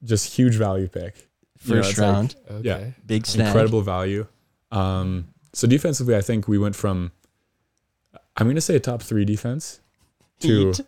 Just 0.05 0.34
huge 0.36 0.55
value 0.57 0.88
pick. 0.88 1.28
You 1.64 1.74
know, 1.76 1.82
First 1.82 1.99
like- 1.99 2.12
round, 2.12 2.34
Okay. 2.51 2.61
Yeah. 2.68 2.90
big 3.07 3.26
snag. 3.26 3.47
incredible 3.49 3.82
value. 3.82 4.26
Um, 4.72 5.28
so 5.53 5.66
defensively, 5.68 6.16
I 6.16 6.20
think 6.22 6.49
we 6.49 6.59
went 6.59 6.74
from 6.74 7.12
I'm 8.36 8.47
going 8.47 8.57
to 8.57 8.61
say 8.62 8.74
a 8.76 8.80
top 8.80 9.03
three 9.03 9.24
defense 9.26 9.80
to 10.40 10.68
Heat. 10.72 10.80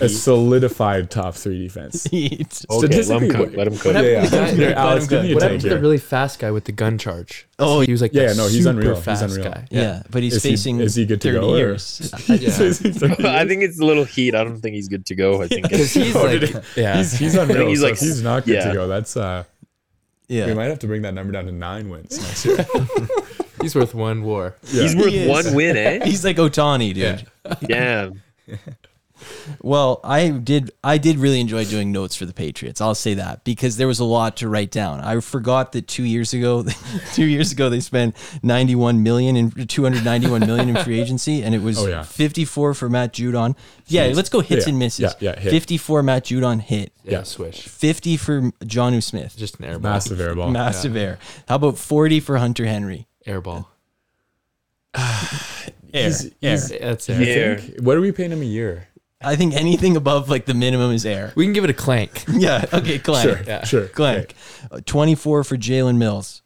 A 0.00 0.08
solidified 0.08 1.10
top 1.10 1.34
three 1.34 1.62
defense. 1.62 2.06
Okay, 2.12 2.28
let 2.28 2.40
him 2.40 2.46
Statistically, 2.50 3.28
cook. 3.30 3.38
what- 3.38 3.54
Let 3.56 3.66
him 3.68 3.78
cook. 3.78 3.94
Yeah, 3.94 4.00
yeah. 4.02 4.20
Let 4.30 4.50
him 4.50 4.56
Here, 4.58 4.68
cook. 4.70 4.76
Alex, 4.78 5.06
give 5.06 5.22
me 5.22 5.30
a 5.30 5.34
What 5.34 5.40
take 5.40 5.42
happened 5.46 5.60
to 5.62 5.68
the 5.68 5.74
here. 5.76 5.82
really 5.82 5.98
fast 5.98 6.38
guy 6.38 6.50
with 6.50 6.64
the 6.64 6.72
gun 6.72 6.98
charge? 6.98 7.46
Oh, 7.58 7.80
he 7.80 7.90
was 7.92 8.02
like 8.02 8.12
yeah, 8.12 8.28
the 8.28 8.34
no, 8.34 8.44
he's 8.48 8.58
super 8.64 8.70
unreal. 8.70 8.94
He's 8.96 9.04
Fast 9.04 9.22
unreal. 9.22 9.44
guy. 9.44 9.66
Yeah, 9.70 10.02
but 10.10 10.22
he's 10.22 10.34
Is 10.34 10.42
he- 10.42 10.50
facing 10.50 10.80
is 10.80 10.94
he 10.96 11.06
good 11.06 11.20
to 11.22 11.28
30 11.32 11.40
go, 11.40 11.54
or- 11.54 11.56
years. 11.56 12.12
Yeah. 12.28 12.48
I 13.40 13.46
think 13.46 13.62
it's 13.62 13.78
a 13.80 13.84
little 13.84 14.04
heat. 14.04 14.34
I 14.34 14.44
don't 14.44 14.60
think 14.60 14.74
he's 14.74 14.88
good 14.88 15.06
to 15.06 15.14
go. 15.14 15.42
I 15.42 15.48
think 15.48 15.62
Because 15.62 15.80
it's, 15.80 15.94
he's 15.94 16.16
Oh, 16.16 16.24
like, 16.24 16.40
did 16.40 16.62
yeah, 16.76 16.96
He's, 16.98 17.12
he's 17.12 17.34
unreal. 17.36 17.68
he's 17.68 17.78
so 17.80 17.84
like- 17.86 17.94
if 17.94 18.00
he's 18.00 18.22
not 18.22 18.44
good 18.44 18.54
yeah. 18.56 18.68
to 18.68 18.74
go. 18.74 18.86
That's 18.88 19.16
uh, 19.16 19.44
yeah. 20.28 20.46
we 20.46 20.54
might 20.54 20.64
have 20.66 20.80
to 20.80 20.86
bring 20.86 21.02
that 21.02 21.14
number 21.14 21.32
down 21.32 21.46
to 21.46 21.52
nine 21.52 21.88
wins 21.88 22.18
next 22.18 22.44
year. 22.44 22.66
he's 23.62 23.74
worth 23.74 23.94
one 23.94 24.22
war. 24.24 24.56
he's 24.66 24.94
worth 24.96 25.06
He 25.08 25.18
is. 25.20 25.28
one 25.28 25.54
win, 25.54 25.76
eh? 25.76 26.04
He's 26.04 26.24
like 26.24 26.36
Ohtani, 26.36 26.92
dude. 26.94 27.26
Yeah. 27.44 27.54
Damn. 27.66 28.22
Well, 29.62 30.00
I 30.02 30.28
did 30.30 30.72
I 30.82 30.98
did 30.98 31.18
really 31.18 31.40
enjoy 31.40 31.64
doing 31.64 31.92
notes 31.92 32.16
for 32.16 32.26
the 32.26 32.32
Patriots. 32.32 32.80
I'll 32.80 32.94
say 32.96 33.14
that 33.14 33.44
because 33.44 33.76
there 33.76 33.86
was 33.86 34.00
a 34.00 34.04
lot 34.04 34.36
to 34.38 34.48
write 34.48 34.70
down. 34.70 35.00
I 35.00 35.20
forgot 35.20 35.72
that 35.72 35.86
2 35.86 36.02
years 36.02 36.32
ago 36.34 36.64
2 37.14 37.24
years 37.24 37.52
ago 37.52 37.70
they 37.70 37.80
spent 37.80 38.16
91 38.42 39.02
million 39.02 39.36
in 39.36 39.50
291 39.50 40.40
million 40.40 40.68
in 40.76 40.82
free 40.84 41.00
agency 41.00 41.42
and 41.42 41.54
it 41.54 41.62
was 41.62 41.78
Oh, 41.78 41.86
yeah. 41.86 42.02
54 42.02 42.74
for 42.74 42.88
Matt 42.88 43.12
Judon. 43.12 43.56
Yeah, 43.86 44.10
let's 44.14 44.28
go 44.28 44.40
hits 44.40 44.66
Yeah, 44.66 44.70
and 44.70 44.78
misses. 44.78 45.14
yeah, 45.20 45.32
yeah, 45.34 45.40
hit. 45.40 45.50
54 45.50 46.02
Matt 46.02 46.24
Judon 46.24 46.60
hit. 46.60 46.92
Yeah, 47.04 47.12
Yeah. 47.12 47.22
swish. 47.22 47.60
50 47.68 48.16
for 48.16 48.40
Jonnu 48.64 49.02
Smith. 49.02 49.36
Just 49.36 49.60
an 49.60 49.66
airball. 49.66 49.82
Massive 49.82 50.20
air 50.20 50.34
ball. 50.34 50.50
Massive 50.50 50.96
air. 50.96 51.18
How 51.48 51.56
about 51.56 51.78
40 51.78 52.20
for 52.20 52.38
Hunter 52.38 52.66
Henry? 52.66 53.06
airball. 53.26 53.66
Air. 54.96 56.02
He's- 56.08 56.24
air. 56.24 56.30
he's- 56.40 56.70
That's 56.80 57.08
You 57.08 57.14
air. 57.14 57.58
Think? 57.58 57.80
What 57.80 57.96
are 57.96 58.00
we 58.00 58.10
paying 58.12 58.32
him 58.32 58.42
a 58.42 58.44
year? 58.46 58.88
I 59.24 59.36
think 59.36 59.54
anything 59.54 59.96
above 59.96 60.28
like 60.28 60.44
the 60.46 60.54
minimum 60.54 60.92
is 60.92 61.04
air. 61.06 61.32
We 61.36 61.44
can 61.44 61.52
give 61.52 61.64
it 61.64 61.70
a 61.70 61.74
clank. 61.74 62.24
Yeah, 62.32 62.64
okay, 62.72 62.98
Clank. 62.98 63.28
Sure, 63.28 63.40
Yeah. 63.46 63.64
sure. 63.64 63.88
Clank. 63.88 64.34
Uh, 64.70 64.80
24 64.84 65.44
for 65.44 65.56
Jalen 65.56 65.96
Mills. 65.96 66.42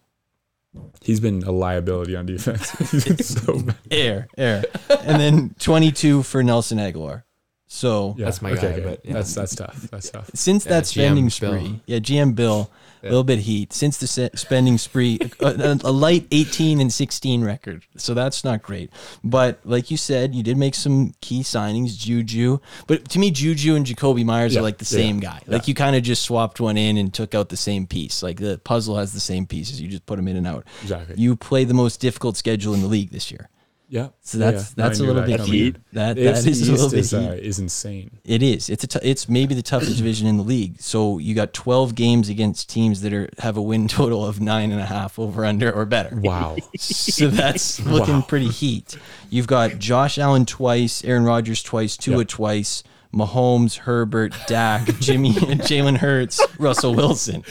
He's 1.02 1.18
been 1.20 1.42
a 1.44 1.50
liability 1.50 2.14
on 2.14 2.26
defense. 2.26 2.70
He's 2.90 3.04
been 3.04 3.18
so 3.18 3.60
bad. 3.60 3.76
Air, 3.90 4.28
air. 4.36 4.64
and 4.90 5.20
then 5.20 5.54
22 5.58 6.22
for 6.22 6.42
Nelson 6.42 6.78
Aguilar. 6.78 7.24
So 7.66 8.14
Yeah, 8.18 8.26
That's 8.26 8.40
my 8.42 8.52
okay, 8.52 8.60
guy, 8.60 8.68
okay. 8.74 8.80
but, 8.84 9.00
yeah. 9.04 9.12
That's 9.14 9.34
that's 9.34 9.54
tough. 9.54 9.88
That's 9.90 10.10
tough. 10.10 10.30
since 10.34 10.64
Yeah, 10.64 10.70
that 10.72 10.86
spending 10.86 11.26
GM 11.28 11.32
spree, 11.32 11.48
Bill. 11.48 11.80
yeah, 11.86 11.98
GM 11.98 12.34
Bill, 12.34 12.70
a 13.08 13.10
little 13.10 13.24
bit 13.24 13.40
heat. 13.40 13.72
Since 13.72 13.98
the 13.98 14.06
se- 14.06 14.30
spending 14.34 14.78
spree, 14.78 15.18
a, 15.40 15.78
a, 15.84 15.92
light 15.92 16.26
18 16.30 16.80
and 16.80 16.92
16 16.92 17.42
record. 17.44 17.84
So 17.96 18.14
that's 18.14 18.44
not 18.44 18.62
great. 18.62 18.90
But 19.24 19.60
like 19.64 19.90
you 19.90 19.96
said, 19.96 20.34
you 20.34 20.42
did 20.42 20.56
make 20.56 20.74
some 20.74 21.14
key 21.20 21.40
signings, 21.40 21.96
Juju. 21.96 22.58
But 22.86 23.08
to 23.10 23.18
me, 23.18 23.30
Juju 23.30 23.74
and 23.74 23.84
Jakobi 23.84 24.24
Meyers 24.24 24.54
Yeah, 24.54 24.60
are 24.60 24.62
like 24.62 24.78
the 24.78 24.84
yeah, 24.84 25.02
same 25.02 25.20
guy. 25.20 25.40
Like 25.46 25.62
yeah. 25.62 25.70
you 25.70 25.74
kind 25.74 25.96
of 25.96 26.02
just 26.02 26.22
swapped 26.22 26.60
one 26.60 26.76
in 26.76 26.96
and 26.96 27.12
took 27.12 27.34
out 27.34 27.48
the 27.48 27.56
same 27.56 27.86
piece. 27.86 28.22
Like 28.22 28.38
the 28.38 28.58
puzzle 28.58 28.96
has 28.96 29.12
the 29.12 29.20
same 29.20 29.46
pieces. 29.46 29.80
You 29.80 29.88
just 29.88 30.06
put 30.06 30.16
them 30.16 30.28
in 30.28 30.36
and 30.36 30.46
out. 30.46 30.66
Exactly. 30.82 31.16
You 31.18 31.36
play 31.36 31.64
the 31.64 31.74
most 31.74 32.00
difficult 32.00 32.36
schedule 32.36 32.74
in 32.74 32.80
the 32.80 32.86
league 32.86 33.10
this 33.10 33.30
year. 33.30 33.48
Yeah. 33.88 34.08
So 34.20 34.38
that's 34.38 34.70
yeah. 34.76 34.84
That's 34.84 35.00
I 35.00 35.04
a 35.04 35.06
knew 35.06 35.12
little 35.14 35.28
bit 35.28 35.36
coming. 35.38 35.52
heat. 35.52 35.76
That 35.92 36.16
The 36.16 36.24
that 36.24 36.34
AFC 36.36 36.46
is 36.48 36.68
a 36.68 36.72
little 36.72 36.86
East 36.86 36.94
bit 36.94 37.00
is, 37.00 37.10
heat. 37.10 37.28
uh, 37.28 37.32
is 37.32 37.58
insane. 37.58 38.10
It 38.24 38.42
is. 38.42 38.68
It's 38.70 38.84
a. 38.84 38.86
T- 38.86 38.98
it's 39.02 39.28
maybe 39.28 39.54
the 39.54 39.62
toughest 39.62 39.96
division 39.96 40.26
in 40.26 40.36
the 40.36 40.42
league. 40.42 40.80
So 40.80 41.18
you 41.18 41.34
got 41.34 41.52
12 41.54 41.94
games 41.94 42.28
against 42.28 42.68
teams 42.68 43.00
that 43.00 43.12
are 43.12 43.28
have 43.38 43.56
a 43.56 43.62
win 43.62 43.88
total 43.88 44.24
of 44.26 44.40
nine 44.40 44.70
and 44.72 44.80
a 44.80 44.86
half 44.86 45.18
over 45.18 45.44
under 45.44 45.70
or 45.72 45.84
better. 45.86 46.16
Wow. 46.16 46.56
So 46.78 47.28
that's 47.28 47.80
looking 47.84 48.22
pretty 48.22 48.48
heat. 48.48 48.96
You've 49.30 49.46
got 49.46 49.78
Josh 49.78 50.18
Allen 50.18 50.44
twice, 50.46 51.02
Aaron 51.04 51.24
Rodgers 51.24 51.62
twice, 51.62 51.96
Tua 51.96 52.18
Yep. 52.18 52.28
twice, 52.28 52.82
Mahomes, 53.14 53.78
Herbert, 53.78 54.34
Dak, 54.46 54.84
Jimmy, 55.00 55.32
Jalen 55.32 55.96
Hurts, 55.96 56.40
Russell 56.58 56.94
Wilson. 56.94 57.42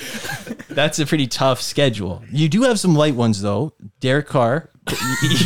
That's 0.69 0.99
a 0.99 1.05
pretty 1.05 1.27
tough 1.27 1.61
schedule. 1.61 2.23
You 2.31 2.47
do 2.47 2.61
have 2.63 2.79
some 2.79 2.95
light 2.95 3.15
ones 3.15 3.41
though. 3.41 3.73
Derek 3.99 4.27
Carr, 4.27 4.69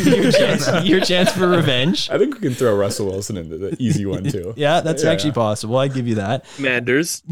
your 0.05 0.31
chance, 0.31 0.85
your 0.85 0.99
chance 1.01 1.31
for 1.31 1.47
revenge. 1.47 2.09
I 2.09 2.17
think 2.17 2.35
we 2.35 2.39
can 2.41 2.53
throw 2.53 2.75
Russell 2.75 3.07
Wilson 3.07 3.37
into 3.37 3.57
the 3.57 3.75
easy 3.79 4.05
one 4.05 4.23
too. 4.23 4.53
Yeah, 4.57 4.81
that's 4.81 5.03
Yeah. 5.03 5.11
actually 5.11 5.31
possible. 5.33 5.77
I 5.77 5.87
give 5.87 6.07
you 6.07 6.15
that. 6.15 6.45
Commanders. 6.55 7.23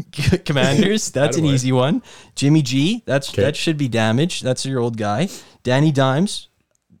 Commanders, 0.44 1.10
that's 1.12 1.36
an 1.36 1.44
easy 1.44 1.72
one. 1.72 2.02
Jimmy 2.34 2.62
G, 2.62 3.02
that's 3.06 3.30
Okay. 3.30 3.42
that 3.42 3.56
should 3.56 3.76
be 3.76 3.88
damaged. 3.88 4.42
That's 4.44 4.64
your 4.66 4.80
old 4.80 4.96
guy. 4.96 5.28
Danny 5.62 5.92
Dimes, 5.92 6.48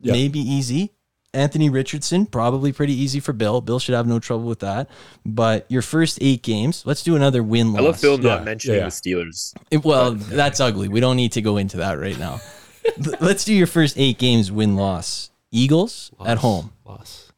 Yeah. 0.00 0.12
maybe 0.12 0.38
easy. 0.40 0.92
Anthony 1.32 1.70
Richardson, 1.70 2.26
probably 2.26 2.72
pretty 2.72 2.92
easy 2.92 3.20
for 3.20 3.32
Bill. 3.32 3.60
Bill 3.60 3.78
should 3.78 3.94
have 3.94 4.04
no 4.06 4.18
trouble 4.18 4.46
with 4.46 4.58
that. 4.60 4.90
But 5.24 5.64
your 5.70 5.80
first 5.80 6.18
eight 6.20 6.42
games, 6.42 6.82
let's 6.84 7.04
do 7.04 7.14
another 7.14 7.40
win 7.44 7.72
loss. 7.72 7.78
I 7.80 7.84
loss. 7.84 7.92
love 7.92 8.00
Phil 8.00 8.18
not 8.18 8.44
mentioning 8.44 8.78
yeah, 8.78 8.82
yeah. 8.82 8.88
the 8.88 8.90
Steelers. 8.90 9.54
It- 9.70 9.84
well, 9.84 10.12
that's 10.14 10.58
ugly. 10.58 10.88
We 10.88 10.98
don't 10.98 11.14
need 11.14 11.30
to 11.32 11.40
go 11.42 11.56
into 11.56 11.76
that 11.76 12.00
right 12.00 12.18
now. 12.18 12.40
L- 12.86 13.14
let's 13.20 13.44
do 13.44 13.54
your 13.54 13.66
first 13.66 13.96
eight 13.98 14.18
games 14.18 14.50
win 14.52 14.76
loss. 14.76 15.30
Eagles 15.50 16.10
at 16.24 16.38
home. 16.38 16.72
Loss. 16.84 17.32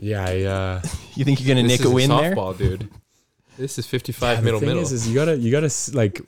yeah, 0.00 0.24
I, 0.26 0.42
uh, 0.42 0.82
You 1.14 1.24
think 1.24 1.40
you're 1.40 1.48
gonna 1.54 1.66
This 1.66 1.78
nick 1.78 1.86
is 1.86 1.92
a 1.92 1.94
win 1.94 2.10
there? 2.10 2.34
softball, 2.34 2.56
dude. 2.58 2.88
This 3.58 3.78
is 3.78 3.86
55 3.86 4.38
the 4.38 4.42
middle 4.42 4.60
thing 4.60 4.68
middle. 4.68 4.82
Is, 4.82 4.92
is 4.92 5.08
you 5.08 5.14
gotta 5.14 5.36
you 5.36 5.50
gotta 5.52 5.70
like 5.96 6.20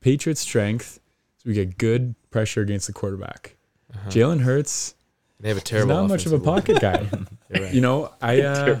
Patriots 0.00 0.40
strength. 0.40 0.98
So 1.38 1.44
we 1.46 1.54
get 1.54 1.78
good 1.78 2.14
pressure 2.30 2.60
against 2.62 2.86
the 2.86 2.92
quarterback. 2.92 3.56
Uh-huh. 3.94 4.10
Jalen 4.10 4.40
Hurts. 4.40 4.94
they 5.40 5.48
have 5.48 5.56
a 5.56 5.60
He's 5.60 5.64
terrible. 5.64 5.94
not 5.94 6.08
much 6.08 6.26
of 6.26 6.32
a 6.32 6.38
pocket 6.38 6.80
guy. 6.80 6.96
line. 6.96 7.28
You're 7.54 7.64
right. 7.64 7.74
You 7.74 7.80
know, 7.80 8.12
I 8.20 8.40
uh, 8.42 8.80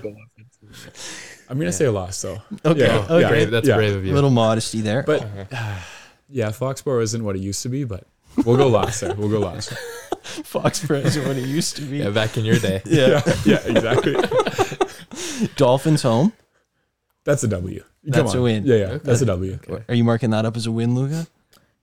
I'm 1.48 1.58
gonna 1.58 1.72
say 1.72 1.84
a 1.86 1.92
loss 1.92 2.20
though. 2.22 2.38
Okay, 2.64 2.80
Yeah, 2.86 3.06
okay. 3.10 3.40
yeah. 3.40 3.44
That's 3.46 3.68
yeah. 3.68 3.76
brave 3.76 3.96
of 3.96 4.04
you. 4.04 4.12
A 4.12 4.14
little 4.14 4.30
modesty 4.30 4.80
there. 4.80 5.02
But 5.02 5.22
yeah, 6.28 6.48
Foxborough 6.50 7.02
isn't 7.02 7.22
what 7.24 7.36
it 7.36 7.40
used 7.40 7.62
to 7.62 7.68
be, 7.68 7.84
but 7.84 8.04
we'll 8.44 8.56
go 8.56 8.68
loss 8.68 9.00
there. 9.00 9.14
We'll 9.14 9.28
go 9.28 9.40
loss. 9.40 9.68
Foxborough 10.22 11.04
is 11.04 11.18
what 11.18 11.36
it 11.36 11.46
used 11.46 11.76
to 11.76 11.82
be. 11.82 11.98
yeah, 11.98 12.10
back 12.10 12.36
in 12.36 12.44
your 12.44 12.58
day. 12.58 12.82
yeah. 12.86 13.22
yeah, 13.44 13.60
exactly. 13.64 14.16
Dolphins 15.56 16.02
home. 16.02 16.32
That's 17.24 17.42
a 17.42 17.48
W. 17.48 17.80
Come 17.80 17.86
That's 18.04 18.34
a 18.34 18.42
win. 18.42 18.64
Yeah, 18.64 18.76
yeah, 18.76 18.98
that's 19.02 19.20
a 19.20 19.26
W. 19.26 19.58
Are 19.88 19.94
you 19.94 20.04
marking 20.04 20.30
that 20.30 20.44
up 20.46 20.56
as 20.56 20.66
a 20.66 20.72
win, 20.72 20.94
Luka? 20.94 21.26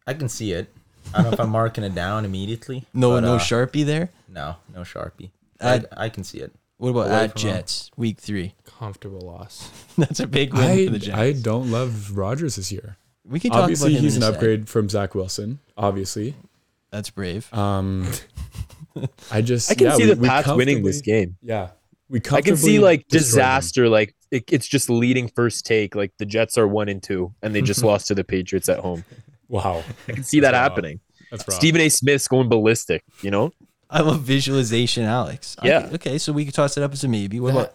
I 0.07 0.13
can 0.13 0.29
see 0.29 0.51
it. 0.51 0.73
I 1.13 1.17
don't 1.17 1.27
know 1.27 1.31
if 1.33 1.39
I'm 1.39 1.49
marking 1.49 1.83
it 1.83 1.93
down 1.93 2.25
immediately. 2.25 2.85
No, 2.93 3.11
but, 3.11 3.21
no 3.21 3.35
uh, 3.35 3.39
Sharpie 3.39 3.85
there. 3.85 4.09
No, 4.27 4.55
no 4.73 4.81
Sharpie. 4.81 5.29
I'd- 5.61 5.85
I, 5.95 6.05
I 6.05 6.09
can 6.09 6.23
see 6.23 6.39
it. 6.39 6.51
What 6.77 6.89
about 6.89 7.07
away 7.07 7.23
at 7.23 7.31
from 7.31 7.41
home. 7.41 7.51
Jets 7.57 7.91
week 7.97 8.19
three? 8.19 8.53
Comfortable 8.65 9.21
loss. 9.21 9.71
That's 9.97 10.19
a 10.19 10.27
big 10.27 10.53
win 10.53 10.85
for 10.85 10.91
the 10.93 10.99
Jets. 10.99 11.17
I 11.17 11.31
don't 11.33 11.71
love 11.71 12.15
Rodgers 12.15 12.55
this 12.55 12.71
year. 12.71 12.97
We 13.29 13.39
can 13.39 13.51
talk 13.51 13.61
Obviously, 13.63 13.91
about 13.93 13.97
him 13.99 14.03
he's 14.03 14.15
in 14.17 14.23
an 14.23 14.29
a 14.29 14.31
sec. 14.31 14.35
upgrade 14.35 14.69
from 14.69 14.89
Zach 14.89 15.15
Wilson. 15.15 15.59
Obviously, 15.77 16.35
That's 16.91 17.09
brave. 17.09 17.51
um, 17.53 18.07
I 19.31 19.41
just 19.41 19.69
I 19.71 19.75
can 19.75 19.87
yeah, 19.87 19.95
see 19.95 20.03
we- 20.07 20.13
the 20.13 20.21
we 20.21 20.27
Pats 20.27 20.47
winning 20.49 20.83
this 20.83 20.97
comfortably- 20.97 21.25
game. 21.25 21.37
Yeah, 21.41 21.69
we 22.09 22.19
I 22.19 22.21
can 22.21 22.23
see 22.23 22.29
comfortably 22.29 22.79
like 22.79 23.07
destroyed 23.07 23.21
them. 23.21 23.27
disaster. 23.37 23.89
Like 23.89 24.15
it, 24.31 24.45
it's 24.51 24.67
just 24.67 24.89
leading 24.89 25.27
first 25.29 25.65
take. 25.65 25.95
Like 25.95 26.11
the 26.17 26.25
Jets 26.25 26.57
are 26.57 26.67
one 26.67 26.89
and 26.89 27.01
two, 27.03 27.33
and 27.41 27.53
they 27.53 27.61
just 27.61 27.83
lost 27.91 28.07
to 28.07 28.15
the 28.15 28.23
Patriots 28.23 28.69
at 28.69 28.79
home. 28.79 29.03
Wow, 29.49 29.83
I 30.07 30.11
can 30.13 30.23
see 30.23 30.39
that 30.41 30.51
That's 30.51 30.59
wild. 30.61 30.71
happening. 30.71 30.99
that's 31.31 31.47
right. 31.47 31.55
Stephen 31.55 31.81
A. 31.81 31.89
Smith's 31.89 32.27
going 32.27 32.49
ballistic. 32.49 33.03
You 33.21 33.31
know, 33.31 33.51
I 33.89 34.01
love 34.01 34.21
visualization, 34.21 35.03
Alex. 35.03 35.55
I 35.59 35.67
Yeah. 35.67 35.81
think- 35.83 35.93
okay, 35.95 36.17
so 36.17 36.33
we 36.33 36.43
could 36.45 36.53
toss 36.53 36.75
it 36.77 36.83
up 36.83 36.91
as 36.93 37.03
a 37.03 37.07
maybe. 37.07 37.39
What 37.39 37.51
about 37.53 37.73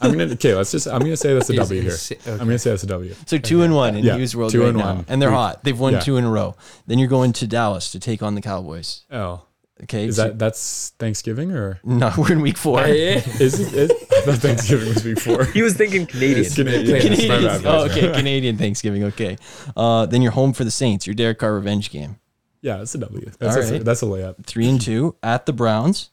I'm 0.00 0.12
gonna 0.12 0.32
okay. 0.34 0.54
Let's 0.54 0.70
just. 0.72 0.86
I'm 0.86 1.00
gonna 1.00 1.16
say 1.16 1.34
that's 1.34 1.50
a 1.50 1.54
He's- 1.54 1.68
W 1.68 1.80
here. 1.82 1.92
okay. 1.92 2.32
I'm 2.32 2.38
gonna 2.46 2.58
say 2.58 2.70
that's 2.70 2.82
a 2.84 2.86
W. 2.86 3.14
so 3.26 3.38
two 3.38 3.62
and 3.62 3.74
one 3.74 3.96
in 3.96 4.04
Yeah, 4.04 4.16
News 4.16 4.34
World 4.36 4.52
two 4.52 4.60
right 4.60 4.68
and 4.68 4.78
now, 4.78 4.94
one. 4.96 5.04
and 5.08 5.20
they're 5.20 5.30
hot. 5.30 5.64
They've 5.64 5.78
won 5.78 5.94
yeah. 5.94 6.00
two 6.00 6.16
in 6.16 6.24
a 6.24 6.30
row. 6.30 6.54
Then 6.86 6.98
you're 6.98 7.08
going 7.08 7.32
to 7.34 7.46
Dallas 7.46 7.92
to 7.92 8.00
take 8.00 8.22
on 8.22 8.34
the 8.34 8.40
Cowboys. 8.42 9.02
Oh, 9.10 9.42
Okay, 9.84 10.06
is 10.06 10.16
so- 10.16 10.24
that 10.24 10.38
that's 10.38 10.90
Thanksgiving 10.98 11.50
or 11.52 11.80
no? 11.82 12.12
We're 12.18 12.32
in 12.32 12.40
week 12.40 12.56
four. 12.56 12.84
is 12.86 13.58
it? 13.58 13.72
Is, 13.72 13.90
I 13.90 14.20
thought 14.20 14.38
Thanksgiving 14.38 14.88
was 14.88 15.02
before. 15.02 15.44
he 15.46 15.62
was 15.62 15.74
thinking 15.74 16.06
Canadian. 16.06 16.40
It's 16.46 16.54
Canadian. 16.54 17.00
Canadian. 17.00 17.28
bad, 17.42 17.66
oh, 17.66 17.84
okay, 17.86 18.12
Canadian 18.12 18.56
Thanksgiving. 18.58 19.02
Okay, 19.04 19.38
uh, 19.76 20.06
then 20.06 20.22
you're 20.22 20.32
home 20.32 20.52
for 20.52 20.62
the 20.62 20.70
Saints. 20.70 21.06
Your 21.06 21.14
Derek 21.14 21.38
Carr 21.40 21.54
revenge 21.54 21.90
game. 21.90 22.16
Yeah, 22.60 22.76
that's 22.76 22.94
a 22.94 22.98
W. 22.98 23.28
That's, 23.40 23.56
All 23.56 23.62
a, 23.62 23.70
right. 23.72 23.84
that's 23.84 24.02
a 24.02 24.06
layup. 24.06 24.44
Three 24.46 24.68
and 24.68 24.80
two 24.80 25.16
at 25.20 25.46
the 25.46 25.52
Browns. 25.52 26.10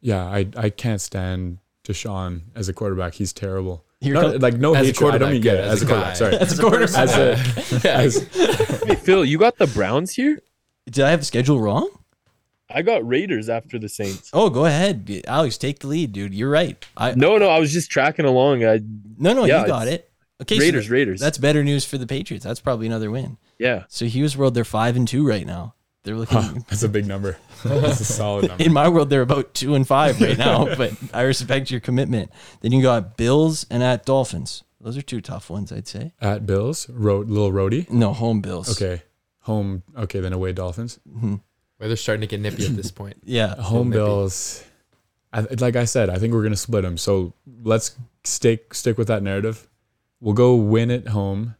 Yeah, 0.00 0.24
I 0.24 0.46
I 0.56 0.70
can't 0.70 1.00
stand 1.00 1.58
Deshaun 1.84 2.42
as 2.54 2.68
a 2.68 2.72
quarterback. 2.72 3.14
He's 3.14 3.32
terrible. 3.32 3.84
Here 4.00 4.14
Not- 4.14 4.32
come- 4.32 4.40
like 4.40 4.54
no 4.54 4.74
As 4.74 4.86
hatred. 4.86 5.14
I 5.14 5.18
don't 5.18 5.32
mean 5.32 5.40
get 5.42 5.54
it 5.54 5.64
yeah, 5.64 5.70
as, 5.72 5.82
as 5.82 5.82
a 5.82 5.84
a 5.84 5.88
quarterback. 5.88 6.10
guy. 6.10 6.14
Sorry, 6.14 6.36
As 6.36 6.58
a 6.58 6.62
quarterback. 6.62 6.98
as 6.98 7.84
a 7.84 7.90
as 7.92 8.82
Hey, 8.84 8.94
Phil, 8.96 9.24
you 9.24 9.38
got 9.38 9.58
the 9.58 9.66
Browns 9.68 10.14
here. 10.14 10.40
Did 10.90 11.04
I 11.04 11.10
have 11.10 11.20
the 11.20 11.26
schedule 11.26 11.60
wrong? 11.60 11.88
I 12.74 12.82
got 12.82 13.06
Raiders 13.06 13.48
after 13.48 13.78
the 13.78 13.88
Saints. 13.88 14.30
Oh, 14.32 14.48
go 14.50 14.64
ahead, 14.64 15.22
Alex. 15.26 15.58
Take 15.58 15.80
the 15.80 15.88
lead, 15.88 16.12
dude. 16.12 16.32
You're 16.34 16.50
right. 16.50 16.82
I 16.96 17.12
No, 17.14 17.36
no, 17.36 17.48
I 17.48 17.58
was 17.58 17.72
just 17.72 17.90
tracking 17.90 18.24
along. 18.24 18.64
I 18.64 18.80
no, 19.18 19.34
no. 19.34 19.44
Yeah, 19.44 19.60
you 19.62 19.66
got 19.66 19.88
it. 19.88 20.10
Okay, 20.40 20.58
Raiders, 20.58 20.86
that- 20.88 20.92
Raiders. 20.92 21.20
That's 21.20 21.38
better 21.38 21.62
news 21.62 21.84
for 21.84 21.98
the 21.98 22.06
Patriots. 22.06 22.44
That's 22.44 22.60
probably 22.60 22.86
another 22.86 23.10
win. 23.10 23.36
yeah. 23.58 23.84
So 23.88 24.06
Hugh's 24.06 24.36
World, 24.36 24.54
they're 24.54 24.64
five 24.64 24.96
and 24.96 25.06
two 25.06 25.26
right 25.26 25.46
now. 25.46 25.74
They're 26.04 26.16
looking 26.16 26.38
Huh, 26.40 26.54
that's 26.68 26.82
a 26.82 26.88
big 26.88 27.06
number. 27.06 27.36
That's 27.64 28.00
a 28.00 28.04
solid 28.04 28.48
number. 28.48 28.64
in 28.66 28.72
my 28.72 28.88
world, 28.88 29.08
they're 29.08 29.22
about 29.22 29.54
two 29.54 29.74
and 29.76 29.86
five 29.86 30.20
right 30.20 30.36
now. 30.36 30.74
but 30.76 30.92
I 31.14 31.22
respect 31.22 31.70
your 31.70 31.80
commitment. 31.80 32.30
Then 32.60 32.72
you 32.72 32.82
got 32.82 33.16
Bills 33.16 33.66
and 33.70 33.82
at 33.82 34.04
Dolphins. 34.04 34.64
Those 34.80 34.96
are 34.96 35.02
two 35.02 35.20
tough 35.20 35.48
ones, 35.48 35.70
I'd 35.70 35.86
say. 35.86 36.12
At 36.20 36.44
Bills, 36.44 36.88
road, 36.90 37.28
little 37.28 37.52
roadie. 37.52 37.88
No 37.88 38.12
home 38.12 38.40
Bills. 38.40 38.70
Okay, 38.82 39.02
home. 39.42 39.84
Okay, 39.96 40.18
then 40.18 40.32
away 40.32 40.52
Dolphins. 40.52 40.98
Mhm. 41.08 41.40
Where 41.76 41.88
they're 41.88 41.96
starting 41.96 42.22
to 42.22 42.26
get 42.26 42.40
nippy 42.40 42.66
at 42.66 42.74
this 42.76 42.90
point. 42.90 43.18
Yeah. 43.24 43.54
Home. 43.56 43.90
Bills. 43.90 44.64
I, 45.32 45.40
like 45.58 45.76
I 45.76 45.84
said, 45.84 46.10
I 46.10 46.18
think 46.18 46.32
we're 46.34 46.42
gonna 46.42 46.56
split 46.56 46.82
them. 46.82 46.98
So 46.98 47.32
let's 47.62 47.96
stick 48.24 48.74
stick 48.74 48.98
with 48.98 49.06
that 49.06 49.22
narrative. 49.22 49.68
We'll 50.20 50.34
go 50.34 50.56
win 50.56 50.90
at 50.90 51.08
home, 51.08 51.54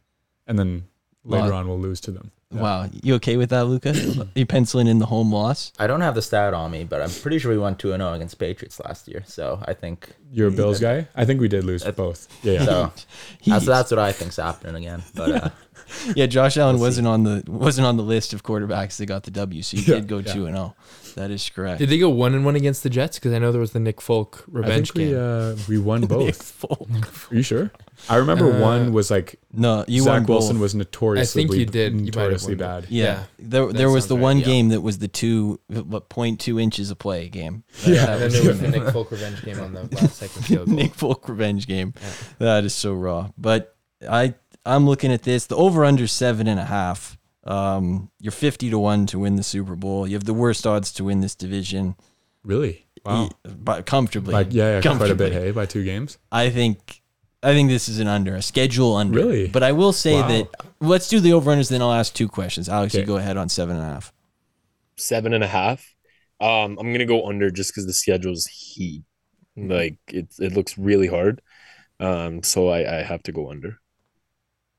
and 0.47 0.59
then 0.59 0.87
later 1.23 1.51
Wow. 1.51 1.59
on 1.59 1.67
we'll 1.69 1.79
lose 1.79 2.01
to 2.01 2.11
them. 2.11 2.31
Yeah. 2.53 2.61
Wow. 2.61 2.89
You 3.01 3.15
okay 3.15 3.37
with 3.37 3.49
that, 3.49 3.65
Luka? 3.65 3.93
you 4.35 4.45
penciling 4.45 4.87
in 4.87 4.99
the 4.99 5.05
home 5.05 5.31
loss? 5.31 5.71
I 5.79 5.87
don't 5.87 6.01
have 6.01 6.15
the 6.15 6.21
stat 6.21 6.53
on 6.53 6.71
me, 6.71 6.83
but 6.83 7.01
I'm 7.01 7.09
pretty 7.09 7.39
sure 7.39 7.51
we 7.51 7.57
won 7.57 7.75
2 7.75 7.89
0 7.89 8.13
against 8.13 8.37
Patriots 8.39 8.79
last 8.79 9.07
year. 9.07 9.23
So 9.25 9.61
I 9.65 9.73
think 9.73 10.09
You're 10.31 10.49
a 10.49 10.51
Bills 10.51 10.79
guy. 10.79 11.07
I 11.15 11.25
think 11.25 11.41
we 11.41 11.47
did 11.47 11.63
lose 11.63 11.83
both. 11.83 12.27
Yeah, 12.43 12.53
yeah. 12.53 12.65
so. 12.65 12.93
That's, 13.45 13.65
that's 13.65 13.91
what 13.91 13.99
I 13.99 14.11
think's 14.11 14.37
happening 14.37 14.75
again. 14.75 15.03
But 15.13 15.31
uh, 15.31 15.49
yeah, 16.15 16.25
Josh 16.27 16.57
Allen 16.57 16.75
We'll 16.75 16.85
wasn't 16.85 17.07
on 17.07 17.23
the 17.23 17.43
wasn't 17.47 17.87
on 17.87 17.97
the 17.97 18.03
list 18.03 18.33
of 18.33 18.43
quarterbacks 18.43 18.97
that 18.97 19.05
got 19.05 19.23
the 19.23 19.31
W. 19.31 19.61
So 19.61 19.77
you 19.77 19.83
Yeah, 19.83 19.95
did 19.95 20.07
go 20.07 20.21
two 20.21 20.45
and 20.45 20.55
zero. 20.55 20.75
That 21.15 21.31
is 21.31 21.49
correct. 21.49 21.79
Did 21.79 21.89
they 21.89 21.97
go 21.99 22.09
one 22.09 22.33
and 22.33 22.43
one 22.45 22.55
against 22.55 22.83
the 22.83 22.89
Jets? 22.89 23.17
Because 23.19 23.33
I 23.33 23.39
know 23.39 23.51
there 23.51 23.61
was 23.61 23.71
the 23.71 23.79
Nick 23.79 24.01
Folk 24.01 24.43
I 24.47 24.57
revenge 24.59 24.91
think 24.91 25.07
we 25.07 25.11
game. 25.13 25.19
uh, 25.19 25.55
we 25.67 25.77
won 25.77 26.01
Nick 26.01 26.09
both. 26.09 26.41
Folk. 26.51 27.31
Are 27.31 27.35
you 27.35 27.41
sure? 27.43 27.71
I 28.09 28.15
remember 28.17 28.51
Uh, 28.51 28.59
one 28.59 28.91
was 28.93 29.09
like 29.11 29.39
No, 29.53 29.85
you 29.87 30.01
Zach 30.01 30.11
won 30.11 30.21
both. 30.23 30.29
Wilson 30.29 30.59
was 30.59 30.73
notoriously. 30.75 31.43
I 31.43 31.47
think 31.47 31.57
you 31.59 31.65
did. 31.65 31.93
You 31.93 31.97
might 31.99 32.05
have 32.05 32.15
Notoriously 32.15 32.55
won 32.55 32.57
both. 32.57 32.81
bad. 32.83 32.91
Yeah, 32.91 33.03
Yeah, 33.05 33.23
there 33.39 33.73
there 33.73 33.89
was 33.89 34.03
sounds 34.03 34.09
the 34.09 34.15
right, 34.15 34.21
one 34.21 34.37
yeah. 34.39 34.45
game 34.45 34.69
that 34.69 34.81
was 34.81 34.97
the 34.99 35.07
two 35.07 35.59
what 35.67 36.09
point 36.09 36.39
two 36.39 36.59
inches 36.59 36.89
a 36.91 36.95
play 36.95 37.29
game. 37.29 37.63
Yeah. 37.85 38.13
and 38.13 38.21
then 38.23 38.31
there 38.31 38.47
was 38.47 38.59
the 38.59 38.67
Nick 38.79 38.89
Folk 38.89 39.11
revenge 39.11 39.43
game 39.43 39.59
on 39.59 39.73
the 39.73 39.83
last 39.95 40.15
second 40.17 40.41
field 40.43 40.67
goal. 40.67 40.75
Nick 40.77 40.93
Folk 40.95 41.29
revenge 41.29 41.67
game. 41.67 41.93
Yeah. 42.01 42.09
That 42.39 42.63
is 42.65 42.73
so 42.73 42.93
raw. 42.93 43.29
But 43.37 43.75
I 44.09 44.33
I'm 44.65 44.85
looking 44.85 45.11
at 45.11 45.23
this. 45.23 45.45
The 45.45 45.55
over 45.55 45.85
under 45.85 46.07
seven 46.07 46.47
and 46.47 46.59
a 46.59 46.65
half. 46.65 47.17
Um, 47.45 48.09
you're 48.19 48.31
fifty 48.31 48.69
to 48.69 48.79
one 48.79 49.05
to 49.07 49.19
win 49.19 49.35
the 49.35 49.43
Super 49.43 49.75
Bowl. 49.75 50.07
You 50.07 50.15
have 50.15 50.23
the 50.23 50.33
worst 50.33 50.65
odds 50.65 50.91
to 50.93 51.03
win 51.03 51.21
this 51.21 51.35
division. 51.35 51.95
Really? 52.43 52.87
Wow. 53.05 53.29
But 53.43 53.85
comfortably. 53.85 54.33
Like 54.33 54.47
yeah, 54.51 54.79
yeah 54.81 54.95
quite 54.97 55.11
a 55.11 55.15
bit. 55.15 55.33
Hey, 55.33 55.51
by 55.51 55.65
two 55.65 55.83
games. 55.83 56.17
I 56.31 56.49
think 56.49 57.01
I 57.41 57.53
think 57.53 57.69
this 57.69 57.89
is 57.89 57.99
an 57.99 58.07
under, 58.07 58.35
a 58.35 58.41
schedule 58.41 58.95
under. 58.95 59.17
Really? 59.19 59.47
But 59.47 59.63
I 59.63 59.73
will 59.73 59.91
say 59.91 60.21
Wow. 60.21 60.27
that 60.29 60.49
let's 60.79 61.09
do 61.09 61.19
the 61.19 61.33
over 61.33 61.51
unders, 61.51 61.69
then 61.69 61.81
I'll 61.81 61.91
ask 61.91 62.13
two 62.13 62.29
questions. 62.29 62.69
Alex, 62.69 62.93
you 62.93 63.03
go 63.03 63.17
ahead 63.17 63.35
on 63.35 63.49
seven 63.49 63.75
and 63.75 63.85
a 63.85 63.89
half. 63.89 64.13
seven 64.95 65.33
and 65.33 65.43
a 65.43 65.47
half. 65.47 65.93
Um, 66.39 66.77
I'm 66.79 66.91
gonna 66.93 67.05
go 67.05 67.27
under 67.27 67.49
just 67.51 67.71
because 67.71 67.85
the 67.85 67.93
schedule's 67.93 68.45
heat. 68.47 69.03
Like 69.57 69.97
it, 70.07 70.33
it 70.39 70.53
looks 70.53 70.77
really 70.77 71.07
hard. 71.07 71.41
Um, 71.99 72.41
so 72.43 72.69
I, 72.69 72.99
I 72.99 73.03
have 73.03 73.21
to 73.23 73.31
go 73.31 73.51
under. 73.51 73.79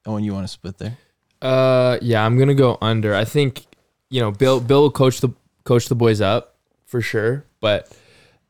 Oh, 0.07 0.17
and 0.17 0.25
you 0.27 0.33
want 0.35 0.45
to 0.45 0.53
split 0.53 0.79
there? 0.79 0.99
Uh, 1.45 1.99
yeah, 2.01 2.25
I'm 2.25 2.39
gonna 2.39 2.55
go 2.55 2.79
under. 2.81 3.15
I 3.15 3.27
think 3.27 3.67
you 4.09 4.21
know 4.21 4.31
Bill. 4.31 4.61
Bill 4.61 4.83
will 4.83 4.91
coach 4.91 5.21
the 5.21 5.29
coach 5.65 5.89
the 5.89 5.95
boys 5.95 6.23
up 6.23 6.57
for 6.87 7.03
sure. 7.03 7.45
But 7.61 7.95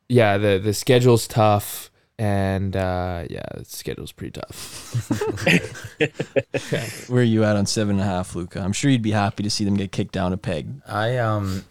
yeah, 0.09 0.39
the 0.39 0.61
the 0.63 0.73
schedule's 0.73 1.27
tough, 1.27 1.91
and 2.21 2.77
uh, 2.77 3.25
yeah, 3.29 3.47
the 3.57 3.65
schedule's 3.65 4.13
pretty 4.13 4.41
tough. 4.41 5.11
Where 7.11 7.23
are 7.23 7.25
you 7.25 7.43
at 7.43 7.57
on 7.57 7.67
seven 7.67 7.97
and 7.99 8.01
a 8.01 8.05
half, 8.05 8.37
Luka? 8.37 8.61
I'm 8.61 8.73
sure 8.73 8.93
you'd 8.93 9.03
be 9.03 9.11
happy 9.11 9.43
to 9.43 9.51
see 9.51 9.65
them 9.65 9.77
get 9.77 9.91
kicked 9.91 10.13
down 10.13 10.33
a 10.33 10.37
peg. 10.37 10.69
I 10.87 11.19
um, 11.19 11.65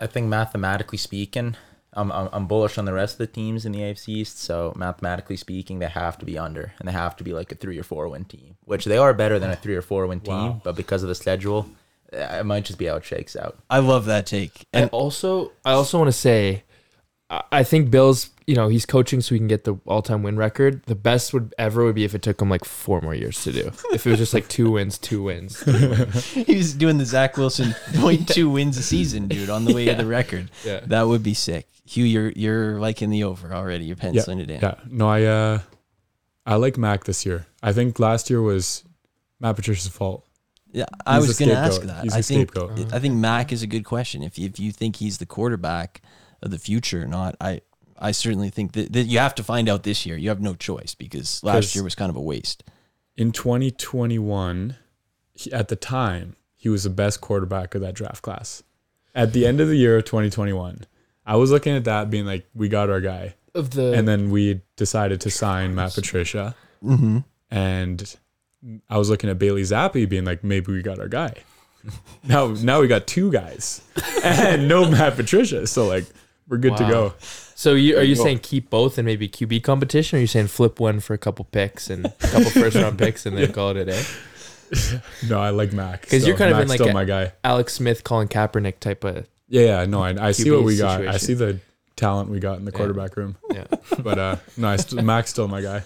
I 0.00 0.08
think 0.08 0.26
mathematically 0.26 0.98
speaking, 0.98 1.54
I'm, 1.96 2.10
I'm 2.12 2.28
I'm 2.32 2.46
bullish 2.46 2.76
on 2.78 2.84
the 2.84 2.92
rest 2.92 3.14
of 3.14 3.18
the 3.18 3.26
teams 3.26 3.64
in 3.64 3.72
the 3.72 3.80
AFC 3.80 4.08
East. 4.08 4.38
So 4.40 4.72
mathematically 4.76 5.36
speaking, 5.36 5.78
they 5.78 5.86
have 5.88 6.18
to 6.18 6.24
be 6.26 6.36
under, 6.38 6.72
and 6.78 6.88
they 6.88 6.92
have 6.92 7.16
to 7.16 7.24
be 7.24 7.32
like 7.32 7.52
a 7.52 7.54
three 7.54 7.78
or 7.78 7.82
four 7.84 8.08
win 8.08 8.24
team, 8.24 8.56
which 8.64 8.84
they 8.84 8.96
are 8.98 9.14
better 9.14 9.38
than 9.38 9.50
a 9.50 9.56
three 9.56 9.76
or 9.76 9.82
four 9.82 10.06
win 10.06 10.20
team. 10.20 10.34
Wow. 10.34 10.60
But 10.64 10.76
because 10.76 11.02
of 11.02 11.08
the 11.08 11.14
schedule, 11.14 11.68
uh, 12.12 12.16
it 12.40 12.46
might 12.46 12.64
just 12.64 12.78
be 12.78 12.86
how 12.86 12.96
it 12.96 13.04
shakes 13.04 13.36
out. 13.36 13.56
I 13.70 13.78
love 13.78 14.04
that 14.06 14.26
take. 14.26 14.66
And 14.72 14.82
And 14.84 14.90
also, 14.90 15.52
I 15.64 15.72
also 15.72 15.98
want 15.98 16.08
to 16.08 16.12
say, 16.12 16.64
I- 17.30 17.44
I 17.52 17.62
think 17.64 17.90
Bill's. 17.90 18.30
You 18.46 18.54
know, 18.54 18.68
he's 18.68 18.84
coaching 18.84 19.20
so 19.22 19.34
he 19.34 19.38
can 19.38 19.48
get 19.48 19.64
the 19.64 19.76
all-time 19.86 20.22
win 20.22 20.36
record. 20.36 20.82
The 20.84 20.94
best 20.94 21.32
would 21.32 21.54
ever 21.56 21.84
would 21.84 21.94
be 21.94 22.04
if 22.04 22.14
it 22.14 22.20
took 22.20 22.42
him 22.42 22.50
like 22.50 22.64
four 22.64 23.00
more 23.00 23.14
years 23.14 23.42
to 23.44 23.52
do. 23.52 23.70
If 23.92 24.06
it 24.06 24.10
was 24.10 24.18
just 24.18 24.34
like 24.34 24.48
two 24.48 24.70
wins, 24.72 24.98
two 24.98 25.22
wins. 25.22 25.62
he's 26.32 26.74
doing 26.74 26.98
the 26.98 27.06
Zach 27.06 27.38
Wilson 27.38 27.70
0.2 27.92 28.52
wins 28.52 28.76
a 28.76 28.82
season, 28.82 29.28
dude, 29.28 29.48
on 29.48 29.64
the 29.64 29.74
way 29.74 29.86
to 29.86 29.94
the 29.94 30.04
record. 30.04 30.50
Yeah. 30.62 30.80
That 30.84 31.04
would 31.04 31.22
be 31.22 31.32
sick. 31.32 31.68
Hugh, 31.86 32.04
you're 32.04 32.30
you're 32.30 32.80
liking 32.80 33.10
the 33.10 33.24
over 33.24 33.54
already. 33.54 33.84
You're 33.84 33.96
penciling 33.96 34.40
it 34.40 34.50
in. 34.50 34.60
Yeah. 34.60 34.76
No, 34.88 35.08
I 35.08 35.24
uh, 35.24 35.58
I 36.46 36.56
like 36.56 36.78
Mac 36.78 37.04
this 37.04 37.26
year. 37.26 37.46
I 37.62 37.72
think 37.72 37.98
last 37.98 38.30
year 38.30 38.40
was 38.40 38.84
Matt 39.40 39.56
Patricia's 39.56 39.88
fault. 39.88 40.26
Yeah, 40.72 40.86
I 41.06 41.18
He's 41.18 41.28
was 41.28 41.38
going 41.38 41.50
to 41.50 41.56
ask 41.56 41.82
that. 41.82 42.02
He's 42.02 42.14
I 42.14 42.22
think 42.22 42.50
scapegoat. 42.50 42.92
I 42.92 42.98
think 42.98 43.14
Mac 43.14 43.52
is 43.52 43.62
a 43.62 43.66
good 43.66 43.84
question. 43.84 44.22
If 44.22 44.38
if 44.38 44.58
you 44.58 44.72
think 44.72 44.96
he's 44.96 45.18
the 45.18 45.26
quarterback 45.26 46.02
of 46.42 46.50
the 46.50 46.58
future 46.58 47.02
or 47.02 47.06
not, 47.06 47.36
I 47.40 47.60
I 47.98 48.12
certainly 48.12 48.50
think 48.50 48.72
that, 48.72 48.92
that 48.92 49.04
you 49.04 49.18
have 49.18 49.34
to 49.36 49.42
find 49.42 49.68
out 49.68 49.82
this 49.82 50.04
year. 50.04 50.16
You 50.16 50.28
have 50.28 50.40
no 50.40 50.54
choice 50.54 50.94
because 50.94 51.42
last 51.42 51.74
year 51.74 51.84
was 51.84 51.94
kind 51.94 52.10
of 52.10 52.16
a 52.16 52.20
waste. 52.20 52.64
In 53.16 53.30
2021, 53.30 54.76
he, 55.32 55.52
at 55.52 55.68
the 55.68 55.76
time, 55.76 56.36
he 56.56 56.68
was 56.68 56.84
the 56.84 56.90
best 56.90 57.20
quarterback 57.20 57.74
of 57.74 57.80
that 57.82 57.94
draft 57.94 58.22
class. 58.22 58.62
At 59.14 59.32
the 59.32 59.46
end 59.46 59.60
of 59.60 59.68
the 59.68 59.76
year 59.76 59.98
of 59.98 60.04
2021, 60.04 60.86
I 61.26 61.36
was 61.36 61.50
looking 61.50 61.76
at 61.76 61.84
that 61.84 62.10
being 62.10 62.26
like, 62.26 62.46
we 62.54 62.68
got 62.68 62.90
our 62.90 63.00
guy. 63.00 63.34
Of 63.54 63.70
the 63.70 63.92
And 63.92 64.08
then 64.08 64.30
we 64.30 64.62
decided 64.76 65.20
to 65.22 65.30
sign 65.30 65.74
Matt 65.74 65.94
Patricia. 65.94 66.56
Mm-hmm. 66.82 67.18
And 67.50 68.16
I 68.88 68.98
was 68.98 69.10
looking 69.10 69.30
at 69.30 69.38
Bailey 69.38 69.62
Zappe 69.62 70.08
being 70.08 70.24
like, 70.24 70.42
maybe 70.42 70.72
we 70.72 70.82
got 70.82 70.98
our 70.98 71.08
guy. 71.08 71.34
now, 72.24 72.48
now 72.48 72.80
we 72.80 72.88
got 72.88 73.06
two 73.06 73.30
guys 73.30 73.82
and 74.24 74.66
no 74.66 74.90
Matt 74.90 75.16
Patricia. 75.16 75.66
So 75.66 75.86
like, 75.86 76.06
we're 76.48 76.58
good 76.58 76.76
to 76.76 76.82
Wow. 76.84 76.90
go. 76.90 77.14
So 77.54 77.74
you, 77.74 77.96
are 77.96 78.02
you 78.02 78.10
you 78.10 78.16
go. 78.16 78.24
saying 78.24 78.40
keep 78.40 78.68
both 78.70 78.98
and 78.98 79.06
maybe 79.06 79.28
QB 79.28 79.62
competition, 79.62 80.16
or 80.16 80.18
are 80.18 80.20
you 80.20 80.26
saying 80.26 80.48
flip 80.48 80.80
one 80.80 81.00
for 81.00 81.14
a 81.14 81.18
couple 81.18 81.44
picks 81.46 81.88
and 81.90 82.06
a 82.06 82.10
couple 82.18 82.50
first 82.50 82.76
round 82.76 82.98
picks 82.98 83.26
and 83.26 83.36
then 83.36 83.52
call 83.58 83.70
it 83.70 83.76
a 83.76 83.84
day? 83.84 84.02
No, 85.28 85.38
I 85.40 85.50
like 85.50 85.72
Mac. 85.72 86.02
'Cause 86.02 86.26
you're 86.26 86.36
still. 86.36 86.36
kind 86.36 86.50
of 86.52 86.58
in 86.58 86.62
Mac's 86.62 86.68
like 86.70 86.78
still 86.78 86.88
a- 86.88 86.94
my 86.94 87.04
guy. 87.04 87.32
Alex 87.44 87.74
Smith, 87.74 88.02
Colin 88.02 88.28
Kaepernick 88.28 88.80
type 88.80 89.04
of 89.04 89.26
Yeah, 89.48 89.62
yeah, 89.80 89.84
no, 89.86 90.02
I, 90.02 90.28
I 90.28 90.32
see 90.32 90.44
QB 90.48 90.56
what 90.56 90.64
we 90.64 90.76
got. 90.76 91.00
I 91.02 91.16
situation. 91.16 91.20
see 91.20 91.34
the 91.34 91.60
talent 91.96 92.28
we 92.30 92.40
got 92.40 92.58
in 92.58 92.64
the 92.64 92.72
Yeah. 92.72 92.76
quarterback 92.78 93.16
room. 93.16 93.36
yeah. 93.52 93.64
But 94.02 94.18
uh, 94.18 94.36
no, 94.56 94.68
I 94.68 94.76
st- 94.76 95.04
Mac's 95.04 95.30
still 95.30 95.46
my 95.48 95.60
guy. 95.60 95.82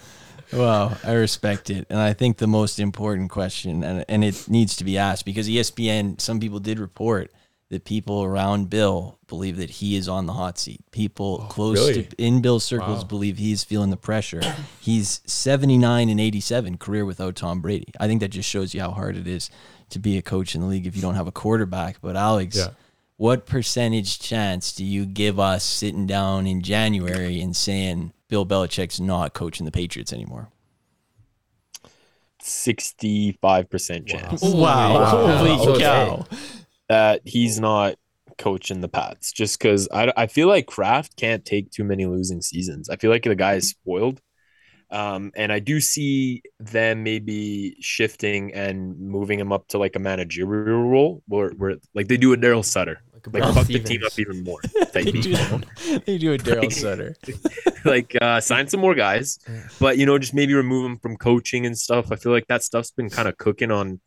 Wow, 0.53 0.97
I 1.05 1.13
respect 1.13 1.69
it, 1.69 1.87
and 1.91 1.99
I 1.99 2.15
think 2.15 2.39
the 2.39 2.47
most 2.47 2.79
important 2.81 3.29
question, 3.31 3.85
and 3.85 4.05
and 4.09 4.25
it 4.25 4.49
needs 4.49 4.77
to 4.77 4.85
be 4.85 4.97
asked 4.97 5.27
because 5.27 5.47
ESPN, 5.49 6.19
some 6.19 6.41
people 6.41 6.59
did 6.61 6.79
report 6.79 7.31
that 7.71 7.85
people 7.85 8.23
around 8.25 8.71
Bill 8.71 9.19
believe 9.27 9.59
that 9.59 9.69
he 9.71 9.95
is 9.95 10.09
on 10.09 10.25
the 10.27 10.33
hot 10.33 10.59
seat. 10.59 10.81
People 10.91 11.41
oh, 11.45 11.49
close 11.49 11.77
really? 11.79 12.05
to 12.05 12.16
in 12.23 12.41
Bill's 12.41 12.64
circles 12.64 13.03
Wow. 13.03 13.09
believe 13.09 13.37
he's 13.39 13.62
feeling 13.64 13.91
the 13.91 13.97
pressure. 13.97 14.41
He's 14.81 15.21
seventy 15.27 15.77
nine 15.77 16.09
and 16.09 16.19
eighty 16.19 16.41
seven 16.41 16.79
career 16.79 17.05
without 17.05 17.37
Tom 17.37 17.61
Brady. 17.61 17.93
I 18.01 18.07
think 18.07 18.21
that 18.21 18.29
just 18.29 18.49
shows 18.49 18.75
you 18.75 18.81
how 18.81 18.93
hard 18.93 19.16
it 19.16 19.27
is 19.27 19.51
to 19.91 19.99
be 19.99 20.16
a 20.16 20.23
coach 20.23 20.55
in 20.55 20.62
the 20.62 20.66
league 20.66 20.87
if 20.87 20.97
you 20.97 21.03
don't 21.03 21.14
have 21.14 21.27
a 21.27 21.33
quarterback. 21.33 22.01
But 22.01 22.16
Alex. 22.16 22.57
Yeah. 22.57 22.69
What 23.19 23.47
percentage 23.47 24.21
chance 24.21 24.73
do 24.73 24.85
you 24.85 25.05
give 25.05 25.41
us 25.41 25.64
sitting 25.64 26.07
down 26.07 26.47
in 26.47 26.62
January 26.62 27.40
and 27.40 27.57
saying 27.57 28.12
Bill 28.28 28.47
Belichick's 28.47 29.01
not 29.01 29.35
coaching 29.35 29.65
the 29.66 29.73
Patriots 29.73 30.12
anymore? 30.12 30.51
65% 32.40 34.07
chance 34.07 34.40
Wow. 34.43 34.95
Wow. 34.95 35.36
Holy 35.36 35.51
Okay. 35.51 35.81
cow. 35.82 36.27
That 36.89 37.23
he's 37.24 37.60
not 37.60 37.97
coaching 38.39 38.81
the 38.81 38.89
Pats 38.89 39.32
just 39.32 39.59
because 39.59 39.89
I, 39.93 40.12
I 40.16 40.27
feel 40.27 40.48
like 40.48 40.66
Kraft 40.66 41.16
can't 41.16 41.44
take 41.44 41.70
too 41.70 41.85
many 41.85 42.06
losing 42.06 42.40
seasons. 42.40 42.89
I 42.89 42.97
feel 42.97 43.10
like 43.10 43.24
the 43.24 43.35
guy 43.35 43.55
is 43.55 43.70
spoiled. 43.70 44.20
Um, 44.90 45.32
and 45.36 45.52
I 45.52 45.59
do 45.59 45.81
see 45.81 46.43
them 46.60 47.02
maybe 47.02 47.77
shifting 47.81 48.55
and 48.55 48.98
moving 48.98 49.39
him 49.39 49.52
up 49.52 49.69
to 49.69 49.78
like 49.78 49.97
a 49.97 49.98
managerial 49.98 50.82
role 50.85 51.23
where, 51.28 51.51
where 51.51 51.77
like 51.94 52.09
they 52.09 52.16
do 52.16 52.32
a 52.32 52.39
Darryl 52.39 52.65
Sutter, 52.65 53.02
Like, 53.12 53.44
like 53.44 53.55
fuck 53.55 53.66
the 53.66 53.81
team 53.81 54.02
up 54.05 54.19
even 54.19 54.43
more. 54.44 54.60
They 54.94 55.05
do, 55.05 55.20
they 56.06 56.16
do 56.16 56.32
a 56.32 56.39
Darryl 56.39 56.62
Like- 56.62 56.73
Sutter. 56.73 57.15
like 57.85 58.16
uh 58.20 58.40
sign 58.40 58.66
some 58.66 58.81
more 58.81 58.94
guys 58.94 59.39
but 59.78 59.98
you 59.98 60.05
know 60.06 60.19
just 60.19 60.35
maybe 60.35 60.52
remove 60.52 60.85
him 60.85 60.98
from 60.98 61.16
coaching 61.16 61.65
and 61.65 61.78
stuff 61.78 62.10
i 62.10 62.16
feel 62.16 62.32
like 62.32 62.47
that 62.48 62.65
stuff's 62.65 62.90
been 62.90 63.09
kind 63.09 63.28
of 63.28 63.36
cooking 63.39 63.70
on 63.70 64.01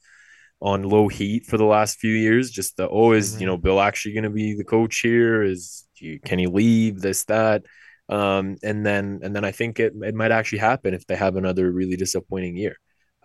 on 0.61 0.83
low 0.83 1.07
heat 1.07 1.45
for 1.45 1.57
the 1.57 1.65
last 1.65 1.99
few 1.99 2.13
years 2.13 2.51
just 2.51 2.77
the 2.77 2.87
oh 2.89 3.11
is 3.13 3.39
you 3.41 3.47
know 3.47 3.57
bill 3.57 3.79
actually 3.81 4.13
going 4.13 4.23
to 4.23 4.29
be 4.29 4.55
the 4.55 4.63
coach 4.63 4.99
here 4.99 5.41
is 5.43 5.87
you, 5.95 6.19
can 6.19 6.39
he 6.39 6.47
leave 6.47 7.01
this 7.01 7.23
that 7.25 7.63
um 8.09 8.57
and 8.63 8.85
then 8.85 9.19
and 9.23 9.35
then 9.35 9.43
i 9.45 9.51
think 9.51 9.79
it, 9.79 9.93
it 10.01 10.15
might 10.15 10.31
actually 10.31 10.59
happen 10.59 10.93
if 10.93 11.05
they 11.07 11.15
have 11.15 11.35
another 11.35 11.71
really 11.71 11.95
disappointing 11.97 12.55
year 12.57 12.75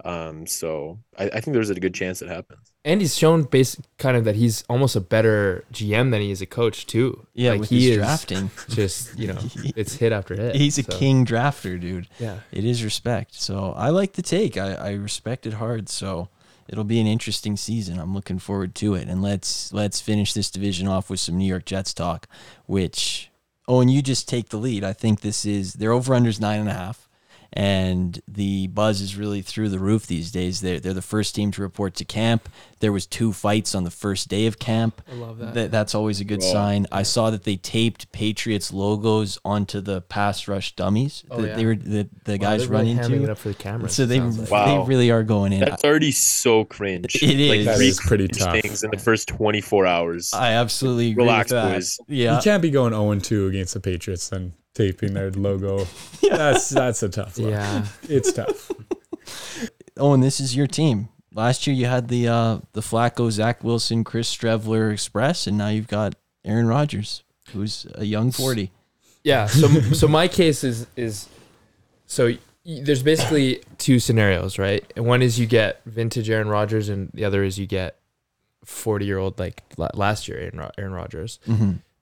Um, 0.05 0.47
so 0.47 1.01
I, 1.19 1.25
I 1.25 1.41
think 1.41 1.55
there's 1.55 1.71
a 1.71 1.81
good 1.81 1.95
chance 1.95 2.21
it 2.21 2.29
happens. 2.29 2.71
And 2.85 3.01
he's 3.01 3.17
shown 3.17 3.45
basic 3.45 3.85
kind 3.99 4.17
of 4.17 4.25
that 4.25 4.37
he's 4.37 4.63
almost 4.69 4.95
a 4.95 5.01
better 5.01 5.65
GM 5.73 6.11
than 6.11 6.21
he 6.21 6.31
is 6.31 6.43
a 6.43 6.47
coach 6.47 6.87
too. 6.87 7.27
Yeah, 7.35 7.53
like 7.53 7.61
with 7.61 7.71
he 7.71 7.77
his 7.77 7.87
is 7.87 7.97
drafting. 7.97 8.51
just 8.69 9.17
you 9.17 9.27
know 9.29 9.51
it's 9.75 9.95
hit 9.97 10.13
after 10.13 10.37
hit. 10.37 10.55
He's 10.55 10.79
a 10.79 10.83
king 10.83 11.25
drafter, 11.25 11.81
dude. 11.81 12.09
Yeah. 12.19 12.41
It 12.53 12.65
is 12.65 12.85
respect. 12.85 13.35
So 13.35 13.73
I 13.73 13.89
like 13.89 14.13
the 14.15 14.23
take. 14.23 14.57
I, 14.57 14.75
I 14.75 14.93
respect 14.93 15.47
it 15.47 15.55
hard. 15.55 15.89
So 15.89 16.29
it'll 16.69 16.85
be 16.85 17.01
an 17.01 17.07
interesting 17.07 17.57
season. 17.57 17.99
I'm 17.99 18.15
looking 18.15 18.39
forward 18.39 18.75
to 18.77 18.95
it. 18.95 19.09
And 19.09 19.23
let's 19.23 19.73
let's 19.73 20.01
finish 20.01 20.33
this 20.33 20.51
division 20.51 20.89
off 20.89 21.11
with 21.11 21.21
some 21.21 21.37
New 21.37 21.47
York 21.47 21.65
Jets 21.65 21.95
talk, 21.95 22.29
which 22.67 23.31
oh, 23.69 23.81
and 23.81 23.91
you 23.91 24.03
just 24.03 24.29
take 24.29 24.49
the 24.49 24.59
lead. 24.59 24.85
I 24.85 24.93
think 24.93 25.21
this 25.21 25.45
is 25.45 25.75
their 25.75 25.93
over 25.93 26.15
unders 26.15 26.41
nine 26.41 26.61
and 26.61 26.69
a 26.69 26.75
half. 26.75 27.09
And 27.53 28.21
the 28.29 28.67
buzz 28.67 29.01
is 29.01 29.17
really 29.17 29.41
through 29.43 29.71
the 29.71 29.79
roof 29.79 30.07
these 30.07 30.31
days. 30.31 30.61
They're, 30.61 30.79
they're 30.81 30.93
the 30.93 31.01
first 31.03 31.35
team 31.35 31.51
to 31.53 31.63
report 31.63 31.95
to 31.97 32.05
camp. 32.05 32.49
There 32.81 32.93
was 32.93 33.07
two 33.07 33.33
fights 33.33 33.75
on 33.75 33.85
the 33.85 33.91
first 33.91 34.29
day 34.29 34.47
of 34.47 34.59
camp. 34.59 35.01
I 35.11 35.15
love 35.15 35.39
that. 35.39 35.55
Th- 35.55 35.71
that's 35.71 35.95
always 35.95 36.21
a 36.21 36.25
good 36.25 36.43
sign. 36.43 36.87
I 36.93 37.03
saw 37.03 37.31
that 37.31 37.45
they 37.45 37.57
taped 37.57 38.13
Patriots 38.13 38.73
logos 38.73 39.39
onto 39.45 39.81
the 39.81 40.03
pass 40.03 40.47
rush 40.49 40.75
dummies 40.77 41.25
Oh, 41.31 41.41
that 41.41 41.49
yeah. 41.49 41.57
they 41.57 41.65
were 41.65 41.77
the, 41.77 42.09
the 42.25 42.33
Wow, 42.33 42.37
guys 42.39 42.61
they're 42.63 42.69
run 42.71 42.83
really 42.85 42.97
hamming 42.97 43.05
into. 43.13 43.25
it 43.25 43.31
up 43.31 43.39
for 43.39 43.49
the 43.49 43.55
cameras. 43.55 43.95
So 43.95 44.05
they 44.05 44.21
like. 44.21 44.51
Wow. 44.51 44.83
they 44.83 44.89
really 44.89 45.11
are 45.11 45.23
going 45.23 45.53
in. 45.55 45.61
That's 45.61 45.85
already 45.85 46.13
so 46.13 46.65
cringe. 46.65 47.17
It 47.23 47.49
Like 47.49 47.61
is. 47.61 47.67
That 47.67 47.77
three 47.77 47.89
is 47.89 48.01
pretty 48.01 48.29
tough. 48.29 48.61
Things 48.61 48.85
in 48.85 48.91
the 48.91 48.99
first 48.99 49.29
24 49.29 49.87
hours. 49.87 50.31
I 50.35 50.53
absolutely 50.53 51.13
agree 51.13 51.25
Relax, 51.25 51.51
with 51.51 51.63
that. 51.63 51.73
boys. 51.73 51.99
Yeah, 52.09 52.37
You 52.37 52.43
can't 52.43 52.61
be 52.61 52.71
going 52.71 52.93
0 52.93 53.19
2 53.19 53.47
against 53.47 53.73
the 53.73 53.81
Patriots 53.81 54.31
and 54.33 54.53
taping 54.77 55.15
their 55.15 55.31
logo. 55.33 55.87
yeah. 56.23 56.37
That's 56.37 56.69
that's 56.69 57.03
a 57.03 57.09
tough 57.09 57.39
look. 57.39 57.51
Yeah. 57.51 57.87
It's 58.09 58.33
tough. 58.33 58.71
Oh, 59.99 60.13
and 60.13 60.23
this 60.23 60.41
is 60.41 60.55
your 60.55 60.67
team. 60.67 61.09
Last 61.35 61.67
year 61.67 61.75
you 61.75 61.87
had 61.87 62.09
the 62.09 62.29
uh, 62.29 62.59
the 62.75 62.83
Flacco, 62.83 63.31
Zach 63.31 63.65
Wilson, 63.65 64.05
Chris 64.05 64.35
Streveler 64.35 64.93
Express, 64.93 65.47
and 65.47 65.57
now 65.57 65.69
you've 65.69 65.89
got 65.89 66.15
Aaron 66.45 66.67
Rodgers, 66.69 67.25
who's 67.53 67.87
a 67.95 68.05
young 68.05 68.31
forty. 68.31 68.71
Yeah. 69.25 69.47
So 69.47 69.69
so 69.95 70.07
my 70.07 70.29
case 70.29 70.65
is 70.65 70.87
is 70.97 71.29
so 72.05 72.35
there's 72.67 73.03
basically 73.03 73.63
two 73.79 73.99
scenarios, 73.99 74.59
right? 74.59 74.85
And 74.97 75.07
one 75.07 75.23
is 75.23 75.39
you 75.41 75.47
get 75.47 75.81
vintage 75.87 76.29
Aaron 76.29 76.49
Rodgers, 76.49 76.91
and 76.91 77.11
the 77.15 77.25
other 77.25 77.43
is 77.43 77.59
you 77.59 77.67
get 77.67 77.97
forty 78.67 79.07
year 79.07 79.17
old 79.19 79.39
like 79.39 79.63
last 79.79 80.29
year 80.29 80.39
Aaron, 80.39 80.59
Ro- 80.59 80.71
Aaron 80.77 80.93
Rodgers. 80.93 81.39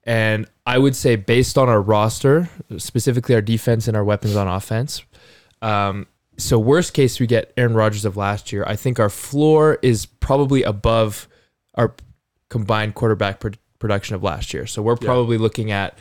And 0.05 0.47
I 0.65 0.77
would 0.77 0.95
say 0.95 1.15
based 1.15 1.57
on 1.57 1.67
our 1.67 1.81
roster, 1.81 2.49
specifically 2.77 3.35
our 3.35 3.41
defense 3.41 3.87
and 3.87 3.97
our 3.97 4.03
weapons 4.03 4.35
on 4.35 4.47
offense. 4.47 5.03
Um, 5.61 6.07
so 6.37 6.59
worst 6.59 6.93
case 6.93 7.19
we 7.19 7.27
get 7.27 7.53
Aaron 7.57 7.73
Rodgers 7.73 8.05
of 8.05 8.17
last 8.17 8.51
year. 8.51 8.63
I 8.67 8.75
think 8.75 8.99
our 8.99 9.09
floor 9.09 9.79
is 9.81 10.05
probably 10.05 10.63
above 10.63 11.27
our 11.75 11.93
combined 12.49 12.95
quarterback 12.95 13.39
pro- 13.39 13.51
production 13.79 14.15
of 14.15 14.23
last 14.23 14.53
year. 14.53 14.67
So 14.67 14.81
we're 14.81 14.95
probably 14.95 15.37
looking 15.37 15.71
at 15.71 15.97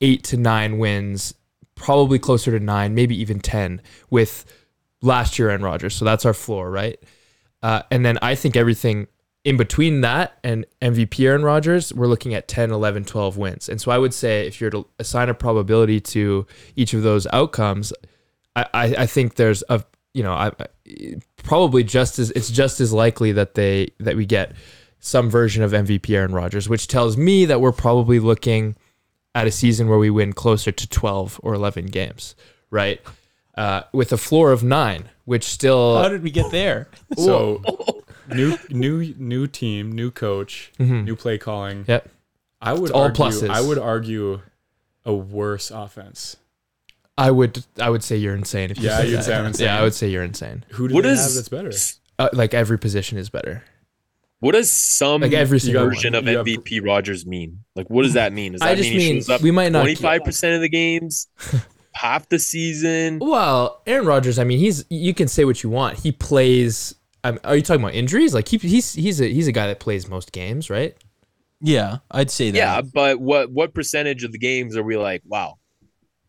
eight 0.00 0.24
to 0.24 0.36
nine 0.36 0.78
wins, 0.78 1.34
probably 1.74 2.18
closer 2.18 2.56
to 2.56 2.64
nine, 2.64 2.94
maybe 2.94 3.18
even 3.20 3.40
10 3.40 3.80
with 4.10 4.44
last 5.02 5.38
year 5.38 5.50
Aaron 5.50 5.62
Rodgers. 5.62 5.94
So 5.94 6.04
that's 6.04 6.24
our 6.24 6.34
floor, 6.34 6.70
right? 6.70 6.98
Uh, 7.62 7.82
and 7.90 8.04
then 8.04 8.18
I 8.20 8.34
think 8.34 8.56
everything 8.56 9.06
in 9.44 9.56
between 9.58 10.00
that 10.00 10.38
and 10.42 10.64
MVP 10.80 11.24
Aaron 11.26 11.42
Rodgers, 11.44 11.92
we're 11.92 12.06
looking 12.06 12.32
at 12.34 12.48
10, 12.48 12.70
11, 12.70 13.04
12 13.04 13.36
wins. 13.36 13.68
And 13.68 13.80
so 13.80 13.90
I 13.90 13.98
would 13.98 14.14
say 14.14 14.46
if 14.46 14.60
you're 14.60 14.70
to 14.70 14.86
assign 14.98 15.28
a 15.28 15.34
probability 15.34 16.00
to 16.00 16.46
each 16.76 16.94
of 16.94 17.02
those 17.02 17.26
outcomes, 17.32 17.92
I, 18.56 18.66
I, 18.72 18.84
I 19.00 19.06
think 19.06 19.34
there's 19.34 19.62
a, 19.68 19.84
you 20.14 20.22
know, 20.22 20.32
I, 20.32 20.48
I- 20.58 21.16
probably 21.42 21.84
just 21.84 22.18
as, 22.18 22.30
it's 22.30 22.50
just 22.50 22.80
as 22.80 22.90
likely 22.92 23.32
that 23.32 23.54
they, 23.54 23.90
that 24.00 24.16
we 24.16 24.24
get 24.24 24.52
some 24.98 25.28
version 25.28 25.62
of 25.62 25.72
MVP 25.72 26.14
Aaron 26.14 26.32
Rodgers, 26.32 26.68
which 26.68 26.88
tells 26.88 27.16
me 27.18 27.44
that 27.44 27.60
we're 27.60 27.72
probably 27.72 28.18
looking 28.20 28.76
at 29.34 29.46
a 29.46 29.50
season 29.50 29.88
where 29.88 29.98
we 29.98 30.08
win 30.08 30.32
closer 30.32 30.72
to 30.72 30.88
12 30.88 31.40
or 31.42 31.52
11 31.52 31.86
games, 31.86 32.34
right? 32.70 33.00
Uh, 33.56 33.82
with 33.92 34.10
a 34.12 34.16
floor 34.16 34.52
of 34.52 34.62
nine, 34.64 35.10
which 35.26 35.44
still 35.44 35.98
How 36.00 36.08
did 36.08 36.22
we 36.22 36.30
get 36.30 36.50
there? 36.50 36.88
So 37.18 37.62
new 38.28 38.56
new 38.70 39.14
new 39.18 39.46
team, 39.46 39.92
new 39.92 40.10
coach, 40.10 40.72
new 40.78 41.16
play 41.16 41.38
calling. 41.38 41.84
Yep. 41.88 42.08
I 42.60 42.72
would 42.72 42.90
all 42.92 43.02
argue, 43.04 43.24
pluses. 43.24 43.48
I 43.50 43.60
would 43.60 43.78
argue 43.78 44.40
a 45.04 45.12
worse 45.14 45.70
offense. 45.70 46.36
I 47.18 47.30
would 47.30 47.64
I 47.78 47.90
would 47.90 48.02
say 48.02 48.16
you're 48.16 48.34
insane 48.34 48.70
if 48.70 48.78
you 48.78 48.84
Yeah, 48.88 48.98
say 48.98 49.08
you'd 49.10 49.16
that. 49.18 49.24
say 49.24 49.36
I'm 49.36 49.46
insane. 49.46 49.66
Yeah, 49.66 49.78
I 49.78 49.82
would 49.82 49.94
say 49.94 50.08
you're 50.08 50.24
insane. 50.24 50.64
Who 50.70 50.88
do 50.88 50.94
What 50.94 51.04
they 51.04 51.10
is 51.10 51.22
have 51.24 51.34
that's 51.34 51.48
better? 51.48 51.72
Uh, 52.18 52.28
like 52.32 52.54
every 52.54 52.78
position 52.78 53.18
is 53.18 53.28
better. 53.30 53.62
What 54.40 54.52
does 54.52 54.70
some 54.70 55.22
Like 55.22 55.32
every 55.32 55.58
version 55.58 56.12
one. 56.12 56.14
of 56.16 56.28
You 56.28 56.36
have- 56.38 56.46
MVP 56.46 56.80
Rodgers 56.84 57.24
mean? 57.24 57.60
Like, 57.76 57.88
what 57.88 58.02
does 58.02 58.12
that 58.14 58.32
mean? 58.32 58.52
Does 58.52 58.62
I 58.62 58.70
that 58.70 58.76
just 58.76 58.90
mean 58.90 59.00
he 59.00 59.12
mean 59.12 59.16
shows 59.22 59.30
up 59.30 59.40
we 59.42 59.50
might 59.50 59.72
not- 59.72 59.86
25% 59.86 60.54
of 60.54 60.60
the 60.60 60.68
games, 60.68 61.28
half 61.92 62.28
the 62.28 62.38
season? 62.38 63.20
Well, 63.20 63.80
Aaron 63.86 64.06
Rodgers, 64.06 64.38
I 64.38 64.44
mean, 64.44 64.58
he's 64.58 64.84
you 64.90 65.14
can 65.14 65.28
say 65.28 65.44
what 65.44 65.62
you 65.62 65.70
want. 65.70 65.98
He 66.00 66.12
plays. 66.12 66.94
Um, 67.24 67.40
are 67.42 67.56
you 67.56 67.62
talking 67.62 67.82
about 67.82 67.94
injuries? 67.94 68.34
Like 68.34 68.48
he, 68.48 68.58
he's 68.58 68.92
he's 68.92 69.20
a 69.20 69.26
he's 69.26 69.48
a 69.48 69.52
guy 69.52 69.66
that 69.66 69.80
plays 69.80 70.08
most 70.08 70.30
games, 70.30 70.68
right? 70.70 70.94
Yeah, 71.60 71.98
I'd 72.10 72.30
say 72.30 72.50
that. 72.50 72.58
Yeah, 72.58 72.80
but 72.82 73.18
what 73.18 73.50
what 73.50 73.72
percentage 73.74 74.22
of 74.22 74.32
the 74.32 74.38
games 74.38 74.76
are 74.76 74.82
we 74.82 74.98
like, 74.98 75.22
wow, 75.24 75.58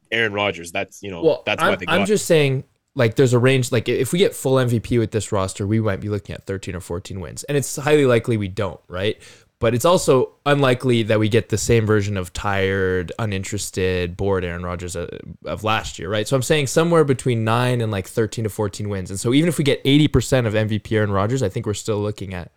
Aaron 0.09 0.31
Rodgers? 0.31 0.71
That's 0.71 1.03
you 1.03 1.11
know, 1.11 1.21
Well, 1.21 1.43
that's 1.45 1.61
I'm, 1.61 1.71
why 1.71 1.75
they. 1.75 1.85
I'm 1.89 2.05
just 2.05 2.25
saying, 2.25 2.63
like, 2.95 3.15
there's 3.15 3.33
a 3.33 3.39
range. 3.39 3.71
Like, 3.71 3.89
if 3.89 4.13
we 4.13 4.19
get 4.19 4.33
full 4.33 4.55
MVP 4.55 4.97
with 4.97 5.11
this 5.11 5.33
roster, 5.33 5.67
we 5.67 5.81
might 5.81 5.99
be 5.99 6.07
looking 6.07 6.33
at 6.33 6.45
13 6.45 6.75
or 6.75 6.79
14 6.79 7.19
wins, 7.19 7.43
and 7.43 7.57
it's 7.57 7.75
highly 7.75 8.05
likely 8.05 8.37
we 8.37 8.47
don't, 8.47 8.79
right? 8.87 9.21
But 9.59 9.73
it's 9.73 9.85
also 9.85 10.33
unlikely 10.45 11.03
that 11.03 11.17
we 11.17 11.29
get 11.29 11.49
the 11.49 11.57
same 11.57 11.85
version 11.85 12.17
of 12.17 12.33
tired, 12.33 13.11
uninterested, 13.17 14.17
bored 14.17 14.43
Aaron 14.43 14.63
Rodgers 14.63 14.95
uh, 14.97 15.07
of 15.45 15.63
last 15.63 15.97
year, 15.97 16.09
right? 16.09 16.27
So 16.27 16.35
I'm 16.35 16.41
saying 16.41 16.67
somewhere 16.67 17.05
between 17.05 17.45
nine 17.45 17.79
and 17.79 17.91
like 17.91 18.07
13 18.07 18.43
to 18.43 18.49
14 18.49 18.89
wins. 18.89 19.09
And 19.09 19.19
so 19.19 19.33
even 19.33 19.47
if 19.47 19.57
we 19.57 19.63
get 19.63 19.83
80% 19.85 20.45
of 20.45 20.53
MVP 20.53 20.91
Aaron 20.91 21.11
Rodgers, 21.11 21.41
I 21.41 21.47
think 21.47 21.65
we're 21.65 21.73
still 21.73 21.99
looking 21.99 22.33
at 22.33 22.51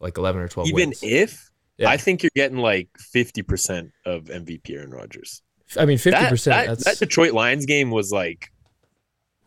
like 0.00 0.18
11 0.18 0.42
or 0.42 0.48
12 0.48 0.68
even 0.68 0.88
wins. 0.88 1.00
if 1.02 1.50
Yeah. 1.78 1.88
I 1.88 1.96
think 1.96 2.24
you're 2.24 2.30
getting 2.34 2.58
like 2.58 2.88
50% 3.14 3.92
of 4.04 4.24
MVP 4.24 4.70
Aaron 4.70 4.90
Rodgers. 4.90 5.42
I 5.78 5.84
mean, 5.84 5.98
50%. 5.98 6.10
That, 6.10 6.34
that, 6.34 6.66
that's 6.66 6.84
that 6.84 6.98
Detroit 6.98 7.32
Lions 7.32 7.64
game 7.64 7.92
was 7.92 8.10
like 8.10 8.50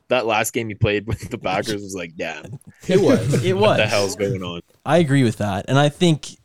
that 0.08 0.26
last 0.26 0.54
game 0.54 0.70
he 0.70 0.76
played 0.76 1.08
with 1.08 1.30
the 1.30 1.38
Packers 1.38 1.82
was 1.82 1.96
like, 1.96 2.16
damn, 2.16 2.60
it 2.88 3.02
was. 3.02 3.44
it 3.44 3.54
was. 3.54 3.62
what 3.62 3.78
the 3.78 3.88
hell's 3.88 4.16
going 4.16 4.44
on? 4.44 4.62
I 4.86 4.98
agree 4.98 5.24
with 5.24 5.38
that. 5.38 5.66
And 5.68 5.78
I 5.78 5.90
think 5.90 6.38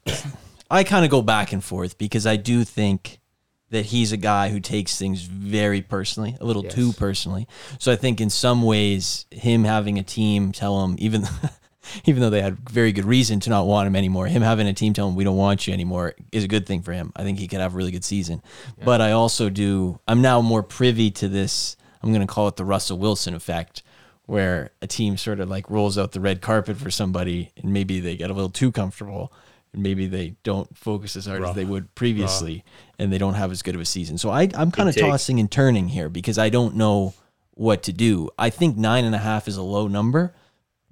I 0.70 0.84
kind 0.84 1.04
of 1.04 1.10
go 1.10 1.22
back 1.22 1.52
and 1.52 1.62
forth 1.64 1.96
because 1.98 2.26
I 2.26 2.36
do 2.36 2.64
think 2.64 3.20
that 3.70 3.86
he's 3.86 4.12
a 4.12 4.16
guy 4.16 4.48
who 4.48 4.60
takes 4.60 4.98
things 4.98 5.22
very 5.22 5.82
personally, 5.82 6.36
a 6.40 6.44
little 6.44 6.64
Yes. 6.64 6.74
too 6.74 6.92
personally. 6.94 7.46
So 7.78 7.92
I 7.92 7.96
think 7.96 8.20
in 8.20 8.30
some 8.30 8.62
ways, 8.62 9.26
him 9.30 9.64
having 9.64 9.98
a 9.98 10.02
team 10.02 10.52
tell 10.52 10.84
him, 10.84 10.96
even 10.98 11.24
even 12.04 12.20
though 12.22 12.30
they 12.30 12.42
had 12.42 12.58
very 12.70 12.92
good 12.92 13.04
reason 13.04 13.40
to 13.40 13.50
not 13.50 13.66
want 13.66 13.86
him 13.86 13.96
anymore, 13.96 14.26
him 14.26 14.42
having 14.42 14.66
a 14.66 14.72
team 14.74 14.92
tell 14.92 15.08
him 15.08 15.14
we 15.16 15.24
don't 15.24 15.36
want 15.36 15.66
you 15.66 15.72
anymore 15.72 16.14
is 16.32 16.44
a 16.44 16.48
good 16.48 16.66
thing 16.66 16.82
for 16.82 16.92
him. 16.92 17.12
I 17.16 17.22
think 17.24 17.38
he 17.38 17.48
could 17.48 17.60
have 17.60 17.74
a 17.74 17.76
really 17.76 17.90
good 17.90 18.04
season. 18.04 18.42
But 18.84 19.00
I 19.00 19.12
also 19.12 19.48
do. 19.50 19.98
I'm 20.08 20.22
now 20.22 20.40
more 20.40 20.62
privy 20.62 21.10
to 21.12 21.28
this. 21.28 21.76
I'm 22.02 22.10
going 22.12 22.26
to 22.26 22.32
call 22.32 22.48
it 22.48 22.56
the 22.56 22.64
Russell 22.64 22.98
Wilson 22.98 23.34
effect, 23.34 23.82
where 24.26 24.70
a 24.80 24.86
team 24.86 25.16
sort 25.16 25.40
of 25.40 25.48
like 25.48 25.68
rolls 25.70 25.98
out 25.98 26.12
the 26.12 26.20
red 26.20 26.40
carpet 26.40 26.76
for 26.76 26.90
somebody, 26.90 27.52
and 27.56 27.72
maybe 27.72 28.00
they 28.00 28.16
get 28.16 28.30
a 28.30 28.34
little 28.34 28.50
too 28.50 28.70
comfortable, 28.70 29.32
maybe 29.74 30.06
they 30.06 30.36
don't 30.42 30.76
focus 30.76 31.16
as 31.16 31.26
hard 31.26 31.42
as 31.42 31.54
they 31.54 31.64
would 31.64 31.94
previously, 31.94 32.64
and 32.98 33.12
they 33.12 33.18
don't 33.18 33.34
have 33.34 33.50
as 33.50 33.62
good 33.62 33.74
of 33.74 33.80
a 33.80 33.84
season. 33.84 34.18
So 34.18 34.30
I, 34.30 34.48
I'm 34.54 34.70
kind 34.70 34.88
of 34.88 34.96
tossing 34.96 35.38
and 35.40 35.50
turning 35.50 35.88
here 35.88 36.08
because 36.08 36.38
I 36.38 36.48
don't 36.48 36.76
know 36.76 37.14
what 37.54 37.82
to 37.84 37.92
do. 37.92 38.30
I 38.38 38.50
think 38.50 38.76
nine 38.76 39.04
and 39.04 39.14
a 39.14 39.18
half 39.18 39.48
is 39.48 39.56
a 39.56 39.62
low 39.62 39.88
number. 39.88 40.34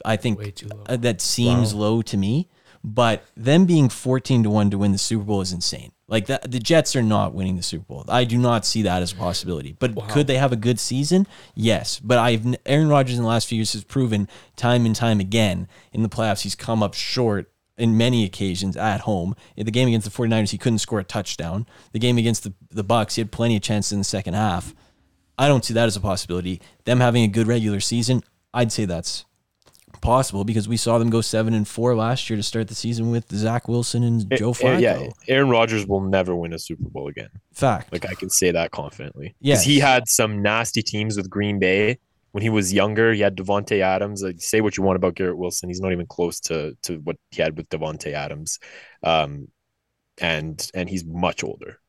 I 0.05 0.17
think 0.17 0.39
Way 0.39 0.51
too 0.51 0.69
low. 0.69 0.85
uh, 0.89 0.97
that 0.97 1.21
seems 1.21 1.73
low 1.75 2.03
to 2.03 2.17
me. 2.17 2.49
But 2.85 3.25
them 3.37 3.65
being 3.67 3.89
14 3.89 4.45
to 4.45 4.51
1 4.51 4.71
to 4.71 4.79
win 4.79 4.93
the 4.93 4.99
Super 4.99 5.25
Bowl 5.25 5.41
is 5.41 5.53
insane. 5.53 5.91
Like 6.07 6.27
that 6.27 6.49
the 6.49 6.61
Jets 6.61 6.95
are 6.95 7.03
not 7.03 7.35
winning 7.35 7.57
the 7.57 7.63
Super 7.63 7.85
Bowl. 7.85 8.05
I 8.09 8.23
do 8.23 8.39
not 8.39 8.65
see 8.65 8.83
that 8.83 9.03
as 9.03 9.11
a 9.11 9.17
possibility. 9.17 9.73
But 9.73 10.09
could 10.09 10.29
they 10.29 10.37
have 10.37 10.53
a 10.53 10.57
good 10.57 10.79
season? 10.79 11.27
Yes. 11.57 11.99
But 11.99 12.19
I've 12.19 12.47
Aaron 12.65 12.89
Rodgers 12.89 13.17
in 13.17 13.23
the 13.23 13.29
last 13.29 13.49
few 13.49 13.57
years 13.57 13.73
has 13.73 13.83
proven 13.83 14.29
time 14.55 14.87
and 14.87 14.95
time 14.95 15.19
again 15.19 15.67
in 15.93 16.05
the 16.05 16.09
playoffs 16.09 16.43
he's 16.43 16.55
come 16.55 16.81
up 16.81 16.95
short 16.95 17.51
in 17.79 17.97
many 17.97 18.25
occasions 18.25 18.77
at 18.77 19.01
home. 19.01 19.35
In 19.57 19.67
the 19.67 19.73
game 19.73 19.89
against 19.89 20.11
the 20.11 20.23
49ers 20.23 20.51
he 20.51 20.59
couldn't 20.59 20.79
score 20.79 21.01
a 21.01 21.05
touchdown. 21.05 21.67
The 21.93 21.99
game 21.99 22.19
against 22.19 22.45
the 22.45 22.53
the 22.71 22.85
Bucks 22.85 23.17
he 23.17 23.21
had 23.21 23.31
plenty 23.31 23.57
of 23.57 23.63
chances 23.63 23.93
in 23.93 23.99
the 23.99 24.05
second 24.05 24.35
half. 24.35 24.75
I 25.39 25.49
don't 25.49 25.65
see 25.65 25.75
that 25.75 25.87
as 25.87 25.97
a 25.97 26.01
possibility. 26.01 26.61
Them 26.85 27.01
having 27.01 27.23
a 27.23 27.29
good 27.29 27.47
regular 27.47 27.81
season, 27.81 28.23
I'd 28.55 28.73
say 28.73 28.87
that's 28.87 29.27
possible 30.01 30.45
because 30.45 30.69
we 30.69 30.77
saw 30.77 30.99
them 30.99 31.11
go 31.11 31.21
seven 31.21 31.53
and 31.53 31.67
four 31.67 31.95
last 31.95 32.31
year 32.31 32.37
to 32.37 32.43
start 32.43 32.69
the 32.69 32.75
season 32.75 33.11
with 33.11 33.31
Zach 33.31 33.69
Wilson 33.69 34.03
and 34.03 34.31
Joe 34.37 34.53
Flacco. 34.53 34.81
Yeah, 34.81 35.09
Aaron 35.29 35.51
Rodgers 35.51 35.87
will 35.87 36.01
never 36.01 36.35
win 36.35 36.53
a 36.53 36.59
Super 36.59 36.89
Bowl 36.89 37.09
again. 37.09 37.29
Fact. 37.53 37.93
Like 37.93 38.07
I 38.07 38.15
can 38.15 38.31
say 38.31 38.51
that 38.51 38.71
confidently. 38.71 39.35
Yes. 39.41 39.65
He 39.65 39.79
had 39.79 40.09
some 40.09 40.43
nasty 40.43 40.83
teams 40.83 41.17
with 41.17 41.29
Green 41.29 41.59
Bay 41.59 41.99
when 42.37 42.43
he 42.43 42.51
was 42.51 42.71
younger, 42.71 43.15
he 43.15 43.23
had 43.23 43.35
Davante 43.35 43.81
Adams. 43.81 44.23
Like, 44.23 44.43
say 44.43 44.61
what 44.61 44.77
you 44.77 44.83
want 44.83 44.97
about 44.97 45.15
Garrett 45.15 45.39
Wilson, 45.39 45.71
he's 45.71 45.81
not 45.81 45.93
even 45.93 46.05
close 46.05 46.39
to 46.41 46.77
to 46.83 46.99
what 46.99 47.17
he 47.31 47.41
had 47.41 47.57
with 47.57 47.67
Davante 47.71 48.13
Adams, 48.13 48.59
um, 49.03 49.49
and 50.21 50.71
and 50.75 50.87
he's 50.87 51.03
much 51.07 51.43
older. 51.43 51.81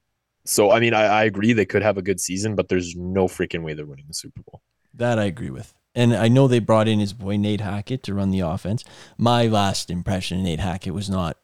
So 0.46 0.72
I 0.72 0.80
mean, 0.80 0.94
I, 0.94 1.04
I 1.04 1.24
agree 1.26 1.52
they 1.52 1.66
could 1.66 1.82
have 1.82 1.98
a 1.98 2.02
good 2.02 2.22
season, 2.22 2.56
but 2.56 2.70
there's 2.70 2.96
no 2.96 3.28
freaking 3.28 3.62
way 3.62 3.74
they're 3.74 3.86
winning 3.86 4.06
the 4.08 4.14
Super 4.14 4.42
Bowl. 4.50 4.62
That 4.94 5.20
I 5.20 5.26
agree 5.26 5.50
with. 5.50 5.74
And 5.94 6.16
I 6.16 6.30
know 6.30 6.48
they 6.48 6.60
brought 6.60 6.88
in 6.88 7.02
his 7.02 7.12
boy 7.12 7.36
Nate 7.36 7.60
Hackett 7.60 8.04
to 8.04 8.14
run 8.14 8.32
the 8.32 8.40
offense. 8.40 8.86
My 9.18 9.48
last 9.48 9.90
impression 9.90 10.38
of 10.38 10.46
Nate 10.46 10.62
Hackett 10.62 10.94
was 10.94 11.10
not 11.10 11.36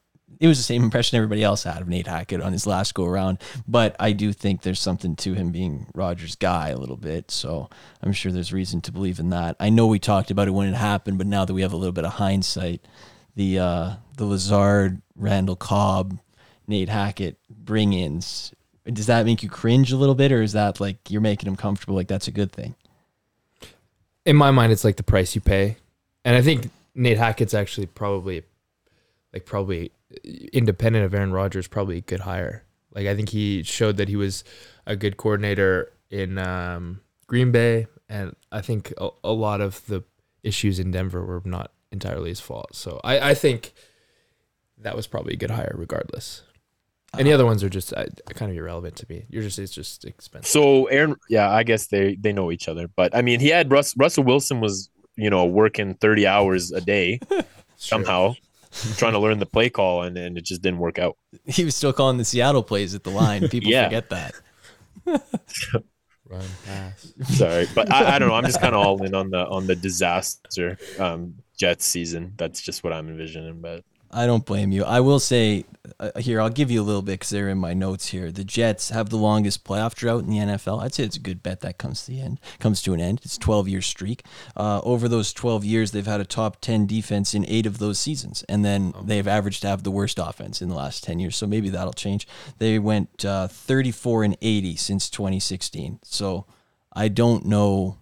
it 0.44 0.48
was 0.48 0.58
the 0.58 0.64
same 0.64 0.84
impression 0.84 1.16
everybody 1.16 1.42
else 1.42 1.64
had 1.64 1.82
of 1.82 1.88
Nate 1.88 2.06
Hackett 2.06 2.42
on 2.42 2.52
his 2.52 2.68
last 2.68 2.94
go 2.94 3.06
around. 3.06 3.38
But 3.66 3.96
I 3.98 4.12
do 4.12 4.34
think 4.34 4.62
there's 4.62 4.82
something 4.82 5.16
to 5.16 5.36
him 5.36 5.54
being 5.54 5.88
Rodgers' 5.96 6.36
guy 6.36 6.68
a 6.68 6.78
little 6.78 6.98
bit. 6.98 7.32
So 7.32 7.70
I'm 8.02 8.12
sure 8.12 8.30
there's 8.30 8.52
reason 8.52 8.82
to 8.82 8.92
believe 8.92 9.20
in 9.20 9.30
that. 9.30 9.56
I 9.58 9.70
know 9.70 9.88
we 9.88 10.00
talked 10.00 10.32
about 10.32 10.50
it 10.50 10.52
when 10.52 10.68
it 10.68 10.76
happened, 10.76 11.18
but 11.18 11.28
now 11.28 11.46
that 11.46 11.54
we 11.54 11.62
have 11.62 11.72
a 11.72 11.78
little 11.78 11.94
bit 11.94 12.04
of 12.04 12.16
hindsight, 12.16 12.82
the 13.38 13.58
uh, 13.58 13.92
the 14.18 14.26
Lazard, 14.26 15.02
Randall 15.16 15.56
Cobb, 15.56 16.20
Nate 16.68 16.90
Hackett 16.90 17.38
bring 17.50 17.94
ins, 17.94 18.54
does 18.86 19.06
that 19.06 19.26
make 19.26 19.44
you 19.44 19.50
cringe 19.50 19.94
a 19.94 19.98
little 19.98 20.14
bit, 20.14 20.34
or 20.34 20.42
is 20.42 20.52
that 20.52 20.82
like 20.82 21.10
you're 21.10 21.22
making 21.22 21.48
him 21.48 21.56
comfortable? 21.56 21.96
Like 21.96 22.10
that's 22.10 22.28
a 22.28 22.32
good 22.32 22.52
thing? 22.52 22.76
In 24.26 24.36
my 24.36 24.52
mind, 24.52 24.74
it's 24.74 24.84
like 24.84 24.98
the 24.98 25.04
price 25.04 25.36
you 25.36 25.42
pay, 25.42 25.78
and 26.26 26.36
I 26.36 26.42
think 26.42 26.70
Nate 26.94 27.18
Hackett's 27.18 27.54
actually 27.54 27.88
probably, 27.88 28.44
like 29.32 29.46
probably 29.46 29.94
independent 30.24 31.06
of 31.06 31.14
Aaron 31.14 31.32
Rodgers, 31.32 31.68
probably 31.68 31.98
a 31.98 32.02
good 32.02 32.22
hire. 32.22 32.64
Like 32.94 33.08
I 33.08 33.16
think 33.16 33.30
he 33.30 33.64
showed 33.64 33.98
that 33.98 34.10
he 34.10 34.16
was 34.16 34.44
a 34.86 34.96
good 34.96 35.18
coordinator 35.18 35.92
in 36.10 36.38
um, 36.38 37.02
Green 37.28 37.52
Bay, 37.52 37.88
and 38.08 38.36
I 38.52 38.62
think 38.62 38.94
a, 38.98 39.10
a, 39.24 39.32
lot 39.32 39.62
of 39.62 39.86
the 39.88 40.04
issues 40.44 40.80
in 40.80 40.92
Denver 40.92 41.26
were 41.26 41.42
not 41.44 41.72
entirely 41.92 42.30
his 42.30 42.40
fault. 42.40 42.76
So 42.76 43.02
I, 43.04 43.32
I 43.32 43.34
think 43.34 43.74
that 44.78 44.96
was 44.96 45.08
probably 45.08 45.34
a 45.34 45.38
good 45.38 45.52
hire, 45.52 45.74
regardless. 45.76 46.44
Any 47.18 47.32
uh, 47.32 47.36
other 47.36 47.46
ones 47.46 47.64
are 47.64 47.70
just 47.70 47.94
uh, 47.94 48.06
kind 48.30 48.52
of 48.52 48.58
irrelevant 48.58 48.96
to 48.98 49.06
me. 49.10 49.26
You're 49.30 49.44
just 49.44 49.58
it's 49.58 49.72
just 49.72 50.06
expensive. 50.06 50.50
So 50.50 50.86
Aaron, 50.86 51.16
yeah, 51.30 51.50
I 51.50 51.64
guess 51.64 51.88
they 51.88 52.16
they 52.16 52.34
know 52.34 52.52
each 52.52 52.68
other, 52.68 52.88
but 52.88 53.16
I 53.16 53.22
mean, 53.22 53.40
he 53.40 53.48
had 53.48 53.72
Russ, 53.72 53.96
Russell 53.98 54.24
Wilson 54.24 54.60
was 54.60 54.90
you 55.16 55.30
know 55.30 55.46
working 55.46 55.96
thirty 55.96 56.28
hours 56.28 56.72
a 56.72 56.82
day 56.82 57.20
somehow 57.78 58.36
trying 58.98 59.14
to 59.14 59.20
learn 59.20 59.40
the 59.40 59.46
play 59.46 59.70
call, 59.70 60.04
and, 60.04 60.18
and 60.18 60.38
it 60.38 60.44
just 60.44 60.62
didn't 60.62 60.80
work 60.80 61.00
out. 61.00 61.18
He 61.46 61.64
was 61.64 61.76
still 61.76 61.94
calling 61.94 62.18
the 62.18 62.26
Seattle 62.26 62.64
plays 62.64 62.96
at 62.96 63.04
the 63.04 63.12
line. 63.12 63.48
People 63.50 63.70
yeah. 63.70 63.86
forget 63.86 64.10
that. 64.10 64.34
Run 66.30 66.42
pass. 66.66 67.14
Sorry, 67.38 67.68
but 67.76 67.92
I, 67.92 68.16
I 68.16 68.20
don't 68.20 68.30
know. 68.30 68.36
I'm 68.36 68.46
just 68.46 68.62
kind 68.62 68.74
of 68.74 68.86
all 68.86 69.04
in 69.04 69.14
on 69.14 69.30
the 69.30 69.46
on 69.46 69.68
the 69.68 69.76
disaster 69.76 70.78
um, 70.98 71.36
Jets 71.58 71.86
season. 71.86 72.34
That's 72.38 72.62
just 72.62 72.84
what 72.84 72.94
I'm 72.94 73.10
envisioning. 73.10 73.62
But 73.62 73.84
I 74.14 74.26
don't 74.26 74.46
blame 74.46 74.72
you. 74.72 74.84
I 74.84 75.00
will 75.00 75.20
say 75.20 75.66
uh, 76.00 76.12
here, 76.18 76.40
I'll 76.40 76.50
give 76.50 76.72
you 76.72 76.82
a 76.82 76.84
little 76.84 77.02
bit 77.02 77.14
because 77.14 77.30
they're 77.30 77.50
in 77.50 77.58
my 77.58 77.74
notes 77.74 78.08
here. 78.08 78.32
The 78.32 78.44
Jets 78.44 78.90
have 78.90 79.10
the 79.10 79.18
longest 79.18 79.66
playoff 79.66 79.96
drought 79.96 80.24
in 80.24 80.30
the 80.30 80.38
NFL. 80.38 80.82
I'd 80.82 80.94
say 80.94 81.04
it's 81.04 81.18
a 81.18 81.22
good 81.22 81.44
bet 81.44 81.60
that 81.62 81.78
comes 81.78 82.06
to 82.06 82.12
the 82.12 82.22
end, 82.22 82.40
comes 82.60 82.82
to 82.84 82.94
an 82.94 83.02
end. 83.02 83.22
It's 83.24 83.38
12 83.38 83.68
year 83.68 83.82
streak. 83.82 84.24
Uh, 84.56 84.80
over 84.84 85.10
those 85.10 85.34
12 85.34 85.66
years, 85.66 85.92
they've 85.92 86.06
had 86.06 86.22
a 86.22 86.26
top 86.26 86.62
10 86.62 86.86
defense 86.86 87.34
in 87.34 87.46
eight 87.48 87.66
of 87.66 87.80
those 87.80 88.00
seasons, 88.00 88.44
and 88.48 88.64
then 88.64 88.94
oh. 88.96 89.02
they've 89.04 89.28
averaged 89.28 89.62
to 89.64 89.68
have 89.68 89.84
the 89.84 89.92
worst 89.92 90.20
offense 90.20 90.62
in 90.62 90.70
the 90.70 90.76
last 90.76 91.04
10 91.04 91.20
years. 91.20 91.36
So 91.36 91.48
maybe 91.48 91.70
that'll 91.70 91.94
change. 91.94 92.28
They 92.60 92.80
went 92.80 93.26
uh, 93.26 93.48
34 93.48 94.24
and 94.24 94.38
80 94.42 94.76
since 94.78 95.10
2016. 95.10 96.00
So 96.04 96.46
I 96.94 97.10
don't 97.10 97.46
know. 97.46 97.98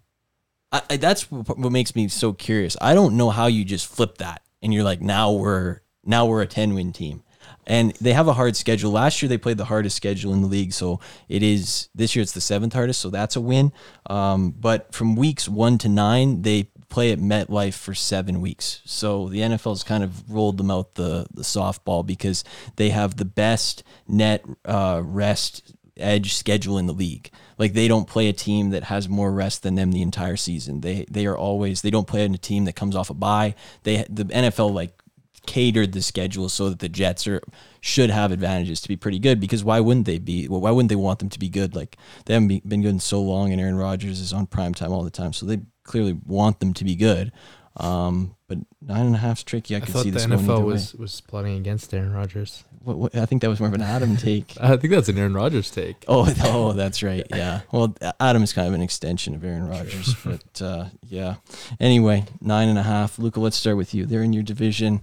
I, 0.72 0.82
I, 0.90 0.98
that's 0.98 1.32
what 1.32 1.72
makes 1.72 1.96
me 1.96 2.08
so 2.10 2.34
curious. 2.34 2.78
I 2.80 2.94
don't 2.94 3.18
know 3.18 3.30
how 3.32 3.48
you 3.48 3.66
just 3.66 3.88
flip 3.88 4.20
that 4.20 4.44
and 4.62 4.74
you're 4.74 4.84
like, 4.84 5.02
now 5.02 5.32
we're 5.32 5.82
now 6.06 6.26
we're 6.26 6.41
a 6.41 6.48
10 6.48 6.73
win 6.73 6.94
team. 6.94 7.23
And 7.68 7.94
they 8.02 8.14
have 8.14 8.28
a 8.28 8.34
hard 8.34 8.56
schedule. 8.56 8.91
Last 8.91 9.22
year 9.22 9.30
they 9.30 9.38
played 9.38 9.57
the 9.57 9.65
hardest 9.65 9.95
schedule 9.95 10.34
in 10.34 10.41
the 10.41 10.48
league, 10.48 10.73
so 10.73 10.99
it 11.30 11.44
is 11.44 11.90
this 11.94 12.15
year 12.15 12.23
it's 12.23 12.32
the 12.32 12.41
seventh 12.41 12.73
hardest, 12.73 12.99
so 12.99 13.10
that's 13.10 13.36
a 13.36 13.41
win. 13.41 13.72
Um, 14.10 14.52
but 14.52 14.94
from 14.94 15.15
weeks 15.15 15.48
one 15.48 15.78
to 15.80 15.90
nine, 15.90 16.41
they 16.41 16.69
play 16.90 17.11
at 17.11 17.19
MetLife 17.19 17.73
for 17.73 17.95
seven 17.95 18.41
weeks. 18.41 18.82
So 18.86 19.30
the 19.30 19.40
NFL's 19.40 19.84
kind 19.84 20.03
of 20.03 20.30
rolled 20.32 20.57
them 20.57 20.69
out 20.69 20.95
the 20.95 21.26
the 21.34 21.44
softball 21.44 22.06
because 22.06 22.44
they 22.76 22.90
have 22.90 23.18
the 23.18 23.26
best 23.26 23.84
net 24.07 24.44
uh, 24.65 25.02
rest 25.03 25.73
edge 25.98 26.34
schedule 26.34 26.78
in 26.78 26.88
the 26.88 26.94
league. 26.94 27.32
Like 27.57 27.73
they 27.73 27.88
don't 27.88 28.07
play 28.07 28.28
a 28.28 28.34
team 28.34 28.72
that 28.72 28.86
has 28.86 29.07
more 29.07 29.32
rest 29.32 29.64
than 29.64 29.76
them 29.76 29.91
the 29.91 30.02
entire 30.02 30.38
season. 30.38 30.82
They 30.82 31.06
they 31.10 31.26
are 31.26 31.38
always 31.38 31.82
they 31.82 31.91
don't 31.91 32.07
play 32.07 32.26
in 32.26 32.34
a 32.34 32.40
team 32.40 32.65
that 32.65 32.76
comes 32.76 32.95
off 32.95 33.10
a 33.10 33.14
bye. 33.14 33.56
They 33.84 34.06
the 34.10 34.26
NFL 34.26 34.73
like 34.73 35.01
catered 35.46 35.92
the 35.94 36.02
schedule 36.02 36.50
so 36.50 36.70
that 36.70 36.80
the 36.80 36.90
Jets 36.90 37.28
are 37.28 37.42
should 37.80 38.10
have 38.10 38.32
advantages 38.32 38.80
to 38.82 38.88
be 38.88 38.96
pretty 38.96 39.20
good 39.20 39.40
because 39.40 39.64
why 39.64 39.80
wouldn't 39.80 40.06
they 40.06 40.20
be? 40.20 40.48
Well, 40.48 40.62
why 40.62 40.72
wouldn't 40.72 40.90
they 40.90 40.96
want 40.96 41.20
them 41.20 41.30
to 41.30 41.40
be 41.40 41.50
good? 41.50 41.76
Like 41.76 41.98
they 42.26 42.34
haven't 42.34 42.68
been 42.68 42.82
good 42.82 42.90
in 42.90 43.00
so 43.00 43.22
long, 43.22 43.52
and 43.52 43.60
Aaron 43.60 43.78
Rodgers 43.78 44.20
is 44.20 44.34
on 44.34 44.46
prime 44.46 44.74
time 44.74 44.92
all 44.92 45.04
the 45.04 45.10
time, 45.10 45.34
so 45.34 45.46
they 45.46 45.62
clearly 45.84 46.18
want 46.26 46.60
them 46.60 46.74
to 46.74 46.84
be 46.84 46.96
good. 46.96 47.32
Um, 47.78 48.36
but 48.48 48.58
nine 48.82 49.06
and 49.06 49.16
a 49.16 49.20
half 49.20 49.38
is 49.38 49.44
tricky. 49.44 49.76
I, 49.76 49.78
I 49.78 49.82
can 49.82 49.94
see 49.94 50.10
this 50.10 50.26
the 50.26 50.36
NFL 50.36 50.64
was 50.64 50.94
way. 50.94 51.02
was 51.02 51.22
plotting 51.22 51.58
against 51.58 51.94
Aaron 51.94 52.14
Rodgers. 52.14 52.66
What, 52.84 52.98
what, 52.98 53.16
I 53.16 53.26
think 53.26 53.44
that 53.44 53.50
was 53.50 53.60
more 53.60 53.70
of 53.70 53.76
an 53.76 53.82
Adam 53.82 54.18
take. 54.18 54.56
I 54.62 54.76
think 54.76 54.92
that's 54.92 55.08
an 55.08 55.18
Aaron 55.18 55.34
Rodgers 55.34 55.72
take. 55.72 56.04
Oh, 56.08 56.32
oh, 56.44 56.74
that's 56.74 57.02
right. 57.02 57.26
Yeah. 57.30 57.62
Well, 57.72 57.96
Adam 58.20 58.44
is 58.44 58.54
kind 58.54 58.68
of 58.68 58.74
an 58.74 58.82
extension 58.82 59.36
of 59.36 59.44
Aaron 59.44 59.68
Rodgers, 59.68 60.16
but 60.26 60.62
uh, 60.62 60.86
yeah. 61.08 61.36
Anyway, 61.80 62.26
nine 62.42 62.68
and 62.68 62.78
a 62.78 62.84
half. 62.84 63.20
Luka, 63.20 63.40
let's 63.40 63.56
start 63.56 63.78
with 63.78 63.94
you. 63.94 64.06
They're 64.06 64.24
in 64.24 64.34
your 64.34 64.44
division. 64.44 65.02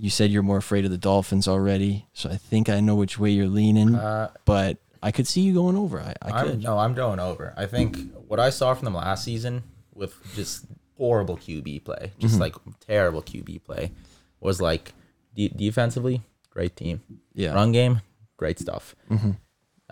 You 0.00 0.10
said 0.10 0.30
you're 0.30 0.42
more 0.42 0.56
afraid 0.56 0.84
of 0.84 0.90
the 0.90 0.98
Dolphins 0.98 1.46
already, 1.46 2.06
so 2.14 2.30
I 2.30 2.36
think 2.36 2.68
I 2.68 2.80
know 2.80 2.94
which 2.94 3.18
way 3.18 3.30
you're 3.30 3.48
leaning. 3.48 3.94
Uh, 3.94 4.30
but 4.46 4.78
I 5.02 5.12
could 5.12 5.26
see 5.26 5.42
you 5.42 5.52
going 5.52 5.76
over. 5.76 6.00
I, 6.00 6.14
I 6.22 6.44
could. 6.44 6.62
no, 6.62 6.78
I'm 6.78 6.94
going 6.94 7.20
over. 7.20 7.52
I 7.56 7.66
think 7.66 7.98
what 8.26 8.40
I 8.40 8.50
saw 8.50 8.72
from 8.74 8.86
them 8.86 8.94
last 8.94 9.24
season 9.24 9.62
with 9.94 10.14
just 10.34 10.64
horrible 10.96 11.36
QB 11.36 11.84
play, 11.84 12.12
just 12.18 12.34
mm-hmm. 12.34 12.42
like 12.42 12.54
terrible 12.80 13.22
QB 13.22 13.64
play, 13.64 13.92
was 14.40 14.60
like 14.60 14.94
de- 15.34 15.50
defensively 15.50 16.22
great 16.50 16.76
team. 16.76 17.00
Yeah. 17.32 17.54
Run 17.54 17.72
game, 17.72 18.02
great 18.36 18.58
stuff. 18.58 18.94
Mm-hmm. 19.10 19.30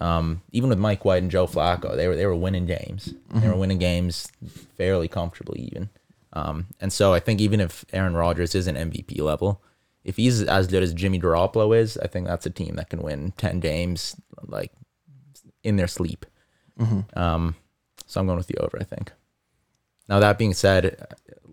Um, 0.05 0.43
even 0.53 0.69
with 0.69 0.79
Mike 0.79 1.05
White 1.05 1.23
and 1.23 1.31
Joe 1.31 1.47
Flacco, 1.47 1.97
they 1.97 2.07
were 2.07 2.15
they 2.15 2.27
were 2.27 2.37
winning 2.37 2.67
games. 2.67 3.15
Mm-hmm. 3.29 3.41
They 3.41 3.49
were 3.49 3.57
winning 3.57 3.79
games 3.79 4.31
fairly 4.77 5.09
comfortably, 5.09 5.61
even. 5.73 5.89
Um, 6.35 6.67
and 6.79 6.93
so 6.93 7.15
I 7.15 7.21
think 7.21 7.41
even 7.41 7.59
if 7.59 7.85
Aaron 7.93 8.15
Rodgers 8.15 8.55
isn't 8.55 8.77
MVP 8.77 9.21
level, 9.21 9.63
if 10.09 10.17
he's 10.17 10.43
as 10.43 10.67
good 10.67 10.83
as 10.83 10.95
Jimmy 10.95 11.21
Garoppolo 11.21 11.77
is, 11.79 11.99
I 11.99 12.07
think 12.07 12.27
that's 12.27 12.47
a 12.47 12.51
team 12.51 12.77
that 12.77 12.89
can 12.89 13.03
win 13.03 13.35
ten 13.37 13.61
games 13.61 14.17
like 14.47 14.73
in 15.63 15.77
their 15.77 15.87
sleep. 15.87 16.25
Mm-hmm. 16.81 17.19
Um, 17.19 17.55
so 18.07 18.19
I'm 18.19 18.27
going 18.27 18.39
with 18.39 18.47
the 18.47 18.57
over. 18.57 18.79
I 18.81 18.85
think. 18.85 19.13
Now 20.09 20.19
that 20.21 20.39
being 20.39 20.55
said, 20.55 21.07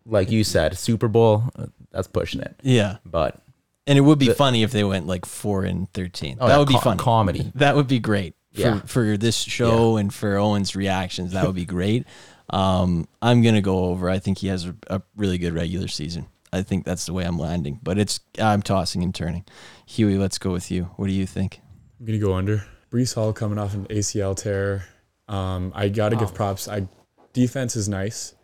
like 0.05 0.31
you 0.31 0.45
said, 0.45 0.77
Super 0.77 1.09
Bowl, 1.09 1.43
that's 1.91 2.07
pushing 2.07 2.39
it. 2.39 2.55
Yeah, 2.63 2.97
but 3.05 3.41
and 3.85 3.97
it 3.97 4.01
would 4.01 4.19
be 4.19 4.29
the, 4.29 4.35
funny 4.35 4.63
if 4.63 4.71
they 4.71 4.85
went 4.85 5.05
like 5.05 5.25
four 5.25 5.65
and 5.65 5.91
thirteen. 5.91 6.37
Oh, 6.39 6.47
that 6.47 6.53
yeah, 6.53 6.59
would 6.59 6.69
be 6.69 6.77
fun. 6.77 6.97
Comedy. 6.97 7.51
That 7.55 7.75
would 7.75 7.87
be 7.87 7.99
great. 7.99 8.35
For, 8.53 8.61
yeah. 8.61 8.79
for 8.85 9.17
this 9.17 9.35
show 9.35 9.97
yeah. 9.97 10.01
and 10.01 10.13
for 10.13 10.37
Owen's 10.37 10.77
reactions, 10.77 11.33
that 11.33 11.45
would 11.45 11.57
be 11.57 11.65
great. 11.65 12.05
Um, 12.49 13.05
I'm 13.21 13.41
gonna 13.41 13.61
go 13.61 13.85
over. 13.85 14.09
I 14.09 14.19
think 14.19 14.37
he 14.37 14.47
has 14.47 14.65
a, 14.65 14.75
a 14.87 15.01
really 15.17 15.37
good 15.37 15.53
regular 15.53 15.89
season. 15.89 16.27
I 16.55 16.63
think 16.63 16.85
that's 16.85 17.05
the 17.05 17.13
way 17.13 17.25
I'm 17.25 17.37
landing. 17.37 17.79
But 17.83 17.97
it's 17.97 18.21
I'm 18.39 18.61
tossing 18.61 19.03
and 19.03 19.13
turning. 19.13 19.45
Huey, 19.85 20.17
let's 20.17 20.37
go 20.37 20.51
with 20.51 20.71
you. 20.71 20.83
What 20.95 21.07
do 21.07 21.13
you 21.13 21.25
think? 21.25 21.61
I'm 21.99 22.05
gonna 22.05 22.17
go 22.17 22.33
under. 22.33 22.65
Breece 22.91 23.15
Hall 23.15 23.33
coming 23.33 23.59
off 23.59 23.73
an 23.73 23.85
ACL 23.87 24.35
tear. 24.35 24.85
Um, 25.27 25.71
I 25.75 25.89
gotta 25.89 26.15
wow. 26.15 26.21
give 26.21 26.33
props. 26.33 26.67
I 26.67 26.87
defense 27.33 27.75
is 27.75 27.89
nice, 27.89 28.35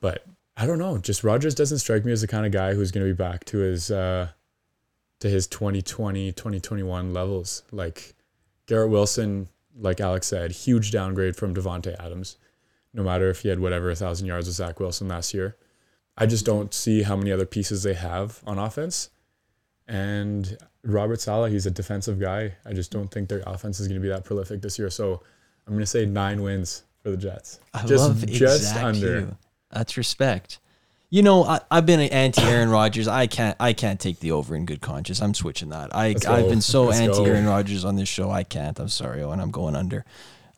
but 0.00 0.24
I 0.56 0.66
don't 0.66 0.78
know. 0.78 0.98
Just 0.98 1.24
Rodgers 1.24 1.54
doesn't 1.54 1.78
strike 1.78 2.04
me 2.04 2.12
as 2.12 2.22
the 2.22 2.26
kind 2.26 2.46
of 2.46 2.52
guy 2.52 2.74
who's 2.74 2.90
gonna 2.90 3.06
be 3.06 3.12
back 3.12 3.44
to 3.46 3.58
his 3.58 3.90
uh, 3.90 4.28
to 5.20 5.28
his 5.28 5.46
2020 5.46 6.32
2021 6.32 7.12
levels. 7.12 7.64
Like 7.70 8.14
Garrett 8.66 8.90
Wilson, 8.90 9.48
like 9.78 10.00
Alex 10.00 10.26
said, 10.26 10.52
huge 10.52 10.90
downgrade 10.90 11.36
from 11.36 11.54
Davante 11.54 11.94
Adams. 11.98 12.36
No 12.94 13.02
matter 13.02 13.28
if 13.30 13.40
he 13.40 13.48
had 13.48 13.60
whatever 13.60 13.90
a 13.90 13.94
thousand 13.94 14.26
yards 14.26 14.46
with 14.46 14.56
Zach 14.56 14.80
Wilson 14.80 15.08
last 15.08 15.34
year. 15.34 15.56
I 16.16 16.26
just 16.26 16.44
don't 16.44 16.72
see 16.74 17.02
how 17.02 17.16
many 17.16 17.32
other 17.32 17.46
pieces 17.46 17.82
they 17.82 17.94
have 17.94 18.40
on 18.46 18.58
offense. 18.58 19.10
And 19.88 20.56
Robert 20.84 21.20
Saleh, 21.20 21.50
he's 21.50 21.66
a 21.66 21.70
defensive 21.70 22.20
guy. 22.20 22.54
I 22.64 22.72
just 22.72 22.90
don't 22.90 23.10
think 23.10 23.28
their 23.28 23.42
offense 23.46 23.80
is 23.80 23.88
going 23.88 24.00
to 24.00 24.02
be 24.02 24.08
that 24.08 24.24
prolific 24.24 24.62
this 24.62 24.78
year. 24.78 24.90
So 24.90 25.22
I'm 25.66 25.72
going 25.72 25.80
to 25.80 25.86
say 25.86 26.06
nine 26.06 26.42
wins 26.42 26.84
for 27.02 27.10
the 27.10 27.16
Jets. 27.16 27.60
I 27.74 27.86
just, 27.86 28.04
love 28.04 28.26
just 28.26 28.74
under. 28.76 29.20
You. 29.20 29.36
That's 29.70 29.96
respect. 29.96 30.58
You 31.10 31.22
know, 31.22 31.44
I, 31.44 31.60
have 31.70 31.84
been 31.84 32.00
anti 32.00 32.42
Aaron 32.42 32.68
Rodgers. 32.70 33.06
I 33.06 33.26
can't. 33.26 33.56
I 33.60 33.74
can't 33.74 34.00
take 34.00 34.20
the 34.20 34.32
over 34.32 34.56
in 34.56 34.64
good 34.64 34.80
conscience. 34.80 35.20
I'm 35.20 35.34
switching 35.34 35.68
that. 35.68 35.94
I 35.94 36.14
I've 36.26 36.48
been 36.48 36.62
so 36.62 36.90
anti 36.90 37.24
Aaron 37.24 37.46
Rodgers 37.46 37.84
on 37.84 37.96
this 37.96 38.08
show. 38.08 38.30
I 38.30 38.44
can't. 38.44 38.78
I'm 38.80 38.88
sorry, 38.88 39.22
Owen. 39.22 39.38
I'm 39.38 39.50
going 39.50 39.76
under. 39.76 40.06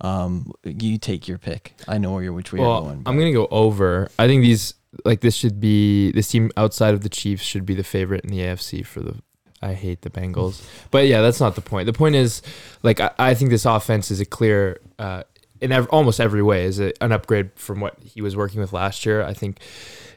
Um, 0.00 0.52
you 0.64 0.98
take 0.98 1.26
your 1.26 1.38
pick. 1.38 1.74
I 1.88 1.98
know 1.98 2.12
where 2.12 2.22
you're 2.22 2.32
which 2.32 2.52
way 2.52 2.60
you're 2.60 2.68
Well, 2.68 2.82
going. 2.82 3.02
I'm 3.04 3.18
gonna 3.18 3.32
go 3.32 3.48
over. 3.50 4.10
I 4.16 4.28
think 4.28 4.42
these 4.42 4.74
like 5.04 5.20
this 5.20 5.34
should 5.34 5.60
be 5.60 6.12
this 6.12 6.28
team 6.28 6.50
outside 6.56 6.94
of 6.94 7.02
the 7.02 7.08
Chiefs 7.08 7.42
should 7.42 7.64
be 7.66 7.74
the 7.74 7.84
favorite 7.84 8.24
in 8.24 8.30
the 8.30 8.40
AFC 8.40 8.84
for 8.84 9.00
the. 9.00 9.16
I 9.62 9.72
hate 9.72 10.02
the 10.02 10.10
Bengals, 10.10 10.62
but 10.90 11.06
yeah, 11.06 11.22
that's 11.22 11.40
not 11.40 11.54
the 11.54 11.62
point. 11.62 11.86
The 11.86 11.94
point 11.94 12.16
is, 12.16 12.42
like, 12.82 13.00
I, 13.00 13.10
I 13.18 13.34
think 13.34 13.50
this 13.50 13.64
offense 13.64 14.10
is 14.10 14.20
a 14.20 14.26
clear, 14.26 14.78
uh, 14.98 15.22
in 15.58 15.72
ev- 15.72 15.88
almost 15.88 16.20
every 16.20 16.42
way, 16.42 16.64
is 16.66 16.78
a, 16.80 16.92
an 17.02 17.12
upgrade 17.12 17.50
from 17.54 17.80
what 17.80 17.96
he 18.02 18.20
was 18.20 18.36
working 18.36 18.60
with 18.60 18.74
last 18.74 19.06
year. 19.06 19.22
I 19.22 19.32
think 19.32 19.60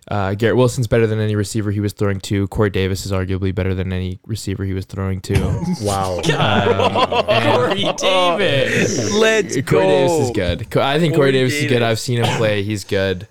uh, 0.10 0.34
Garrett 0.34 0.58
Wilson's 0.58 0.88
better 0.88 1.08
than 1.08 1.20
any 1.20 1.36
receiver 1.36 1.72
he 1.72 1.80
was 1.80 1.94
throwing 1.94 2.20
to. 2.22 2.48
Corey 2.50 2.70
Davis 2.70 3.06
is 3.06 3.12
arguably 3.14 3.54
better 3.56 3.74
than 3.74 3.94
any 3.94 4.20
receiver 4.26 4.66
he 4.66 4.74
was 4.74 4.84
throwing 4.86 5.22
to. 5.22 5.38
Wow. 5.82 6.20
Corey 7.56 7.84
Davis. 7.98 9.14
Let's 9.14 9.56
Corey 9.62 9.88
Davis 9.88 10.12
is 10.12 10.32
good. 10.32 10.78
I 10.78 11.00
think 11.00 11.14
Corey, 11.14 11.28
Corey 11.28 11.32
Davis, 11.32 11.54
is 11.54 11.70
good. 11.70 11.82
I've 11.82 12.00
seen 12.00 12.24
him 12.24 12.38
play. 12.38 12.64
He's 12.64 12.84
good. 12.84 13.28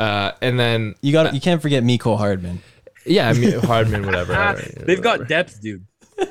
Uh, 0.00 0.32
and 0.40 0.58
then 0.58 0.94
You 1.02 1.12
got. 1.12 1.34
You 1.34 1.40
can't 1.40 1.60
forget 1.60 1.82
Mecole 1.84 2.16
Hardman. 2.18 2.62
yeah, 3.04 3.28
I 3.28 3.34
mean 3.34 3.58
Hardman, 3.60 4.06
whatever. 4.06 4.60
They've 4.86 5.02
got 5.02 5.28
depth, 5.28 5.60
dude. 5.60 5.84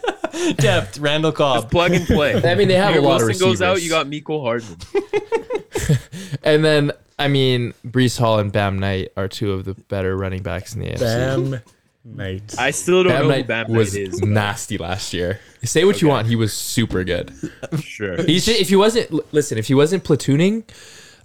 Depth. 0.58 1.00
Randall 1.00 1.32
Just 1.32 1.38
Cobb. 1.38 1.72
plug 1.72 1.91
and 1.91 2.06
play. 2.06 2.36
I 2.52 2.56
mean, 2.56 2.68
they 2.68 2.76
have 2.76 2.90
Garrett 2.94 3.04
a 3.04 3.08
lot 3.08 3.22
of 3.22 3.28
Wilson 3.28 3.48
receivers. 3.50 3.60
goes 3.60 3.62
out, 3.62 3.82
you 3.82 3.90
got 3.90 4.06
Mecole 4.08 4.41
Hardman. 4.44 4.78
and 6.44 6.64
then 6.64 6.91
I 7.18 7.28
mean, 7.28 7.74
Breece 7.86 8.18
Hall 8.18 8.40
and 8.40 8.52
Bam 8.52 8.80
Knight 8.80 9.10
are 9.18 9.28
two 9.28 9.52
of 9.54 9.66
the 9.66 9.74
better 9.74 10.16
running 10.16 10.41
backs 10.44 10.74
in 10.76 10.82
the 10.82 10.88
AFC. 10.88 11.00
Bam 11.00 11.62
Knight. 12.06 12.56
I 12.58 12.72
still 12.72 13.04
don't 13.04 13.12
Bam 13.12 13.22
know 13.24 13.30
who 13.30 13.36
Knight 13.38 13.48
Bam 13.48 13.72
was 13.74 13.94
Knight 13.94 14.08
is. 14.08 14.22
nasty 14.22 14.78
last 14.78 15.14
year. 15.14 15.40
Say 15.64 15.84
what 15.84 16.02
you 16.02 16.08
want, 16.08 16.28
he 16.28 16.36
was 16.36 16.54
super 16.54 17.04
good. 17.04 17.34
Sure. 17.84 18.24
He's 18.24 18.46
just, 18.46 18.60
if 18.62 18.70
he 18.70 18.76
wasn't 18.78 19.12
l- 19.12 19.22
listen, 19.32 19.58
if 19.58 19.68
he 19.68 19.74
wasn't 19.74 20.04
platooning 20.06 20.64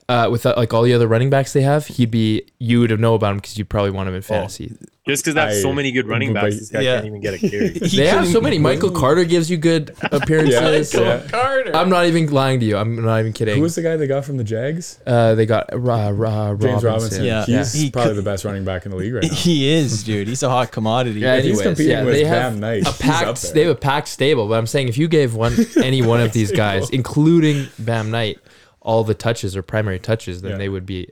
uh, 0.09 0.29
with 0.31 0.47
uh, 0.47 0.55
like 0.57 0.73
all 0.75 0.83
the 0.83 0.93
other 0.93 1.09
running 1.09 1.31
backs 1.31 1.53
they 1.53 1.63
have, 1.63 1.87
he'd 1.87 2.11
be 2.11 2.43
you 2.59 2.81
would 2.81 2.91
have 2.91 3.01
know 3.01 3.15
about 3.15 3.33
him 3.33 3.37
because 3.39 3.59
you'd 3.59 3.69
probably 3.69 3.91
want 3.91 4.09
him 4.09 4.15
in 4.15 4.23
fantasy. 4.23 4.77
Just 5.07 5.23
because 5.23 5.35
they 5.35 5.41
have 5.43 5.55
so 5.55 5.71
many 5.71 5.93
good 5.93 6.09
running 6.09 6.33
backs, 6.33 6.59
this 6.59 6.71
guy 6.71 6.81
yeah. 6.81 6.95
can't 6.95 7.07
even 7.07 7.21
get 7.21 7.35
a 7.35 7.39
carry. 7.39 7.69
they 7.79 8.07
have 8.07 8.27
so 8.27 8.41
many. 8.41 8.59
Michael 8.59 8.91
Carter 8.91 9.25
gives 9.25 9.51
you 9.51 9.59
good 9.59 9.95
appearances. 10.03 10.95
Yeah. 10.95 11.23
Carter. 11.29 11.77
I'm 11.77 11.91
not 11.91 12.07
even 12.07 12.27
lying 12.29 12.59
to 12.61 12.67
you. 12.67 12.79
I'm 12.79 13.05
not 13.05 13.21
even 13.21 13.35
kidding. 13.35 13.57
Who 13.57 13.61
was 13.61 13.75
the 13.75 13.83
guy 13.83 13.99
they 13.99 14.07
got 14.07 14.25
from 14.25 14.39
the 14.39 14.45
Jags? 14.45 14.99
Uh, 15.07 15.35
they 15.35 15.45
got 15.45 15.71
uh, 15.75 15.77
uh, 15.77 16.55
James 16.57 16.83
Robinson. 16.83 17.23
Yeah. 17.23 17.45
He's 17.45 17.75
He 17.75 17.91
probably 17.91 18.13
could- 18.13 18.17
the 18.17 18.23
best 18.23 18.47
running 18.47 18.65
back 18.65 18.87
in 18.87 18.93
the 18.93 18.97
league 18.97 19.13
right 19.13 19.25
now. 19.25 19.35
He 19.35 19.69
is, 19.69 20.05
dude. 20.05 20.27
He's 20.27 20.43
a 20.43 20.49
hot 20.49 20.73
commodity. 20.73 21.21
Yeah, 21.21 21.37
If 21.37 21.45
he's 21.45 21.61
competing 21.61 21.93
yeah, 21.93 22.05
with 22.05 22.15
they 22.15 22.25
have 22.25 22.55
Bam 22.55 22.61
Knight, 22.61 22.89
a 22.89 22.93
packed. 22.93 23.53
They 23.53 23.61
have 23.61 23.73
a 23.73 23.79
packed 23.79 24.09
stable, 24.09 24.49
but 24.49 24.55
I'm 24.55 24.67
saying 24.67 24.89
if 24.89 24.97
you 24.97 25.09
gave 25.09 25.35
one 25.35 25.55
any 25.77 26.01
one 26.01 26.23
of 26.23 26.33
these 26.33 26.51
guys, 26.51 26.89
including 26.89 27.69
Bam 27.79 28.11
Knight, 28.11 28.39
all 28.85 29.03
the 29.03 29.15
touches 29.15 29.57
or 29.57 29.63
primary 29.63 29.99
touches, 29.99 30.43
then 30.43 30.53
Yeah. 30.53 30.59
they 30.59 30.69
would 30.69 30.87
be 30.87 31.09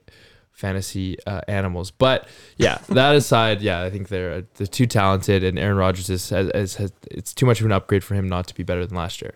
fantasy 0.52 1.16
uh, 1.26 1.40
animals. 1.48 1.90
But 1.90 2.28
yeah, 2.56 2.78
that 2.90 3.14
aside, 3.16 3.62
yeah, 3.62 3.82
I 3.82 3.90
think 3.90 4.08
they're 4.08 4.42
they're 4.56 4.66
too 4.66 4.86
talented, 4.86 5.42
and 5.42 5.58
Aaron 5.58 5.76
Rodgers 5.76 6.08
is 6.10 6.30
has, 6.30 6.50
has, 6.54 6.74
has 6.76 6.92
it's 7.10 7.32
too 7.34 7.46
much 7.46 7.58
of 7.60 7.66
an 7.66 7.72
upgrade 7.72 8.04
for 8.04 8.14
him 8.14 8.28
not 8.28 8.46
to 8.48 8.54
be 8.54 8.62
better 8.62 8.86
than 8.86 8.96
last 8.96 9.20
year. 9.22 9.34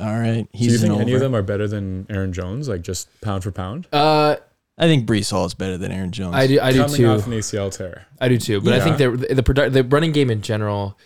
All 0.00 0.18
right. 0.18 0.48
Do 0.52 0.58
you 0.58 0.70
He's 0.70 0.82
an 0.82 0.88
think 0.90 1.02
any 1.02 1.12
of 1.14 1.20
them 1.20 1.36
are 1.36 1.42
better 1.42 1.68
than 1.68 2.06
Aaron 2.10 2.32
Jones? 2.32 2.68
Like 2.68 2.82
just 2.82 3.08
pound 3.20 3.44
for 3.44 3.52
pound? 3.52 3.86
Uh, 3.92 4.36
I 4.76 4.86
think 4.88 5.06
Breece 5.06 5.30
Hall 5.30 5.44
is 5.44 5.54
better 5.54 5.78
than 5.78 5.92
Aaron 5.92 6.10
Jones. 6.10 6.34
I 6.34 6.48
do, 6.48 6.58
I 6.60 6.72
do 6.72 6.78
Coming 6.82 6.96
too. 6.96 7.06
off 7.10 7.26
an 7.28 7.32
ACL 7.34 7.70
tear. 7.70 8.06
I 8.20 8.28
do 8.28 8.38
too, 8.38 8.60
but 8.60 8.72
I 8.72 8.80
think 8.80 8.96
they're, 8.98 9.16
the 9.16 9.42
produ- 9.44 9.72
the 9.72 9.84
running 9.84 10.10
game 10.10 10.30
in 10.30 10.40
general, 10.42 10.98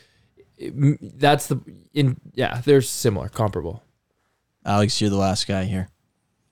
it- 0.56 1.18
that's 1.20 1.48
the 1.48 1.60
in 1.92 2.18
yeah, 2.32 2.62
they're 2.64 2.80
similar, 2.80 3.28
comparable. 3.28 3.82
Alex, 4.64 5.00
you're 5.02 5.10
the 5.10 5.16
last 5.16 5.46
guy 5.46 5.64
here. 5.64 5.88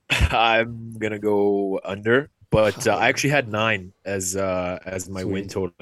I'm 0.10 0.94
gonna 0.98 1.18
go 1.18 1.80
under, 1.84 2.30
but 2.50 2.86
uh, 2.86 2.96
I 2.96 3.08
actually 3.08 3.30
had 3.30 3.48
nine 3.48 3.92
as 4.04 4.36
uh 4.36 4.78
as 4.84 5.08
my 5.08 5.24
win 5.24 5.48
total, 5.48 5.74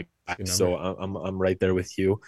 so. 0.44 0.76
I'm 0.76 0.96
I'm 0.98 1.16
I'm 1.16 1.38
right 1.38 1.59
there 1.60 1.74
with 1.74 1.98
you. 1.98 2.20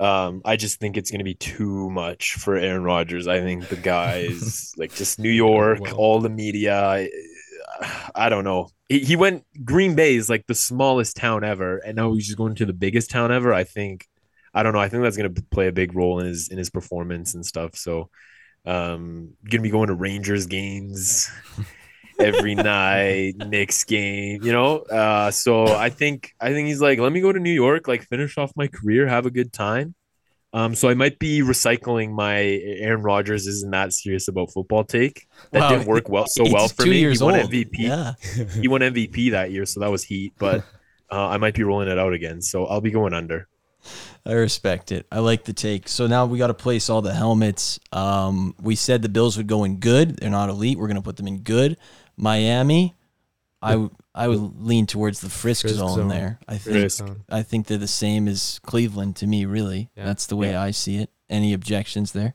Um, 0.00 0.42
I 0.44 0.56
just 0.56 0.78
think 0.78 0.96
it's 0.96 1.10
gonna 1.10 1.24
be 1.24 1.34
too 1.34 1.90
much 1.90 2.34
for 2.34 2.56
Aaron 2.56 2.84
Rodgers. 2.84 3.26
I 3.26 3.40
think 3.40 3.68
the 3.68 3.76
guys 3.76 4.72
like 4.76 4.94
just 4.94 5.18
New 5.18 5.30
York, 5.30 5.80
Well. 5.80 5.94
all 5.96 6.20
the 6.20 6.28
media. 6.30 6.84
I, 6.84 7.10
I 8.14 8.28
don't 8.28 8.44
know. 8.44 8.68
He, 8.88 9.00
he 9.00 9.16
went 9.16 9.44
Green 9.64 9.94
Bay 9.94 10.14
is 10.14 10.28
like 10.28 10.46
the 10.46 10.54
smallest 10.54 11.16
town 11.16 11.44
ever, 11.44 11.78
and 11.78 11.96
now 11.96 12.12
he's 12.14 12.26
just 12.26 12.38
going 12.38 12.54
to 12.56 12.66
the 12.66 12.72
biggest 12.72 13.10
town 13.10 13.32
ever. 13.32 13.52
I 13.52 13.64
think. 13.64 14.06
I 14.54 14.62
don't 14.62 14.72
know. 14.72 14.80
I 14.80 14.88
think 14.88 15.02
that's 15.02 15.16
gonna 15.16 15.30
play 15.50 15.68
a 15.68 15.72
big 15.72 15.94
role 15.94 16.20
in 16.20 16.26
his 16.26 16.48
in 16.48 16.58
his 16.58 16.70
performance 16.70 17.34
and 17.34 17.44
stuff. 17.44 17.76
So, 17.76 18.08
um, 18.68 19.30
gonna 19.48 19.62
be 19.62 19.70
going 19.70 19.88
to 19.88 19.94
Rangers 19.94 20.46
games 20.46 21.30
every 22.18 22.54
night, 22.74 23.34
Knicks 23.38 23.84
game, 23.84 24.42
you 24.42 24.52
know. 24.52 24.78
Uh, 24.80 25.30
so 25.30 25.66
I 25.66 25.90
think 25.90 26.34
I 26.40 26.50
think 26.52 26.68
he's 26.68 26.80
like, 26.80 26.98
let 26.98 27.12
me 27.12 27.20
go 27.20 27.32
to 27.32 27.40
New 27.40 27.52
York, 27.52 27.88
like 27.88 28.02
finish 28.04 28.36
off 28.38 28.52
my 28.56 28.68
career, 28.68 29.06
have 29.06 29.26
a 29.26 29.30
good 29.30 29.52
time. 29.52 29.94
Um, 30.54 30.74
so 30.74 30.88
I 30.88 30.94
might 30.94 31.18
be 31.18 31.40
recycling 31.42 32.10
my 32.12 32.38
Aaron 32.40 33.02
Rodgers 33.02 33.46
isn't 33.46 33.70
that 33.70 33.92
serious 33.92 34.28
about 34.28 34.50
football 34.50 34.82
take. 34.82 35.28
That 35.52 35.60
Wow. 35.60 35.68
didn't 35.70 35.86
work 35.86 36.08
well 36.08 36.26
so 36.26 36.44
He's 36.44 36.52
well 36.54 36.68
for 36.68 36.84
two 36.84 36.90
me. 36.90 37.00
years 37.00 37.18
he 37.20 37.24
won 37.24 37.38
old. 37.40 37.50
MVP. 37.50 37.68
Yeah. 37.78 38.14
He 38.58 38.66
won 38.66 38.80
MVP 38.80 39.30
that 39.32 39.50
year, 39.50 39.66
so 39.66 39.80
that 39.80 39.90
was 39.90 40.04
heat. 40.04 40.32
But 40.38 40.64
uh, 41.12 41.26
I 41.28 41.36
might 41.36 41.54
be 41.54 41.64
rolling 41.64 41.88
it 41.88 41.98
out 41.98 42.14
again, 42.14 42.40
so 42.40 42.64
I'll 42.64 42.80
be 42.80 42.90
going 42.90 43.12
under. 43.12 43.46
I 44.28 44.32
respect 44.32 44.92
it. 44.92 45.06
I 45.10 45.20
like 45.20 45.44
the 45.44 45.54
take. 45.54 45.88
So 45.88 46.06
now 46.06 46.26
we 46.26 46.36
got 46.38 46.48
to 46.48 46.54
place 46.54 46.90
all 46.90 47.00
the 47.00 47.14
helmets. 47.14 47.80
Um, 47.92 48.54
we 48.60 48.74
said 48.76 49.00
the 49.00 49.08
Bills 49.08 49.38
would 49.38 49.46
go 49.46 49.64
in 49.64 49.80
good. 49.80 50.18
They're 50.18 50.28
not 50.30 50.50
elite. 50.50 50.78
We're 50.78 50.86
going 50.86 50.96
to 50.96 51.02
put 51.02 51.16
them 51.16 51.26
in 51.26 51.38
good. 51.38 51.78
Miami, 52.18 52.94
I 53.62 53.88
I 54.14 54.28
would 54.28 54.60
lean 54.60 54.86
towards 54.86 55.20
the 55.20 55.30
Frisk, 55.30 55.62
Frisk 55.62 55.76
zone, 55.76 55.94
zone. 55.96 56.08
there. 56.08 56.38
I 56.46 56.58
think 56.58 56.76
Frisk. 56.76 57.04
I 57.30 57.42
think 57.42 57.66
they're 57.68 57.78
the 57.78 57.86
same 57.88 58.28
as 58.28 58.60
Cleveland 58.64 59.16
to 59.16 59.26
me. 59.26 59.44
Really, 59.46 59.88
Yeah. 59.96 60.04
that's 60.04 60.26
the 60.26 60.36
way 60.36 60.54
I 60.54 60.72
see 60.72 60.98
it. 60.98 61.10
Any 61.30 61.52
objections 61.54 62.12
there? 62.12 62.34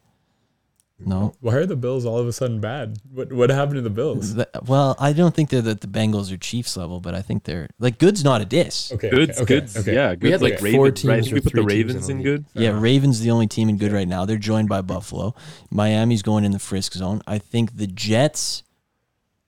No. 1.05 1.33
Why 1.41 1.55
are 1.55 1.65
the 1.65 1.75
Bills 1.75 2.05
all 2.05 2.17
of 2.19 2.27
a 2.27 2.33
sudden 2.33 2.59
bad? 2.59 2.97
What 3.11 3.31
what 3.33 3.49
happened 3.49 3.75
to 3.75 3.81
the 3.81 3.89
Bills? 3.89 4.35
Th- 4.35 4.47
well, 4.65 4.95
I 4.99 5.13
don't 5.13 5.33
think 5.35 5.49
they're 5.49 5.67
at 5.67 5.81
the 5.81 5.87
Bengals 5.87 6.31
or 6.31 6.37
Chiefs 6.37 6.77
level, 6.77 6.99
but 6.99 7.13
I 7.13 7.21
think 7.21 7.43
they're 7.43 7.69
like 7.79 7.97
good's 7.99 8.23
not 8.23 8.41
a 8.41 8.45
diss. 8.45 8.91
Okay, 8.91 9.09
Goods, 9.09 9.39
okay, 9.41 9.59
goods, 9.59 9.77
okay. 9.77 9.93
yeah, 9.93 10.15
good. 10.15 10.31
had, 10.31 10.41
like, 10.41 10.53
like, 10.53 10.61
Raven, 10.61 10.77
four 10.77 10.91
teams 10.91 11.11
I 11.11 11.21
think 11.21 11.33
we 11.33 11.41
put 11.41 11.53
the 11.53 11.61
three 11.63 11.75
teams 11.75 11.87
Ravens 11.93 12.09
in 12.09 12.17
in 12.17 12.23
good. 12.23 12.45
Yeah, 12.53 12.69
Uh-huh. 12.71 12.79
Ravens 12.79 13.19
the 13.21 13.31
only 13.31 13.47
team 13.47 13.69
in 13.69 13.77
good 13.77 13.91
right 13.91 14.07
now. 14.07 14.25
They're 14.25 14.37
joined 14.37 14.69
by 14.69 14.81
Buffalo. 14.81 15.35
Miami's 15.69 16.21
going 16.21 16.43
in 16.43 16.51
the 16.51 16.59
Frisk 16.59 16.93
zone. 16.93 17.21
I 17.27 17.37
think 17.37 17.77
the 17.77 17.87
Jets. 17.87 18.63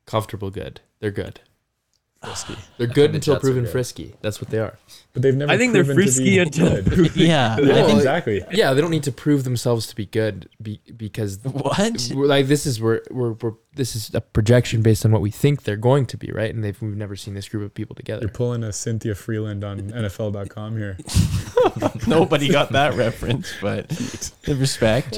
Comfortable, 0.06 0.52
good. 0.52 0.82
They're 1.00 1.12
good. 1.12 1.40
They're 2.78 2.88
good 2.88 3.12
the 3.12 3.16
until 3.16 3.40
proven 3.40 3.64
good. 3.64 3.72
frisky. 3.72 4.14
That's 4.22 4.42
what 4.42 4.50
they 4.50 4.60
are. 4.60 4.78
But 5.14 5.22
they've 5.22 5.36
never. 5.36 5.52
I 5.52 5.58
think 5.58 5.72
they're 5.74 5.86
frisky 5.86 6.24
be 6.26 6.40
until 6.40 6.82
good. 6.84 7.16
Yeah, 7.16 7.56
I 7.58 7.62
Yeah, 7.62 7.86
think 7.86 7.98
exactly. 7.98 8.44
Yeah, 8.52 8.74
they 8.74 8.82
don't 8.82 8.92
need 8.92 9.04
to 9.04 9.12
prove 9.12 9.44
themselves 9.46 9.88
to 9.88 9.96
be 9.96 10.06
good 10.06 10.50
be, 10.62 10.82
because 10.96 11.40
what? 11.44 12.12
we're 12.14 12.26
like 12.26 12.48
this 12.48 12.66
is 12.66 12.82
where 12.82 13.02
we're, 13.10 13.32
we're 13.34 13.54
this 13.76 13.96
is 13.96 14.14
a 14.14 14.22
projection 14.22 14.82
based 14.82 15.06
on 15.06 15.12
what 15.12 15.22
we 15.22 15.32
think 15.32 15.64
they're 15.64 15.76
going 15.78 16.06
to 16.08 16.18
be, 16.18 16.32
right? 16.34 16.54
And 16.54 16.64
they've 16.64 16.80
we've 16.82 16.96
never 16.98 17.16
seen 17.16 17.34
this 17.34 17.48
group 17.48 17.64
of 17.64 17.74
people 17.74 17.96
together. 17.96 18.22
You're 18.22 18.30
pulling 18.30 18.64
a 18.64 18.74
Cynthia 18.74 19.14
Frelund 19.14 19.64
on 19.64 19.80
NFL.com 19.92 20.78
here. 20.78 20.98
Nobody 22.08 22.50
got 22.50 22.72
that 22.74 22.94
reference, 22.96 23.54
but 23.62 23.88
the 24.44 24.56
respect. 24.56 25.18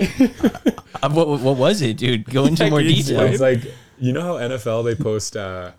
Uh, 1.02 1.10
what, 1.10 1.28
what 1.28 1.58
was 1.58 1.82
it, 1.82 1.98
dude? 1.98 2.26
Go 2.26 2.46
into 2.46 2.70
more 2.70 2.82
detail. 2.82 3.22
It's 3.22 3.42
like 3.42 3.62
you 4.00 4.14
know 4.14 4.22
how 4.22 4.34
NFL 4.36 4.86
they 4.86 4.96
post 4.96 5.36
uh, 5.36 5.72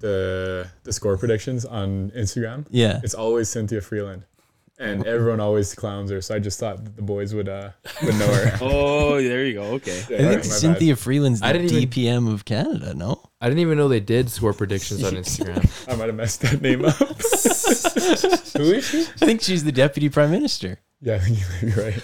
the 0.00 0.68
the 0.84 0.92
score 0.92 1.16
predictions 1.16 1.64
on 1.64 2.10
Instagram. 2.12 2.66
Yeah. 2.70 3.00
It's 3.02 3.14
always 3.14 3.48
Cynthia 3.48 3.80
Frelund, 3.80 4.22
and 4.78 5.06
everyone 5.06 5.40
always 5.40 5.74
clowns 5.74 6.10
her. 6.10 6.20
So 6.20 6.34
I 6.34 6.38
just 6.38 6.60
thought 6.60 6.84
the 6.96 7.02
boys 7.02 7.34
would 7.34 7.48
uh 7.48 7.70
would 8.02 8.14
know 8.18 8.32
her. 8.32 8.56
Oh, 8.60 9.20
there 9.20 9.44
you 9.44 9.54
go. 9.54 9.62
Okay. 9.74 9.96
Yeah, 10.08 10.16
I 10.16 10.20
think 10.20 10.30
my 10.30 10.34
bad. 10.36 10.44
Cynthia 10.44 10.94
Freeland's 10.96 11.40
the 11.40 11.46
I 11.46 11.52
didn't 11.52 11.72
even- 11.72 11.88
DPM 11.90 12.32
of 12.32 12.44
Canada, 12.44 12.94
no? 12.94 13.22
I 13.40 13.48
didn't 13.48 13.60
even 13.60 13.78
know 13.78 13.86
they 13.88 14.00
did 14.00 14.30
score 14.30 14.52
predictions 14.52 15.04
on 15.04 15.12
Instagram. 15.22 15.62
I 15.90 15.94
might 15.96 16.06
have 16.06 16.16
messed 16.16 16.40
that 16.42 16.60
name 16.60 16.84
up. 16.84 16.94
Who 18.56 18.72
is 18.72 18.84
she? 18.86 19.02
I 19.02 19.26
think 19.26 19.42
she's 19.42 19.62
the 19.64 19.70
deputy 19.72 20.08
prime 20.08 20.30
minister. 20.30 20.78
Yeah, 21.00 21.14
I 21.14 21.18
think 21.20 21.38
you 21.38 21.44
might 21.48 21.60
be 21.76 21.80
right. 21.80 22.02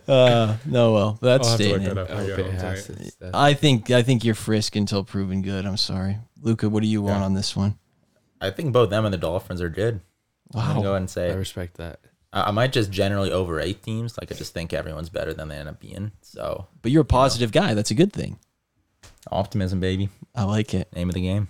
Uh, 0.08 0.56
no, 0.66 0.92
well, 0.92 1.18
that's 1.22 1.46
I'll 1.48 1.52
have 1.52 1.58
to 1.58 1.64
staying 1.64 1.82
look 1.82 1.88
in. 1.90 1.94
that 1.94 2.02
up. 2.02 2.08
when 2.10 2.18
I 2.18 2.26
get 2.26 2.36
home. 3.22 3.30
I 3.34 3.54
think 3.54 3.90
I 3.90 4.02
think 4.02 4.24
you're 4.24 4.34
frisk 4.34 4.76
until 4.76 5.04
proven 5.04 5.42
good. 5.42 5.64
I'm 5.66 5.76
sorry, 5.76 6.18
Luka. 6.42 6.68
What 6.68 6.82
do 6.82 6.88
you 6.88 7.02
want 7.02 7.20
Yeah. 7.20 7.24
on 7.24 7.34
this 7.34 7.56
one? 7.56 7.78
I 8.40 8.50
think 8.50 8.72
both 8.72 8.90
them 8.90 9.04
and 9.04 9.14
the 9.14 9.18
Dolphins 9.18 9.60
are 9.62 9.68
good. 9.70 10.00
I'm 10.54 10.60
gonna 10.60 10.74
Wow. 10.74 10.82
go 10.82 10.94
ahead 10.94 11.10
and 11.16 11.32
I 11.32 11.34
respect 11.36 11.76
that. 11.78 12.00
I, 12.32 12.42
I 12.42 12.50
might 12.50 12.72
just 12.72 12.90
generally 12.90 13.32
overrate 13.32 13.82
teams. 13.82 14.16
Like 14.20 14.30
I 14.30 14.34
just 14.34 14.52
think 14.52 14.72
everyone's 14.72 15.08
better 15.08 15.32
than 15.32 15.48
they 15.48 15.56
end 15.56 15.68
up 15.68 15.80
being. 15.80 16.12
So 16.22 16.66
But 16.82 16.92
you're 16.92 17.02
a 17.02 17.06
positive 17.06 17.50
guy. 17.50 17.74
That's 17.74 17.90
a 17.90 17.94
good 17.94 18.12
thing. 18.12 18.38
optimism, 19.30 19.80
baby, 19.80 20.10
I 20.34 20.44
like 20.44 20.74
it. 20.74 20.92
name 20.94 21.08
of 21.08 21.14
the 21.14 21.22
game. 21.22 21.48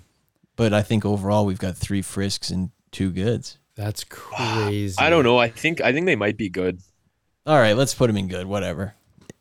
But 0.55 0.73
I 0.73 0.83
think 0.83 1.05
overall 1.05 1.45
we've 1.45 1.59
got 1.59 1.77
three 1.77 2.03
frisks 2.03 2.51
and 2.51 2.71
two 2.93 3.11
goods. 3.11 3.59
That's 3.77 4.03
crazy. 4.05 4.97
I 4.99 5.11
don't 5.11 5.23
know. 5.25 5.39
I 5.39 5.49
think 5.49 5.81
I 5.81 5.93
think 5.93 6.07
they 6.07 6.17
might 6.17 6.37
be 6.37 6.49
good. 6.49 6.81
All 7.47 7.59
right, 7.59 7.77
let's 7.77 7.95
put 7.95 8.09
them 8.09 8.17
in 8.17 8.27
good. 8.29 8.47
Whatever. 8.47 8.95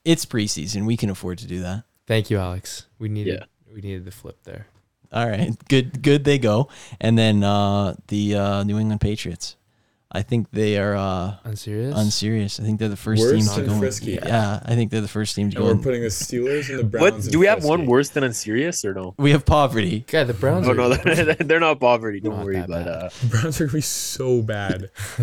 It's 0.03 0.25
preseason. 0.25 0.85
We 0.85 0.97
can 0.97 1.09
afford 1.09 1.39
to 1.39 1.47
do 1.47 1.61
that. 1.61 1.85
Thank 2.05 2.29
you, 2.29 2.37
Alex. 2.37 2.85
We 2.99 3.09
needed 3.09 3.39
Yeah. 3.39 3.45
we 3.73 3.81
needed 3.81 4.05
the 4.05 4.11
flip 4.11 4.37
there. 4.43 4.67
All 5.11 5.27
right, 5.27 5.51
good, 5.69 6.01
good. 6.03 6.23
They 6.25 6.37
go, 6.37 6.67
and 6.99 7.17
then 7.17 7.43
uh, 7.43 7.95
the 8.09 8.35
uh, 8.35 8.63
New 8.63 8.77
England 8.77 9.01
Patriots. 9.01 9.55
I 10.15 10.21
think 10.21 10.49
they 10.51 10.77
are 10.79 10.95
uh, 10.95 11.35
Unserious? 11.43 11.93
unserious. 11.95 12.59
I 12.59 12.63
think 12.63 12.79
they're 12.79 12.89
the 12.89 12.95
first 12.95 13.21
Worse 13.21 13.31
team 13.33 13.41
to 13.55 13.61
than 13.61 13.65
go. 13.67 13.73
in- 13.73 13.79
Frisky. 13.79 14.11
Yeah, 14.23 14.59
I 14.65 14.75
think 14.75 14.89
they're 14.91 15.01
the 15.01 15.07
first 15.07 15.35
team 15.35 15.49
to 15.51 15.57
And 15.57 15.61
go. 15.63 15.65
we're 15.65 15.71
in. 15.77 15.83
putting 15.83 16.01
the 16.01 16.07
Steelers 16.07 16.69
and 16.69 16.79
the 16.79 16.83
Browns. 16.85 17.25
What 17.25 17.31
do 17.31 17.39
we 17.39 17.47
have 17.47 17.63
one 17.63 17.85
worse 17.85 18.09
than 18.09 18.23
unserious 18.23 18.83
or 18.85 18.93
no? 18.93 19.13
we 19.17 19.31
have 19.31 19.45
poverty. 19.45 20.05
God, 20.07 20.27
the 20.27 20.33
Browns 20.33 20.67
Oh 20.67 20.71
are 20.71 20.75
no, 20.75 20.89
they're, 21.03 21.35
they're 21.35 21.59
not 21.59 21.79
poverty. 21.79 22.19
Don't 22.21 22.37
Not 22.37 22.45
worry. 22.45 22.55
that 22.55 22.67
But 22.69 22.87
uh, 22.87 23.09
Browns 23.29 23.59
are 23.59 23.65
gonna 23.65 23.73
be 23.77 23.81
so 23.81 24.41
bad. 24.41 24.89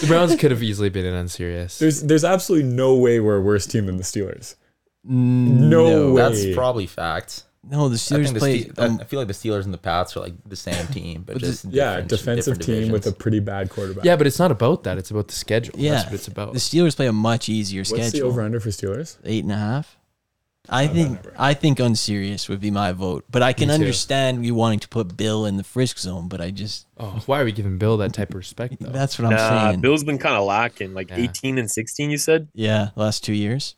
The 0.00 0.06
Browns 0.06 0.34
could 0.36 0.50
have 0.50 0.62
easily 0.62 0.88
been 0.88 1.04
an 1.04 1.14
unserious. 1.14 1.78
There's 1.78 2.02
there's 2.02 2.24
absolutely 2.24 2.68
no 2.70 2.94
way 2.96 3.20
we're 3.20 3.36
a 3.36 3.40
worse 3.40 3.66
team 3.66 3.86
than 3.86 3.96
the 3.96 4.02
Steelers. 4.02 4.54
No, 5.04 6.12
way. 6.12 6.22
That's 6.22 6.54
probably 6.54 6.86
fact. 6.86 7.44
No. 7.70 7.88
The 7.88 7.96
Steelers 7.96 8.24
think 8.24 8.34
the 8.34 8.38
play. 8.40 8.62
Ste- 8.62 8.78
um, 8.78 8.98
I 9.00 9.04
feel 9.04 9.18
like 9.18 9.28
the 9.28 9.34
Steelers 9.34 9.64
and 9.64 9.74
the 9.74 9.78
Pats 9.78 10.16
are 10.16 10.20
like 10.20 10.34
the 10.46 10.56
same 10.56 10.86
team, 10.88 11.22
but 11.26 11.34
But 11.34 11.42
just 11.42 11.64
Yeah, 11.66 12.00
defensive 12.00 12.58
different 12.58 12.84
team 12.84 12.92
with 12.92 13.06
a 13.06 13.12
pretty 13.12 13.40
bad 13.40 13.70
quarterback. 13.70 14.04
yeah, 14.04 14.16
but 14.16 14.26
it's 14.26 14.38
not 14.38 14.50
about 14.50 14.84
that. 14.84 14.98
It's 14.98 15.10
about 15.10 15.28
the 15.28 15.34
schedule. 15.34 15.74
yeah, 15.76 15.92
That's 15.92 16.04
what 16.06 16.14
it's 16.14 16.28
about. 16.28 16.52
The 16.52 16.58
Steelers 16.58 16.96
play 16.96 17.06
a 17.06 17.12
much 17.12 17.48
easier 17.48 17.84
schedule. 17.84 18.04
What's 18.04 18.12
the 18.12 18.22
over 18.22 18.42
under 18.42 18.60
for 18.60 18.70
Steelers? 18.70 19.16
Eight 19.24 19.44
and 19.44 19.52
a 19.52 19.56
half. 19.56 19.96
I 20.68 20.86
Not 20.86 20.94
think. 20.96 21.20
I 21.38 21.54
think 21.54 21.78
unserious 21.78 22.48
would 22.48 22.58
be 22.60 22.72
my 22.72 22.90
vote, 22.90 23.24
but 23.30 23.40
I 23.40 23.52
can 23.52 23.70
understand 23.70 24.44
you 24.44 24.56
wanting 24.56 24.80
to 24.80 24.88
put 24.88 25.16
Bill 25.16 25.46
in 25.46 25.58
the 25.58 25.62
frisk 25.62 25.96
zone. 25.96 26.26
But 26.26 26.40
I 26.40 26.50
just 26.50 26.86
oh, 26.98 27.22
why 27.26 27.40
are 27.40 27.44
we 27.44 27.52
giving 27.52 27.78
Bill 27.78 27.96
that 27.98 28.12
type 28.12 28.30
of 28.30 28.34
respect 28.34 28.80
though? 28.80 28.90
that's 28.90 29.16
what 29.16 29.26
I'm 29.26 29.36
nah, 29.36 29.68
saying. 29.68 29.80
Bill's 29.80 30.02
been 30.02 30.18
kind 30.18 30.34
of 30.34 30.44
lacking. 30.44 30.92
Like 30.92 31.10
Yeah. 31.10 31.18
18 31.18 31.58
and 31.58 31.70
16, 31.70 32.10
you 32.10 32.18
said? 32.18 32.48
yeah, 32.52 32.88
last 32.96 33.22
two 33.22 33.32
years. 33.32 33.76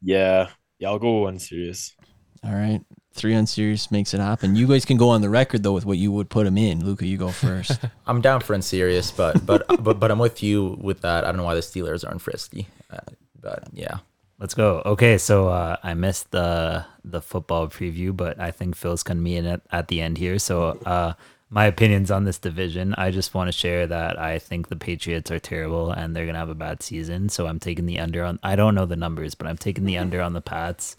Yeah, 0.00 0.48
yeah. 0.78 0.88
I'll 0.88 0.98
go 0.98 1.26
unserious. 1.26 1.94
All 2.42 2.54
right, 2.54 2.80
three 3.12 3.34
unserious 3.34 3.90
makes 3.90 4.14
it 4.14 4.20
happen. 4.20 4.56
You 4.56 4.66
guys 4.66 4.84
can 4.84 4.96
go 4.96 5.10
on 5.10 5.20
the 5.20 5.30
record 5.30 5.62
though 5.62 5.72
with 5.72 5.86
what 5.86 5.98
you 5.98 6.12
would 6.12 6.30
put 6.30 6.46
him 6.46 6.56
in. 6.56 6.84
Luka, 6.84 7.06
you 7.06 7.16
go 7.16 7.30
first. 7.30 7.78
I'm 8.06 8.20
down 8.20 8.40
for 8.40 8.54
unserious, 8.54 9.10
but 9.10 9.44
but 9.44 9.66
but 9.82 10.00
but 10.00 10.10
I'm 10.10 10.18
with 10.18 10.42
you 10.42 10.78
with 10.80 11.02
that. 11.02 11.24
I 11.24 11.28
don't 11.28 11.38
know 11.38 11.44
why 11.44 11.54
the 11.54 11.60
Steelers 11.60 12.06
aren't 12.06 12.22
frisky, 12.22 12.68
uh, 12.90 12.98
but 13.40 13.64
yeah. 13.72 13.98
Let's 14.38 14.54
go. 14.54 14.80
Okay, 14.86 15.18
so 15.18 15.48
uh, 15.48 15.76
I 15.82 15.92
missed 15.92 16.30
the 16.30 16.86
the 17.04 17.20
football 17.20 17.68
preview, 17.68 18.16
but 18.16 18.40
I 18.40 18.50
think 18.50 18.74
Phil's 18.74 19.02
gonna 19.02 19.20
be 19.20 19.36
in 19.36 19.44
it 19.44 19.60
at 19.70 19.88
the 19.88 20.00
end 20.00 20.16
here. 20.16 20.38
So 20.38 20.78
uh, 20.86 21.12
my 21.50 21.66
opinions 21.66 22.10
on 22.10 22.24
this 22.24 22.38
division, 22.38 22.94
I 22.96 23.10
just 23.10 23.34
want 23.34 23.48
to 23.48 23.52
share 23.52 23.86
that 23.88 24.18
I 24.18 24.38
think 24.38 24.68
the 24.68 24.76
Patriots 24.76 25.30
are 25.30 25.38
terrible 25.38 25.90
and 25.90 26.16
they're 26.16 26.24
gonna 26.24 26.38
have 26.38 26.48
a 26.48 26.54
bad 26.54 26.82
season. 26.82 27.28
So 27.28 27.46
I'm 27.46 27.58
taking 27.58 27.84
the 27.84 27.98
under 27.98 28.24
on. 28.24 28.38
I 28.42 28.56
don't 28.56 28.74
know 28.74 28.86
the 28.86 28.96
numbers, 28.96 29.34
but 29.34 29.46
I'm 29.46 29.58
taking 29.58 29.84
the 29.84 29.98
under 30.04 30.22
on 30.22 30.32
the 30.32 30.40
Pats, 30.40 30.96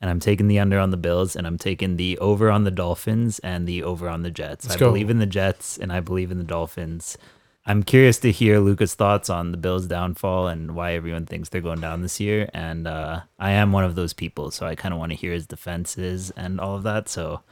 and 0.00 0.10
I'm 0.10 0.20
taking 0.20 0.48
the 0.48 0.58
under 0.58 0.78
on 0.78 0.90
the 0.90 0.96
Bills, 0.96 1.34
and 1.34 1.46
I'm 1.46 1.58
taking 1.58 1.96
the 1.96 2.18
over 2.18 2.50
on 2.50 2.64
the 2.64 2.70
Dolphins 2.70 3.38
and 3.40 3.66
the 3.66 3.82
over 3.82 4.08
on 4.08 4.22
the 4.22 4.30
Jets. 4.30 4.66
Let's 4.66 4.76
I 4.76 4.78
go. 4.78 4.88
believe 4.88 5.10
in 5.10 5.18
the 5.18 5.26
Jets 5.26 5.76
and 5.78 5.92
I 5.92 6.00
believe 6.00 6.30
in 6.30 6.38
the 6.38 6.44
Dolphins. 6.44 7.18
I'm 7.66 7.82
curious 7.82 8.18
to 8.20 8.32
hear 8.32 8.60
Luka's 8.60 8.94
thoughts 8.94 9.28
on 9.28 9.50
the 9.50 9.58
Bills' 9.58 9.86
downfall 9.86 10.48
and 10.48 10.74
why 10.74 10.94
everyone 10.94 11.26
thinks 11.26 11.50
they're 11.50 11.60
going 11.60 11.82
down 11.82 12.00
this 12.00 12.18
year. 12.18 12.48
And 12.54 12.86
uh, 12.86 13.20
I 13.38 13.50
am 13.50 13.72
one 13.72 13.84
of 13.84 13.94
those 13.94 14.14
people, 14.14 14.50
so 14.50 14.66
I 14.66 14.74
kind 14.74 14.94
of 14.94 14.98
want 14.98 15.12
to 15.12 15.16
hear 15.16 15.32
his 15.32 15.46
defenses 15.46 16.30
and 16.30 16.60
all 16.60 16.76
of 16.76 16.84
that. 16.84 17.10
So 17.10 17.42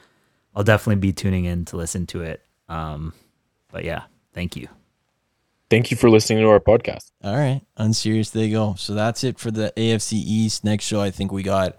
I'll 0.55 0.65
definitely 0.65 1.01
be 1.01 1.13
tuning 1.13 1.45
in 1.45 1.67
to 1.67 1.77
listen 1.77 2.07
to 2.07 2.23
it. 2.23 2.43
Um, 2.67 3.13
but 3.71 3.85
yeah, 3.85 4.05
thank 4.33 4.57
you. 4.57 4.69
Thank 5.69 5.91
you 5.91 5.99
for 5.99 6.09
listening 6.09 6.39
to 6.39 6.49
our 6.49 6.61
podcast. 6.61 7.11
All 7.23 7.37
right, 7.37 7.61
unserious. 7.77 8.31
They 8.31 8.49
go. 8.49 8.75
So 8.79 8.95
that's 8.95 9.23
it 9.23 9.39
for 9.39 9.51
the 9.51 9.73
AFC 9.77 10.13
East. 10.15 10.65
Next 10.65 10.87
show, 10.87 11.01
I 11.01 11.11
think 11.11 11.31
we 11.31 11.43
got. 11.43 11.77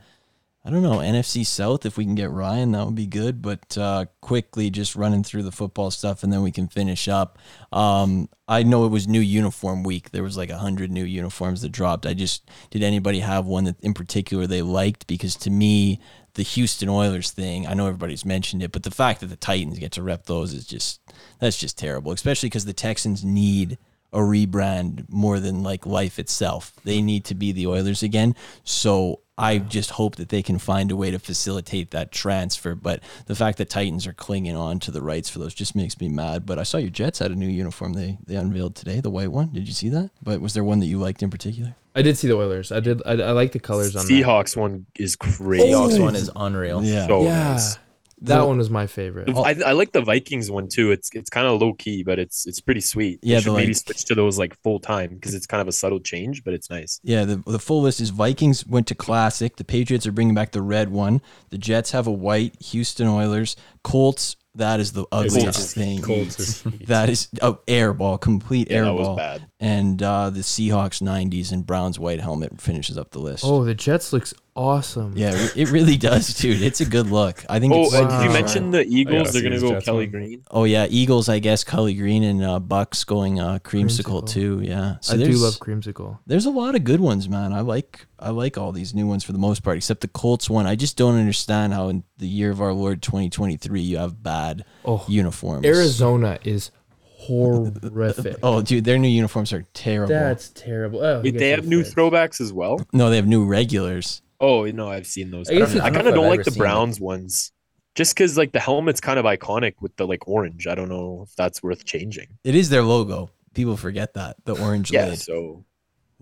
I 0.65 0.69
don't 0.69 0.84
know 0.84 0.97
NFC 0.97 1.45
South. 1.45 1.85
If 1.85 1.97
we 1.97 2.03
can 2.03 2.15
get 2.15 2.29
Ryan, 2.29 2.73
that 2.73 2.85
would 2.85 2.95
be 2.95 3.07
good. 3.07 3.41
But 3.41 3.77
uh, 3.77 4.07
quickly, 4.19 4.69
just 4.69 4.97
running 4.97 5.23
through 5.23 5.43
the 5.43 5.51
football 5.51 5.91
stuff, 5.91 6.23
and 6.23 6.34
then 6.34 6.41
we 6.41 6.51
can 6.51 6.67
finish 6.67 7.07
up. 7.07 7.39
Um, 7.71 8.27
I 8.49 8.63
know 8.63 8.85
it 8.85 8.89
was 8.89 9.07
new 9.07 9.21
uniform 9.21 9.84
week. 9.84 10.11
There 10.11 10.23
was 10.23 10.35
like 10.35 10.49
a 10.49 10.57
hundred 10.57 10.91
new 10.91 11.05
uniforms 11.05 11.61
that 11.61 11.69
dropped. 11.71 12.05
I 12.05 12.13
just 12.13 12.49
did 12.69 12.84
anybody 12.84 13.19
have 13.19 13.45
one 13.45 13.63
that 13.63 13.79
in 13.79 13.93
particular 13.93 14.45
they 14.45 14.61
liked? 14.61 15.07
Because 15.07 15.38
to 15.38 15.49
me, 15.49 16.01
the 16.34 16.43
Houston 16.43 16.89
Oilers 16.89 17.31
thing, 17.31 17.65
I 17.65 17.73
know 17.73 17.88
everybody's 17.88 18.25
mentioned 18.25 18.61
it, 18.61 18.73
but 18.73 18.84
the 18.84 18.91
fact 18.91 19.21
that 19.21 19.27
the 19.27 19.38
Titans 19.38 19.79
get 19.79 19.93
to 19.93 20.03
rep 20.03 20.25
those 20.25 20.53
is 20.53 20.65
just 20.65 20.99
that's 21.39 21.57
just 21.57 21.77
terrible. 21.77 22.11
Especially 22.11 22.47
because 22.47 22.65
the 22.65 22.73
Texans 22.73 23.23
need 23.23 23.77
a 24.11 24.19
rebrand 24.19 25.05
more 25.09 25.39
than 25.39 25.63
like 25.63 25.85
life 25.85 26.19
itself. 26.19 26.73
They 26.84 27.01
need 27.01 27.23
to 27.25 27.35
be 27.35 27.51
the 27.51 27.67
Oilers 27.67 28.03
again. 28.03 28.35
So 28.63 29.21
I 29.38 29.59
just 29.59 29.91
hope 29.91 30.15
that 30.15 30.30
they 30.30 30.41
can 30.41 30.57
find 30.57 30.91
a 30.91 30.95
way 30.95 31.11
to 31.11 31.19
facilitate 31.19 31.91
that 31.91 32.11
transfer. 32.11 32.73
But 32.73 33.01
the 33.27 33.35
fact 33.35 33.57
that 33.59 33.69
Titans 33.69 34.07
are 34.07 34.14
clinging 34.14 34.55
on 34.55 34.80
to 34.80 34.91
the 34.91 35.01
rights 35.01 35.30
for 35.30 35.39
those 35.39 35.53
just 35.53 35.76
makes 35.76 35.99
me 35.99 36.09
mad. 36.09 36.45
But 36.45 36.57
I 36.57 36.64
saw 36.64 36.77
your 36.77 36.89
Jets 36.89 37.19
had 37.19 37.31
a 37.31 37.35
new 37.35 37.47
uniform 37.47 37.93
they 37.93 38.18
they 38.26 38.35
unveiled 38.35 38.76
today, 38.76 38.99
the 38.99 39.11
white 39.11 39.31
one. 39.31 39.53
Did 39.53 39.68
you 39.68 39.73
see 39.73 39.89
that? 39.89 40.09
But 40.23 40.41
was 40.41 40.53
there 40.53 40.64
one 40.64 40.80
that 40.80 40.88
you 40.88 40.97
liked 40.97 41.22
in 41.22 41.30
particular? 41.30 41.76
I 41.95 42.01
did 42.03 42.18
see 42.18 42.27
the 42.27 42.35
Oilers. 42.38 42.72
I 42.72 42.80
did. 42.80 43.01
I, 43.05 43.14
I 43.14 43.31
like 43.31 43.51
the 43.51 43.59
colors 43.59 43.95
on 43.95 44.05
that. 44.05 44.11
Seahawks 44.11 44.55
one 44.55 44.85
is 44.95 45.15
crazy. 45.15 45.68
Seahawks 45.68 45.99
one 45.99 46.15
is 46.15 46.30
unreal. 46.35 46.84
Yeah. 46.84 47.07
So 47.07 47.23
Yeah, 47.23 47.53
nice. 47.53 47.80
That 48.22 48.39
The- 48.39 48.45
one 48.45 48.57
was 48.57 48.69
my 48.69 48.88
favorite. 48.88 49.30
I, 49.35 49.56
I 49.65 49.72
like 49.73 49.91
the 49.91 50.02
Vikings 50.02 50.49
one 50.49 50.68
too. 50.69 50.91
It's 50.91 51.10
it's 51.14 51.30
kind 51.30 51.45
of 51.48 51.61
low 51.61 51.73
key, 51.73 52.03
but 52.03 52.18
it's 52.19 52.45
it's 52.48 52.60
pretty 52.60 52.81
sweet. 52.81 53.19
Yeah, 53.22 53.39
should 53.39 53.53
the, 53.53 53.57
maybe 53.57 53.73
switch 53.73 54.06
to 54.06 54.15
those 54.15 54.39
like 54.39 54.57
full 54.64 54.80
time 54.80 55.15
because 55.15 55.34
it's 55.35 55.45
kind 55.45 55.61
of 55.61 55.68
a 55.68 55.72
subtle 55.72 55.99
change, 55.99 56.44
but 56.44 56.53
it's 56.53 56.69
nice. 56.69 56.99
Yeah, 57.03 57.26
the, 57.26 57.38
the 57.45 57.60
full 57.60 57.81
list 57.81 58.02
is 58.02 58.10
Vikings 58.10 58.65
went 58.65 58.88
to 58.88 58.95
classic. 58.95 59.57
The 59.57 59.64
Patriots 59.64 60.07
are 60.07 60.11
bringing 60.11 60.34
back 60.35 60.52
the 60.52 60.61
red 60.61 60.89
one. 60.89 61.22
The 61.49 61.57
Jets 61.57 61.91
have 61.91 62.07
a 62.07 62.11
white. 62.11 62.60
Houston 62.61 63.07
Oilers, 63.07 63.56
Colts. 63.83 64.35
That 64.55 64.79
is 64.79 64.91
the 64.93 65.05
ugliest 65.11 65.43
Colts. 65.55 65.73
thing. 65.75 66.01
Colts 66.01 66.39
is 66.39 66.61
heat. 66.63 66.87
That 66.87 67.09
is 67.09 67.27
oh, 67.43 67.59
air 67.67 67.93
ball, 67.93 68.17
complete 68.17 68.71
Yeah, 68.71 68.77
air 68.77 68.85
that 68.85 68.93
was 68.93 69.07
ball. 69.07 69.15
bad. 69.15 69.45
And 69.59 70.01
uh, 70.01 70.31
the 70.31 70.39
Seahawks 70.39 70.99
90s 70.99 71.51
and 71.51 71.63
Browns 71.63 71.99
white 71.99 72.19
helmet 72.19 72.59
finishes 72.59 72.97
up 72.97 73.11
the 73.11 73.19
list. 73.19 73.43
oh, 73.45 73.63
the 73.63 73.75
Jets 73.75 74.13
looks 74.13 74.33
awesome. 74.55 75.13
Yeah, 75.15 75.31
it 75.35 75.55
it 75.57 75.69
really 75.71 75.95
does, 76.09 76.33
dude. 76.33 76.63
It's 76.63 76.81
a 76.81 76.85
good 76.85 77.11
look. 77.11 77.45
I 77.47 77.59
think 77.59 77.71
Oh, 77.71 77.83
it's. 77.83 77.93
and 77.93 78.09
did 78.09 78.23
you 78.23 78.29
mention 78.31 78.71
the 78.71 78.83
Eagles? 78.83 79.31
They're 79.31 79.43
gonna 79.43 79.59
go 79.59 79.69
Jets 79.73 79.85
Kelly 79.85 80.05
one. 80.05 80.11
Green. 80.11 80.43
oh 80.49 80.63
yeah, 80.63 80.87
Eagles. 80.89 81.29
I 81.29 81.37
guess 81.37 81.63
Kelly 81.63 81.93
Green 81.93 82.23
and 82.23 82.43
uh, 82.43 82.59
Bucks 82.59 83.03
going 83.03 83.39
uh, 83.39 83.59
creamsicle, 83.59 84.23
Creamsicle. 84.23 84.27
too. 84.29 84.61
Yeah, 84.63 84.95
so 85.01 85.13
I 85.13 85.17
do 85.17 85.33
love 85.33 85.53
creamsicle. 85.59 86.17
There's 86.25 86.47
a 86.47 86.51
lot 86.51 86.73
of 86.73 86.83
good 86.83 86.99
ones, 86.99 87.29
man. 87.29 87.53
I 87.53 87.61
like 87.61 88.07
I 88.19 88.30
like 88.31 88.57
all 88.57 88.72
these 88.72 88.94
new 88.95 89.06
ones 89.07 89.23
for 89.23 89.31
the 89.31 89.38
most 89.39 89.61
part, 89.64 89.77
except 89.77 90.02
the 90.02 90.07
Colts 90.07 90.49
one. 90.49 90.65
I 90.65 90.76
just 90.76 90.98
don't 90.98 91.15
understand 91.18 91.73
how 91.73 91.89
in 91.89 92.03
the 92.18 92.27
year 92.27 92.49
of 92.52 92.61
our 92.61 92.73
Lord 92.73 93.02
2023 93.02 93.81
you 93.81 93.98
have 93.98 94.23
bad 94.23 94.65
Oh, 94.84 95.06
uniforms. 95.07 95.65
Arizona 95.65 96.39
is 96.44 96.72
horrific. 97.02 98.38
Oh, 98.44 98.61
dude, 98.61 98.84
their 98.85 98.98
new 98.98 99.07
uniforms 99.07 99.53
are 99.53 99.64
terrible. 99.73 100.14
That's 100.14 100.49
terrible. 100.49 101.03
Oh, 101.03 101.22
Wait, 101.22 101.38
they 101.38 101.49
have 101.49 101.68
new 101.68 101.84
fixed? 101.84 101.95
throwbacks 101.95 102.41
as 102.41 102.53
well. 102.53 102.80
no, 102.94 103.10
they 103.10 103.15
have 103.18 103.27
new 103.27 103.45
regulars. 103.45 104.22
Oh 104.39 104.65
no, 104.65 104.89
I've 104.89 105.07
seen 105.07 105.31
those. 105.31 105.49
I 105.49 105.53
I, 105.53 105.57
guess 105.57 105.68
don't- 105.69 105.77
it's 105.77 105.85
I 105.85 105.89
kind 105.89 106.02
of 106.02 106.07
I've 106.07 106.14
don't 106.15 106.27
like 106.30 106.44
the 106.44 106.52
seen 106.52 106.61
it. 106.61 106.64
Browns 106.64 106.99
ones, 106.99 107.52
just 107.95 108.14
because 108.15 108.38
like 108.38 108.52
the 108.52 108.60
helmet's 108.60 109.02
kind 109.02 109.18
of 109.18 109.26
iconic 109.26 109.73
with 109.81 109.95
the 109.98 110.06
like 110.06 110.27
orange. 110.27 110.68
I 110.68 110.76
don't 110.76 110.89
know 110.89 111.26
if 111.27 111.35
that's 111.35 111.64
worth 111.64 111.85
changing. 111.85 112.27
It 112.44 112.53
is 112.56 112.69
their 112.69 112.84
logo. 112.84 113.31
People 113.56 113.77
forget 113.77 114.14
that 114.14 114.35
the 114.45 114.56
orange 114.61 114.91
Yeah, 114.91 115.07
lid. 115.07 115.19
so 115.19 115.65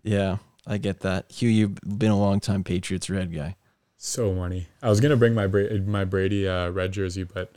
Yeah, 0.03 0.37
I 0.67 0.77
get 0.77 1.01
that. 1.01 1.31
Hugh, 1.31 1.49
you've 1.49 1.75
been 1.81 2.11
a 2.11 2.19
long 2.19 2.39
time 2.39 2.63
Patriots 2.63 3.09
red 3.09 3.33
guy. 3.33 3.55
So 3.97 4.33
money. 4.33 4.67
I 4.81 4.89
was 4.89 4.99
gonna 4.99 5.15
bring 5.15 5.33
my 5.33 5.47
Bra- 5.47 5.77
my 5.85 6.05
Brady 6.05 6.47
uh, 6.47 6.69
red 6.69 6.91
jersey, 6.91 7.23
but 7.23 7.53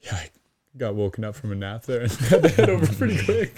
yeah, 0.00 0.14
I 0.14 0.30
got 0.76 0.94
woken 0.94 1.24
up 1.24 1.34
from 1.34 1.52
a 1.52 1.54
nap 1.54 1.84
there 1.84 2.02
and 2.02 2.12
had 2.12 2.42
to 2.42 2.48
head 2.48 2.70
over 2.70 2.86
pretty 2.86 3.24
quick. 3.24 3.54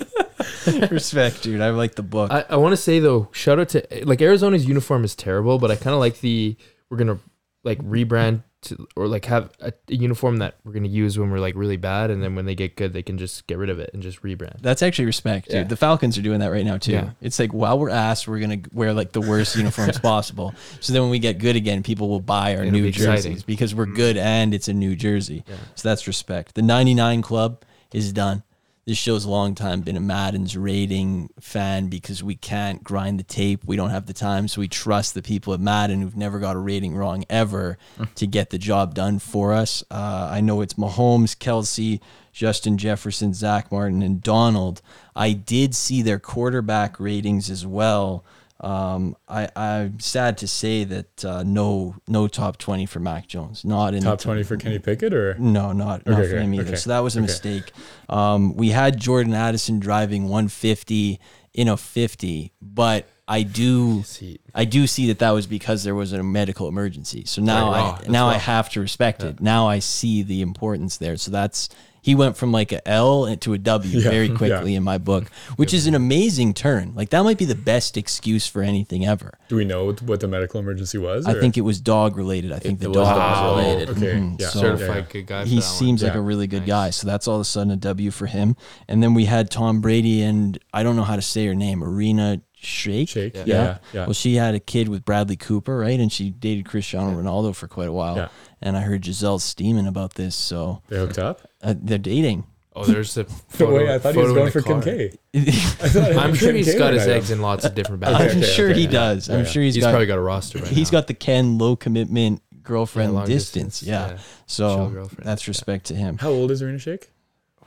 Respect, 0.90 1.42
dude. 1.42 1.60
I 1.60 1.70
like 1.70 1.94
the 1.94 2.02
book. 2.02 2.30
I, 2.30 2.44
I 2.50 2.56
want 2.56 2.72
to 2.72 2.76
say 2.76 2.98
though, 2.98 3.28
shout 3.32 3.58
out 3.58 3.70
to 3.70 3.86
like 4.04 4.20
Arizona's 4.20 4.66
uniform 4.66 5.04
is 5.04 5.14
terrible, 5.14 5.58
but 5.58 5.70
I 5.70 5.76
kind 5.76 5.94
of 5.94 6.00
like 6.00 6.20
the 6.20 6.56
we're 6.90 6.96
gonna 6.98 7.18
like 7.64 7.78
rebrand 7.78 8.42
to 8.62 8.86
or 8.96 9.06
like 9.06 9.24
have 9.26 9.50
a, 9.60 9.72
a 9.88 9.94
uniform 9.94 10.38
that 10.38 10.56
we're 10.64 10.72
gonna 10.72 10.88
use 10.88 11.18
when 11.18 11.30
we're 11.30 11.38
like 11.38 11.54
really 11.54 11.76
bad, 11.76 12.10
and 12.10 12.22
then 12.22 12.34
when 12.34 12.46
they 12.46 12.54
get 12.54 12.76
good, 12.76 12.92
they 12.92 13.02
can 13.02 13.18
just 13.18 13.46
get 13.46 13.58
rid 13.58 13.70
of 13.70 13.78
it 13.78 13.90
and 13.92 14.02
just 14.02 14.22
rebrand. 14.22 14.60
That's 14.60 14.82
actually 14.82 15.06
respect, 15.06 15.48
dude. 15.48 15.54
Yeah. 15.54 15.64
The 15.64 15.76
Falcons 15.76 16.16
are 16.18 16.22
doing 16.22 16.40
that 16.40 16.48
right 16.48 16.64
now 16.64 16.78
too. 16.78 16.92
Yeah. 16.92 17.10
It's 17.20 17.38
like 17.38 17.52
while 17.52 17.78
we're 17.78 17.90
ass, 17.90 18.26
we're 18.26 18.40
gonna 18.40 18.60
wear 18.72 18.92
like 18.92 19.12
the 19.12 19.20
worst 19.20 19.56
uniforms 19.56 19.98
possible. 20.00 20.54
So 20.80 20.92
then 20.92 21.02
when 21.02 21.10
we 21.10 21.18
get 21.18 21.38
good 21.38 21.56
again, 21.56 21.82
people 21.82 22.08
will 22.08 22.20
buy 22.20 22.56
our 22.56 22.62
It'll 22.62 22.72
new 22.72 22.82
be 22.82 22.88
exciting. 22.88 23.32
jerseys 23.32 23.42
because 23.42 23.74
we're 23.74 23.86
mm-hmm. 23.86 23.96
good 23.96 24.16
and 24.16 24.54
it's 24.54 24.68
a 24.68 24.74
new 24.74 24.96
jersey. 24.96 25.44
Yeah. 25.46 25.56
So 25.74 25.88
that's 25.88 26.06
respect. 26.06 26.54
The 26.54 26.62
99 26.62 27.22
Club 27.22 27.62
is 27.92 28.12
done. 28.12 28.42
This 28.84 28.98
show's 28.98 29.24
a 29.24 29.30
long 29.30 29.54
time 29.54 29.82
been 29.82 29.96
a 29.96 30.00
Madden's 30.00 30.56
rating 30.56 31.30
fan 31.38 31.86
because 31.86 32.20
we 32.20 32.34
can't 32.34 32.82
grind 32.82 33.20
the 33.20 33.24
tape. 33.24 33.62
We 33.64 33.76
don't 33.76 33.90
have 33.90 34.06
the 34.06 34.12
time, 34.12 34.48
so 34.48 34.60
we 34.60 34.66
trust 34.66 35.14
the 35.14 35.22
people 35.22 35.54
at 35.54 35.60
Madden 35.60 36.02
who've 36.02 36.16
never 36.16 36.40
got 36.40 36.56
a 36.56 36.58
rating 36.58 36.96
wrong 36.96 37.24
ever 37.30 37.78
to 38.16 38.26
get 38.26 38.50
the 38.50 38.58
job 38.58 38.94
done 38.94 39.20
for 39.20 39.52
us. 39.52 39.84
Uh, 39.88 40.28
I 40.32 40.40
know 40.40 40.62
it's 40.62 40.74
Mahomes, 40.74 41.36
Kelce, 41.36 42.00
Justin 42.32 42.76
Jefferson, 42.76 43.32
Zack 43.34 43.70
Martin, 43.70 44.02
and 44.02 44.20
Donald. 44.20 44.82
I 45.14 45.32
did 45.32 45.76
see 45.76 46.02
their 46.02 46.18
quarterback 46.18 46.98
ratings 46.98 47.50
as 47.50 47.64
well. 47.64 48.24
Um, 48.62 49.16
I, 49.28 49.48
I'm 49.56 49.98
sad 49.98 50.38
to 50.38 50.46
say 50.48 50.84
that 50.84 51.24
uh, 51.24 51.42
no 51.42 51.96
no 52.06 52.28
top 52.28 52.58
20 52.58 52.86
for 52.86 53.00
Mac 53.00 53.26
Jones. 53.26 53.64
Not 53.64 53.92
in 53.94 54.02
Top 54.04 54.18
the 54.18 54.24
twenty 54.24 54.42
for 54.44 54.56
Kenny 54.56 54.78
Pickett 54.78 55.12
or 55.12 55.34
No, 55.38 55.72
not, 55.72 56.06
not 56.06 56.14
Okay, 56.18 56.28
for 56.28 56.34
okay, 56.36 56.44
him 56.44 56.54
either. 56.54 56.62
okay, 56.68 56.76
So 56.76 56.90
that 56.90 57.00
was 57.00 57.16
a 57.16 57.20
mistake. 57.20 57.72
Um, 58.08 58.54
we 58.56 58.68
had 58.70 59.00
Jordan 59.00 59.34
Addison 59.34 59.80
driving 59.80 60.28
150 60.28 61.18
in 61.54 61.68
a 61.68 61.76
50, 61.76 62.52
but 62.62 63.08
I 63.26 63.42
do 63.42 64.02
See, 64.04 64.38
I 64.54 64.64
do 64.64 64.86
see 64.86 65.06
that 65.08 65.18
that 65.18 65.30
was 65.32 65.46
because 65.46 65.82
there 65.84 65.94
was 65.94 66.12
a 66.12 66.22
medical 66.22 66.68
emergency. 66.68 67.24
So 67.26 67.42
now 67.42 67.70
Right, 67.72 67.80
I. 67.82 67.96
That's 67.98 68.08
now 68.10 68.28
I 68.28 68.34
have 68.38 68.68
to 68.70 68.80
respect 68.80 69.22
it. 69.24 69.40
Now 69.40 69.66
I 69.68 69.80
see 69.80 70.22
the 70.22 70.40
importance 70.40 70.98
there. 70.98 71.16
So 71.16 71.30
that's 71.30 71.68
he 72.02 72.14
went 72.14 72.36
from 72.36 72.50
like 72.52 72.72
a 72.72 72.86
L 72.86 73.24
into 73.26 73.54
a 73.54 73.58
W 73.58 73.98
Yeah, 74.00 74.10
very 74.10 74.26
yeah. 74.26 74.36
quickly 74.36 74.74
in 74.74 74.82
my 74.82 74.98
book, 74.98 75.30
which 75.56 75.72
is 75.72 75.86
an 75.86 75.94
amazing 75.94 76.52
turn. 76.52 76.92
Like 76.94 77.10
that 77.10 77.22
might 77.22 77.38
be 77.38 77.44
the 77.44 77.54
best 77.54 77.96
excuse 77.96 78.46
for 78.46 78.60
anything 78.62 79.06
ever. 79.06 79.38
do 79.48 79.56
we 79.56 79.64
know 79.64 79.92
what 79.92 80.20
the 80.20 80.28
medical 80.28 80.58
emergency 80.60 80.98
was? 80.98 81.26
I 81.26 81.32
or- 81.32 81.40
think 81.40 81.56
it 81.56 81.60
was 81.62 81.80
dog 81.80 82.16
related. 82.16 82.52
I 82.52 82.58
think 82.58 82.80
It 82.80 82.82
the 82.82 82.88
was 82.90 82.96
dog 82.96 83.16
dog 83.16 83.56
was 83.56 83.64
related. 83.64 83.90
Okay, 83.90 84.18
Mhm. 84.20 84.40
yeah, 84.40 84.48
So- 84.48 84.60
certified 84.60 85.08
good 85.10 85.26
guy. 85.26 85.44
He 85.44 85.56
that 85.56 85.62
seems 85.62 86.02
like 86.02 86.14
Yeah. 86.14 86.18
a 86.18 86.22
really 86.22 86.46
good 86.46 86.62
Nice. 86.62 86.68
guy. 86.68 86.90
So 86.90 87.06
that's 87.06 87.28
all 87.28 87.36
of 87.36 87.42
a 87.42 87.44
sudden 87.44 87.70
a 87.70 87.76
W 87.76 88.10
for 88.10 88.26
him. 88.26 88.56
And 88.88 89.02
then 89.02 89.14
we 89.14 89.26
had 89.26 89.50
Tom 89.50 89.80
Brady 89.80 90.22
and 90.22 90.58
I 90.72 90.82
don't 90.82 90.96
know 90.96 91.04
how 91.04 91.16
to 91.16 91.22
say 91.22 91.46
her 91.46 91.54
name, 91.54 91.82
Irina 91.82 92.40
Shayk. 92.62 93.04
Shayk. 93.08 93.34
Yeah. 93.34 93.42
Yeah, 93.46 93.54
yeah, 93.64 93.78
yeah. 93.92 94.04
Well, 94.06 94.12
she 94.14 94.36
had 94.36 94.54
a 94.54 94.60
kid 94.60 94.88
with 94.88 95.04
Bradley 95.04 95.36
Cooper, 95.36 95.76
right? 95.76 95.98
And 95.98 96.12
she 96.12 96.30
dated 96.30 96.64
Cristiano 96.66 97.20
Ronaldo 97.20 97.54
for 97.54 97.66
quite 97.68 97.88
a 97.88 97.92
while. 97.92 98.16
Yeah. 98.16 98.28
And 98.60 98.76
I 98.76 98.80
heard 98.82 99.02
Gisele 99.02 99.38
steaming 99.40 99.86
about 99.86 100.14
this. 100.14 100.34
So 100.36 100.82
they 100.88 100.96
hooked 100.98 101.18
up. 101.18 101.40
uh, 101.62 101.74
they're 101.76 101.98
dating. 101.98 102.44
Oh, 102.74 102.84
there's 102.84 103.18
a 103.18 103.24
photo, 103.48 103.74
Wait, 103.76 103.90
I 103.90 103.98
thought 103.98 104.14
he 104.14 104.20
was 104.22 104.32
going 104.32 104.50
for 104.52 104.62
car. 104.62 104.80
Kim 104.82 105.10
K. 105.10 105.18
I'm 105.34 106.18
I'm 106.18 106.34
sure 106.34 106.52
he's 106.52 106.74
got 106.74 106.94
his 106.94 107.06
eggs 107.06 107.30
in 107.30 107.42
lots 107.42 107.64
of 107.66 107.74
different 107.74 108.00
baskets. 108.00 108.32
I'm 108.34 108.38
okay, 108.40 108.46
sure 108.50 108.70
okay, 108.70 108.78
he 108.78 108.84
yeah. 108.86 108.90
does. 108.90 109.28
I'm 109.28 109.44
sure 109.44 109.62
he's 109.62 109.74
He's 109.74 109.84
got 109.84 109.90
probably 109.90 110.06
got 110.06 110.16
a 110.18 110.22
roster 110.22 110.58
right 110.58 110.68
he's 110.68 110.90
now. 110.90 111.00
got 111.00 111.06
the 111.06 111.14
Ken 111.14 111.58
low 111.58 111.76
commitment 111.76 112.40
girlfriend 112.62 113.12
long 113.12 113.26
distance. 113.26 113.80
distance, 113.80 113.82
Yeah. 113.88 114.12
yeah. 114.12 114.18
So 114.46 114.76
Chill 114.76 114.90
girlfriend, 114.90 115.26
that's 115.26 115.46
yeah. 115.46 115.50
respect 115.50 115.86
to 115.86 115.94
him. 115.96 116.16
How 116.18 116.30
old 116.30 116.50
is 116.50 116.62
Irina 116.62 116.78
Shayk? 116.78 117.08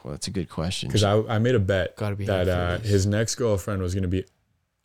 Well, 0.04 0.14
that's 0.14 0.28
a 0.28 0.32
good 0.32 0.50
question. 0.50 0.88
Because 0.90 1.04
I, 1.04 1.18
I 1.22 1.40
made 1.40 1.56
a 1.56 1.60
bet 1.60 1.96
be 2.18 2.26
that 2.26 2.48
uh, 2.48 2.78
his 2.80 3.06
next 3.06 3.36
girlfriend 3.36 3.82
was 3.82 3.94
going 3.94 4.04
to 4.04 4.08
be 4.08 4.24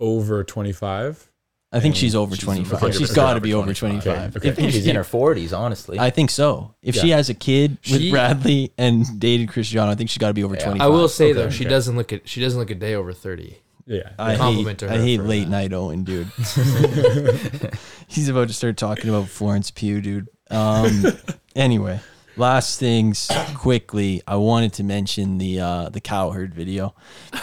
over 0.00 0.42
25. 0.42 1.28
I 1.72 1.78
think 1.78 1.94
she's 1.94 2.16
over 2.16 2.34
she's 2.34 2.42
25. 2.44 2.80
100% 2.80 2.98
she's 2.98 3.12
got 3.12 3.34
to 3.34 3.40
be 3.40 3.54
over 3.54 3.72
25. 3.72 4.02
25. 4.02 4.36
Okay, 4.38 4.50
I 4.50 4.52
think 4.52 4.72
he's 4.72 4.88
in 4.88 4.96
her 4.96 5.04
40s, 5.04 5.56
honestly. 5.56 6.00
I 6.00 6.10
think 6.10 6.30
so. 6.30 6.74
If 6.82 6.96
she 6.96 7.10
has 7.10 7.28
a 7.28 7.34
kid 7.34 7.78
with 7.88 8.00
She- 8.00 8.10
Bradley 8.10 8.72
and 8.76 9.20
dated 9.20 9.50
Cristiano, 9.50 9.88
I 9.88 9.94
think 9.94 10.10
she's 10.10 10.18
got 10.18 10.28
to 10.28 10.34
be 10.34 10.42
over 10.42 10.56
Yeah. 10.56 10.64
25. 10.64 10.84
I 10.84 10.90
will 10.90 11.06
say 11.08 11.26
Okay, 11.26 11.32
though, 11.34 11.50
she 11.50 11.62
okay. 11.64 11.70
doesn't 11.70 11.96
look 11.96 12.12
at 12.12 12.28
she 12.28 12.40
doesn't 12.40 12.58
look 12.58 12.70
a 12.70 12.74
day 12.74 12.94
over 12.94 13.12
thirty. 13.12 13.58
Yeah. 13.86 14.10
I 14.18 14.36
Compliment 14.36 14.80
hate, 14.80 14.88
to 14.88 14.94
I 14.94 14.98
hate 14.98 15.20
late 15.20 15.44
that. 15.44 15.50
night 15.50 15.72
Owen, 15.72 16.02
dude. 16.04 16.26
He's 18.08 18.28
about 18.28 18.48
to 18.48 18.54
start 18.54 18.76
talking 18.76 19.08
about 19.08 19.28
Florence 19.28 19.70
Pugh, 19.70 20.00
dude. 20.00 20.28
Um, 20.50 21.04
anyway, 21.56 22.00
last 22.40 22.80
things 22.80 23.30
quickly. 23.54 24.22
I 24.26 24.36
wanted 24.36 24.72
to 24.74 24.84
mention 24.84 25.38
the 25.38 25.60
uh, 25.60 25.88
the 25.90 26.00
cowherd 26.00 26.54
video 26.54 26.94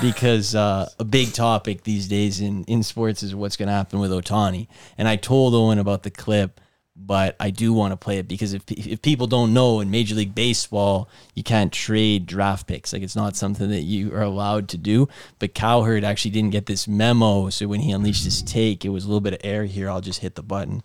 because 0.02 0.56
uh, 0.56 0.90
a 1.00 1.06
big 1.06 1.32
topic 1.32 1.84
these 1.84 2.08
days 2.08 2.42
in 2.42 2.66
in 2.66 2.84
sports 2.84 3.24
is 3.24 3.34
what's 3.34 3.56
going 3.56 3.68
to 3.68 3.74
happen 3.74 4.00
with 4.00 4.12
Ohtani. 4.12 4.68
And 4.98 5.08
I 5.08 5.16
told 5.16 5.54
Owen 5.54 5.80
about 5.80 6.04
the 6.04 6.12
clip. 6.12 6.60
But 7.00 7.36
I 7.40 7.52
do 7.52 7.74
want 7.74 7.92
to 7.92 7.96
play 7.96 8.18
it 8.18 8.28
because 8.28 8.54
if, 8.54 8.64
if 8.72 9.04
people 9.04 9.28
don't 9.28 9.54
know 9.54 9.82
in 9.82 9.92
Major 9.92 10.16
League 10.16 10.34
Baseball, 10.34 11.08
you 11.36 11.44
can't 11.44 11.72
trade 11.72 12.26
draft 12.26 12.66
picks. 12.66 12.92
Like 12.92 13.04
it's 13.04 13.16
not 13.16 13.36
something 13.36 13.70
that 13.70 13.84
you 13.84 14.12
are 14.16 14.24
allowed 14.24 14.68
to 14.70 14.80
do. 14.80 15.08
But 15.38 15.54
Cowherd 15.54 16.04
actually 16.04 16.32
didn't 16.32 16.50
get 16.50 16.66
this 16.66 16.88
memo. 16.88 17.52
So 17.52 17.68
when 17.68 17.82
he 17.82 17.92
unleashed 17.92 18.24
his 18.24 18.42
take, 18.42 18.84
it 18.84 18.90
was 18.90 19.04
a 19.04 19.10
little 19.10 19.22
bit 19.22 19.36
of 19.36 19.42
air 19.44 19.66
here. 19.66 19.92
I'll 19.92 20.02
just 20.02 20.22
hit 20.22 20.34
the 20.34 20.42
button. 20.42 20.82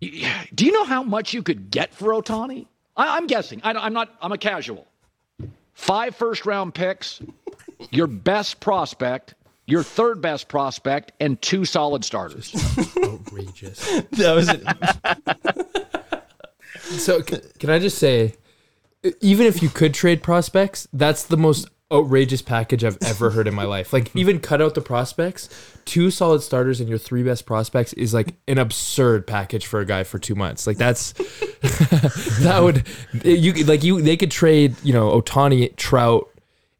Do 0.00 0.64
you 0.64 0.70
know 0.70 0.84
how 0.84 1.02
much 1.02 1.34
you 1.34 1.42
could 1.42 1.72
get 1.72 1.92
for 1.92 2.12
Ohtani? 2.12 2.68
I, 2.96 3.16
I'm 3.16 3.26
guessing. 3.26 3.60
I, 3.64 3.72
I'm 3.72 3.92
not. 3.92 4.14
I'm 4.20 4.32
a 4.32 4.38
casual. 4.38 4.86
Five 5.74 6.16
first 6.16 6.46
round 6.46 6.74
picks, 6.74 7.20
your 7.90 8.06
best 8.06 8.60
prospect, 8.60 9.34
your 9.66 9.82
third 9.82 10.22
best 10.22 10.48
prospect, 10.48 11.12
and 11.20 11.40
two 11.42 11.64
solid 11.64 12.04
starters. 12.04 12.54
Outrageous. 13.04 14.02
That 14.12 14.34
was 14.34 14.48
it. 14.48 14.62
So 17.00 17.20
c- 17.20 17.40
can 17.58 17.68
I 17.70 17.78
just 17.78 17.98
say, 17.98 18.36
even 19.20 19.46
if 19.46 19.62
you 19.62 19.68
could 19.68 19.92
trade 19.92 20.22
prospects, 20.22 20.86
that's 20.92 21.24
the 21.24 21.36
most 21.36 21.68
outrageous 21.92 22.42
package 22.42 22.82
I've 22.84 22.98
ever 23.02 23.30
heard 23.30 23.46
in 23.46 23.54
my 23.54 23.64
life. 23.64 23.92
Like 23.92 24.14
even 24.16 24.40
cut 24.40 24.60
out 24.60 24.74
the 24.74 24.80
prospects, 24.80 25.48
two 25.84 26.10
solid 26.10 26.42
starters 26.42 26.80
and 26.80 26.88
your 26.88 26.98
three 26.98 27.22
best 27.22 27.46
prospects 27.46 27.92
is 27.92 28.12
like 28.12 28.34
an 28.48 28.58
absurd 28.58 29.26
package 29.26 29.66
for 29.66 29.80
a 29.80 29.86
guy 29.86 30.02
for 30.04 30.18
two 30.18 30.34
months. 30.34 30.66
Like 30.66 30.76
that's 30.78 31.12
that 32.40 32.60
would 32.62 32.86
you 33.24 33.52
could- 33.52 33.68
like 33.68 33.84
you 33.84 34.00
they 34.00 34.16
could 34.16 34.30
trade 34.30 34.74
you 34.82 34.92
know 34.92 35.20
Ohtani 35.20 35.74
Trout. 35.76 36.28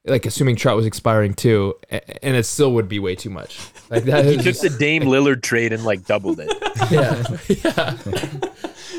Like 0.09 0.25
assuming 0.25 0.55
Trout 0.55 0.77
was 0.77 0.87
expiring 0.87 1.35
too, 1.35 1.75
and 1.91 2.37
it 2.37 2.47
still 2.47 2.73
would 2.75 2.89
be 2.89 3.01
way 3.01 3.17
too 3.17 3.29
much. 3.31 3.59
Like 3.91 4.05
that 4.05 4.25
He 4.25 4.35
is 4.37 4.45
took 4.61 4.73
the 4.73 4.79
Dame 4.79 5.03
Lillard 5.07 5.43
trade 5.43 5.73
and 5.73 5.85
like 5.85 6.05
doubled 6.07 6.39
it. 6.41 6.49
yeah, 6.93 7.25
yeah. 7.49 7.97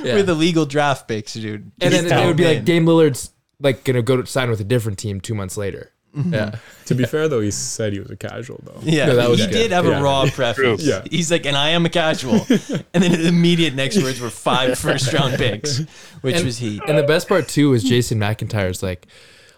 Yeah. 0.03 0.15
With 0.15 0.29
illegal 0.29 0.65
draft 0.65 1.07
picks, 1.07 1.33
dude. 1.33 1.71
and 1.79 1.93
then 1.93 2.03
Just 2.09 2.13
it 2.13 2.25
would 2.27 2.35
be 2.35 2.43
throw 2.43 2.51
'em 2.51 2.55
like. 2.57 2.65
Dame 2.65 2.85
Lillard's 2.85 3.31
like 3.61 3.85
gonna 3.85 4.01
go 4.01 4.17
to 4.17 4.25
sign 4.25 4.49
with 4.49 4.59
a 4.59 4.65
different 4.65 4.99
team 4.99 5.21
two 5.21 5.33
months 5.33 5.55
later. 5.55 5.93
Mm-hmm. 6.17 6.33
Yeah, 6.33 6.55
To 6.85 6.95
be 6.95 7.05
fair, 7.05 7.27
though, 7.27 7.41
he 7.41 7.51
said 7.51 7.93
he 7.93 7.99
was 7.99 8.09
a 8.09 8.15
casual, 8.15 8.59
though. 8.63 8.79
Yeah, 8.81 9.05
No, 9.07 9.15
that 9.17 9.29
was 9.29 9.39
he 9.39 9.45
good. 9.45 9.51
did 9.53 9.71
have 9.71 9.85
Yeah. 9.85 9.99
a 9.99 10.03
raw 10.03 10.25
preference. 10.29 10.83
Yeah. 10.83 11.03
He's 11.11 11.29
like, 11.31 11.45
and 11.45 11.55
I 11.55 11.69
am 11.69 11.85
a 11.85 11.89
casual. 11.89 12.35
and 12.93 13.03
then 13.03 13.11
the 13.11 13.27
immediate 13.27 13.75
next 13.75 14.01
words 14.01 14.19
were 14.19 14.29
five 14.29 14.77
first 14.79 15.11
round 15.13 15.35
picks, 15.37 15.79
which 16.21 16.35
And- 16.37 16.45
was 16.45 16.57
he. 16.57 16.81
and 16.87 16.97
the 16.97 17.03
best 17.03 17.27
part 17.27 17.47
too 17.47 17.73
is 17.73 17.83
Jason 17.83 18.19
McIntyre's 18.19 18.81
like, 18.81 19.05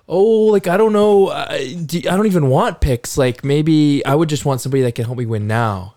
oh, 0.07 0.45
like 0.48 0.68
I 0.68 0.76
don't 0.76 0.91
know, 0.94 1.30
I, 1.30 1.76
do- 1.86 1.99
I 2.10 2.15
don't 2.18 2.26
even 2.26 2.49
want 2.49 2.81
picks. 2.81 3.18
Like 3.18 3.44
maybe 3.44 4.03
I 4.06 4.15
would 4.15 4.27
just 4.30 4.44
want 4.45 4.60
somebody 4.61 4.81
that 4.84 4.95
can 4.95 5.06
help 5.06 5.18
me 5.18 5.26
win 5.27 5.48
now. 5.48 5.95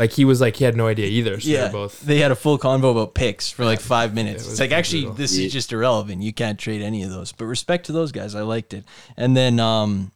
Like 0.00 0.12
he 0.12 0.24
was 0.24 0.40
like 0.40 0.56
he 0.56 0.64
had 0.64 0.76
no 0.76 0.86
idea 0.88 1.06
either. 1.06 1.38
So 1.38 1.48
Yeah, 1.48 1.60
they're 1.64 1.72
both. 1.72 2.00
they 2.00 2.18
had 2.18 2.32
a 2.32 2.34
full 2.36 2.58
convo 2.58 2.90
about 2.90 3.14
picks 3.14 3.50
for 3.50 3.64
like 3.64 3.80
five 3.80 4.14
minutes. 4.14 4.44
was 4.44 4.52
It's 4.54 4.60
like 4.60 4.72
actually, 4.72 5.02
brutal. 5.02 5.16
this 5.16 5.36
is 5.36 5.52
just 5.52 5.72
irrelevant. 5.72 6.22
You 6.22 6.32
can't 6.32 6.58
trade 6.58 6.82
any 6.82 7.02
of 7.04 7.10
those. 7.10 7.30
But 7.32 7.44
respect 7.44 7.86
to 7.86 7.92
those 7.92 8.10
guys, 8.10 8.34
I 8.34 8.40
liked 8.42 8.72
it. 8.74 8.84
And 9.16 9.36
then, 9.36 9.60
um, 9.60 10.10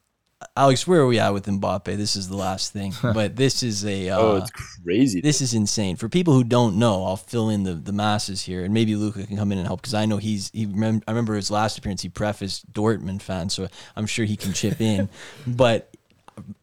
Alex, 0.56 0.86
where 0.86 1.00
are 1.00 1.06
we 1.06 1.18
at 1.18 1.32
with 1.32 1.46
Mbappe? 1.46 1.84
This 1.96 2.16
is 2.16 2.28
the 2.28 2.36
last 2.36 2.72
thing, 2.72 2.92
but 3.02 3.34
this 3.36 3.62
is 3.62 3.84
a. 3.86 4.10
Uh, 4.10 4.18
Oh, 4.20 4.36
it's 4.36 4.50
crazy. 4.84 5.20
This 5.22 5.40
is 5.40 5.54
insane. 5.54 5.96
For 5.96 6.08
people 6.08 6.34
who 6.34 6.44
don't 6.44 6.76
know, 6.78 7.04
I'll 7.04 7.16
fill 7.16 7.48
in 7.48 7.62
the, 7.64 7.72
the 7.74 7.92
masses 7.92 8.42
here, 8.42 8.62
and 8.64 8.74
maybe 8.74 8.94
Luka 8.96 9.26
can 9.26 9.36
come 9.38 9.52
in 9.52 9.58
and 9.58 9.66
help 9.66 9.80
because 9.80 9.94
I 9.94 10.04
know 10.06 10.16
he's 10.18 10.50
he. 10.52 10.66
Remem- 10.66 11.02
I 11.06 11.12
remember 11.12 11.34
his 11.34 11.50
last 11.50 11.78
appearance. 11.78 12.02
He 12.02 12.08
prefaced 12.10 12.70
Dortmund 12.72 13.22
fan, 13.22 13.48
so 13.48 13.68
I'm 13.96 14.06
sure 14.06 14.24
he 14.26 14.36
can 14.36 14.52
chip 14.52 14.80
in. 14.82 15.08
but 15.46 15.93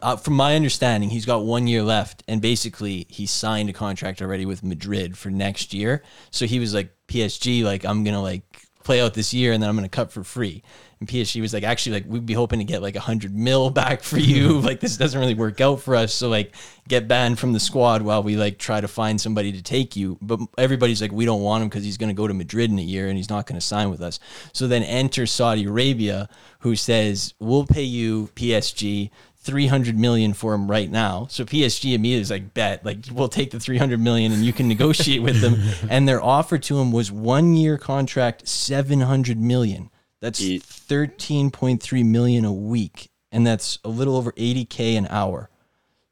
uh, 0.01 0.15
from 0.15 0.33
my 0.35 0.55
understanding, 0.55 1.09
he's 1.09 1.25
got 1.25 1.45
one 1.45 1.67
year 1.67 1.83
left, 1.83 2.23
and 2.27 2.41
basically 2.41 3.05
he 3.09 3.25
signed 3.25 3.69
a 3.69 3.73
contract 3.73 4.21
already 4.21 4.45
with 4.45 4.63
Madrid 4.63 5.17
for 5.17 5.29
next 5.29 5.73
year. 5.73 6.03
So 6.31 6.45
he 6.45 6.59
was 6.59 6.73
like 6.73 6.93
PSG, 7.07 7.63
like 7.63 7.85
I'm 7.85 8.03
gonna 8.03 8.21
like 8.21 8.43
play 8.83 8.99
out 8.99 9.13
this 9.13 9.33
year, 9.33 9.53
and 9.53 9.61
then 9.61 9.69
I'm 9.69 9.75
gonna 9.75 9.89
cut 9.89 10.11
for 10.11 10.23
free. 10.23 10.63
And 10.99 11.07
PSG 11.07 11.41
was 11.41 11.53
like, 11.53 11.63
actually, 11.63 11.93
like 11.93 12.05
we'd 12.07 12.25
be 12.25 12.33
hoping 12.33 12.59
to 12.59 12.65
get 12.65 12.81
like 12.81 12.95
a 12.95 12.99
hundred 12.99 13.35
mil 13.35 13.69
back 13.81 14.03
for 14.03 14.17
you. 14.17 14.59
like 14.61 14.79
this 14.79 14.97
doesn't 14.97 15.19
really 15.19 15.35
work 15.35 15.61
out 15.61 15.81
for 15.81 15.95
us, 15.95 16.13
so 16.13 16.29
like 16.29 16.55
get 16.87 17.07
banned 17.07 17.39
from 17.39 17.53
the 17.53 17.59
squad 17.59 18.01
while 18.01 18.23
we 18.23 18.35
like 18.35 18.57
try 18.57 18.81
to 18.81 18.87
find 18.87 19.19
somebody 19.21 19.51
to 19.51 19.61
take 19.61 19.95
you. 19.95 20.17
But 20.21 20.39
everybody's 20.57 21.01
like, 21.01 21.11
we 21.11 21.25
don't 21.25 21.41
want 21.41 21.63
him 21.63 21.69
because 21.69 21.83
he's 21.83 21.97
gonna 21.97 22.13
go 22.13 22.27
to 22.27 22.33
Madrid 22.33 22.71
in 22.71 22.79
a 22.79 22.83
year 22.83 23.07
and 23.07 23.17
he's 23.17 23.29
not 23.29 23.45
gonna 23.45 23.61
sign 23.61 23.89
with 23.89 24.01
us. 24.01 24.19
So 24.51 24.67
then 24.67 24.83
enter 24.83 25.25
Saudi 25.25 25.65
Arabia, 25.65 26.27
who 26.59 26.75
says 26.75 27.33
we'll 27.39 27.65
pay 27.65 27.83
you 27.83 28.29
PSG 28.35 29.11
300 29.41 29.97
million 29.97 30.33
for 30.33 30.53
him 30.53 30.69
right 30.69 30.89
now. 30.89 31.25
So 31.29 31.43
PSG 31.43 31.93
immediately 31.93 32.21
is 32.21 32.31
like, 32.31 32.53
bet, 32.53 32.85
like 32.85 32.99
we'll 33.11 33.27
take 33.27 33.49
the 33.51 33.59
300 33.59 33.99
million 33.99 34.31
and 34.31 34.45
you 34.45 34.53
can 34.53 34.67
negotiate 34.67 35.23
with 35.23 35.41
them. 35.41 35.57
And 35.89 36.07
their 36.07 36.21
offer 36.21 36.57
to 36.57 36.79
him 36.79 36.91
was 36.91 37.11
one 37.11 37.55
year 37.55 37.77
contract, 37.77 38.47
700 38.47 39.39
million. 39.39 39.89
That's 40.19 40.39
13.3 40.39 42.05
million 42.05 42.45
a 42.45 42.53
week. 42.53 43.09
And 43.31 43.45
that's 43.45 43.79
a 43.83 43.89
little 43.89 44.15
over 44.15 44.31
80K 44.33 44.97
an 44.97 45.07
hour. 45.09 45.49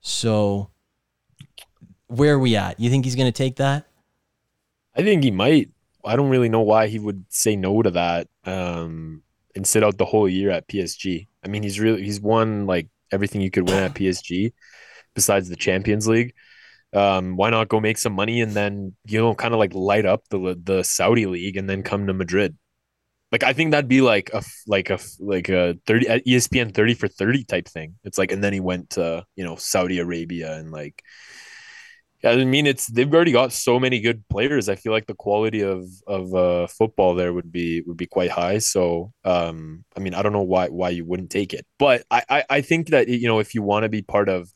So 0.02 0.72
where 2.08 2.34
are 2.34 2.40
we 2.40 2.56
at? 2.56 2.80
You 2.80 2.90
think 2.90 3.06
he's 3.06 3.16
going 3.16 3.32
to 3.32 3.38
take 3.38 3.58
that? 3.58 3.86
I 4.96 5.04
think 5.04 5.24
he 5.24 5.32
might. 5.32 5.70
I 6.04 6.16
don't 6.16 6.30
really 6.30 6.50
know 6.50 6.62
why 6.62 6.88
he 6.88 6.98
would 6.98 7.26
say 7.30 7.56
no 7.56 7.82
to 7.84 7.92
that 7.92 8.28
um, 8.46 9.22
and 9.56 9.68
sit 9.68 9.84
out 9.84 9.98
the 9.98 10.06
whole 10.06 10.28
year 10.28 10.50
at 10.50 10.68
PSG. 10.68 11.28
I 11.44 11.48
mean, 11.48 11.62
he's 11.62 11.80
really 11.80 12.02
he's 12.02 12.20
won 12.20 12.66
like 12.66 12.88
everything 13.12 13.42
you 13.42 13.52
could 13.52 13.68
win 13.68 13.84
at 13.84 13.94
PSG, 13.94 14.54
besides 15.16 15.50
the 15.50 15.56
Champions 15.56 16.08
League. 16.08 16.34
Um, 16.92 17.36
why 17.38 17.52
not 17.52 17.70
go 17.70 17.80
make 17.80 18.00
some 18.00 18.14
money 18.14 18.42
and 18.42 18.54
then 18.54 18.96
you 19.06 19.20
know 19.20 19.36
kind 19.36 19.54
of 19.54 19.60
like 19.60 19.76
light 19.76 20.06
up 20.06 20.24
the 20.30 20.60
the 20.64 20.84
Saudi 20.84 21.28
league 21.28 21.58
and 21.58 21.70
then 21.70 21.84
come 21.84 22.08
to 22.08 22.14
Madrid? 22.14 22.58
Like 23.32 23.44
I 23.44 23.54
think 23.54 23.72
that'd 23.72 23.88
be 23.88 24.02
like 24.02 24.32
a 24.34 24.44
like 24.66 24.90
a 24.90 25.00
like 25.20 25.50
a 25.50 25.78
thirty 25.86 26.08
ESPN 26.08 26.74
thirty 26.74 26.96
for 26.96 27.08
thirty 27.08 27.44
type 27.44 27.68
thing. 27.68 27.96
It's 28.04 28.18
like 28.18 28.32
and 28.32 28.44
then 28.44 28.54
he 28.54 28.60
went 28.60 28.92
to 28.92 29.26
you 29.36 29.44
know 29.44 29.56
Saudi 29.56 30.00
Arabia 30.00 30.58
and 30.58 30.72
like 30.72 31.04
I 32.24 32.44
mean 32.44 32.68
it's 32.68 32.88
they've 32.88 33.12
already 33.14 33.32
got 33.32 33.54
so 33.54 33.80
many 33.80 34.00
good 34.02 34.28
players. 34.30 34.68
I 34.68 34.76
feel 34.76 34.92
like 34.92 35.08
the 35.08 35.16
quality 35.16 35.62
of 35.62 35.86
of 36.08 36.34
uh, 36.36 36.68
football 36.68 37.16
there 37.16 37.32
would 37.34 37.52
be 37.52 37.82
would 37.82 37.98
be 37.98 38.08
quite 38.08 38.30
high. 38.32 38.58
So 38.60 39.14
um, 39.24 39.86
I 39.96 40.00
mean 40.02 40.14
I 40.14 40.22
don't 40.22 40.34
know 40.34 40.42
why 40.42 40.68
why 40.68 40.90
you 40.90 41.06
wouldn't 41.06 41.30
take 41.32 41.54
it, 41.54 41.66
but 41.78 42.04
I 42.12 42.24
I, 42.30 42.44
I 42.50 42.62
think 42.62 42.90
that 42.90 43.08
you 43.08 43.28
know 43.28 43.40
if 43.40 43.56
you 43.56 43.62
want 43.62 43.84
to 43.84 43.90
be 43.90 44.02
part 44.02 44.28
of 44.30 44.52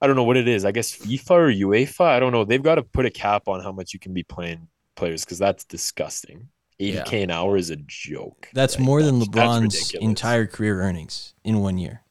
I 0.00 0.06
don't 0.06 0.16
know 0.16 0.24
what 0.24 0.38
it 0.38 0.48
is. 0.48 0.64
I 0.64 0.72
guess 0.72 0.90
FIFA 0.96 1.30
or 1.30 1.52
UEFA. 1.52 2.06
I 2.06 2.20
don't 2.20 2.32
know. 2.32 2.44
They've 2.44 2.62
got 2.62 2.76
to 2.76 2.82
put 2.82 3.04
a 3.04 3.10
cap 3.10 3.48
on 3.48 3.62
how 3.62 3.72
much 3.72 3.92
you 3.92 4.00
can 4.00 4.14
be 4.14 4.22
playing 4.22 4.68
players 4.96 5.24
because 5.24 5.38
that's 5.38 5.64
disgusting. 5.64 6.48
80k 6.80 7.24
an 7.24 7.30
hour 7.30 7.58
is 7.58 7.68
a 7.68 7.76
joke. 7.76 8.48
That's 8.54 8.76
Like, 8.76 8.84
more 8.86 9.02
than 9.02 9.18
that's- 9.18 9.34
that's 9.34 9.92
LeBron's 9.92 9.94
entire 10.00 10.46
career 10.46 10.80
earnings 10.80 11.34
in 11.44 11.60
one 11.60 11.76
year. 11.76 12.02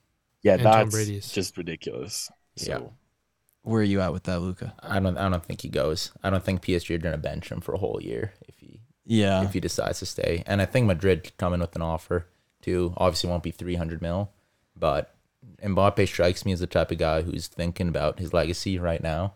Yeah, 0.44 0.54
And 0.54 0.62
Tom 0.62 0.72
that's 0.72 0.92
Brady's. 0.94 1.32
just 1.32 1.58
ridiculous. 1.58 2.30
So 2.56 2.72
Yeah. 2.72 2.80
Where 3.64 3.82
are 3.82 3.84
you 3.84 4.02
at 4.02 4.14
with 4.14 4.24
that, 4.24 4.40
Luka? 4.42 4.74
I 4.82 5.00
don't. 5.00 5.18
I 5.18 5.30
don't 5.30 5.44
think 5.46 5.62
he 5.62 5.70
goes. 5.70 6.12
I 6.24 6.30
don't 6.30 6.44
think 6.44 6.62
PSG 6.64 6.96
are 6.96 6.98
gonna 6.98 7.18
bench 7.18 7.52
him 7.52 7.62
for 7.62 7.74
a 7.74 7.78
whole 7.78 8.00
year 8.02 8.34
if 8.48 8.56
he 8.60 8.80
Yeah. 9.06 9.44
if 9.44 9.54
he 9.54 9.60
decides 9.60 10.00
to 10.00 10.06
stay. 10.06 10.44
And 10.48 10.62
I 10.62 10.66
think 10.66 10.88
Madrid 10.88 11.24
could 11.24 11.38
come 11.38 11.54
in 11.54 11.60
with 11.60 11.76
an 11.76 11.82
offer 11.82 12.28
too. 12.62 12.94
Obviously, 12.98 13.30
won't 13.30 13.44
be 13.44 13.52
three 13.52 13.76
hundred 13.76 14.02
mil, 14.02 14.32
but 14.76 15.14
Mbappe 15.64 16.08
strikes 16.08 16.46
me 16.46 16.52
as 16.54 16.62
the 16.62 16.68
type 16.68 16.92
of 16.92 16.98
guy 16.98 17.22
who's 17.22 17.48
thinking 17.48 17.90
about 17.90 18.20
his 18.20 18.34
legacy 18.34 18.80
right 18.80 19.04
now. 19.04 19.34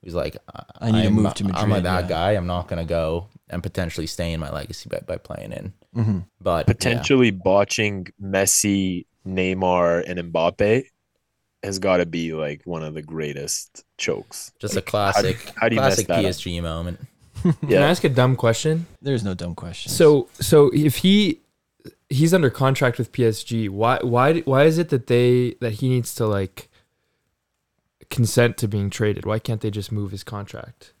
He's 0.00 0.14
like, 0.14 0.36
I 0.80 0.92
need 0.92 0.98
to 1.00 1.04
I'm- 1.06 1.14
move 1.14 1.34
to 1.34 1.44
Madrid. 1.44 1.62
I'm 1.62 1.68
Madrid, 1.70 1.84
that 1.86 2.02
yeah. 2.04 2.08
guy. 2.08 2.30
I'm 2.32 2.46
not 2.46 2.68
gonna 2.68 2.84
go 2.84 3.26
and 3.50 3.62
potentially 3.62 4.06
stay 4.06 4.32
in 4.32 4.38
my 4.40 4.50
legacy 4.50 4.88
by, 4.88 5.00
by 5.00 5.16
playing 5.16 5.52
in. 5.52 5.72
Mhm. 5.96 6.24
But 6.40 6.66
yeah. 6.68 6.72
potentially 6.72 7.30
botching 7.32 8.06
Messi, 8.22 9.06
Neymar, 9.26 10.04
and 10.08 10.32
Mbappe 10.32 10.84
has 11.62 11.78
got 11.78 11.96
to 11.98 12.06
be 12.06 12.32
like 12.32 12.62
one 12.64 12.82
of 12.84 12.94
the 12.94 13.02
greatest 13.02 13.84
chokes. 13.98 14.52
just 14.60 14.74
a 14.74 14.76
Like, 14.76 14.84
how 14.90 15.22
do- 15.22 15.32
classic, 15.32 15.52
how 15.56 15.68
do 15.68 15.74
you 15.74 15.80
classic 15.80 16.06
that 16.08 16.18
up? 16.18 16.24
PSG 16.24 16.62
moment. 16.62 17.00
Can 17.42 17.82
I 17.82 17.88
ask 17.90 18.02
a 18.04 18.08
dumb 18.08 18.34
question? 18.36 18.86
There's 19.02 19.22
no 19.24 19.34
dumb 19.34 19.54
question. 19.54 19.92
So 19.92 20.28
so 20.40 20.70
if 20.74 20.96
he 20.98 21.40
he's 22.08 22.32
under 22.34 22.50
contract 22.50 22.98
with 22.98 23.12
PSG, 23.12 23.68
why 23.68 23.98
why 24.02 24.40
why 24.40 24.64
is 24.64 24.78
it 24.78 24.88
that 24.88 25.06
they 25.06 25.54
that 25.60 25.74
he 25.74 25.88
needs 25.88 26.14
to 26.16 26.26
like 26.26 26.68
consent 28.10 28.56
to 28.58 28.68
being 28.68 28.90
traded? 28.90 29.26
Why 29.26 29.38
can't 29.38 29.60
they 29.60 29.70
just 29.70 29.92
move 29.92 30.10
his 30.12 30.24
contract? 30.24 30.92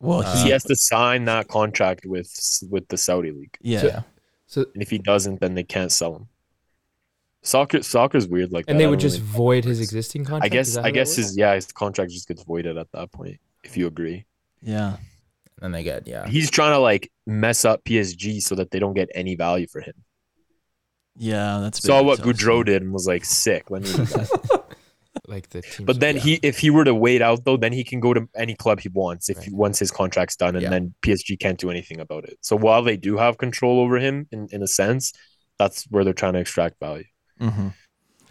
well, 0.00 0.22
Uh, 0.24 0.36
he, 0.38 0.44
he 0.44 0.50
has 0.50 0.64
to 0.64 0.74
sign 0.76 1.24
that 1.26 1.48
contract 1.48 2.04
with 2.06 2.30
with 2.70 2.88
the 2.88 2.96
Saudi 2.96 3.30
league, 3.30 3.56
yeah. 3.60 3.84
Yeah. 3.84 4.00
So 4.46 4.66
and 4.74 4.82
if 4.82 4.90
he 4.90 4.98
doesn't, 4.98 5.40
then 5.40 5.54
they 5.54 5.62
can't 5.64 5.92
sell 5.92 6.16
him. 6.16 6.28
Soccer, 7.42 7.82
soccer's 7.82 8.28
weird 8.28 8.52
like 8.52 8.66
that. 8.66 8.72
and 8.72 8.80
they 8.80 8.86
would 8.86 9.00
just 9.00 9.18
really- 9.18 9.32
void 9.32 9.64
his 9.64 9.80
existing 9.80 10.24
contract. 10.24 10.44
I 10.44 10.48
guess 10.48 10.76
I 10.76 10.90
guess 10.92 11.16
his 11.16 11.36
yeah 11.36 11.54
his 11.54 11.66
contract 11.66 12.12
just 12.12 12.28
gets 12.28 12.42
voided 12.44 12.76
at 12.78 12.86
that 12.92 13.10
point 13.12 13.38
if 13.64 13.76
you 13.76 13.86
agree. 13.86 14.26
yeah. 14.62 14.96
And 15.60 15.72
they 15.72 15.82
get 15.84 16.06
yeah. 16.08 16.26
He's 16.28 16.50
trying 16.50 16.72
to 16.72 16.78
like 16.78 17.10
mess 17.26 17.64
up 17.64 17.84
PSG 17.84 18.42
so 18.42 18.54
that 18.56 18.70
they 18.72 18.78
don't 18.80 18.94
get 18.94 19.08
any 19.14 19.36
value 19.36 19.66
for 19.68 19.80
him. 19.80 19.94
Yeah, 21.16 21.58
that's 21.60 21.82
Saw 21.82 22.02
what 22.02 22.18
tough 22.18 22.26
Gaudreau 22.26 22.58
thing. 22.58 22.64
did 22.64 22.82
and 22.82 22.92
was 22.92 23.06
like 23.06 23.24
sick. 23.24 23.70
Let 23.70 23.82
me. 23.82 23.88
do 23.92 24.04
that. 24.04 24.64
like 25.28 25.50
the 25.50 25.62
team. 25.62 25.86
But 25.86 26.00
then 26.00 26.16
Yeah. 26.16 26.22
he, 26.22 26.40
if 26.42 26.58
he 26.58 26.70
were 26.70 26.84
to 26.84 26.94
wait 26.94 27.22
out 27.22 27.44
though, 27.44 27.56
then 27.56 27.72
he 27.72 27.84
can 27.84 28.00
go 28.00 28.14
to 28.14 28.28
any 28.34 28.54
club 28.54 28.80
he 28.80 28.88
wants 28.88 29.28
if 29.28 29.42
he, 29.44 29.52
once 29.52 29.78
his 29.78 29.90
contract's 29.90 30.36
done, 30.36 30.54
and 30.56 30.62
Yeah. 30.62 30.70
then 30.70 30.94
PSG 31.02 31.38
can't 31.38 31.58
do 31.58 31.70
anything 31.70 32.00
about 32.00 32.24
it. 32.24 32.38
So 32.40 32.56
while 32.56 32.82
they 32.82 32.96
do 32.96 33.16
have 33.18 33.38
control 33.38 33.78
over 33.80 33.98
him 33.98 34.26
in, 34.32 34.48
in 34.52 34.62
a 34.62 34.66
sense, 34.68 35.12
that's 35.58 35.84
where 35.90 36.02
they're 36.02 36.12
trying 36.14 36.32
to 36.32 36.40
extract 36.40 36.80
value. 36.80 37.04
Hmm 37.38 37.68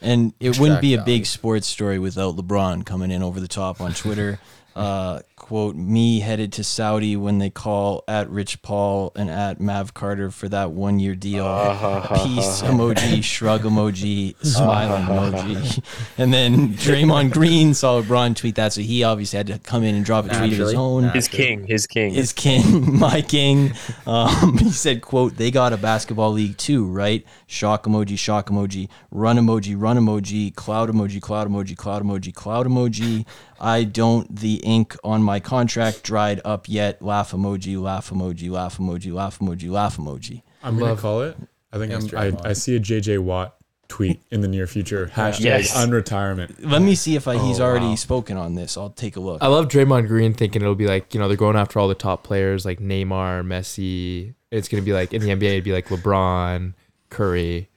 And 0.01 0.33
it 0.39 0.59
wouldn't 0.59 0.81
be 0.81 0.93
a 0.95 1.03
big 1.03 1.25
sports 1.25 1.67
story 1.67 1.99
without 1.99 2.35
LeBron 2.35 2.85
coming 2.85 3.11
in 3.11 3.23
over 3.23 3.39
the 3.39 3.47
top 3.47 3.81
on 3.81 3.93
Twitter. 3.93 4.39
uh, 4.75 5.19
quote, 5.41 5.75
me 5.75 6.19
headed 6.19 6.53
to 6.53 6.63
Saudi 6.63 7.17
when 7.17 7.39
they 7.39 7.49
call 7.49 8.03
at 8.07 8.29
Rich 8.29 8.61
Paul 8.61 9.11
and 9.15 9.27
at 9.27 9.59
Mav 9.59 9.95
Carter 9.95 10.29
for 10.29 10.47
that 10.49 10.71
one 10.71 10.99
year 10.99 11.15
deal. 11.15 11.43
Peace 12.23 12.61
emoji, 12.61 13.23
shrug 13.23 13.63
emoji, 13.63 14.35
smiling 14.45 15.03
emoji. 15.03 15.83
And 16.19 16.31
then 16.31 16.75
Draymond 16.75 17.31
Green 17.31 17.73
saw 17.73 18.01
LeBron 18.01 18.35
tweet 18.35 18.53
that, 18.55 18.73
so 18.73 18.81
he 18.81 19.03
obviously 19.03 19.37
had 19.37 19.47
to 19.47 19.57
come 19.57 19.83
in 19.83 19.95
and 19.95 20.05
drop 20.05 20.25
a 20.25 20.29
tweet 20.29 20.53
of 20.53 20.59
his 20.59 20.73
own. 20.75 21.05
Naturally. 21.05 21.17
His 21.17 21.27
king, 21.27 21.65
his 21.65 21.87
king. 21.87 22.13
His 22.13 22.33
king, 22.33 22.99
my 22.99 23.21
king. 23.21 23.73
Um, 24.05 24.59
he 24.59 24.69
said, 24.69 25.01
"quote 25.01 25.37
They 25.37 25.49
got 25.49 25.73
a 25.73 25.77
basketball 25.77 26.31
league 26.33 26.57
too, 26.57 26.85
right? 26.85 27.25
Shock 27.47 27.85
emoji, 27.85 28.17
shock 28.17 28.49
emoji, 28.49 28.89
run 29.09 29.37
emoji, 29.37 29.73
run 29.75 29.97
emoji, 29.97 30.53
cloud 30.53 30.91
emoji, 30.91 31.19
cloud 31.19 31.49
emoji, 31.49 31.75
cloud 31.75 32.03
emoji, 32.03 32.33
cloud 32.33 32.67
emoji. 32.67 33.25
I 33.59 33.83
don't. 33.83 34.35
The 34.35 34.55
ink 34.55 34.97
on 35.03 35.21
my 35.21 35.30
contract 35.39 36.03
dried 36.03 36.41
up 36.43 36.67
yet. 36.67 37.01
Laugh 37.01 37.31
emoji, 37.31 37.79
laugh 37.81 38.09
emoji, 38.09 38.49
laugh 38.49 38.77
emoji, 38.77 39.13
laugh 39.13 39.39
emoji, 39.39 39.69
laugh 39.71 39.97
emoji. 39.97 40.41
I'm 40.63 40.77
gonna 40.77 40.95
call 40.97 41.21
it. 41.21 41.37
I 41.73 41.77
think 41.77 41.93
I'm, 41.93 42.17
I, 42.43 42.49
I 42.49 42.53
see 42.53 42.75
a 42.75 42.79
JJ 42.79 43.19
Watt 43.19 43.55
tweet 43.87 44.21
in 44.29 44.41
the 44.41 44.47
near 44.47 44.67
future. 44.67 45.07
Hashtag 45.13 45.43
Yes. 45.43 45.73
unretirement. 45.75 46.55
Let 46.59 46.81
me 46.81 46.95
see 46.95 47.15
if 47.15 47.27
I, 47.27 47.37
he's 47.37 47.59
Oh, 47.59 47.63
already 47.65 47.87
wow. 47.87 47.95
spoken 47.95 48.37
on 48.37 48.55
this. 48.55 48.77
I'll 48.77 48.89
take 48.89 49.15
a 49.15 49.19
look. 49.19 49.41
I 49.41 49.47
love 49.47 49.67
Draymond 49.67 50.07
Green 50.07 50.33
thinking 50.33 50.61
it'll 50.61 50.75
be 50.75 50.87
like, 50.87 51.13
you 51.13 51.19
know, 51.19 51.27
they're 51.27 51.35
going 51.37 51.55
after 51.57 51.79
all 51.79 51.87
the 51.87 51.95
top 51.95 52.23
players 52.23 52.65
like 52.65 52.79
Neymar, 52.79 53.45
Messi. 53.45 54.33
It's 54.49 54.67
going 54.67 54.81
to 54.81 54.85
be 54.85 54.93
like 54.93 55.13
in 55.13 55.21
the 55.21 55.29
NBA, 55.29 55.43
it'd 55.43 55.63
be 55.63 55.71
like 55.73 55.87
LeBron, 55.87 56.73
Curry, 57.09 57.69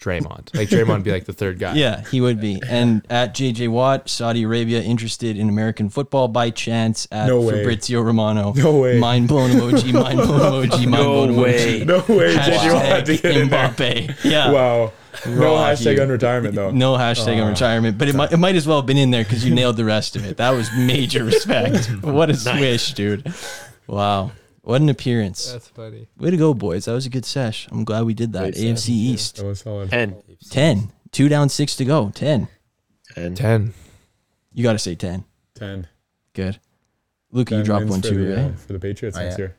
Draymond. 0.00 0.54
Like 0.54 0.68
Draymond 0.68 0.88
would 0.88 1.04
be 1.04 1.12
like 1.12 1.24
the 1.24 1.32
third 1.32 1.58
guy. 1.58 1.74
Yeah, 1.74 2.02
he 2.10 2.20
would 2.20 2.40
be. 2.40 2.60
And 2.68 3.04
at 3.08 3.34
JJ 3.34 3.68
Watt, 3.68 4.08
Saudi 4.08 4.42
Arabia 4.42 4.82
interested 4.82 5.38
in 5.38 5.48
American 5.48 5.88
football 5.88 6.28
by 6.28 6.50
chance 6.50 7.08
at 7.10 7.26
No 7.28 7.40
way. 7.40 7.62
Fabrizio 7.62 8.02
Romano. 8.02 8.52
No 8.52 8.78
way. 8.78 8.98
Mind 8.98 9.28
blown 9.28 9.50
emoji, 9.50 9.92
mind 9.92 10.18
blown 10.18 10.66
emoji, 10.68 10.86
mind 10.86 10.90
No 10.90 11.04
blown 11.04 11.36
way. 11.36 11.80
emoji. 11.80 11.86
No 11.86 12.14
way, 12.14 12.34
JJ 12.34 12.74
Watt 12.74 12.84
Hashtag 12.84 13.04
to 13.06 13.16
get 13.16 13.36
in 13.36 13.48
there. 13.48 13.68
Mbappe. 13.70 14.24
Yeah. 14.24 14.52
Wow. 14.52 14.92
No 15.24 15.32
Raw 15.40 15.66
hashtag 15.68 15.94
here. 15.94 16.06
unretirement 16.06 16.54
though. 16.54 16.70
No 16.70 16.94
hashtag 16.94 17.36
on 17.40 17.46
ah. 17.46 17.48
retirement, 17.48 17.96
but 17.96 18.08
it 18.08 18.14
might, 18.14 18.32
it 18.32 18.36
might 18.36 18.54
as 18.54 18.66
well 18.66 18.78
have 18.78 18.86
been 18.86 18.98
in 18.98 19.10
there 19.10 19.24
because 19.24 19.44
you 19.46 19.54
nailed 19.54 19.76
the 19.78 19.84
rest 19.84 20.14
of 20.14 20.26
it. 20.26 20.36
That 20.36 20.50
was 20.50 20.70
major 20.76 21.24
respect. 21.24 21.86
what 22.02 22.28
a 22.28 22.34
swish, 22.36 22.92
dude. 22.92 23.32
Wow. 23.86 24.32
What 24.66 24.80
an 24.80 24.88
appearance. 24.88 25.52
That's 25.52 25.68
funny. 25.68 26.08
Way 26.18 26.30
to 26.32 26.36
go, 26.36 26.52
boys. 26.52 26.86
That 26.86 26.92
was 26.92 27.06
a 27.06 27.08
good 27.08 27.24
sesh. 27.24 27.68
I'm 27.70 27.84
glad 27.84 28.02
we 28.04 28.14
did 28.14 28.32
that. 28.32 28.54
Great 28.54 28.56
AFC 28.56 28.88
East. 28.88 29.36
That 29.36 29.44
was 29.46 29.60
solid. 29.60 29.90
10. 29.90 30.16
10. 30.50 30.92
Two 31.12 31.28
down, 31.28 31.48
six 31.50 31.76
to 31.76 31.84
go. 31.84 32.10
10. 32.12 32.48
10. 33.14 33.34
10. 33.36 33.74
You 34.52 34.64
got 34.64 34.72
to 34.72 34.80
say 34.80 34.96
10. 34.96 35.22
Ten. 35.54 35.86
Good. 36.32 36.58
Luke, 37.30 37.52
you 37.52 37.58
Ten 37.58 37.64
dropped 37.64 37.86
one 37.86 38.00
too, 38.00 38.26
the, 38.26 38.40
uh, 38.42 38.46
right? 38.48 38.58
for 38.58 38.72
the 38.72 38.80
Patriots 38.80 39.16
Oh, 39.16 39.20
next 39.22 39.34
yeah. 39.38 39.44
year. 39.44 39.56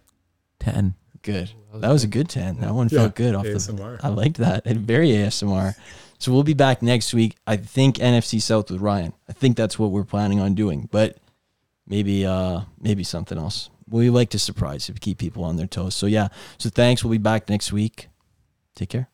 Ten. 0.60 0.96
Good. 1.22 1.52
That 1.76 1.90
was 1.90 2.04
a 2.04 2.08
good 2.08 2.28
10. 2.28 2.60
That 2.60 2.74
one 2.74 2.90
Yeah, 2.92 3.00
felt 3.00 3.16
good 3.16 3.34
off 3.34 3.44
the 3.46 3.52
ASMR. 3.54 4.02
I 4.04 4.10
liked 4.10 4.38
that. 4.40 4.66
And 4.66 4.80
very 4.82 5.12
ASMR. 5.12 5.74
So 6.20 6.34
we'll 6.34 6.44
be 6.44 6.54
back 6.54 6.82
next 6.82 7.14
week. 7.14 7.38
I 7.48 7.56
think 7.56 7.96
NFC 7.96 8.42
South 8.42 8.70
with 8.70 8.82
Ryan. 8.82 9.14
I 9.30 9.32
think 9.32 9.56
that's 9.56 9.80
what 9.80 9.92
we're 9.92 10.04
planning 10.04 10.42
on 10.42 10.54
doing. 10.54 10.90
But 10.92 11.16
maybe 11.88 12.26
uh 12.26 12.62
maybe 12.82 13.06
something 13.06 13.38
else. 13.38 13.70
We 13.90 14.10
like 14.10 14.30
to 14.32 14.40
surprise 14.40 14.90
keep 15.00 15.18
people 15.18 15.44
on 15.44 15.56
their 15.56 15.68
toes. 15.68 15.96
So 15.96 16.06
yeah. 16.06 16.28
So 16.58 16.70
thanks. 16.70 17.04
We'll 17.04 17.12
be 17.12 17.18
back 17.18 17.50
next 17.50 17.72
week. 17.72 18.10
Take 18.76 18.90
care. 18.90 19.10